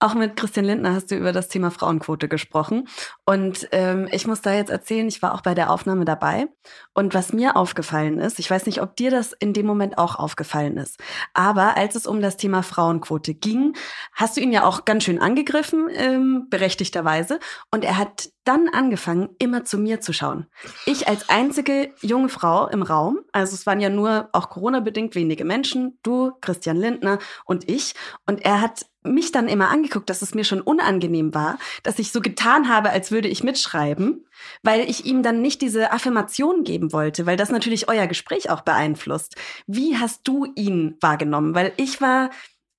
auch 0.00 0.14
mit 0.14 0.36
Christian 0.36 0.64
Lindner 0.64 0.94
hast 0.94 1.10
du 1.10 1.14
über 1.14 1.32
das 1.32 1.48
Thema 1.48 1.70
Frauenquote 1.70 2.26
gesprochen. 2.26 2.88
Und 3.26 3.68
ähm, 3.72 4.08
ich 4.10 4.26
muss 4.26 4.40
da 4.40 4.52
jetzt 4.54 4.70
erzählen, 4.70 5.06
ich 5.06 5.22
war 5.22 5.34
auch 5.34 5.42
bei 5.42 5.54
der 5.54 5.70
Aufnahme 5.70 6.06
dabei. 6.06 6.46
Und 6.94 7.14
was 7.14 7.32
mir 7.32 7.56
aufgefallen 7.56 8.18
ist, 8.18 8.38
ich 8.38 8.50
weiß 8.50 8.66
nicht, 8.66 8.80
ob 8.80 8.96
dir 8.96 9.10
das 9.10 9.32
in 9.32 9.52
dem 9.52 9.66
Moment 9.66 9.98
auch 9.98 10.16
aufgefallen 10.16 10.78
ist, 10.78 10.98
aber 11.34 11.76
als 11.76 11.94
es 11.94 12.06
um 12.06 12.20
das 12.20 12.36
Thema 12.36 12.62
Frauenquote 12.62 13.34
ging, 13.34 13.74
hast 14.12 14.36
du 14.36 14.40
ihn 14.40 14.52
ja 14.52 14.64
auch 14.64 14.84
ganz 14.84 15.04
schön 15.04 15.20
angegriffen, 15.20 15.88
ähm, 15.92 16.46
berechtigterweise. 16.48 17.38
Und 17.70 17.84
er 17.84 17.98
hat 17.98 18.30
dann 18.50 18.68
angefangen, 18.68 19.28
immer 19.38 19.64
zu 19.64 19.78
mir 19.78 20.00
zu 20.00 20.12
schauen. 20.12 20.46
Ich 20.84 21.06
als 21.06 21.28
einzige 21.28 21.92
junge 22.00 22.28
Frau 22.28 22.66
im 22.66 22.82
Raum, 22.82 23.20
also 23.30 23.54
es 23.54 23.64
waren 23.64 23.78
ja 23.78 23.88
nur 23.88 24.28
auch 24.32 24.50
Corona-bedingt 24.50 25.14
wenige 25.14 25.44
Menschen, 25.44 25.98
du, 26.02 26.32
Christian 26.40 26.76
Lindner 26.76 27.20
und 27.44 27.70
ich. 27.70 27.94
Und 28.26 28.44
er 28.44 28.60
hat 28.60 28.86
mich 29.04 29.30
dann 29.30 29.46
immer 29.46 29.68
angeguckt, 29.68 30.10
dass 30.10 30.20
es 30.20 30.34
mir 30.34 30.42
schon 30.42 30.60
unangenehm 30.60 31.32
war, 31.32 31.60
dass 31.84 32.00
ich 32.00 32.10
so 32.10 32.20
getan 32.20 32.68
habe, 32.68 32.90
als 32.90 33.12
würde 33.12 33.28
ich 33.28 33.44
mitschreiben, 33.44 34.26
weil 34.64 34.80
ich 34.90 35.06
ihm 35.06 35.22
dann 35.22 35.40
nicht 35.40 35.62
diese 35.62 35.92
Affirmation 35.92 36.64
geben 36.64 36.92
wollte, 36.92 37.26
weil 37.26 37.36
das 37.36 37.52
natürlich 37.52 37.88
euer 37.88 38.08
Gespräch 38.08 38.50
auch 38.50 38.62
beeinflusst. 38.62 39.36
Wie 39.68 39.96
hast 39.96 40.26
du 40.26 40.44
ihn 40.56 40.96
wahrgenommen? 41.00 41.54
Weil 41.54 41.72
ich 41.76 42.00
war 42.00 42.30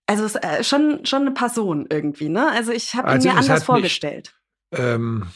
also 0.06 0.38
äh, 0.39 0.65
schon 0.65 1.06
schon 1.06 1.22
eine 1.22 1.31
Person 1.31 1.88
irgendwie, 1.89 2.27
ne? 2.27 2.52
Also 2.52 2.73
ich 2.73 2.93
habe 2.93 3.07
also 3.07 3.30
ihn 3.30 3.34
mir 3.34 3.39
anders 3.39 3.64
vorgestellt. 3.64 4.34
Mich, 4.72 4.81
ähm, 4.81 5.27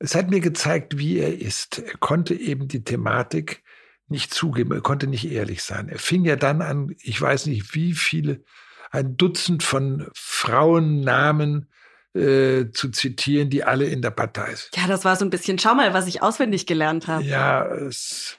es 0.00 0.14
hat 0.14 0.30
mir 0.30 0.40
gezeigt, 0.40 0.98
wie 0.98 1.18
er 1.18 1.40
ist. 1.40 1.78
Er 1.78 1.96
konnte 1.98 2.34
eben 2.34 2.66
die 2.66 2.82
Thematik 2.82 3.62
nicht 4.08 4.34
zugeben, 4.34 4.72
er 4.72 4.80
konnte 4.80 5.06
nicht 5.06 5.30
ehrlich 5.30 5.62
sein. 5.62 5.88
Er 5.88 5.98
fing 5.98 6.24
ja 6.24 6.36
dann 6.36 6.62
an, 6.62 6.96
ich 6.98 7.20
weiß 7.20 7.46
nicht, 7.46 7.74
wie 7.74 7.92
viele 7.92 8.42
ein 8.90 9.16
Dutzend 9.16 9.62
von 9.62 10.08
Frauennamen 10.14 11.68
äh, 12.14 12.70
zu 12.72 12.90
zitieren, 12.90 13.50
die 13.50 13.62
alle 13.62 13.84
in 13.86 14.02
der 14.02 14.10
Partei 14.10 14.52
sind. 14.54 14.74
Ja, 14.74 14.88
das 14.88 15.04
war 15.04 15.14
so 15.14 15.24
ein 15.24 15.30
bisschen, 15.30 15.58
schau 15.58 15.74
mal, 15.74 15.94
was 15.94 16.08
ich 16.08 16.22
auswendig 16.22 16.66
gelernt 16.66 17.06
habe. 17.06 17.22
Ja, 17.22 17.64
es, 17.66 18.38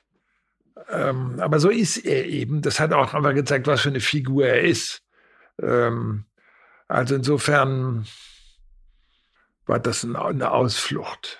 ähm, 0.90 1.40
aber 1.40 1.60
so 1.60 1.70
ist 1.70 1.98
er 1.98 2.26
eben. 2.26 2.62
Das 2.62 2.80
hat 2.80 2.92
auch 2.92 3.14
nochmal 3.14 3.36
gezeigt, 3.36 3.68
was 3.68 3.82
für 3.82 3.90
eine 3.90 4.02
Figur 4.02 4.48
er 4.48 4.62
ist. 4.62 5.04
Ähm, 5.62 6.26
also 6.88 7.16
insofern 7.16 8.08
war 9.68 9.80
das 9.80 10.04
eine 10.04 10.52
Ausflucht. 10.52 11.40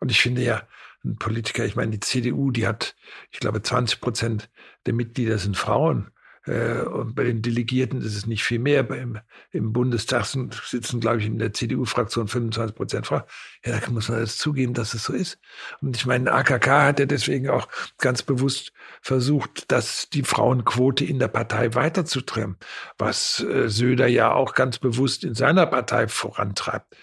Und 0.00 0.10
ich 0.10 0.20
finde 0.20 0.42
ja, 0.42 0.62
ein 1.04 1.16
Politiker, 1.16 1.64
ich 1.64 1.76
meine, 1.76 1.92
die 1.92 2.00
CDU, 2.00 2.50
die 2.50 2.66
hat, 2.66 2.96
ich 3.30 3.40
glaube, 3.40 3.62
20 3.62 4.00
Prozent 4.00 4.50
der 4.86 4.94
Mitglieder 4.94 5.38
sind 5.38 5.56
Frauen. 5.56 6.10
Äh, 6.48 6.82
und 6.82 7.14
bei 7.14 7.24
den 7.24 7.42
Delegierten 7.42 8.00
ist 8.00 8.16
es 8.16 8.26
nicht 8.26 8.42
viel 8.42 8.58
mehr. 8.58 8.88
Im, 8.90 9.18
im 9.50 9.72
Bundestag 9.72 10.24
sitzen, 10.24 11.00
glaube 11.00 11.18
ich, 11.18 11.26
in 11.26 11.38
der 11.38 11.52
CDU-Fraktion 11.52 12.28
25 12.28 12.74
Prozent 12.74 13.06
Frauen. 13.06 13.22
Ja, 13.64 13.78
da 13.78 13.90
muss 13.90 14.08
man 14.08 14.20
das 14.20 14.38
zugeben, 14.38 14.74
dass 14.74 14.94
es 14.94 15.04
so 15.04 15.12
ist. 15.12 15.38
Und 15.80 15.96
ich 15.96 16.06
meine, 16.06 16.32
AKK 16.32 16.84
hat 16.84 17.00
ja 17.00 17.06
deswegen 17.06 17.48
auch 17.48 17.68
ganz 17.98 18.22
bewusst 18.22 18.72
versucht, 19.00 19.70
dass 19.70 20.08
die 20.10 20.22
Frauenquote 20.22 21.04
in 21.04 21.18
der 21.18 21.28
Partei 21.28 21.74
weiterzutreiben, 21.74 22.56
was 22.96 23.40
äh, 23.40 23.68
Söder 23.68 24.08
ja 24.08 24.32
auch 24.32 24.54
ganz 24.54 24.78
bewusst 24.78 25.24
in 25.24 25.34
seiner 25.34 25.66
Partei 25.66 26.08
vorantreibt. 26.08 26.96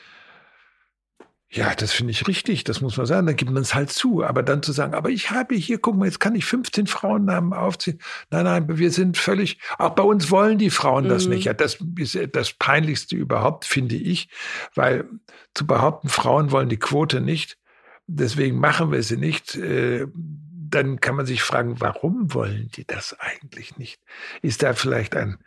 Ja, 1.56 1.73
das 1.73 1.94
finde 1.94 2.11
ich 2.11 2.27
richtig, 2.27 2.65
das 2.65 2.82
muss 2.82 2.98
man 2.98 3.06
sagen, 3.06 3.27
dann 3.27 3.38
gibt 3.38 3.49
man 3.49 3.61
es 3.61 3.73
halt 3.73 3.90
zu. 3.90 4.26
Aber 4.26 4.44
dann 4.44 4.61
zu 4.61 4.73
sagen, 4.73 4.94
aber 4.94 5.10
ich 5.10 5.32
habe 5.32 5.56
hier, 5.56 5.77
guck 5.77 5.95
mal, 5.95 6.03
jetzt 6.06 6.19
kann 6.19 6.36
ich 6.36 6.44
15 6.44 6.86
Frauennamen 6.86 7.53
aufziehen. 7.53 7.99
Nein, 8.30 8.44
nein, 8.44 8.77
wir 8.77 8.91
sind 8.91 9.18
völlig, 9.18 9.60
auch 9.77 9.91
bei 9.91 10.03
uns 10.03 10.30
wollen 10.32 10.57
die 10.57 10.69
Frauen 10.69 11.07
das 11.07 11.26
mhm. 11.26 11.36
nicht. 11.36 11.45
Ja, 11.45 11.53
das 11.53 11.77
ist 11.98 12.19
das 12.34 12.52
Peinlichste 12.52 13.15
überhaupt, 13.15 13.64
finde 13.64 13.95
ich, 13.95 14.27
weil 14.73 15.07
zu 15.53 15.65
behaupten, 15.65 16.10
Frauen 16.10 16.52
wollen 16.52 16.68
die 16.68 16.80
Quote 16.80 17.22
nicht, 17.22 17.57
deswegen 18.06 18.60
machen 18.60 18.91
wir 18.91 19.02
sie 19.02 19.18
nicht, 19.18 19.56
äh, 19.56 20.07
dann 20.14 20.99
kann 20.99 21.15
man 21.15 21.26
sich 21.26 21.41
fragen, 21.41 21.80
warum 21.80 22.34
wollen 22.34 22.69
die 22.76 22.86
das 22.86 23.15
eigentlich 23.18 23.77
nicht? 23.77 24.02
Ist 24.41 24.61
da 24.61 24.73
vielleicht 24.73 25.15
ein, 25.15 25.38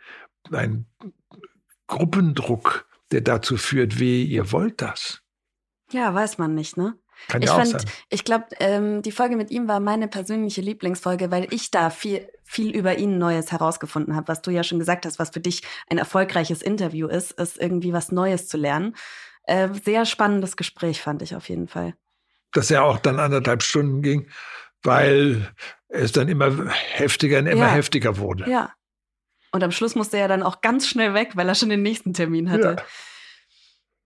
ein 0.51 0.87
Gruppendruck, 1.85 2.87
der 3.11 3.21
dazu 3.21 3.57
führt, 3.57 3.99
weh, 3.99 4.23
ihr 4.23 4.51
wollt 4.51 4.81
das? 4.81 5.21
Ja, 5.91 6.13
weiß 6.13 6.37
man 6.37 6.55
nicht, 6.55 6.77
ne? 6.77 6.95
Kann 7.27 7.41
ich 7.41 7.47
ja 7.47 7.53
auch 7.53 7.59
fand, 7.59 7.71
sein. 7.71 7.85
ich 8.09 8.23
glaube, 8.23 8.45
ähm, 8.59 9.01
die 9.01 9.11
Folge 9.11 9.35
mit 9.35 9.51
ihm 9.51 9.67
war 9.67 9.79
meine 9.79 10.07
persönliche 10.07 10.61
Lieblingsfolge, 10.61 11.31
weil 11.31 11.47
ich 11.53 11.69
da 11.69 11.89
viel, 11.89 12.27
viel 12.43 12.75
über 12.75 12.97
ihn 12.97 13.17
Neues 13.17 13.51
herausgefunden 13.51 14.15
habe. 14.15 14.29
Was 14.29 14.41
du 14.41 14.51
ja 14.51 14.63
schon 14.63 14.79
gesagt 14.79 15.05
hast, 15.05 15.19
was 15.19 15.29
für 15.31 15.39
dich 15.39 15.63
ein 15.89 15.97
erfolgreiches 15.97 16.61
Interview 16.61 17.07
ist, 17.07 17.33
ist 17.33 17.57
irgendwie 17.57 17.93
was 17.93 18.11
Neues 18.11 18.47
zu 18.47 18.57
lernen. 18.57 18.95
Äh, 19.43 19.69
sehr 19.83 20.05
spannendes 20.05 20.55
Gespräch 20.55 21.01
fand 21.01 21.21
ich 21.21 21.35
auf 21.35 21.49
jeden 21.49 21.67
Fall. 21.67 21.93
Dass 22.51 22.71
er 22.71 22.83
auch 22.83 22.97
dann 22.97 23.19
anderthalb 23.19 23.63
Stunden 23.63 24.01
ging, 24.01 24.29
weil 24.81 25.51
es 25.89 26.11
dann 26.11 26.29
immer 26.29 26.69
heftiger 26.71 27.39
und 27.39 27.47
immer 27.47 27.67
ja. 27.67 27.71
heftiger 27.71 28.17
wurde. 28.17 28.49
Ja. 28.49 28.73
Und 29.51 29.63
am 29.63 29.71
Schluss 29.71 29.95
musste 29.95 30.17
er 30.17 30.27
dann 30.27 30.43
auch 30.43 30.61
ganz 30.61 30.87
schnell 30.87 31.13
weg, 31.13 31.31
weil 31.33 31.47
er 31.49 31.55
schon 31.55 31.69
den 31.69 31.81
nächsten 31.81 32.13
Termin 32.13 32.51
hatte. 32.51 32.75
Ja. 32.77 32.83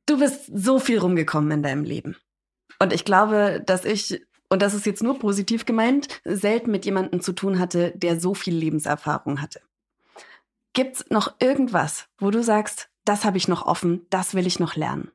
Du 0.06 0.20
bist 0.20 0.50
so 0.54 0.80
viel 0.80 1.00
rumgekommen 1.00 1.52
in 1.52 1.64
deinem 1.64 1.84
Leben. 1.84 2.16
Und 2.80 2.94
ich 2.94 3.06
glaube, 3.06 3.62
dass 3.66 3.86
ich, 3.86 4.22
und 4.50 4.62
das 4.62 4.74
ist 4.74 4.86
jetzt 4.86 5.04
nur 5.04 5.18
positiv 5.20 5.66
gemeint, 5.66 6.08
selten 6.26 6.72
mit 6.72 6.86
jemandem 6.86 7.22
zu 7.22 7.34
tun 7.34 7.60
hatte, 7.60 7.94
der 7.96 8.20
so 8.20 8.34
viel 8.34 8.56
Lebenserfahrung 8.56 9.42
hatte. 9.42 9.62
Gibt's 10.74 11.06
noch 11.10 11.36
irgendwas, 11.40 12.08
wo 12.18 12.32
du 12.32 12.44
sagst, 12.44 12.90
das 13.06 13.26
habe 13.26 13.38
ich 13.38 13.48
noch 13.48 13.66
offen, 13.66 14.06
das 14.10 14.34
will 14.34 14.48
ich 14.48 14.60
noch 14.60 14.76
lernen? 14.76 15.12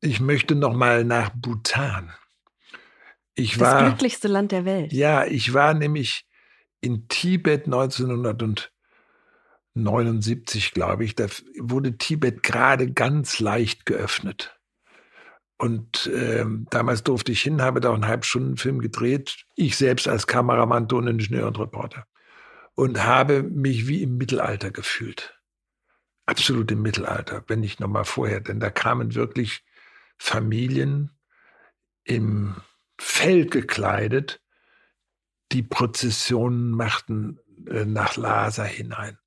Ich 0.00 0.20
möchte 0.20 0.54
noch 0.54 0.74
mal 0.74 1.04
nach 1.04 1.30
Bhutan. 1.30 2.12
Ich 3.34 3.52
das 3.52 3.60
war, 3.60 3.84
glücklichste 3.84 4.28
Land 4.28 4.52
der 4.52 4.64
Welt. 4.64 4.92
Ja, 4.92 5.24
ich 5.24 5.54
war 5.54 5.74
nämlich 5.74 6.26
in 6.80 7.08
Tibet 7.08 7.66
1900 7.66 8.42
und 8.42 8.72
79, 9.76 10.72
glaube 10.72 11.04
ich, 11.04 11.14
da 11.14 11.26
wurde 11.58 11.98
Tibet 11.98 12.42
gerade 12.42 12.92
ganz 12.92 13.40
leicht 13.40 13.86
geöffnet. 13.86 14.58
Und 15.58 16.10
ähm, 16.12 16.66
damals 16.70 17.02
durfte 17.02 17.32
ich 17.32 17.42
hin, 17.42 17.62
habe 17.62 17.80
da 17.80 17.92
einen 17.92 18.06
Halbstundenfilm 18.06 18.80
gedreht. 18.80 19.46
Ich 19.54 19.76
selbst 19.76 20.06
als 20.06 20.26
Kameramann, 20.26 20.88
Toningenieur 20.88 21.46
und 21.46 21.58
Reporter. 21.58 22.06
Und 22.74 23.04
habe 23.04 23.42
mich 23.42 23.88
wie 23.88 24.02
im 24.02 24.18
Mittelalter 24.18 24.70
gefühlt. 24.70 25.38
Absolut 26.26 26.70
im 26.72 26.82
Mittelalter, 26.82 27.44
wenn 27.46 27.60
nicht 27.60 27.80
nochmal 27.80 28.04
vorher. 28.04 28.40
Denn 28.40 28.60
da 28.60 28.68
kamen 28.68 29.14
wirklich 29.14 29.64
Familien 30.18 31.10
im 32.04 32.56
Feld 32.98 33.50
gekleidet, 33.50 34.42
die 35.52 35.62
Prozessionen 35.62 36.70
machten 36.70 37.38
äh, 37.68 37.84
nach 37.84 38.16
Lhasa 38.16 38.64
hinein. 38.64 39.18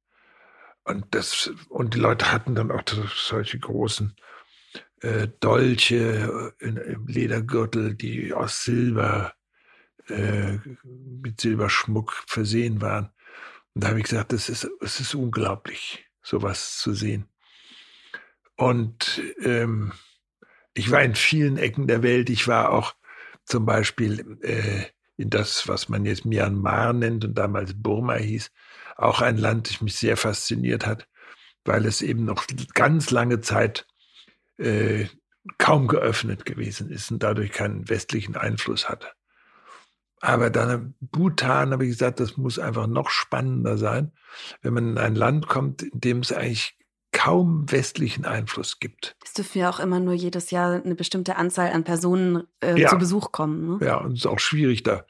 Und, 0.89 1.05
das, 1.11 1.51
und 1.69 1.93
die 1.93 1.99
Leute 1.99 2.31
hatten 2.31 2.55
dann 2.55 2.71
auch 2.71 2.81
solche 3.15 3.59
großen 3.59 4.15
äh, 5.01 5.27
Dolche 5.39 6.51
in, 6.57 6.77
im 6.77 7.05
Ledergürtel, 7.05 7.93
die 7.93 8.33
aus 8.33 8.63
Silber, 8.63 9.35
äh, 10.07 10.57
mit 10.83 11.39
Silberschmuck 11.39 12.13
versehen 12.25 12.81
waren. 12.81 13.11
Und 13.75 13.83
da 13.83 13.89
habe 13.89 13.99
ich 13.99 14.05
gesagt, 14.05 14.33
das 14.33 14.49
ist, 14.49 14.67
das 14.79 14.99
ist 14.99 15.13
unglaublich, 15.13 16.07
sowas 16.23 16.79
zu 16.79 16.95
sehen. 16.95 17.29
Und 18.55 19.21
ähm, 19.43 19.91
ich 20.73 20.89
war 20.89 21.03
in 21.03 21.13
vielen 21.13 21.57
Ecken 21.57 21.85
der 21.85 22.01
Welt. 22.01 22.31
Ich 22.31 22.47
war 22.47 22.71
auch 22.71 22.95
zum 23.45 23.67
Beispiel 23.67 24.39
äh, 24.41 24.85
in 25.17 25.29
das, 25.29 25.67
was 25.67 25.87
man 25.87 26.05
jetzt 26.05 26.25
Myanmar 26.25 26.93
nennt 26.93 27.25
und 27.25 27.35
damals 27.35 27.75
Burma 27.75 28.15
hieß, 28.15 28.49
auch 29.01 29.21
ein 29.21 29.37
Land, 29.37 29.69
das 29.69 29.81
mich 29.81 29.95
sehr 29.95 30.17
fasziniert 30.17 30.85
hat, 30.85 31.07
weil 31.65 31.85
es 31.85 32.01
eben 32.01 32.25
noch 32.25 32.45
ganz 32.73 33.11
lange 33.11 33.41
Zeit 33.41 33.87
äh, 34.57 35.05
kaum 35.57 35.87
geöffnet 35.87 36.45
gewesen 36.45 36.89
ist 36.89 37.11
und 37.11 37.23
dadurch 37.23 37.51
keinen 37.51 37.89
westlichen 37.89 38.35
Einfluss 38.35 38.89
hatte. 38.89 39.07
Aber 40.21 40.49
dann 40.49 40.95
Bhutan 40.99 41.71
habe 41.71 41.85
ich 41.85 41.91
gesagt, 41.91 42.19
das 42.19 42.35
muss 42.35 42.59
einfach 42.59 42.87
noch 42.87 43.09
spannender 43.09 43.77
sein, 43.77 44.11
wenn 44.61 44.73
man 44.73 44.89
in 44.89 44.97
ein 44.97 45.15
Land 45.15 45.47
kommt, 45.47 45.81
in 45.81 45.99
dem 46.01 46.19
es 46.19 46.33
eigentlich 46.33 46.77
kaum 47.13 47.71
westlichen 47.71 48.25
Einfluss 48.25 48.79
gibt. 48.79 49.15
Es 49.23 49.33
dürfen 49.33 49.59
ja 49.59 49.69
auch 49.69 49.79
immer 49.79 49.99
nur 49.99 50.13
jedes 50.13 50.51
Jahr 50.51 50.83
eine 50.83 50.95
bestimmte 50.95 51.37
Anzahl 51.37 51.71
an 51.71 51.83
Personen 51.83 52.43
äh, 52.61 52.79
ja. 52.79 52.89
zu 52.89 52.97
Besuch 52.97 53.31
kommen. 53.31 53.79
Ne? 53.79 53.85
Ja, 53.85 53.97
und 53.97 54.11
es 54.11 54.19
ist 54.19 54.27
auch 54.27 54.39
schwierig, 54.39 54.83
da, 54.83 55.05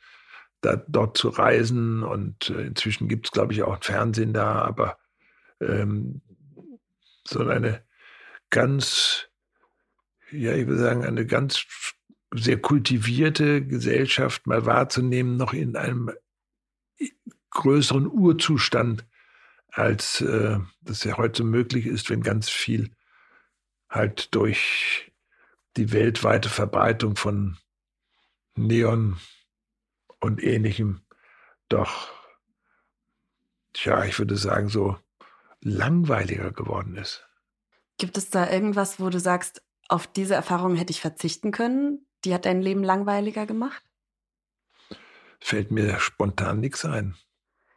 da 0.62 0.78
dort 0.88 1.18
zu 1.18 1.30
reisen. 1.30 2.04
Und 2.04 2.50
äh, 2.50 2.62
inzwischen 2.62 3.08
gibt 3.08 3.28
es, 3.28 3.32
glaube 3.32 3.54
ich, 3.54 3.64
auch 3.64 3.76
ein 3.76 3.82
Fernsehen 3.82 4.34
da, 4.34 4.62
aber 4.62 4.98
ähm, 5.62 6.22
so 7.28 7.46
eine 7.48 7.84
ganz, 8.50 9.28
ja, 10.32 10.54
ich 10.54 10.68
würde 10.68 10.82
sagen, 10.82 11.06
eine 11.06 11.26
ganz 11.26 11.66
sehr 12.34 12.60
kultivierte 12.60 13.66
Gesellschaft 13.66 14.48
mal 14.48 14.66
wahrzunehmen, 14.66 15.38
noch 15.38 15.54
in 15.54 15.76
einem 15.76 16.12
größeren 17.52 18.08
Urzustand, 18.08 19.06
als 19.72 20.22
äh, 20.22 20.60
das 20.82 21.04
ja 21.04 21.18
heute 21.18 21.44
möglich 21.44 21.86
ist, 21.86 22.10
wenn 22.10 22.22
ganz 22.22 22.50
viel 22.50 22.92
halt 23.90 24.34
durch 24.36 25.12
die 25.78 25.92
weltweite 25.92 26.50
Verbreitung 26.50 27.16
von 27.16 27.58
Neon 28.56 29.18
und 30.20 30.44
ähnlichem 30.44 31.02
doch, 31.70 32.10
tja, 33.74 34.04
ich 34.06 34.18
würde 34.18 34.36
sagen, 34.36 34.70
so 34.70 34.98
langweiliger 35.62 36.52
geworden 36.52 36.96
ist. 36.96 37.28
Gibt 37.98 38.18
es 38.18 38.30
da 38.30 38.50
irgendwas, 38.50 39.00
wo 39.00 39.10
du 39.10 39.20
sagst, 39.20 39.62
auf 39.88 40.08
diese 40.08 40.36
Erfahrung 40.36 40.76
hätte 40.76 40.92
ich 40.92 41.02
verzichten 41.02 41.52
können? 41.52 42.06
Die 42.24 42.34
hat 42.34 42.46
dein 42.46 42.62
Leben 42.62 42.84
langweiliger 42.84 43.46
gemacht? 43.46 43.84
Fällt 45.40 45.72
mir 45.72 46.00
spontan 46.00 46.60
nichts 46.60 46.86
ein. 46.86 47.16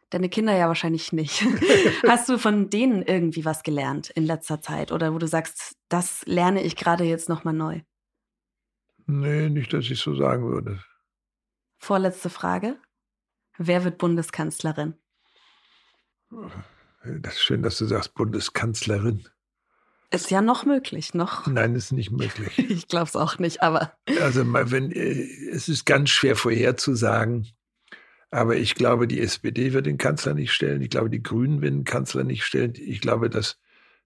Deine 0.09 0.29
Kinder 0.29 0.55
ja 0.55 0.67
wahrscheinlich 0.67 1.11
nicht. 1.11 1.41
Hast 2.07 2.29
du 2.29 2.37
von 2.37 2.69
denen 2.69 3.01
irgendwie 3.01 3.45
was 3.45 3.63
gelernt 3.63 4.11
in 4.11 4.25
letzter 4.25 4.61
Zeit 4.61 4.91
oder 4.91 5.13
wo 5.13 5.17
du 5.17 5.27
sagst, 5.27 5.75
das 5.89 6.23
lerne 6.25 6.61
ich 6.61 6.75
gerade 6.75 7.03
jetzt 7.03 7.29
nochmal 7.29 7.53
neu? 7.53 7.81
Nee, 9.07 9.49
nicht, 9.49 9.73
dass 9.73 9.89
ich 9.89 9.99
so 9.99 10.15
sagen 10.15 10.45
würde. 10.45 10.83
Vorletzte 11.83 12.29
Frage. 12.29 12.77
Wer 13.57 13.83
wird 13.83 13.97
Bundeskanzlerin? 13.97 14.93
Das 17.03 17.33
ist 17.33 17.43
schön, 17.43 17.61
dass 17.61 17.77
du 17.77 17.85
sagst 17.85 18.13
Bundeskanzlerin. 18.13 19.27
Ist 20.09 20.31
ja 20.31 20.41
noch 20.41 20.63
möglich, 20.63 21.13
noch. 21.13 21.45
Nein, 21.45 21.75
ist 21.75 21.91
nicht 21.91 22.09
möglich. 22.09 22.57
ich 22.69 22.87
glaube 22.87 23.07
es 23.07 23.17
auch 23.17 23.37
nicht, 23.37 23.61
aber. 23.61 23.97
Also, 24.21 24.45
wenn, 24.45 24.93
äh, 24.93 25.27
es 25.51 25.67
ist 25.67 25.85
ganz 25.85 26.09
schwer 26.09 26.37
vorherzusagen. 26.37 27.49
Aber 28.31 28.55
ich 28.55 28.75
glaube, 28.75 29.05
die 29.05 29.19
SPD 29.19 29.73
wird 29.73 29.85
den 29.85 29.97
Kanzler 29.97 30.35
nicht 30.35 30.53
stellen. 30.53 30.81
Ich 30.81 30.89
glaube, 30.89 31.09
die 31.09 31.21
Grünen 31.21 31.61
werden 31.61 31.79
den 31.79 31.83
Kanzler 31.83 32.23
nicht 32.23 32.45
stellen. 32.45 32.75
Ich 32.77 33.01
glaube, 33.01 33.29
dass 33.29 33.59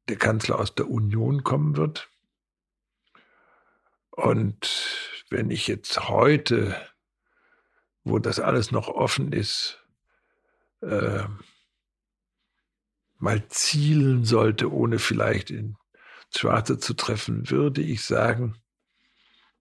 der 0.10 0.18
Kanzler 0.18 0.58
aus 0.58 0.74
der 0.74 0.90
Union 0.90 1.44
kommen 1.44 1.78
wird. 1.78 2.10
Und 4.10 5.22
wenn 5.30 5.52
ich 5.52 5.68
jetzt 5.68 6.10
heute, 6.10 6.76
wo 8.10 8.20
das 8.20 8.40
alles 8.40 8.72
noch 8.72 8.88
offen 8.88 9.32
ist, 9.32 9.80
äh, 10.82 11.24
mal 13.20 13.48
zielen 13.50 14.26
sollte, 14.26 14.72
ohne 14.72 15.00
vielleicht 15.00 15.50
in 15.50 15.76
Schwarze 16.36 16.78
zu 16.78 16.94
treffen, 16.94 17.50
würde 17.50 17.82
ich 17.82 18.04
sagen, 18.06 18.56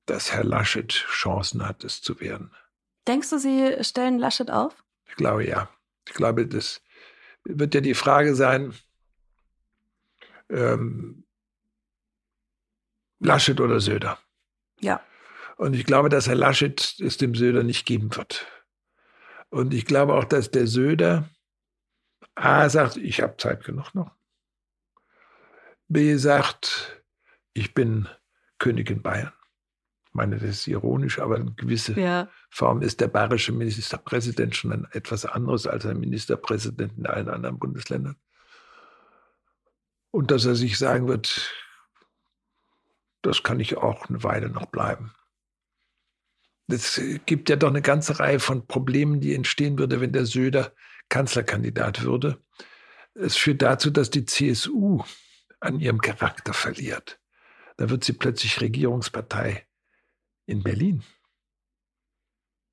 dass 0.04 0.32
Herr 0.32 0.44
Laschet 0.44 0.92
Chancen 0.92 1.66
hat, 1.66 1.84
es 1.84 2.02
zu 2.02 2.20
werden. 2.20 2.50
Denkst 3.06 3.30
du, 3.30 3.38
Sie 3.38 3.76
stellen 3.82 4.18
Laschet 4.18 4.50
auf? 4.50 4.84
Ich 5.08 5.16
glaube 5.16 5.46
ja. 5.46 5.68
Ich 6.06 6.14
glaube, 6.14 6.46
das 6.46 6.82
wird 7.44 7.74
ja 7.74 7.80
die 7.80 7.94
Frage 7.94 8.34
sein, 8.34 8.74
ähm, 10.48 11.24
Laschet 13.18 13.60
oder 13.60 13.80
Söder. 13.80 14.18
Ja. 14.80 15.00
Und 15.56 15.74
ich 15.74 15.84
glaube, 15.84 16.08
dass 16.08 16.28
Herr 16.28 16.34
Laschet 16.34 16.96
es 17.00 17.16
dem 17.16 17.34
Söder 17.34 17.62
nicht 17.62 17.86
geben 17.86 18.14
wird. 18.14 18.46
Und 19.48 19.72
ich 19.72 19.86
glaube 19.86 20.14
auch, 20.14 20.24
dass 20.24 20.50
der 20.50 20.66
Söder 20.66 21.28
A 22.34 22.68
sagt, 22.68 22.96
ich 22.98 23.22
habe 23.22 23.36
Zeit 23.38 23.64
genug 23.64 23.94
noch. 23.94 24.14
B 25.88 26.16
sagt, 26.16 27.02
ich 27.54 27.72
bin 27.72 28.08
König 28.58 28.90
in 28.90 29.02
Bayern. 29.02 29.32
Ich 30.06 30.14
meine, 30.14 30.36
das 30.38 30.50
ist 30.50 30.66
ironisch, 30.66 31.18
aber 31.18 31.36
in 31.38 31.56
gewisser 31.56 31.96
ja. 31.98 32.28
Form 32.50 32.82
ist 32.82 33.00
der 33.00 33.08
bayerische 33.08 33.52
Ministerpräsident 33.52 34.56
schon 34.56 34.72
ein, 34.72 34.86
etwas 34.92 35.24
anderes 35.24 35.66
als 35.66 35.86
ein 35.86 35.98
Ministerpräsident 35.98 36.98
in 36.98 37.06
allen 37.06 37.28
anderen 37.28 37.58
Bundesländern. 37.58 38.16
Und 40.10 40.30
dass 40.30 40.44
er 40.44 40.54
sich 40.54 40.78
sagen 40.78 41.08
wird, 41.08 41.52
das 43.22 43.42
kann 43.42 43.60
ich 43.60 43.76
auch 43.76 44.08
eine 44.08 44.22
Weile 44.22 44.48
noch 44.48 44.66
bleiben. 44.66 45.12
Es 46.68 47.00
gibt 47.26 47.48
ja 47.48 47.56
doch 47.56 47.68
eine 47.68 47.82
ganze 47.82 48.18
Reihe 48.18 48.40
von 48.40 48.66
Problemen, 48.66 49.20
die 49.20 49.34
entstehen 49.34 49.78
würde, 49.78 50.00
wenn 50.00 50.12
der 50.12 50.26
Söder 50.26 50.72
Kanzlerkandidat 51.08 52.02
würde. 52.02 52.42
Es 53.14 53.36
führt 53.36 53.62
dazu, 53.62 53.90
dass 53.90 54.10
die 54.10 54.24
CSU 54.24 55.02
an 55.60 55.80
ihrem 55.80 56.00
Charakter 56.00 56.52
verliert. 56.52 57.20
Da 57.76 57.88
wird 57.88 58.04
sie 58.04 58.12
plötzlich 58.12 58.60
Regierungspartei 58.60 59.66
in 60.46 60.62
Berlin. 60.62 61.04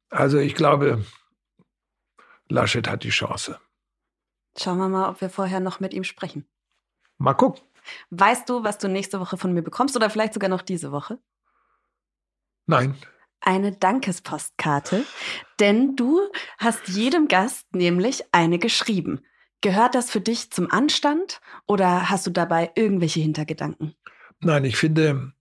Also 0.10 0.38
ich 0.38 0.56
glaube, 0.56 1.06
Laschet 2.50 2.88
hat 2.88 3.04
die 3.04 3.10
Chance. 3.10 3.60
Schauen 4.58 4.78
wir 4.78 4.90
mal, 4.90 5.10
ob 5.10 5.22
wir 5.22 5.30
vorher 5.30 5.60
noch 5.60 5.80
mit 5.80 5.94
ihm 5.94 6.04
sprechen. 6.04 6.48
Mal 7.18 7.34
gucken. 7.34 7.62
Weißt 8.12 8.48
du, 8.48 8.64
was 8.64 8.78
du 8.78 8.88
nächste 8.88 9.20
Woche 9.20 9.38
von 9.38 9.54
mir 9.54 9.62
bekommst 9.62 9.96
oder 9.96 10.10
vielleicht 10.10 10.34
sogar 10.34 10.50
noch 10.50 10.62
diese 10.62 10.92
Woche? 10.92 11.20
Nein. 12.66 12.96
Eine 13.46 13.74
Dankespostkarte, 13.74 15.04
denn 15.60 15.98
du 15.98 16.22
hast 16.58 16.88
jedem 16.88 17.28
Gast 17.28 17.76
nämlich 17.76 18.24
eine 18.32 18.58
geschrieben. 18.58 19.20
Gehört 19.60 19.96
das 19.96 20.10
für 20.10 20.22
dich 20.22 20.50
zum 20.50 20.72
Anstand 20.72 21.42
oder 21.68 22.10
hast 22.10 22.26
du 22.26 22.32
dabei 22.32 22.72
irgendwelche 22.76 23.20
Hintergedanken? 23.20 23.96
Nein, 24.40 24.64
ich 24.64 24.78
finde, 24.78 25.34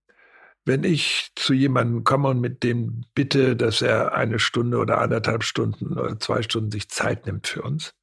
wenn 0.64 0.82
ich 0.82 1.30
zu 1.36 1.54
jemandem 1.54 2.02
komme 2.02 2.28
und 2.30 2.40
mit 2.40 2.64
dem 2.64 3.04
bitte, 3.14 3.54
dass 3.54 3.82
er 3.82 4.14
eine 4.14 4.40
Stunde 4.40 4.78
oder 4.78 5.00
anderthalb 5.00 5.44
Stunden 5.44 5.96
oder 5.96 6.18
zwei 6.18 6.42
Stunden 6.42 6.72
sich 6.72 6.88
Zeit 6.88 7.26
nimmt 7.26 7.46
für 7.46 7.62
uns, 7.62 7.94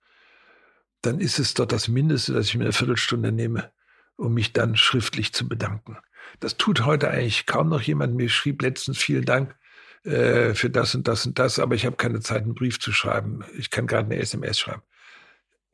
dann 1.02 1.20
ist 1.20 1.40
es 1.40 1.56
doch 1.56 1.66
das 1.66 1.90
Mindeste, 1.90 2.32
dass 2.34 2.48
ich 2.48 2.56
mir 2.56 2.64
eine 2.64 2.74
Viertelstunde 2.74 3.34
nehme, 3.34 3.74
um 4.16 4.34
mich 4.34 4.54
dann 4.54 4.78
schriftlich 4.78 5.34
zu 5.34 5.48
bedanken. 5.48 5.98
Das 6.40 6.56
tut 6.56 6.86
heute 6.86 7.10
eigentlich 7.10 7.46
kaum 7.46 7.68
noch 7.68 7.82
jemand. 7.82 8.16
Mir 8.16 8.30
schrieb 8.30 8.62
letztens 8.62 8.98
vielen 8.98 9.26
Dank 9.26 9.56
äh, 10.04 10.54
für 10.54 10.70
das 10.70 10.96
und 10.96 11.08
das 11.08 11.26
und 11.26 11.40
das, 11.40 11.60
aber 11.60 11.76
ich 11.76 11.86
habe 11.86 11.96
keine 11.96 12.20
Zeit, 12.20 12.44
einen 12.44 12.56
Brief 12.56 12.80
zu 12.80 12.92
schreiben. 12.92 13.44
Ich 13.58 13.70
kann 13.70 13.88
gerade 13.88 14.06
eine 14.06 14.22
SMS 14.22 14.60
schreiben 14.60 14.84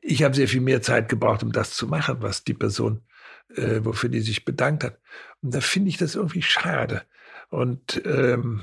ich 0.06 0.22
habe 0.22 0.34
sehr 0.34 0.48
viel 0.48 0.60
mehr 0.60 0.82
Zeit 0.82 1.08
gebraucht, 1.08 1.42
um 1.42 1.52
das 1.52 1.74
zu 1.74 1.86
machen, 1.88 2.22
was 2.22 2.44
die 2.44 2.54
Person, 2.54 3.02
äh, 3.54 3.80
wofür 3.82 4.08
die 4.08 4.20
sich 4.20 4.44
bedankt 4.44 4.84
hat. 4.84 5.00
Und 5.42 5.54
da 5.54 5.60
finde 5.60 5.88
ich 5.88 5.96
das 5.96 6.14
irgendwie 6.14 6.42
schade. 6.42 7.02
Und 7.48 8.00
ähm, 8.04 8.62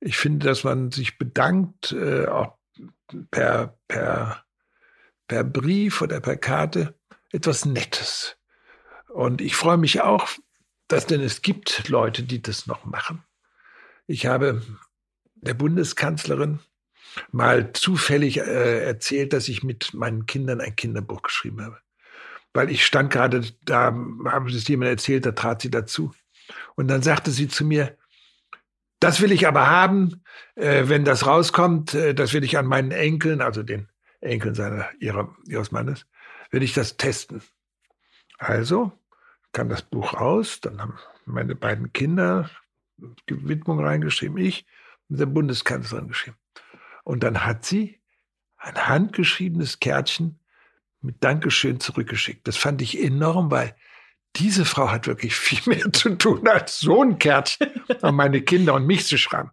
ich 0.00 0.16
finde, 0.18 0.46
dass 0.46 0.62
man 0.62 0.90
sich 0.92 1.18
bedankt, 1.18 1.92
äh, 1.92 2.26
auch 2.26 2.58
per, 3.30 3.78
per, 3.88 4.44
per 5.26 5.44
Brief 5.44 6.02
oder 6.02 6.20
per 6.20 6.36
Karte, 6.36 6.94
etwas 7.32 7.64
Nettes. 7.64 8.36
Und 9.08 9.40
ich 9.40 9.56
freue 9.56 9.78
mich 9.78 10.02
auch, 10.02 10.28
dass 10.88 11.06
denn 11.06 11.22
es 11.22 11.42
gibt 11.42 11.88
Leute, 11.88 12.22
die 12.22 12.42
das 12.42 12.66
noch 12.66 12.84
machen. 12.84 13.24
Ich 14.06 14.26
habe 14.26 14.62
der 15.34 15.54
Bundeskanzlerin 15.54 16.60
mal 17.32 17.72
zufällig 17.72 18.38
äh, 18.38 18.84
erzählt, 18.84 19.32
dass 19.32 19.48
ich 19.48 19.62
mit 19.62 19.94
meinen 19.94 20.26
Kindern 20.26 20.60
ein 20.60 20.76
Kinderbuch 20.76 21.22
geschrieben 21.22 21.62
habe. 21.62 21.78
Weil 22.52 22.70
ich 22.70 22.84
stand 22.84 23.12
gerade 23.12 23.42
da, 23.64 23.86
haben 23.86 24.48
sie 24.48 24.58
es 24.58 24.68
jemand 24.68 24.90
erzählt, 24.90 25.26
da 25.26 25.32
trat 25.32 25.62
sie 25.62 25.70
dazu. 25.70 26.12
Und 26.74 26.88
dann 26.88 27.02
sagte 27.02 27.30
sie 27.30 27.48
zu 27.48 27.64
mir, 27.64 27.96
das 29.00 29.20
will 29.20 29.32
ich 29.32 29.46
aber 29.46 29.68
haben, 29.68 30.22
äh, 30.54 30.84
wenn 30.86 31.04
das 31.04 31.26
rauskommt, 31.26 31.94
äh, 31.94 32.14
das 32.14 32.32
will 32.32 32.44
ich 32.44 32.56
an 32.56 32.66
meinen 32.66 32.92
Enkeln, 32.92 33.40
also 33.40 33.62
den 33.62 33.88
Enkeln 34.20 34.54
seiner, 34.54 34.88
ihrer, 35.00 35.34
ihres 35.46 35.70
Mannes, 35.70 36.06
will 36.50 36.62
ich 36.62 36.72
das 36.72 36.96
testen. 36.96 37.42
Also 38.38 38.92
kam 39.52 39.68
das 39.68 39.82
Buch 39.82 40.14
raus, 40.14 40.60
dann 40.60 40.80
haben 40.80 40.98
meine 41.24 41.54
beiden 41.54 41.92
Kinder 41.92 42.50
Widmung 43.26 43.80
reingeschrieben, 43.80 44.38
ich 44.38 44.66
mit 45.08 45.20
der 45.20 45.26
Bundeskanzlerin 45.26 46.08
geschrieben. 46.08 46.36
Und 47.04 47.22
dann 47.22 47.44
hat 47.44 47.64
sie 47.64 48.00
ein 48.56 48.88
handgeschriebenes 48.88 49.80
Kärtchen 49.80 50.40
mit 51.00 51.22
Dankeschön 51.22 51.78
zurückgeschickt. 51.78 52.48
Das 52.48 52.56
fand 52.56 52.82
ich 52.82 53.00
enorm, 53.00 53.50
weil 53.50 53.76
diese 54.36 54.64
Frau 54.64 54.90
hat 54.90 55.06
wirklich 55.06 55.36
viel 55.36 55.60
mehr 55.66 55.92
zu 55.92 56.16
tun, 56.16 56.46
als 56.48 56.80
so 56.80 57.02
ein 57.02 57.18
Kärtchen 57.18 57.68
an 58.02 58.14
meine 58.14 58.42
Kinder 58.42 58.74
und 58.74 58.86
mich 58.86 59.06
zu 59.06 59.18
schreiben. 59.18 59.50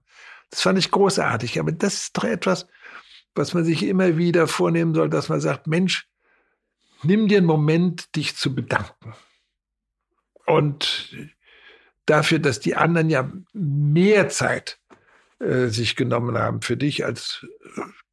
Das 0.50 0.62
fand 0.62 0.80
ich 0.80 0.92
großartig. 0.92 1.60
Aber 1.60 1.72
das 1.72 1.96
ist 1.96 2.18
doch 2.18 2.26
etwas, 2.26 2.68
was 3.36 3.54
man 3.54 3.66
sich 3.66 3.84
immer 3.84 4.18
wieder 4.18 4.48
vornehmen 4.48 4.94
soll, 4.94 5.10
dass 5.10 5.30
man 5.30 5.42
sagt, 5.42 5.68
Mensch, 5.68 6.08
nimm 7.04 7.28
dir 7.28 7.38
einen 7.38 7.48
Moment, 7.48 8.16
dich 8.16 8.36
zu 8.36 8.54
bedanken. 8.54 9.16
Und 10.46 11.16
dafür, 12.06 12.40
dass 12.40 12.60
die 12.60 12.76
anderen 12.76 13.10
ja 13.10 13.32
mehr 13.54 14.30
Zeit 14.30 14.80
äh, 15.40 15.68
sich 15.68 15.96
genommen 15.96 16.38
haben 16.38 16.62
für 16.62 16.78
dich, 16.78 17.06
als 17.06 17.46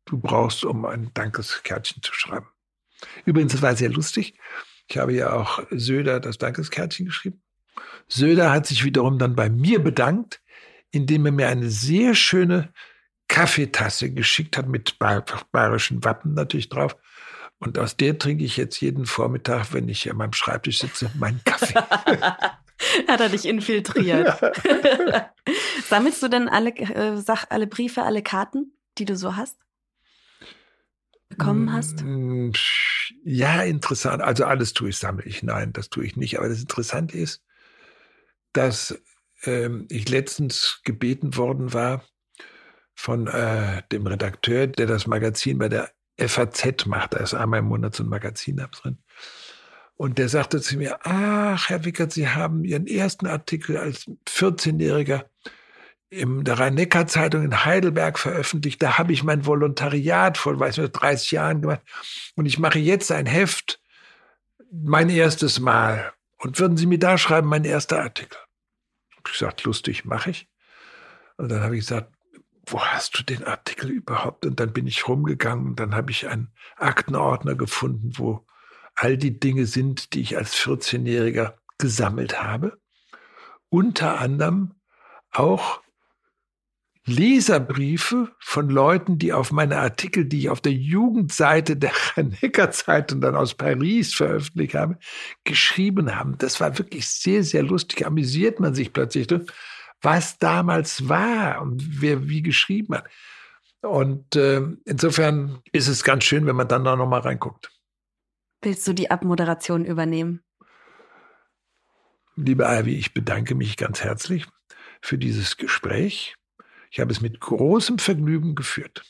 du 0.04 0.18
brauchst, 0.18 0.64
um 0.64 0.84
ein 0.84 1.10
Dankeskärtchen 1.14 2.02
zu 2.02 2.12
schreiben. 2.14 2.48
Übrigens, 3.24 3.54
es 3.54 3.62
war 3.62 3.76
sehr 3.76 3.90
lustig. 3.90 4.38
Ich 4.88 4.98
habe 4.98 5.12
ja 5.12 5.32
auch 5.32 5.62
Söder 5.70 6.20
das 6.20 6.38
Dankeskärtchen 6.38 7.06
geschrieben. 7.06 7.42
Söder 8.08 8.50
hat 8.50 8.66
sich 8.66 8.84
wiederum 8.84 9.18
dann 9.18 9.36
bei 9.36 9.48
mir 9.48 9.82
bedankt, 9.82 10.42
indem 10.90 11.26
er 11.26 11.32
mir 11.32 11.48
eine 11.48 11.70
sehr 11.70 12.14
schöne 12.14 12.72
Kaffeetasse 13.28 14.12
geschickt 14.12 14.56
hat 14.56 14.66
mit 14.66 14.98
bayerischen 14.98 16.02
Wappen 16.04 16.34
natürlich 16.34 16.68
drauf. 16.68 16.96
Und 17.58 17.78
aus 17.78 17.96
der 17.96 18.18
trinke 18.18 18.42
ich 18.42 18.56
jetzt 18.56 18.80
jeden 18.80 19.06
Vormittag, 19.06 19.72
wenn 19.72 19.88
ich 19.88 20.10
an 20.10 20.16
meinem 20.16 20.32
Schreibtisch 20.32 20.80
sitze, 20.80 21.10
meinen 21.14 21.40
Kaffee. 21.44 21.74
Hat 23.08 23.20
er 23.20 23.28
dich 23.28 23.46
infiltriert. 23.46 24.40
Ja. 24.40 25.32
Sammelst 25.88 26.22
du 26.22 26.28
denn 26.28 26.48
alle, 26.48 26.70
äh, 26.70 27.16
Sach, 27.16 27.46
alle 27.50 27.66
Briefe, 27.66 28.02
alle 28.02 28.22
Karten, 28.22 28.72
die 28.98 29.04
du 29.04 29.16
so 29.16 29.36
hast? 29.36 29.58
Bekommen 31.28 31.72
hast? 31.72 32.02
Mm, 32.02 32.50
ja, 33.24 33.62
interessant. 33.62 34.22
Also 34.22 34.44
alles 34.44 34.72
tue 34.72 34.88
ich, 34.88 34.98
sammle 34.98 35.24
ich. 35.24 35.42
Nein, 35.42 35.72
das 35.72 35.88
tue 35.88 36.04
ich 36.04 36.16
nicht. 36.16 36.38
Aber 36.38 36.48
das 36.48 36.60
Interessante 36.60 37.16
ist, 37.16 37.42
dass 38.52 39.00
ähm, 39.44 39.86
ich 39.90 40.08
letztens 40.08 40.80
gebeten 40.84 41.36
worden 41.36 41.72
war 41.72 42.04
von 42.94 43.28
äh, 43.28 43.82
dem 43.92 44.06
Redakteur, 44.06 44.66
der 44.66 44.86
das 44.86 45.06
Magazin 45.06 45.58
bei 45.58 45.68
der 45.68 45.90
FAZ 46.18 46.86
macht. 46.86 47.14
Da 47.14 47.18
ist 47.18 47.34
einmal 47.34 47.60
im 47.60 47.66
Monat 47.66 47.94
so 47.94 48.02
ein 48.02 48.08
Magazin 48.08 48.56
da 48.56 48.66
drin. 48.66 48.98
Und 50.00 50.16
der 50.16 50.30
sagte 50.30 50.62
zu 50.62 50.78
mir, 50.78 50.98
ach, 51.02 51.68
Herr 51.68 51.84
Wickert, 51.84 52.10
Sie 52.10 52.26
haben 52.26 52.64
Ihren 52.64 52.86
ersten 52.86 53.26
Artikel 53.26 53.76
als 53.76 54.06
14-Jähriger 54.26 55.26
in 56.08 56.42
der 56.42 56.58
Rhein-Neckar-Zeitung 56.58 57.44
in 57.44 57.66
Heidelberg 57.66 58.18
veröffentlicht. 58.18 58.82
Da 58.82 58.96
habe 58.96 59.12
ich 59.12 59.24
mein 59.24 59.44
Volontariat 59.44 60.38
vor, 60.38 60.58
weiß 60.58 60.78
nicht, 60.78 60.92
30 60.92 61.32
Jahren 61.32 61.60
gemacht. 61.60 61.82
Und 62.34 62.46
ich 62.46 62.58
mache 62.58 62.78
jetzt 62.78 63.12
ein 63.12 63.26
Heft, 63.26 63.78
mein 64.72 65.10
erstes 65.10 65.60
Mal. 65.60 66.14
Und 66.38 66.58
würden 66.58 66.78
Sie 66.78 66.86
mir 66.86 66.98
da 66.98 67.18
schreiben, 67.18 67.48
mein 67.48 67.66
erster 67.66 68.00
Artikel? 68.00 68.38
Ich 69.18 69.32
gesagt, 69.32 69.64
lustig, 69.64 70.06
mache 70.06 70.30
ich. 70.30 70.48
Und 71.36 71.50
dann 71.50 71.60
habe 71.60 71.76
ich 71.76 71.82
gesagt, 71.82 72.10
wo 72.64 72.80
hast 72.80 73.18
du 73.18 73.22
den 73.22 73.44
Artikel 73.44 73.90
überhaupt? 73.90 74.46
Und 74.46 74.60
dann 74.60 74.72
bin 74.72 74.86
ich 74.86 75.06
rumgegangen 75.06 75.76
dann 75.76 75.94
habe 75.94 76.10
ich 76.10 76.26
einen 76.26 76.54
Aktenordner 76.78 77.54
gefunden, 77.54 78.12
wo 78.16 78.46
all 79.00 79.16
die 79.16 79.40
Dinge 79.40 79.64
sind, 79.64 80.12
die 80.12 80.20
ich 80.20 80.36
als 80.36 80.54
14-Jähriger 80.56 81.54
gesammelt 81.78 82.42
habe. 82.42 82.78
Unter 83.70 84.20
anderem 84.20 84.74
auch 85.30 85.80
Leserbriefe 87.06 88.30
von 88.38 88.68
Leuten, 88.68 89.18
die 89.18 89.32
auf 89.32 89.52
meine 89.52 89.78
Artikel, 89.78 90.26
die 90.26 90.40
ich 90.40 90.50
auf 90.50 90.60
der 90.60 90.74
Jugendseite 90.74 91.76
der 91.76 91.92
Neckar 92.16 92.72
Zeitung 92.72 93.22
dann 93.22 93.36
aus 93.36 93.54
Paris 93.54 94.12
veröffentlicht 94.12 94.74
habe, 94.74 94.98
geschrieben 95.44 96.14
haben. 96.14 96.36
Das 96.36 96.60
war 96.60 96.78
wirklich 96.78 97.08
sehr, 97.08 97.42
sehr 97.42 97.62
lustig. 97.62 98.06
Amüsiert 98.06 98.60
man 98.60 98.74
sich 98.74 98.92
plötzlich, 98.92 99.28
was 100.02 100.38
damals 100.38 101.08
war 101.08 101.62
und 101.62 102.02
wer 102.02 102.28
wie 102.28 102.42
geschrieben 102.42 102.96
hat. 102.96 103.08
Und 103.80 104.36
äh, 104.36 104.60
insofern 104.84 105.60
ist 105.72 105.88
es 105.88 106.04
ganz 106.04 106.24
schön, 106.24 106.44
wenn 106.44 106.56
man 106.56 106.68
dann 106.68 106.84
da 106.84 106.96
nochmal 106.96 107.20
reinguckt. 107.20 107.70
Willst 108.62 108.86
du 108.86 108.92
die 108.92 109.10
Abmoderation 109.10 109.84
übernehmen? 109.84 110.42
Liebe 112.36 112.64
Ivy, 112.64 112.96
ich 112.96 113.14
bedanke 113.14 113.54
mich 113.54 113.76
ganz 113.76 114.02
herzlich 114.02 114.46
für 115.00 115.18
dieses 115.18 115.56
Gespräch. 115.56 116.36
Ich 116.90 117.00
habe 117.00 117.12
es 117.12 117.20
mit 117.20 117.40
großem 117.40 117.98
Vergnügen 117.98 118.54
geführt. 118.54 119.04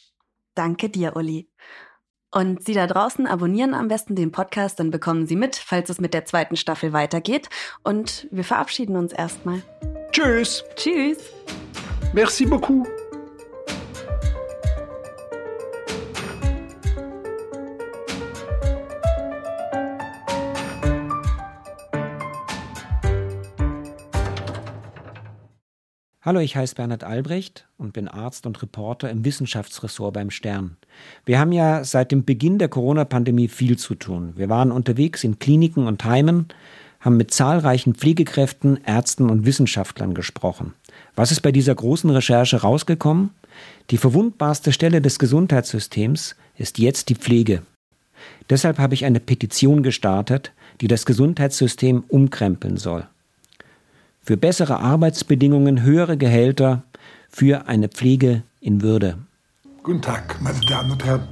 Danke 0.55 0.89
dir, 0.89 1.17
Uli. 1.17 1.49
Und 2.33 2.65
Sie 2.65 2.75
da 2.75 2.87
draußen 2.87 3.27
abonnieren 3.27 3.75
am 3.75 3.89
besten 3.89 4.15
den 4.15 4.31
Podcast, 4.31 4.79
dann 4.79 4.91
bekommen 4.91 5.27
Sie 5.27 5.37
mit, 5.37 5.57
falls 5.57 5.91
es 5.91 6.01
mit 6.01 6.15
der 6.15 6.25
zweiten 6.25 6.57
Staffel 6.57 6.93
weitergeht. 6.93 7.49
Und 7.83 8.29
wir 8.31 8.45
verabschieden 8.45 8.97
uns 8.97 9.13
erstmal. 9.13 9.63
Tschüss. 10.13 10.65
Tschüss. 10.77 11.19
Merci 12.13 12.47
beaucoup. 12.47 12.87
Hallo, 26.23 26.41
ich 26.41 26.55
heiße 26.55 26.75
Bernhard 26.75 27.03
Albrecht 27.03 27.67
und 27.79 27.95
bin 27.95 28.07
Arzt 28.07 28.45
und 28.45 28.61
Reporter 28.61 29.09
im 29.09 29.25
Wissenschaftsressort 29.25 30.13
beim 30.13 30.29
Stern. 30.29 30.77
Wir 31.25 31.39
haben 31.39 31.51
ja 31.51 31.83
seit 31.83 32.13
dem 32.13 32.27
Beginn 32.27 32.59
der 32.59 32.69
Corona-Pandemie 32.69 33.49
viel 33.49 33.79
zu 33.79 33.95
tun. 33.95 34.35
Wir 34.37 34.51
waren 34.51 34.71
unterwegs 34.71 35.25
in 35.25 35.39
Kliniken 35.39 35.87
und 35.87 36.05
Heimen, 36.05 36.49
haben 37.01 37.17
mit 37.17 37.31
zahlreichen 37.31 37.95
Pflegekräften, 37.95 38.81
Ärzten 38.85 39.31
und 39.31 39.47
Wissenschaftlern 39.47 40.13
gesprochen. 40.13 40.75
Was 41.17 41.33
ist 41.33 41.41
bei 41.41 41.53
dieser 41.53 41.75
großen 41.75 42.11
Recherche 42.11 42.61
rausgekommen? 42.61 43.31
Die 43.89 43.97
verwundbarste 43.97 44.73
Stelle 44.75 45.01
des 45.01 45.19
Gesundheitssystems 45.19 46.37
ist 46.59 46.77
jetzt 46.77 47.09
die 47.09 47.15
Pflege. 47.15 47.63
Deshalb 48.51 48.79
habe 48.79 48.93
ich 48.93 49.07
eine 49.07 49.21
Petition 49.21 49.83
gestartet, 49.83 50.53
die 50.83 50.87
das 50.87 51.07
Gesundheitssystem 51.07 52.05
umkrempeln 52.09 52.77
soll 52.77 53.07
für 54.23 54.37
bessere 54.37 54.81
Arbeitsbedingungen, 54.81 55.83
höhere 55.83 56.17
Gehälter, 56.17 56.83
für 57.29 57.69
eine 57.69 57.89
Pflege 57.89 58.43
in 58.61 58.83
Würde. 58.83 59.19
Guten 59.83 60.03
Tag, 60.03 60.41
meine 60.43 60.61
Damen 60.61 60.93
und 60.93 61.05
Herren. 61.05 61.29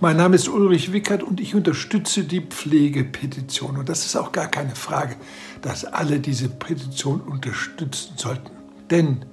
Mein 0.00 0.16
Name 0.16 0.36
ist 0.36 0.48
Ulrich 0.48 0.92
Wickert 0.92 1.22
und 1.22 1.40
ich 1.40 1.54
unterstütze 1.54 2.24
die 2.24 2.40
Pflegepetition. 2.40 3.78
Und 3.78 3.88
das 3.88 4.04
ist 4.04 4.16
auch 4.16 4.30
gar 4.32 4.48
keine 4.48 4.74
Frage, 4.76 5.16
dass 5.62 5.84
alle 5.84 6.20
diese 6.20 6.48
Petition 6.48 7.20
unterstützen 7.20 8.12
sollten. 8.16 8.50
Denn 8.90 9.24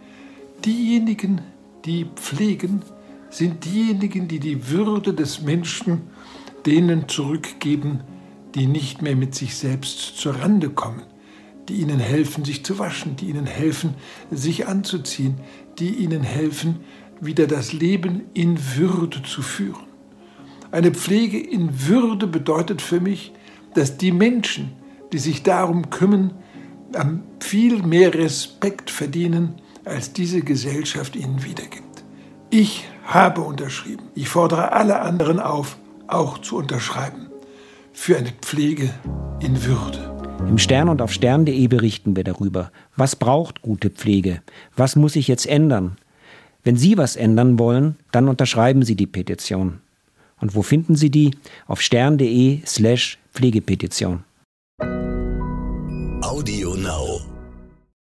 diejenigen, 0.65 1.41
die 1.85 2.05
pflegen, 2.15 2.81
sind 3.30 3.65
diejenigen, 3.65 4.27
die 4.27 4.39
die 4.39 4.69
Würde 4.69 5.14
des 5.14 5.41
Menschen 5.41 6.03
denen 6.65 7.10
zurückgeben, 7.10 8.01
die 8.55 8.68
nicht 8.68 9.01
mehr 9.01 9.15
mit 9.15 9.35
sich 9.35 9.57
selbst 9.57 10.18
zur 10.18 10.39
Rande 10.39 10.69
kommen 10.69 11.01
die 11.69 11.76
ihnen 11.76 11.99
helfen, 11.99 12.45
sich 12.45 12.64
zu 12.64 12.80
waschen, 12.80 13.15
die 13.15 13.30
ihnen 13.30 13.45
helfen, 13.45 13.95
sich 14.31 14.68
anzuziehen, 14.68 15.35
die 15.80 15.95
ihnen 15.95 16.23
helfen, 16.23 16.81
wieder 17.22 17.48
das 17.48 17.73
Leben 17.73 18.23
in 18.34 18.57
Würde 18.76 19.23
zu 19.23 19.41
führen. 19.41 19.85
Eine 20.72 20.91
Pflege 20.91 21.40
in 21.40 21.88
Würde 21.88 22.27
bedeutet 22.27 22.81
für 22.81 22.99
mich, 22.99 23.31
dass 23.76 23.98
die 23.98 24.11
Menschen, 24.11 24.73
die 25.11 25.19
sich 25.19 25.44
darum 25.44 25.90
kümmern, 25.90 26.34
viel 27.40 27.81
mehr 27.81 28.14
Respekt 28.14 28.91
verdienen, 28.91 29.56
als 29.85 30.14
diese 30.14 30.41
Gesellschaft 30.41 31.15
ihnen 31.15 31.44
wiedergibt. 31.44 32.03
Ich 32.49 32.85
habe 33.03 33.41
unterschrieben. 33.41 34.03
Ich 34.15 34.30
fordere 34.30 34.72
alle 34.72 35.02
anderen 35.02 35.40
auf, 35.40 35.77
auch 36.07 36.38
zu 36.38 36.57
unterschreiben. 36.57 37.27
Für 37.91 38.18
eine 38.18 38.31
Pflege 38.41 38.94
in 39.41 39.65
Würde. 39.65 40.12
Im 40.48 40.57
Stern 40.57 40.90
und 40.90 41.02
auf 41.02 41.11
stern.de 41.11 41.68
berichten 41.68 42.15
wir 42.15 42.24
darüber. 42.24 42.72
Was 42.95 43.15
braucht 43.15 43.61
gute 43.61 43.90
Pflege? 43.90 44.41
Was 44.76 44.95
muss 44.95 45.14
sich 45.14 45.28
jetzt 45.28 45.48
ändern? 45.48 45.98
Wenn 46.64 46.76
Sie 46.78 46.98
was 46.98 47.15
ändern 47.15 47.60
wollen, 47.60 47.95
dann 48.11 48.28
unterschreiben 48.28 48.84
Sie 48.84 48.95
die 48.95 49.07
Petition. 49.07 49.80
Und 50.40 50.56
wo 50.56 50.61
finden 50.61 50.95
Sie 50.95 51.10
die? 51.10 51.32
Auf 51.68 51.82
stern.de 51.82 52.61
slash 52.65 53.18
Pflegepetition. 53.34 54.24
Audio 56.22 56.76
Now. 56.76 57.12